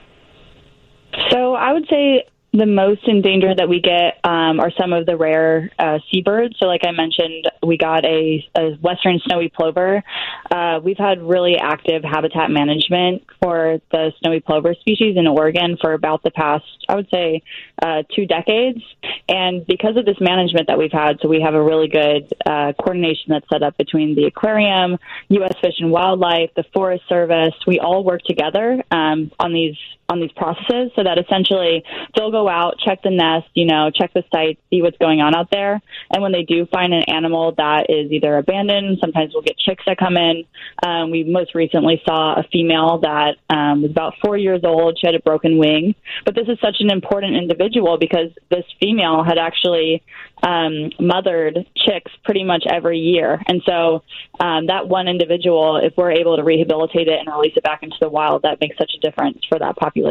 So 1.32 1.56
I 1.56 1.74
would 1.74 1.86
say 1.90 2.24
the 2.54 2.68
most 2.68 3.08
endangered 3.08 3.58
that 3.58 3.68
we 3.68 3.82
get 3.82 4.20
um, 4.24 4.60
are 4.60 4.72
some 4.80 4.94
of 4.94 5.08
the 5.08 5.18
rare 5.18 5.72
uh, 5.80 5.98
seabirds. 6.12 6.56
So, 6.60 6.68
like 6.68 6.82
I 6.86 6.92
mentioned, 6.92 7.50
we 7.66 7.78
got 7.78 8.06
a, 8.06 8.48
a 8.56 8.72
western 8.76 9.20
snowy 9.26 9.50
plover. 9.50 10.04
Uh, 10.52 10.80
we've 10.84 10.98
had 10.98 11.24
really 11.24 11.58
active 11.58 12.04
habitat 12.04 12.52
management 12.52 13.24
for 13.42 13.80
the 13.92 14.12
snowy 14.20 14.40
plover 14.40 14.76
species 14.80 15.18
in 15.18 15.26
Oregon 15.26 15.78
for 15.82 15.94
about 15.94 16.22
the 16.22 16.30
past, 16.30 16.66
I 16.88 16.96
would 16.96 17.10
say, 17.12 17.42
uh, 17.82 18.04
two 18.16 18.28
decades. 18.28 18.84
And 19.28 19.66
because 19.66 19.98
of 19.98 20.06
this 20.06 20.18
management 20.22 20.68
that 20.68 20.78
we've 20.78 20.92
had, 20.92 21.18
so 21.24 21.28
we 21.28 21.42
have 21.42 21.56
a 21.56 21.64
really 21.64 21.88
good 21.88 22.32
uh, 22.46 22.74
coordination 22.80 23.30
that's 23.30 23.48
set 23.52 23.64
up 23.64 23.78
between 23.78 24.14
the 24.14 24.26
aquarium, 24.26 25.00
U.S. 25.30 25.56
Fish 25.60 25.76
and 25.80 25.90
Wildlife, 25.90 26.52
the 26.56 26.66
Forest 26.72 27.06
Service. 27.10 27.56
We 27.66 27.80
all 27.80 28.04
work 28.04 28.22
together 28.22 28.84
um, 28.92 29.32
on 29.40 29.54
these 29.54 29.76
on 30.14 30.22
these 30.22 30.32
processes 30.32 30.92
so 30.96 31.04
that 31.04 31.18
essentially 31.18 31.84
they'll 32.16 32.32
go 32.32 32.48
out, 32.48 32.78
check 32.80 33.02
the 33.04 33.10
nest, 33.10 33.50
you 33.54 33.66
know, 33.66 33.90
check 33.90 34.14
the 34.14 34.24
site, 34.32 34.60
see 34.70 34.82
what's 34.82 34.98
going 34.98 35.20
on 35.20 35.36
out 35.36 35.50
there. 35.52 35.82
And 36.12 36.22
when 36.22 36.32
they 36.32 36.44
do 36.44 36.66
find 36.68 36.94
an 36.94 37.04
animal 37.08 37.54
that 37.58 37.88
is 37.90 38.12
either 38.12 38.38
abandoned, 38.38 39.00
sometimes 39.02 39.34
we'll 39.34 39.44
get 39.44 39.58
chicks 39.58 39.84
that 39.88 39.98
come 39.98 40.16
in. 40.16 40.46
Um, 40.86 41.12
we 41.12 41.24
most 41.24 41.56
recently 41.56 42.02
saw 42.06 42.40
a 42.40 42.44
female 42.52 43.00
that 43.00 43.36
um, 43.50 43.82
was 43.82 43.92
about 43.92 44.14
four 44.24 44.38
years 44.38 44.62
old. 44.64 44.98
She 45.00 45.08
had 45.08 45.16
a 45.16 45.20
broken 45.20 45.58
wing. 45.58 45.96
But 46.26 46.36
this 46.36 46.48
is 46.48 46.58
such 46.62 46.78
an 46.80 46.92
important 46.92 47.36
individual 47.36 47.98
because 47.98 48.30
this 48.50 48.66
female 48.80 49.24
had 49.24 49.38
actually 49.38 50.04
um, 50.44 50.92
mothered 51.00 51.66
chicks 51.76 52.12
pretty 52.24 52.44
much 52.44 52.64
every 52.70 53.00
year. 53.00 53.42
And 53.48 53.62
so 53.66 54.04
um, 54.40 54.68
that 54.68 54.88
one 54.88 55.08
individual, 55.08 55.78
if 55.78 55.94
we're 55.98 56.12
able 56.12 56.36
to 56.36 56.44
rehabilitate 56.44 57.08
it 57.08 57.20
and 57.20 57.28
release 57.34 57.54
it 57.56 57.64
back 57.64 57.82
into 57.82 57.96
the 58.00 58.10
wild, 58.10 58.44
that 58.44 58.60
makes 58.60 58.78
such 58.78 58.92
a 58.96 59.00
difference 59.00 59.40
for 59.48 59.58
that 59.60 59.76
population. 59.78 60.03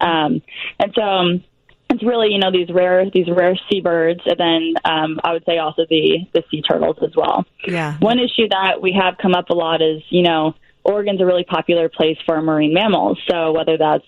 Um, 0.00 0.42
and 0.78 0.92
so 0.94 1.02
um, 1.02 1.44
it's 1.90 2.02
really, 2.02 2.32
you 2.32 2.38
know, 2.38 2.50
these 2.50 2.70
rare 2.70 3.08
these 3.10 3.28
rare 3.28 3.56
seabirds, 3.70 4.20
and 4.26 4.38
then 4.38 4.74
um, 4.84 5.20
I 5.22 5.32
would 5.32 5.44
say 5.44 5.58
also 5.58 5.84
the 5.88 6.26
the 6.32 6.42
sea 6.50 6.62
turtles 6.62 6.96
as 7.02 7.14
well. 7.16 7.44
yeah 7.66 7.98
One 7.98 8.18
issue 8.18 8.48
that 8.50 8.80
we 8.80 8.92
have 8.92 9.18
come 9.18 9.34
up 9.34 9.50
a 9.50 9.54
lot 9.54 9.82
is, 9.82 10.02
you 10.08 10.22
know, 10.22 10.54
Oregon's 10.84 11.20
a 11.20 11.26
really 11.26 11.44
popular 11.44 11.88
place 11.88 12.18
for 12.26 12.40
marine 12.42 12.74
mammals. 12.74 13.18
So 13.30 13.52
whether 13.52 13.76
that's 13.78 14.06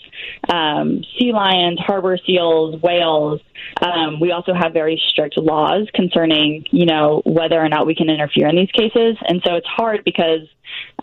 um, 0.49 1.03
sea 1.19 1.33
lions, 1.33 1.79
harbor 1.81 2.19
seals, 2.27 2.81
whales, 2.83 3.41
um, 3.81 4.21
we 4.21 4.31
also 4.33 4.53
have 4.55 4.73
very 4.73 5.01
strict 5.09 5.39
laws 5.39 5.89
concerning, 5.95 6.67
you 6.71 6.87
know, 6.87 7.23
whether 7.25 7.61
or 7.61 7.69
not 7.69 7.87
we 7.87 7.95
can 7.95 8.11
interfere 8.11 8.49
in 8.49 8.57
these 8.57 8.71
cases. 8.73 9.17
And 9.27 9.43
so 9.45 9.55
it's 9.55 9.67
hard 9.67 10.05
because 10.05 10.41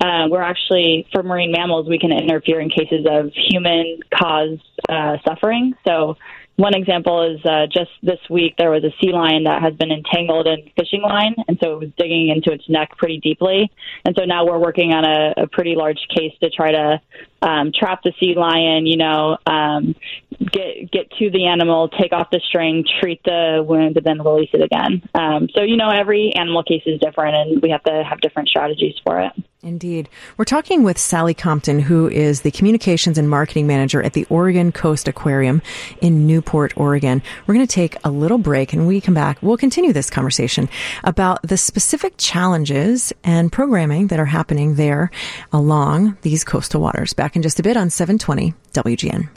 uh, 0.02 0.28
we're 0.30 0.42
actually 0.42 1.08
for 1.12 1.24
marine 1.24 1.52
mammals 1.52 1.88
we 1.88 2.00
can 2.00 2.12
interfere 2.12 2.60
in 2.60 2.70
cases 2.70 3.06
of 3.10 3.32
human 3.34 4.00
caused 4.14 4.62
uh, 4.90 5.18
suffering. 5.26 5.74
So 5.88 6.16
one 6.56 6.76
example 6.76 7.24
is 7.24 7.44
uh, 7.46 7.66
just 7.66 7.90
this 8.04 8.20
week 8.30 8.56
there 8.58 8.70
was 8.70 8.84
a 8.84 8.92
sea 9.02 9.12
lion 9.12 9.46
that 9.46 9.62
has 9.62 9.74
been 9.74 9.92
entangled 9.92 10.46
in 10.46 10.70
fishing 10.78 11.02
line, 11.02 11.36
and 11.48 11.58
so 11.62 11.74
it 11.74 11.80
was 11.80 11.90
digging 11.98 12.30
into 12.30 12.52
its 12.52 12.64
neck 12.70 12.96
pretty 12.98 13.20
deeply. 13.20 13.72
And 14.06 14.16
so 14.18 14.26
now 14.26 14.46
we're 14.46 14.60
working 14.60 14.94
on 14.94 15.04
a, 15.04 15.44
a 15.44 15.48
pretty 15.48 15.76
large 15.76 16.08
case 16.16 16.34
to 16.42 16.50
try 16.52 16.72
to 16.72 17.02
um, 17.44 17.72
trap 17.78 18.02
the 18.04 18.14
sea 18.20 18.34
lion. 18.36 18.86
You 18.86 18.98
know, 18.98 19.38
um, 19.46 19.96
get 20.40 20.92
get 20.92 21.12
to 21.20 21.30
the 21.30 21.46
animal, 21.48 21.90
take 21.90 22.14
off 22.14 22.30
the 22.32 22.42
string, 22.48 22.86
treat 23.00 23.22
the 23.24 23.64
wound, 23.68 23.98
and 23.98 24.06
then 24.06 24.22
release 24.22 24.50
it 24.54 24.62
again. 24.62 25.08
Um, 25.14 25.50
so 25.54 25.62
you 25.62 25.78
know, 25.78 25.90
every 25.90 26.34
animal 26.36 26.64
case 26.64 26.84
is 26.86 27.00
different, 27.00 27.36
and 27.36 27.62
we 27.62 27.70
have 27.70 27.84
to 27.84 28.04
have 28.04 28.22
different 28.22 28.50
strategies 28.50 28.96
for 29.04 29.22
it. 29.22 29.34
Indeed. 29.64 30.10
We're 30.36 30.44
talking 30.44 30.84
with 30.84 30.98
Sally 30.98 31.34
Compton, 31.34 31.80
who 31.80 32.10
is 32.10 32.42
the 32.42 32.52
communications 32.52 33.18
and 33.18 33.30
marketing 33.30 33.66
manager 33.66 34.04
at 34.04 34.12
the 34.12 34.26
Oregon 34.30 34.74
Coast 34.74 35.08
Aquarium 35.08 35.62
in 36.02 36.28
Newport, 36.28 36.74
Oregon. 36.76 37.22
We're 37.48 37.54
going 37.54 37.66
to 37.66 37.74
take 37.74 37.96
a 38.04 38.12
little 38.12 38.38
break 38.38 38.74
and 38.74 38.86
we 38.86 39.00
come 39.00 39.14
back. 39.14 39.42
We'll 39.42 39.56
continue 39.56 39.94
this 39.94 40.10
conversation 40.10 40.68
about 41.06 41.42
the 41.44 41.56
specific 41.56 42.16
challenges 42.18 43.14
and 43.24 43.54
programming 43.54 44.08
that 44.08 44.20
are 44.20 44.26
happening 44.26 44.76
there 44.76 45.12
along 45.54 46.18
these 46.24 46.44
coastal 46.44 46.82
waters. 46.82 47.14
Back 47.14 47.33
in 47.34 47.42
just 47.42 47.60
a 47.60 47.64
bit 47.64 47.78
on 47.78 47.90
720 47.90 48.54
WGN. 48.74 49.30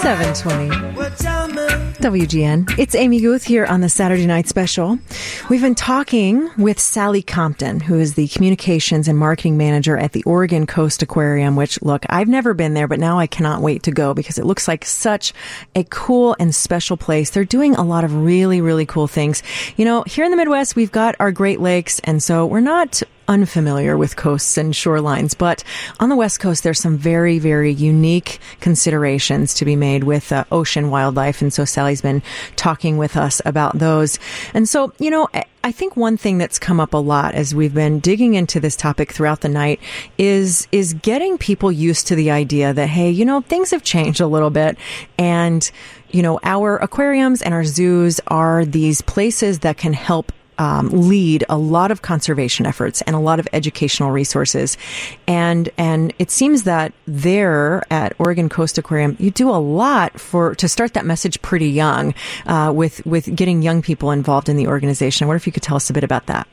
720 0.00 0.89
WGN. 2.00 2.78
It's 2.78 2.94
Amy 2.94 3.20
Guth 3.20 3.44
here 3.44 3.66
on 3.66 3.82
the 3.82 3.90
Saturday 3.90 4.24
Night 4.24 4.48
Special. 4.48 4.98
We've 5.50 5.60
been 5.60 5.74
talking 5.74 6.50
with 6.56 6.80
Sally 6.80 7.20
Compton, 7.20 7.78
who 7.78 7.98
is 7.98 8.14
the 8.14 8.26
communications 8.28 9.06
and 9.06 9.18
marketing 9.18 9.58
manager 9.58 9.98
at 9.98 10.12
the 10.12 10.22
Oregon 10.24 10.66
Coast 10.66 11.02
Aquarium, 11.02 11.56
which 11.56 11.80
look, 11.82 12.06
I've 12.08 12.26
never 12.26 12.54
been 12.54 12.72
there, 12.72 12.88
but 12.88 13.00
now 13.00 13.18
I 13.18 13.26
cannot 13.26 13.60
wait 13.60 13.82
to 13.82 13.90
go 13.90 14.14
because 14.14 14.38
it 14.38 14.46
looks 14.46 14.66
like 14.66 14.86
such 14.86 15.34
a 15.74 15.84
cool 15.84 16.34
and 16.40 16.54
special 16.54 16.96
place. 16.96 17.28
They're 17.28 17.44
doing 17.44 17.74
a 17.76 17.84
lot 17.84 18.04
of 18.04 18.14
really, 18.14 18.62
really 18.62 18.86
cool 18.86 19.06
things. 19.06 19.42
You 19.76 19.84
know, 19.84 20.02
here 20.06 20.24
in 20.24 20.30
the 20.30 20.38
Midwest, 20.38 20.76
we've 20.76 20.92
got 20.92 21.16
our 21.20 21.32
Great 21.32 21.60
Lakes, 21.60 22.00
and 22.04 22.22
so 22.22 22.46
we're 22.46 22.60
not 22.60 23.02
unfamiliar 23.30 23.96
with 23.96 24.16
coasts 24.16 24.58
and 24.58 24.74
shorelines, 24.74 25.38
but 25.38 25.64
on 26.00 26.08
the 26.10 26.16
West 26.16 26.40
Coast, 26.40 26.64
there's 26.64 26.80
some 26.80 26.98
very, 26.98 27.38
very 27.38 27.72
unique 27.72 28.40
considerations 28.60 29.54
to 29.54 29.64
be 29.64 29.76
made 29.76 30.04
with 30.04 30.32
uh, 30.32 30.44
ocean 30.50 30.90
wildlife. 30.90 31.40
And 31.40 31.52
so 31.52 31.64
Sally's 31.64 32.02
been 32.02 32.22
talking 32.56 32.98
with 32.98 33.16
us 33.16 33.40
about 33.46 33.78
those. 33.78 34.18
And 34.52 34.68
so, 34.68 34.92
you 34.98 35.10
know, 35.10 35.28
I- 35.32 35.44
I 35.62 35.72
think 35.72 35.94
one 35.94 36.16
thing 36.16 36.38
that's 36.38 36.58
come 36.58 36.80
up 36.80 36.94
a 36.94 36.96
lot 36.96 37.34
as 37.34 37.54
we've 37.54 37.74
been 37.74 38.00
digging 38.00 38.32
into 38.32 38.60
this 38.60 38.76
topic 38.76 39.12
throughout 39.12 39.42
the 39.42 39.48
night 39.50 39.78
is 40.16 40.66
is 40.72 40.94
getting 40.94 41.36
people 41.36 41.70
used 41.70 42.06
to 42.06 42.14
the 42.14 42.30
idea 42.30 42.72
that 42.72 42.88
hey, 42.88 43.10
you 43.10 43.26
know, 43.26 43.42
things 43.42 43.70
have 43.70 43.82
changed 43.82 44.22
a 44.22 44.26
little 44.26 44.48
bit 44.48 44.78
and 45.18 45.70
you 46.12 46.22
know, 46.22 46.40
our 46.42 46.78
aquariums 46.78 47.42
and 47.42 47.52
our 47.52 47.64
zoos 47.64 48.20
are 48.28 48.64
these 48.64 49.02
places 49.02 49.58
that 49.58 49.76
can 49.76 49.92
help 49.92 50.32
um, 50.60 50.90
lead 50.90 51.42
a 51.48 51.56
lot 51.56 51.90
of 51.90 52.02
conservation 52.02 52.66
efforts 52.66 53.00
and 53.02 53.16
a 53.16 53.18
lot 53.18 53.40
of 53.40 53.48
educational 53.54 54.10
resources, 54.10 54.76
and 55.26 55.70
and 55.78 56.12
it 56.18 56.30
seems 56.30 56.64
that 56.64 56.92
there 57.06 57.82
at 57.90 58.12
Oregon 58.18 58.50
Coast 58.50 58.76
Aquarium, 58.76 59.16
you 59.18 59.30
do 59.30 59.48
a 59.48 59.56
lot 59.56 60.20
for 60.20 60.54
to 60.56 60.68
start 60.68 60.92
that 60.94 61.06
message 61.06 61.40
pretty 61.40 61.70
young, 61.70 62.14
uh, 62.46 62.70
with 62.74 63.04
with 63.06 63.34
getting 63.34 63.62
young 63.62 63.80
people 63.80 64.10
involved 64.10 64.50
in 64.50 64.56
the 64.56 64.66
organization. 64.66 65.24
I 65.24 65.28
wonder 65.28 65.38
if 65.38 65.46
you 65.46 65.52
could 65.52 65.62
tell 65.62 65.76
us 65.76 65.88
a 65.88 65.94
bit 65.94 66.04
about 66.04 66.26
that. 66.26 66.46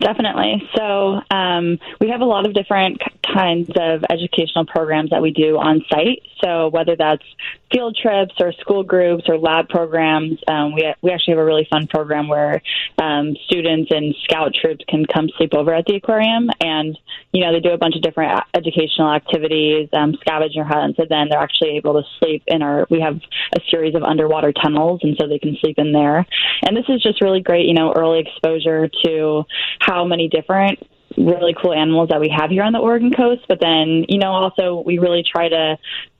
Definitely. 0.00 0.68
So 0.76 1.20
um, 1.30 1.78
we 2.00 2.10
have 2.10 2.20
a 2.20 2.24
lot 2.24 2.46
of 2.46 2.54
different 2.54 3.00
kinds 3.26 3.68
of 3.76 4.04
educational 4.08 4.64
programs 4.64 5.10
that 5.10 5.20
we 5.20 5.32
do 5.32 5.58
on 5.58 5.84
site. 5.90 6.22
So 6.42 6.68
whether 6.68 6.96
that's 6.96 7.24
field 7.72 7.96
trips 8.00 8.34
or 8.40 8.52
school 8.52 8.82
groups 8.82 9.24
or 9.28 9.38
lab 9.38 9.68
programs, 9.68 10.38
um, 10.48 10.74
we 10.74 10.92
we 11.02 11.10
actually 11.10 11.32
have 11.32 11.40
a 11.40 11.44
really 11.44 11.66
fun 11.70 11.86
program 11.86 12.28
where 12.28 12.62
um, 13.02 13.36
students 13.46 13.90
and 13.90 14.14
scout 14.24 14.54
troops 14.54 14.84
can 14.88 15.04
come 15.06 15.28
sleep 15.36 15.54
over 15.54 15.74
at 15.74 15.84
the 15.86 15.96
aquarium, 15.96 16.48
and 16.60 16.98
you 17.32 17.40
know 17.42 17.52
they 17.52 17.60
do 17.60 17.70
a 17.70 17.78
bunch 17.78 17.96
of 17.96 18.02
different 18.02 18.40
educational 18.54 19.12
activities, 19.12 19.88
um, 19.92 20.14
scavenger 20.20 20.64
hunts, 20.64 20.98
and 20.98 21.08
then 21.08 21.28
they're 21.28 21.40
actually 21.40 21.76
able 21.76 21.94
to 21.94 22.02
sleep 22.18 22.42
in 22.46 22.62
our. 22.62 22.86
We 22.90 23.00
have 23.00 23.16
a 23.16 23.60
series 23.70 23.94
of 23.94 24.02
underwater 24.02 24.52
tunnels, 24.52 25.00
and 25.02 25.16
so 25.20 25.26
they 25.26 25.38
can 25.38 25.56
sleep 25.60 25.78
in 25.78 25.92
there. 25.92 26.26
And 26.62 26.76
this 26.76 26.86
is 26.88 27.02
just 27.02 27.20
really 27.20 27.40
great, 27.40 27.66
you 27.66 27.74
know, 27.74 27.92
early 27.96 28.20
exposure 28.20 28.88
to 29.04 29.44
how 29.80 30.04
many 30.04 30.28
different 30.28 30.78
really 31.16 31.54
cool 31.60 31.72
animals 31.72 32.10
that 32.10 32.20
we 32.20 32.28
have 32.28 32.50
here 32.50 32.62
on 32.62 32.72
the 32.72 32.78
Oregon 32.78 33.12
coast. 33.12 33.42
But 33.48 33.58
then, 33.60 34.04
you 34.08 34.18
know, 34.18 34.32
also 34.32 34.82
we 34.84 34.98
really 34.98 35.24
try 35.24 35.48
to 35.48 35.78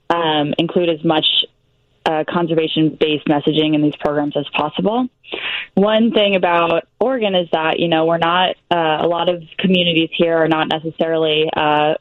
um, 0.09 0.53
include 0.57 0.89
as 0.89 1.03
much 1.03 1.25
uh, 2.05 2.23
conservation 2.29 2.97
based 2.99 3.25
messaging 3.25 3.75
in 3.75 3.81
these 3.81 3.95
programs 3.99 4.35
as 4.37 4.45
possible. 4.53 5.07
One 5.73 6.11
thing 6.11 6.35
about 6.35 6.87
Oregon 6.99 7.35
is 7.35 7.49
that, 7.51 7.79
you 7.79 7.89
know, 7.89 8.05
we're 8.05 8.17
not, 8.17 8.55
uh, 8.71 8.97
a 9.01 9.07
lot 9.07 9.27
of 9.27 9.43
communities 9.59 10.09
here 10.13 10.37
are 10.37 10.47
not 10.47 10.69
necessarily, 10.69 11.49
uh, 11.55 11.95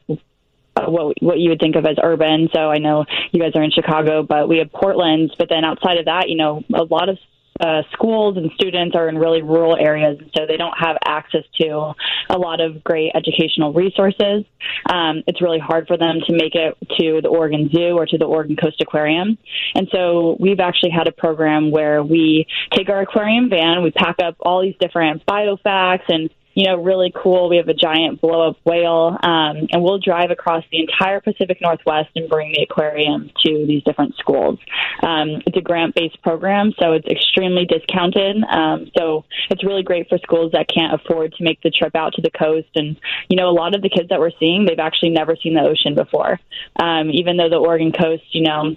what 0.78 1.20
what 1.22 1.38
you 1.38 1.48
would 1.48 1.58
think 1.58 1.74
of 1.74 1.86
as 1.86 1.96
urban. 2.02 2.48
So 2.52 2.70
I 2.70 2.78
know 2.78 3.06
you 3.32 3.40
guys 3.40 3.52
are 3.54 3.62
in 3.62 3.70
Chicago, 3.70 4.22
but 4.22 4.46
we 4.46 4.58
have 4.58 4.70
Portland. 4.70 5.34
But 5.38 5.48
then 5.48 5.64
outside 5.64 5.96
of 5.96 6.04
that, 6.04 6.28
you 6.28 6.36
know, 6.36 6.62
a 6.72 6.84
lot 6.84 7.08
of 7.08 7.18
uh, 7.60 7.82
schools 7.92 8.36
and 8.36 8.50
students 8.54 8.94
are 8.94 9.08
in 9.08 9.18
really 9.18 9.42
rural 9.42 9.76
areas, 9.76 10.18
so 10.36 10.46
they 10.46 10.56
don't 10.56 10.76
have 10.78 10.96
access 11.04 11.44
to 11.60 11.92
a 12.30 12.38
lot 12.38 12.60
of 12.60 12.82
great 12.84 13.12
educational 13.14 13.72
resources. 13.72 14.44
Um, 14.90 15.22
it's 15.26 15.40
really 15.40 15.58
hard 15.58 15.86
for 15.86 15.96
them 15.96 16.20
to 16.26 16.32
make 16.32 16.54
it 16.54 16.76
to 16.98 17.20
the 17.22 17.28
Oregon 17.28 17.70
Zoo 17.72 17.96
or 17.96 18.06
to 18.06 18.18
the 18.18 18.24
Oregon 18.24 18.56
Coast 18.56 18.80
Aquarium. 18.80 19.38
And 19.74 19.88
so 19.92 20.36
we've 20.38 20.60
actually 20.60 20.90
had 20.90 21.08
a 21.08 21.12
program 21.12 21.70
where 21.70 22.02
we 22.02 22.46
take 22.72 22.88
our 22.88 23.00
aquarium 23.00 23.48
van, 23.48 23.82
we 23.82 23.90
pack 23.90 24.16
up 24.22 24.36
all 24.40 24.62
these 24.62 24.76
different 24.80 25.24
biofacts 25.26 26.08
and 26.08 26.30
you 26.56 26.64
know, 26.64 26.76
really 26.76 27.12
cool. 27.14 27.50
We 27.50 27.58
have 27.58 27.68
a 27.68 27.74
giant 27.74 28.22
blow 28.22 28.48
up 28.48 28.56
whale, 28.64 29.18
um, 29.22 29.68
and 29.70 29.82
we'll 29.82 29.98
drive 29.98 30.30
across 30.30 30.64
the 30.72 30.80
entire 30.80 31.20
Pacific 31.20 31.58
Northwest 31.60 32.08
and 32.16 32.30
bring 32.30 32.52
the 32.52 32.62
aquarium 32.62 33.30
to 33.44 33.66
these 33.66 33.82
different 33.84 34.16
schools. 34.16 34.58
Um, 35.02 35.42
it's 35.46 35.56
a 35.58 35.60
grant 35.60 35.94
based 35.94 36.20
program, 36.22 36.72
so 36.80 36.94
it's 36.94 37.06
extremely 37.08 37.66
discounted. 37.66 38.42
Um, 38.50 38.90
so 38.96 39.26
it's 39.50 39.62
really 39.64 39.82
great 39.82 40.08
for 40.08 40.16
schools 40.16 40.52
that 40.52 40.66
can't 40.74 40.94
afford 40.94 41.34
to 41.34 41.44
make 41.44 41.60
the 41.60 41.70
trip 41.70 41.94
out 41.94 42.14
to 42.14 42.22
the 42.22 42.30
coast. 42.30 42.70
And, 42.74 42.98
you 43.28 43.36
know, 43.36 43.50
a 43.50 43.52
lot 43.52 43.74
of 43.74 43.82
the 43.82 43.90
kids 43.90 44.08
that 44.08 44.18
we're 44.18 44.30
seeing, 44.40 44.64
they've 44.64 44.78
actually 44.78 45.10
never 45.10 45.36
seen 45.36 45.52
the 45.52 45.60
ocean 45.60 45.94
before. 45.94 46.40
Um, 46.80 47.10
even 47.10 47.36
though 47.36 47.50
the 47.50 47.56
Oregon 47.56 47.92
coast, 47.92 48.24
you 48.32 48.44
know, 48.44 48.76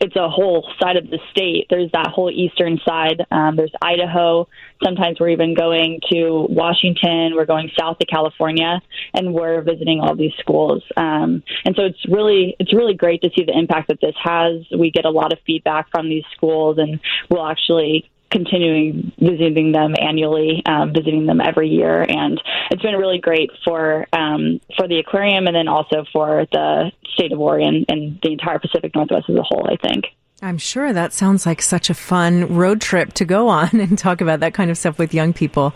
it's 0.00 0.16
a 0.16 0.28
whole 0.28 0.68
side 0.80 0.96
of 0.96 1.10
the 1.10 1.18
state. 1.30 1.66
There's 1.70 1.90
that 1.92 2.08
whole 2.08 2.30
eastern 2.30 2.78
side. 2.86 3.24
Um, 3.30 3.56
there's 3.56 3.72
Idaho. 3.82 4.48
Sometimes 4.84 5.18
we're 5.18 5.30
even 5.30 5.54
going 5.54 6.00
to 6.12 6.46
Washington. 6.48 7.32
We're 7.34 7.46
going 7.46 7.70
south 7.78 7.98
to 7.98 8.06
California, 8.06 8.80
and 9.14 9.34
we're 9.34 9.62
visiting 9.62 10.00
all 10.00 10.14
these 10.14 10.34
schools. 10.38 10.82
Um, 10.96 11.42
and 11.64 11.74
so 11.76 11.84
it's 11.84 12.04
really 12.08 12.56
it's 12.58 12.72
really 12.72 12.94
great 12.94 13.22
to 13.22 13.30
see 13.36 13.44
the 13.44 13.56
impact 13.56 13.88
that 13.88 14.00
this 14.00 14.14
has. 14.22 14.62
We 14.76 14.90
get 14.90 15.04
a 15.04 15.10
lot 15.10 15.32
of 15.32 15.38
feedback 15.46 15.90
from 15.90 16.08
these 16.08 16.24
schools, 16.36 16.78
and 16.78 17.00
we'll 17.30 17.46
actually 17.46 18.10
continuing 18.30 19.12
visiting 19.18 19.72
them 19.72 19.94
annually, 20.00 20.62
um, 20.66 20.92
visiting 20.92 21.26
them 21.26 21.40
every 21.40 21.68
year, 21.68 22.02
and 22.02 22.40
it's 22.70 22.82
been 22.82 22.96
really 22.96 23.18
great 23.18 23.50
for 23.64 24.06
um, 24.12 24.60
for 24.76 24.88
the 24.88 24.98
aquarium, 24.98 25.46
and 25.46 25.56
then 25.56 25.68
also 25.68 26.04
for 26.12 26.46
the 26.52 26.92
state 27.14 27.32
of 27.32 27.40
Oregon 27.40 27.84
and 27.88 28.18
the 28.22 28.32
entire 28.32 28.58
Pacific 28.58 28.94
Northwest 28.94 29.26
as 29.28 29.36
a 29.36 29.42
whole. 29.42 29.66
I 29.68 29.76
think. 29.76 30.04
I'm 30.40 30.58
sure 30.58 30.92
that 30.92 31.12
sounds 31.12 31.46
like 31.46 31.60
such 31.60 31.90
a 31.90 31.94
fun 31.94 32.54
road 32.54 32.80
trip 32.80 33.12
to 33.14 33.24
go 33.24 33.48
on 33.48 33.68
and 33.72 33.98
talk 33.98 34.20
about 34.20 34.40
that 34.40 34.54
kind 34.54 34.70
of 34.70 34.78
stuff 34.78 34.98
with 34.98 35.12
young 35.12 35.32
people. 35.32 35.74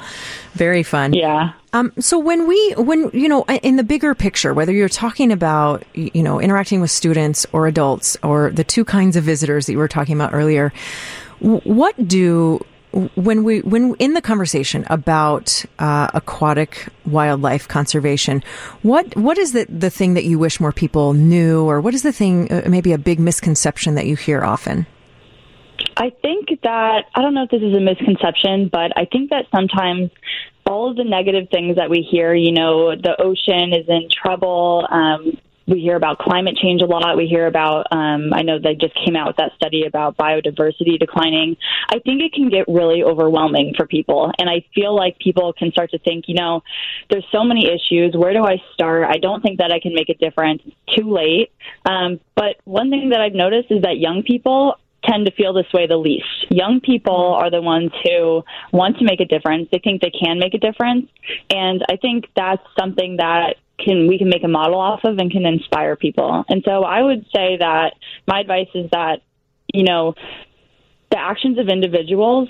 Very 0.53 0.83
fun. 0.83 1.15
Yeah. 1.15 1.53
Um, 1.73 1.93
so 1.99 2.19
when 2.19 2.47
we, 2.47 2.75
when, 2.77 3.11
you 3.13 3.29
know, 3.29 3.45
in 3.45 3.77
the 3.77 3.83
bigger 3.83 4.15
picture, 4.15 4.53
whether 4.55 4.73
you're 4.73 4.91
talking 4.91 5.33
about, 5.33 5.85
you 5.95 6.23
know, 6.23 6.41
interacting 6.41 6.81
with 6.81 6.91
students 6.91 7.47
or 7.53 7.67
adults 7.67 8.17
or 8.23 8.51
the 8.51 8.63
two 8.63 8.85
kinds 8.85 9.17
of 9.17 9.25
visitors 9.25 9.67
that 9.67 9.73
you 9.73 9.79
were 9.79 9.89
talking 9.89 10.15
about 10.15 10.35
earlier, 10.35 10.73
what 11.43 12.09
do, 12.09 12.65
when 13.15 13.43
we, 13.43 13.61
when 13.61 13.95
in 13.97 14.15
the 14.15 14.23
conversation 14.23 14.85
about 14.89 15.65
uh, 15.79 16.09
aquatic 16.15 16.87
wildlife 17.07 17.67
conservation, 17.69 18.43
what 18.83 19.17
what 19.17 19.39
is 19.39 19.53
the 19.53 19.67
the 19.69 19.91
thing 19.91 20.15
that 20.15 20.25
you 20.25 20.39
wish 20.39 20.61
more 20.61 20.73
people 20.73 21.13
knew, 21.13 21.65
or 21.65 21.81
what 21.81 21.95
is 21.95 22.03
the 22.03 22.13
thing, 22.13 22.53
uh, 22.53 22.63
maybe 22.69 22.93
a 22.93 22.99
big 22.99 23.19
misconception 23.19 23.95
that 23.97 24.07
you 24.07 24.17
hear 24.17 24.45
often? 24.45 24.87
I 25.97 26.11
think 26.23 26.49
that 26.63 27.05
I 27.15 27.23
don't 27.23 27.35
know 27.35 27.45
if 27.45 27.51
this 27.51 27.63
is 27.63 27.75
a 27.75 27.81
misconception, 27.81 28.69
but 28.71 28.97
I 28.97 29.05
think 29.05 29.31
that 29.31 29.47
sometimes 29.51 30.11
all 30.67 30.91
of 30.91 30.97
the 30.97 31.05
negative 31.05 31.49
things 31.51 31.77
that 31.77 31.91
we 31.91 32.07
hear, 32.09 32.35
you 32.35 32.53
know, 32.53 32.95
the 32.95 33.21
ocean 33.21 33.73
is 33.73 33.89
in 33.89 34.09
trouble. 34.11 34.87
Um, 34.91 35.39
we 35.67 35.81
hear 35.81 35.97
about 35.97 36.19
climate 36.19 36.57
change 36.57 36.83
a 36.83 36.87
lot. 36.87 37.17
We 37.17 37.27
hear 37.27 37.47
about, 37.47 37.87
um, 37.91 38.33
I 38.33 38.43
know 38.43 38.59
they 38.59 38.75
just 38.75 38.95
came 39.05 39.17
out 39.17 39.29
with 39.29 39.37
that 39.37 39.53
study 39.57 39.85
about 39.87 40.17
biodiversity 40.17 40.99
declining. 40.99 41.57
I 41.89 41.99
think 42.01 42.23
it 42.23 42.33
can 42.33 42.49
get 42.49 42.67
really 42.69 43.03
overwhelming 43.03 43.75
for 43.77 43.87
people. 43.87 44.33
And 44.39 44.49
I 44.49 44.65
feel 44.75 44.95
like 44.95 45.19
people 45.19 45.53
can 45.53 45.71
start 45.73 45.91
to 45.91 45.99
think, 45.99 46.25
you 46.29 46.35
know, 46.35 46.63
there's 47.11 47.27
so 47.33 47.45
many 47.45 47.67
issues. 47.67 48.15
Where 48.17 48.33
do 48.33 48.45
I 48.45 48.57
start? 48.75 49.07
I 49.09 49.19
don't 49.19 49.43
think 49.43 49.59
that 49.59 49.73
I 49.73 49.81
can 49.81 49.95
make 49.95 50.09
a 50.09 50.15
difference. 50.15 50.63
It's 50.67 50.97
too 50.97 51.13
late. 51.13 51.53
Um, 51.85 52.21
but 52.35 52.57
one 52.65 52.91
thing 52.91 53.11
that 53.11 53.21
I've 53.21 53.35
noticed 53.35 53.71
is 53.71 53.83
that 53.83 53.99
young 53.99 54.23
people 54.23 54.77
tend 55.05 55.27
to 55.27 55.33
feel 55.33 55.53
this 55.53 55.67
way 55.73 55.87
the 55.87 55.97
least. 55.97 56.47
Young 56.51 56.81
people 56.81 57.35
are 57.35 57.51
the 57.51 57.61
ones 57.61 57.91
who 58.05 58.45
want 58.73 58.99
to 58.99 59.05
make 59.05 59.21
a 59.21 59.25
difference. 59.25 59.69
They 59.73 59.81
think 59.83 60.01
they 60.01 60.11
can 60.13 60.39
make 60.39 60.55
a 60.55 60.59
difference. 60.59 61.09
And 61.51 61.85
I 61.91 61.97
think 61.97 62.27
that's 62.37 62.63
something 62.79 63.17
that 63.17 63.57
can 63.79 64.07
we 64.09 64.19
can 64.19 64.29
make 64.29 64.45
a 64.45 64.49
model 64.49 64.79
off 64.79 65.01
of 65.05 65.19
and 65.19 65.31
can 65.31 65.47
inspire 65.47 65.97
people. 65.97 66.45
And 66.49 66.63
so 66.65 66.85
I 66.85 67.03
would 67.03 67.25
say 67.35 67.57
that 67.59 67.95
my 68.27 68.41
advice 68.41 68.69
is 68.75 68.91
that, 68.91 69.23
you 69.73 69.85
know, 69.85 70.15
the 71.11 71.19
actions 71.19 71.59
of 71.59 71.69
individuals 71.69 72.49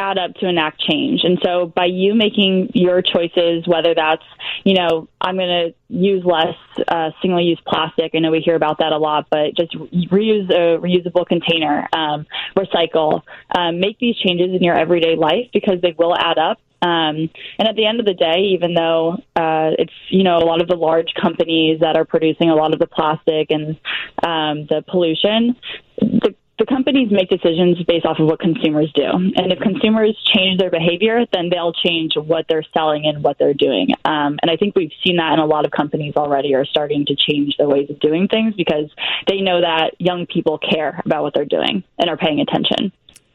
add 0.00 0.18
up 0.18 0.34
to 0.36 0.48
enact 0.48 0.80
change. 0.80 1.20
And 1.24 1.38
so 1.44 1.66
by 1.66 1.84
you 1.84 2.14
making 2.14 2.70
your 2.74 3.02
choices, 3.02 3.66
whether 3.66 3.94
that's, 3.94 4.22
you 4.64 4.74
know, 4.74 5.08
I'm 5.20 5.36
going 5.36 5.48
to 5.48 5.74
use 5.88 6.24
less 6.24 6.56
uh, 6.88 7.10
single 7.20 7.40
use 7.40 7.60
plastic. 7.66 8.12
I 8.14 8.18
know 8.18 8.30
we 8.30 8.40
hear 8.40 8.56
about 8.56 8.78
that 8.78 8.92
a 8.92 8.98
lot, 8.98 9.26
but 9.30 9.54
just 9.56 9.72
reuse 9.74 10.50
a 10.50 10.80
reusable 10.80 11.26
container, 11.26 11.86
um, 11.92 12.26
recycle, 12.56 13.22
um, 13.54 13.78
make 13.78 13.98
these 13.98 14.16
changes 14.16 14.54
in 14.54 14.62
your 14.62 14.74
everyday 14.74 15.16
life 15.16 15.48
because 15.52 15.82
they 15.82 15.94
will 15.98 16.16
add 16.16 16.38
up. 16.38 16.58
Um, 16.82 17.28
and 17.58 17.68
at 17.68 17.76
the 17.76 17.86
end 17.86 18.00
of 18.00 18.06
the 18.06 18.14
day, 18.14 18.52
even 18.54 18.74
though 18.74 19.16
uh, 19.36 19.70
it's 19.78 19.92
you 20.08 20.24
know 20.24 20.38
a 20.38 20.44
lot 20.44 20.62
of 20.62 20.68
the 20.68 20.76
large 20.76 21.12
companies 21.20 21.80
that 21.80 21.96
are 21.96 22.04
producing 22.04 22.50
a 22.50 22.54
lot 22.54 22.72
of 22.72 22.78
the 22.78 22.86
plastic 22.86 23.50
and 23.50 23.78
um, 24.22 24.66
the 24.66 24.82
pollution, 24.88 25.56
the 25.98 26.34
the 26.60 26.66
companies 26.66 27.08
make 27.10 27.30
decisions 27.30 27.82
based 27.84 28.04
off 28.04 28.18
of 28.20 28.26
what 28.26 28.38
consumers 28.38 28.92
do. 28.92 29.02
And 29.02 29.50
if 29.50 29.58
consumers 29.60 30.14
change 30.26 30.60
their 30.60 30.70
behavior, 30.70 31.24
then 31.32 31.48
they'll 31.48 31.72
change 31.72 32.12
what 32.16 32.44
they're 32.48 32.66
selling 32.76 33.06
and 33.06 33.24
what 33.24 33.38
they're 33.38 33.54
doing. 33.54 33.88
Um, 34.04 34.38
and 34.42 34.50
I 34.50 34.56
think 34.56 34.76
we've 34.76 34.92
seen 35.02 35.16
that 35.16 35.32
in 35.32 35.38
a 35.38 35.46
lot 35.46 35.64
of 35.64 35.72
companies 35.72 36.16
already 36.16 36.54
are 36.54 36.66
starting 36.66 37.06
to 37.06 37.16
change 37.16 37.56
their 37.56 37.66
ways 37.66 37.88
of 37.88 37.98
doing 37.98 38.28
things 38.28 38.54
because 38.54 38.90
they 39.26 39.40
know 39.40 39.62
that 39.62 39.98
young 39.98 40.26
people 40.26 40.58
care 40.58 41.00
about 41.04 41.22
what 41.22 41.32
they're 41.32 41.46
doing 41.46 41.82
and 41.98 42.10
are 42.10 42.18
paying 42.18 42.40
attention. 42.40 42.92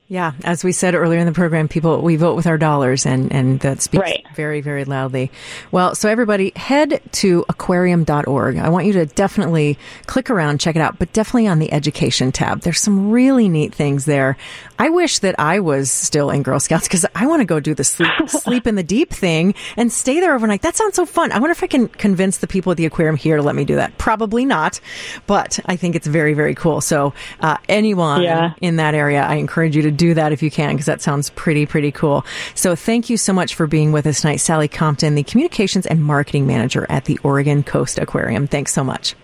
Yeah, 0.07 0.33
as 0.43 0.63
we 0.63 0.71
said 0.71 0.93
earlier 0.93 1.19
in 1.19 1.25
the 1.25 1.31
program, 1.31 1.67
people 1.67 1.99
we 2.03 2.15
vote 2.15 2.35
with 2.35 2.45
our 2.45 2.59
dollars, 2.59 3.07
and 3.07 3.31
and 3.31 3.59
that 3.61 3.81
speaks 3.81 4.01
Right. 4.03 4.23
very 4.35 4.61
very 4.61 4.85
loudly. 4.85 5.31
Well, 5.71 5.95
so 5.95 6.07
everybody 6.09 6.51
head 6.55 7.01
to 7.13 7.43
aquarium.org. 7.49 8.57
I 8.57 8.69
want 8.69 8.85
you 8.85 8.93
to 8.93 9.07
definitely 9.07 9.79
click 10.05 10.29
around, 10.29 10.59
check 10.59 10.75
it 10.75 10.79
out, 10.79 10.99
but 10.99 11.11
definitely 11.11 11.47
on 11.47 11.57
the 11.57 11.73
education 11.73 12.31
tab. 12.31 12.61
There's 12.61 12.79
some 12.79 13.09
really 13.09 13.49
neat 13.49 13.73
things 13.73 14.05
there. 14.05 14.37
I 14.77 14.89
wish 14.89 15.19
that 15.19 15.39
I 15.39 15.59
was 15.59 15.89
still 15.89 16.29
in 16.29 16.43
Girl 16.43 16.59
Scouts 16.59 16.87
because 16.87 17.05
I 17.15 17.25
want 17.25 17.39
to 17.41 17.45
go 17.45 17.59
do 17.59 17.73
the 17.73 17.83
sleep 17.83 18.11
sleep 18.27 18.67
in 18.67 18.75
the 18.75 18.83
deep 18.83 19.11
thing 19.11 19.55
and 19.75 19.91
stay 19.91 20.19
there 20.19 20.35
overnight. 20.35 20.61
That 20.61 20.75
sounds 20.75 20.95
so 20.95 21.07
fun. 21.07 21.31
I 21.31 21.39
wonder 21.39 21.51
if 21.53 21.63
I 21.63 21.67
can 21.67 21.87
convince 21.87 22.37
the 22.37 22.47
people 22.47 22.71
at 22.71 22.77
the 22.77 22.85
aquarium 22.85 23.15
here 23.15 23.37
to 23.37 23.41
let 23.41 23.55
me 23.55 23.65
do 23.65 23.75
that. 23.77 23.97
Probably 23.97 24.45
not, 24.45 24.79
but 25.25 25.59
I 25.65 25.77
think 25.77 25.95
it's 25.95 26.05
very 26.05 26.35
very 26.35 26.53
cool. 26.53 26.79
So 26.79 27.13
uh, 27.39 27.57
anyone 27.67 28.21
Yeah. 28.21 28.53
in 28.61 28.75
that 28.75 28.93
area, 28.93 29.23
I 29.23 29.35
encourage 29.35 29.75
you 29.75 29.81
to 29.81 29.94
do 29.95 30.13
that 30.13 30.31
if 30.31 30.43
you 30.43 30.51
can, 30.51 30.73
because 30.75 30.85
that 30.85 31.01
sounds 31.01 31.29
pretty, 31.31 31.65
pretty 31.65 31.91
cool. 31.91 32.25
So 32.53 32.75
thank 32.75 33.09
you 33.09 33.17
so 33.17 33.33
much 33.33 33.55
for 33.55 33.67
being 33.67 33.91
with 33.91 34.05
us 34.05 34.21
tonight, 34.21 34.37
Sally 34.37 34.67
Compton, 34.67 35.15
the 35.15 35.23
communications 35.23 35.85
and 35.85 36.03
marketing 36.03 36.45
manager 36.45 36.85
at 36.89 37.05
the 37.05 37.19
Oregon 37.23 37.63
Coast 37.63 37.97
Aquarium. 37.97 38.47
Thanks 38.47 38.73
so 38.73 38.83
much. 38.83 39.15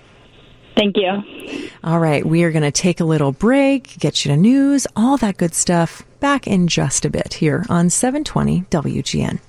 Thank 0.75 0.95
you. 0.97 1.69
All 1.83 1.99
right, 1.99 2.25
we 2.25 2.43
are 2.43 2.51
going 2.51 2.63
to 2.63 2.71
take 2.71 2.99
a 2.99 3.05
little 3.05 3.31
break, 3.31 3.97
get 3.99 4.23
you 4.23 4.31
to 4.31 4.37
news, 4.37 4.87
all 4.95 5.17
that 5.17 5.37
good 5.37 5.53
stuff. 5.53 6.03
Back 6.19 6.47
in 6.47 6.67
just 6.67 7.03
a 7.03 7.09
bit 7.09 7.33
here 7.33 7.65
on 7.69 7.89
720 7.89 8.61
WGN. 8.69 9.39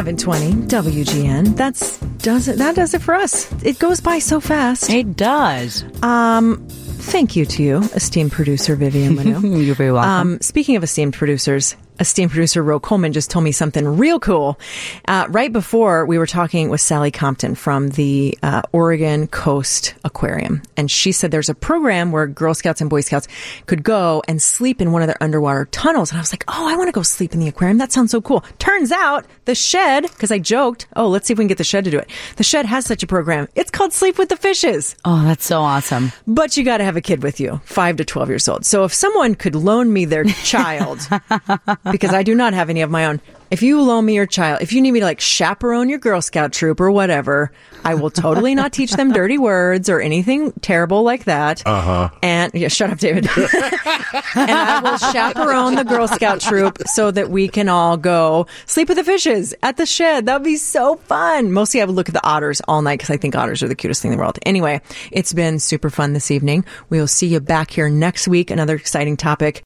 720 0.00 0.66
WGN. 0.66 1.56
That's 1.56 1.98
does 2.22 2.48
it. 2.48 2.56
That 2.56 2.74
does 2.74 2.94
it 2.94 3.02
for 3.02 3.14
us. 3.14 3.52
It 3.62 3.78
goes 3.78 4.00
by 4.00 4.18
so 4.18 4.40
fast. 4.40 4.88
It 4.88 5.14
does. 5.14 5.84
Um, 6.02 6.66
thank 6.70 7.36
you 7.36 7.44
to 7.44 7.62
you, 7.62 7.76
esteemed 7.94 8.32
producer 8.32 8.76
Vivian 8.76 9.14
Manu. 9.14 9.40
You're 9.58 9.74
very 9.74 9.92
welcome. 9.92 10.10
Um, 10.10 10.40
speaking 10.40 10.76
of 10.76 10.82
esteemed 10.82 11.12
producers, 11.12 11.76
esteemed 12.00 12.30
producer 12.30 12.62
Ro 12.62 12.80
Coleman 12.80 13.12
just 13.12 13.30
told 13.30 13.44
me 13.44 13.52
something 13.52 13.86
real 13.86 14.18
cool. 14.18 14.58
Uh, 15.06 15.26
right 15.28 15.52
before 15.52 16.06
we 16.06 16.18
were 16.18 16.26
talking 16.26 16.70
with 16.70 16.80
Sally 16.80 17.10
Compton 17.10 17.54
from 17.54 17.90
the 17.90 18.36
uh, 18.42 18.62
Oregon 18.72 19.26
Coast 19.28 19.94
Aquarium, 20.04 20.62
and 20.76 20.90
she 20.90 21.12
said 21.12 21.30
there's 21.30 21.48
a 21.48 21.54
program 21.54 22.10
where 22.10 22.26
Girl 22.26 22.54
Scouts 22.54 22.80
and 22.80 22.88
Boy 22.88 23.02
Scouts 23.02 23.28
could 23.66 23.82
go 23.82 24.22
and 24.26 24.40
sleep 24.40 24.80
in 24.80 24.92
one 24.92 25.02
of 25.02 25.08
their 25.08 25.22
underwater 25.22 25.66
tunnels. 25.66 26.10
And 26.10 26.18
I 26.18 26.22
was 26.22 26.32
like, 26.32 26.44
oh, 26.48 26.68
I 26.68 26.76
want 26.76 26.88
to 26.88 26.92
go 26.92 27.02
sleep 27.02 27.34
in 27.34 27.40
the 27.40 27.48
aquarium. 27.48 27.78
That 27.78 27.92
sounds 27.92 28.10
so 28.10 28.20
cool. 28.20 28.44
Turns 28.58 28.90
out 28.90 29.26
the 29.44 29.54
Shedd, 29.54 30.02
because 30.02 30.30
I 30.30 30.38
joked, 30.38 30.86
oh, 30.96 31.08
let's 31.08 31.26
see 31.26 31.32
if 31.32 31.38
we 31.38 31.42
can 31.42 31.48
get 31.48 31.58
the 31.58 31.64
Shedd 31.64 31.84
to 31.84 31.90
do 31.90 31.98
it. 31.98 32.10
The 32.36 32.44
Shedd 32.44 32.66
has 32.66 32.86
such 32.86 33.02
a 33.02 33.06
program. 33.06 33.48
It's 33.54 33.70
called 33.70 33.92
Sleep 33.92 34.18
with 34.18 34.28
the 34.28 34.36
Fishes. 34.36 34.96
Oh, 35.04 35.22
that's 35.24 35.44
so 35.44 35.60
awesome. 35.60 36.12
But 36.26 36.56
you 36.56 36.64
got 36.64 36.78
to 36.78 36.84
have 36.84 36.96
a 36.96 37.00
kid 37.00 37.22
with 37.22 37.40
you, 37.40 37.60
five 37.64 37.96
to 37.96 38.04
12 38.04 38.28
years 38.28 38.48
old. 38.48 38.64
So 38.64 38.84
if 38.84 38.94
someone 38.94 39.34
could 39.34 39.54
loan 39.54 39.92
me 39.92 40.04
their 40.04 40.24
child, 40.24 41.00
because 41.90 42.12
I 42.12 42.22
do 42.22 42.34
not 42.34 42.54
have 42.54 42.70
any 42.70 42.82
of 42.82 42.90
my 42.90 43.06
own, 43.06 43.20
if 43.50 43.62
you 43.62 43.82
loan 43.82 44.04
me 44.04 44.14
your 44.14 44.26
child, 44.26 44.62
if 44.62 44.72
you 44.72 44.80
need 44.80 44.92
me 44.92 45.00
to 45.00 45.06
like 45.06 45.20
chaperone 45.20 45.88
your 45.88 45.98
Girl 45.98 46.22
Scout 46.22 46.52
troop 46.52 46.80
or 46.80 46.90
whatever, 46.92 47.50
I 47.84 47.94
will 47.94 48.10
totally 48.10 48.54
not 48.54 48.72
teach 48.72 48.92
them 48.92 49.12
dirty 49.12 49.38
words 49.38 49.88
or 49.88 50.00
anything 50.00 50.52
terrible 50.60 51.02
like 51.02 51.24
that. 51.24 51.62
Uh 51.66 51.80
huh. 51.80 52.10
And 52.22 52.54
yeah, 52.54 52.68
shut 52.68 52.90
up, 52.90 52.98
David. 52.98 53.28
and 53.36 54.50
I 54.50 54.80
will 54.84 54.98
chaperone 54.98 55.74
the 55.74 55.84
Girl 55.84 56.06
Scout 56.06 56.40
troop 56.40 56.78
so 56.86 57.10
that 57.10 57.30
we 57.30 57.48
can 57.48 57.68
all 57.68 57.96
go 57.96 58.46
sleep 58.66 58.88
with 58.88 58.98
the 58.98 59.04
fishes 59.04 59.52
at 59.64 59.76
the 59.76 59.86
Shedd. 59.86 60.26
That'd 60.26 60.44
be 60.44 60.56
so 60.56 60.96
fun. 60.96 61.50
Mostly 61.50 61.82
I 61.82 61.86
would 61.86 61.96
look 61.96 62.08
at 62.08 62.14
the 62.14 62.24
otters 62.24 62.62
all 62.68 62.82
night 62.82 63.00
because 63.00 63.10
I 63.10 63.16
think 63.16 63.34
otters 63.34 63.64
are 63.64 63.68
the 63.68 63.74
cutest 63.74 64.00
thing 64.00 64.12
in 64.12 64.16
the 64.16 64.22
world. 64.22 64.38
Anyway, 64.46 64.80
it's 65.10 65.32
been 65.32 65.58
super 65.58 65.90
fun 65.90 66.12
this 66.12 66.30
evening. 66.30 66.64
We'll 66.88 67.08
see 67.08 67.26
you 67.26 67.40
back 67.40 67.72
here 67.72 67.88
next 67.88 68.28
week. 68.28 68.52
Another 68.52 68.76
exciting 68.76 69.16
topic. 69.16 69.58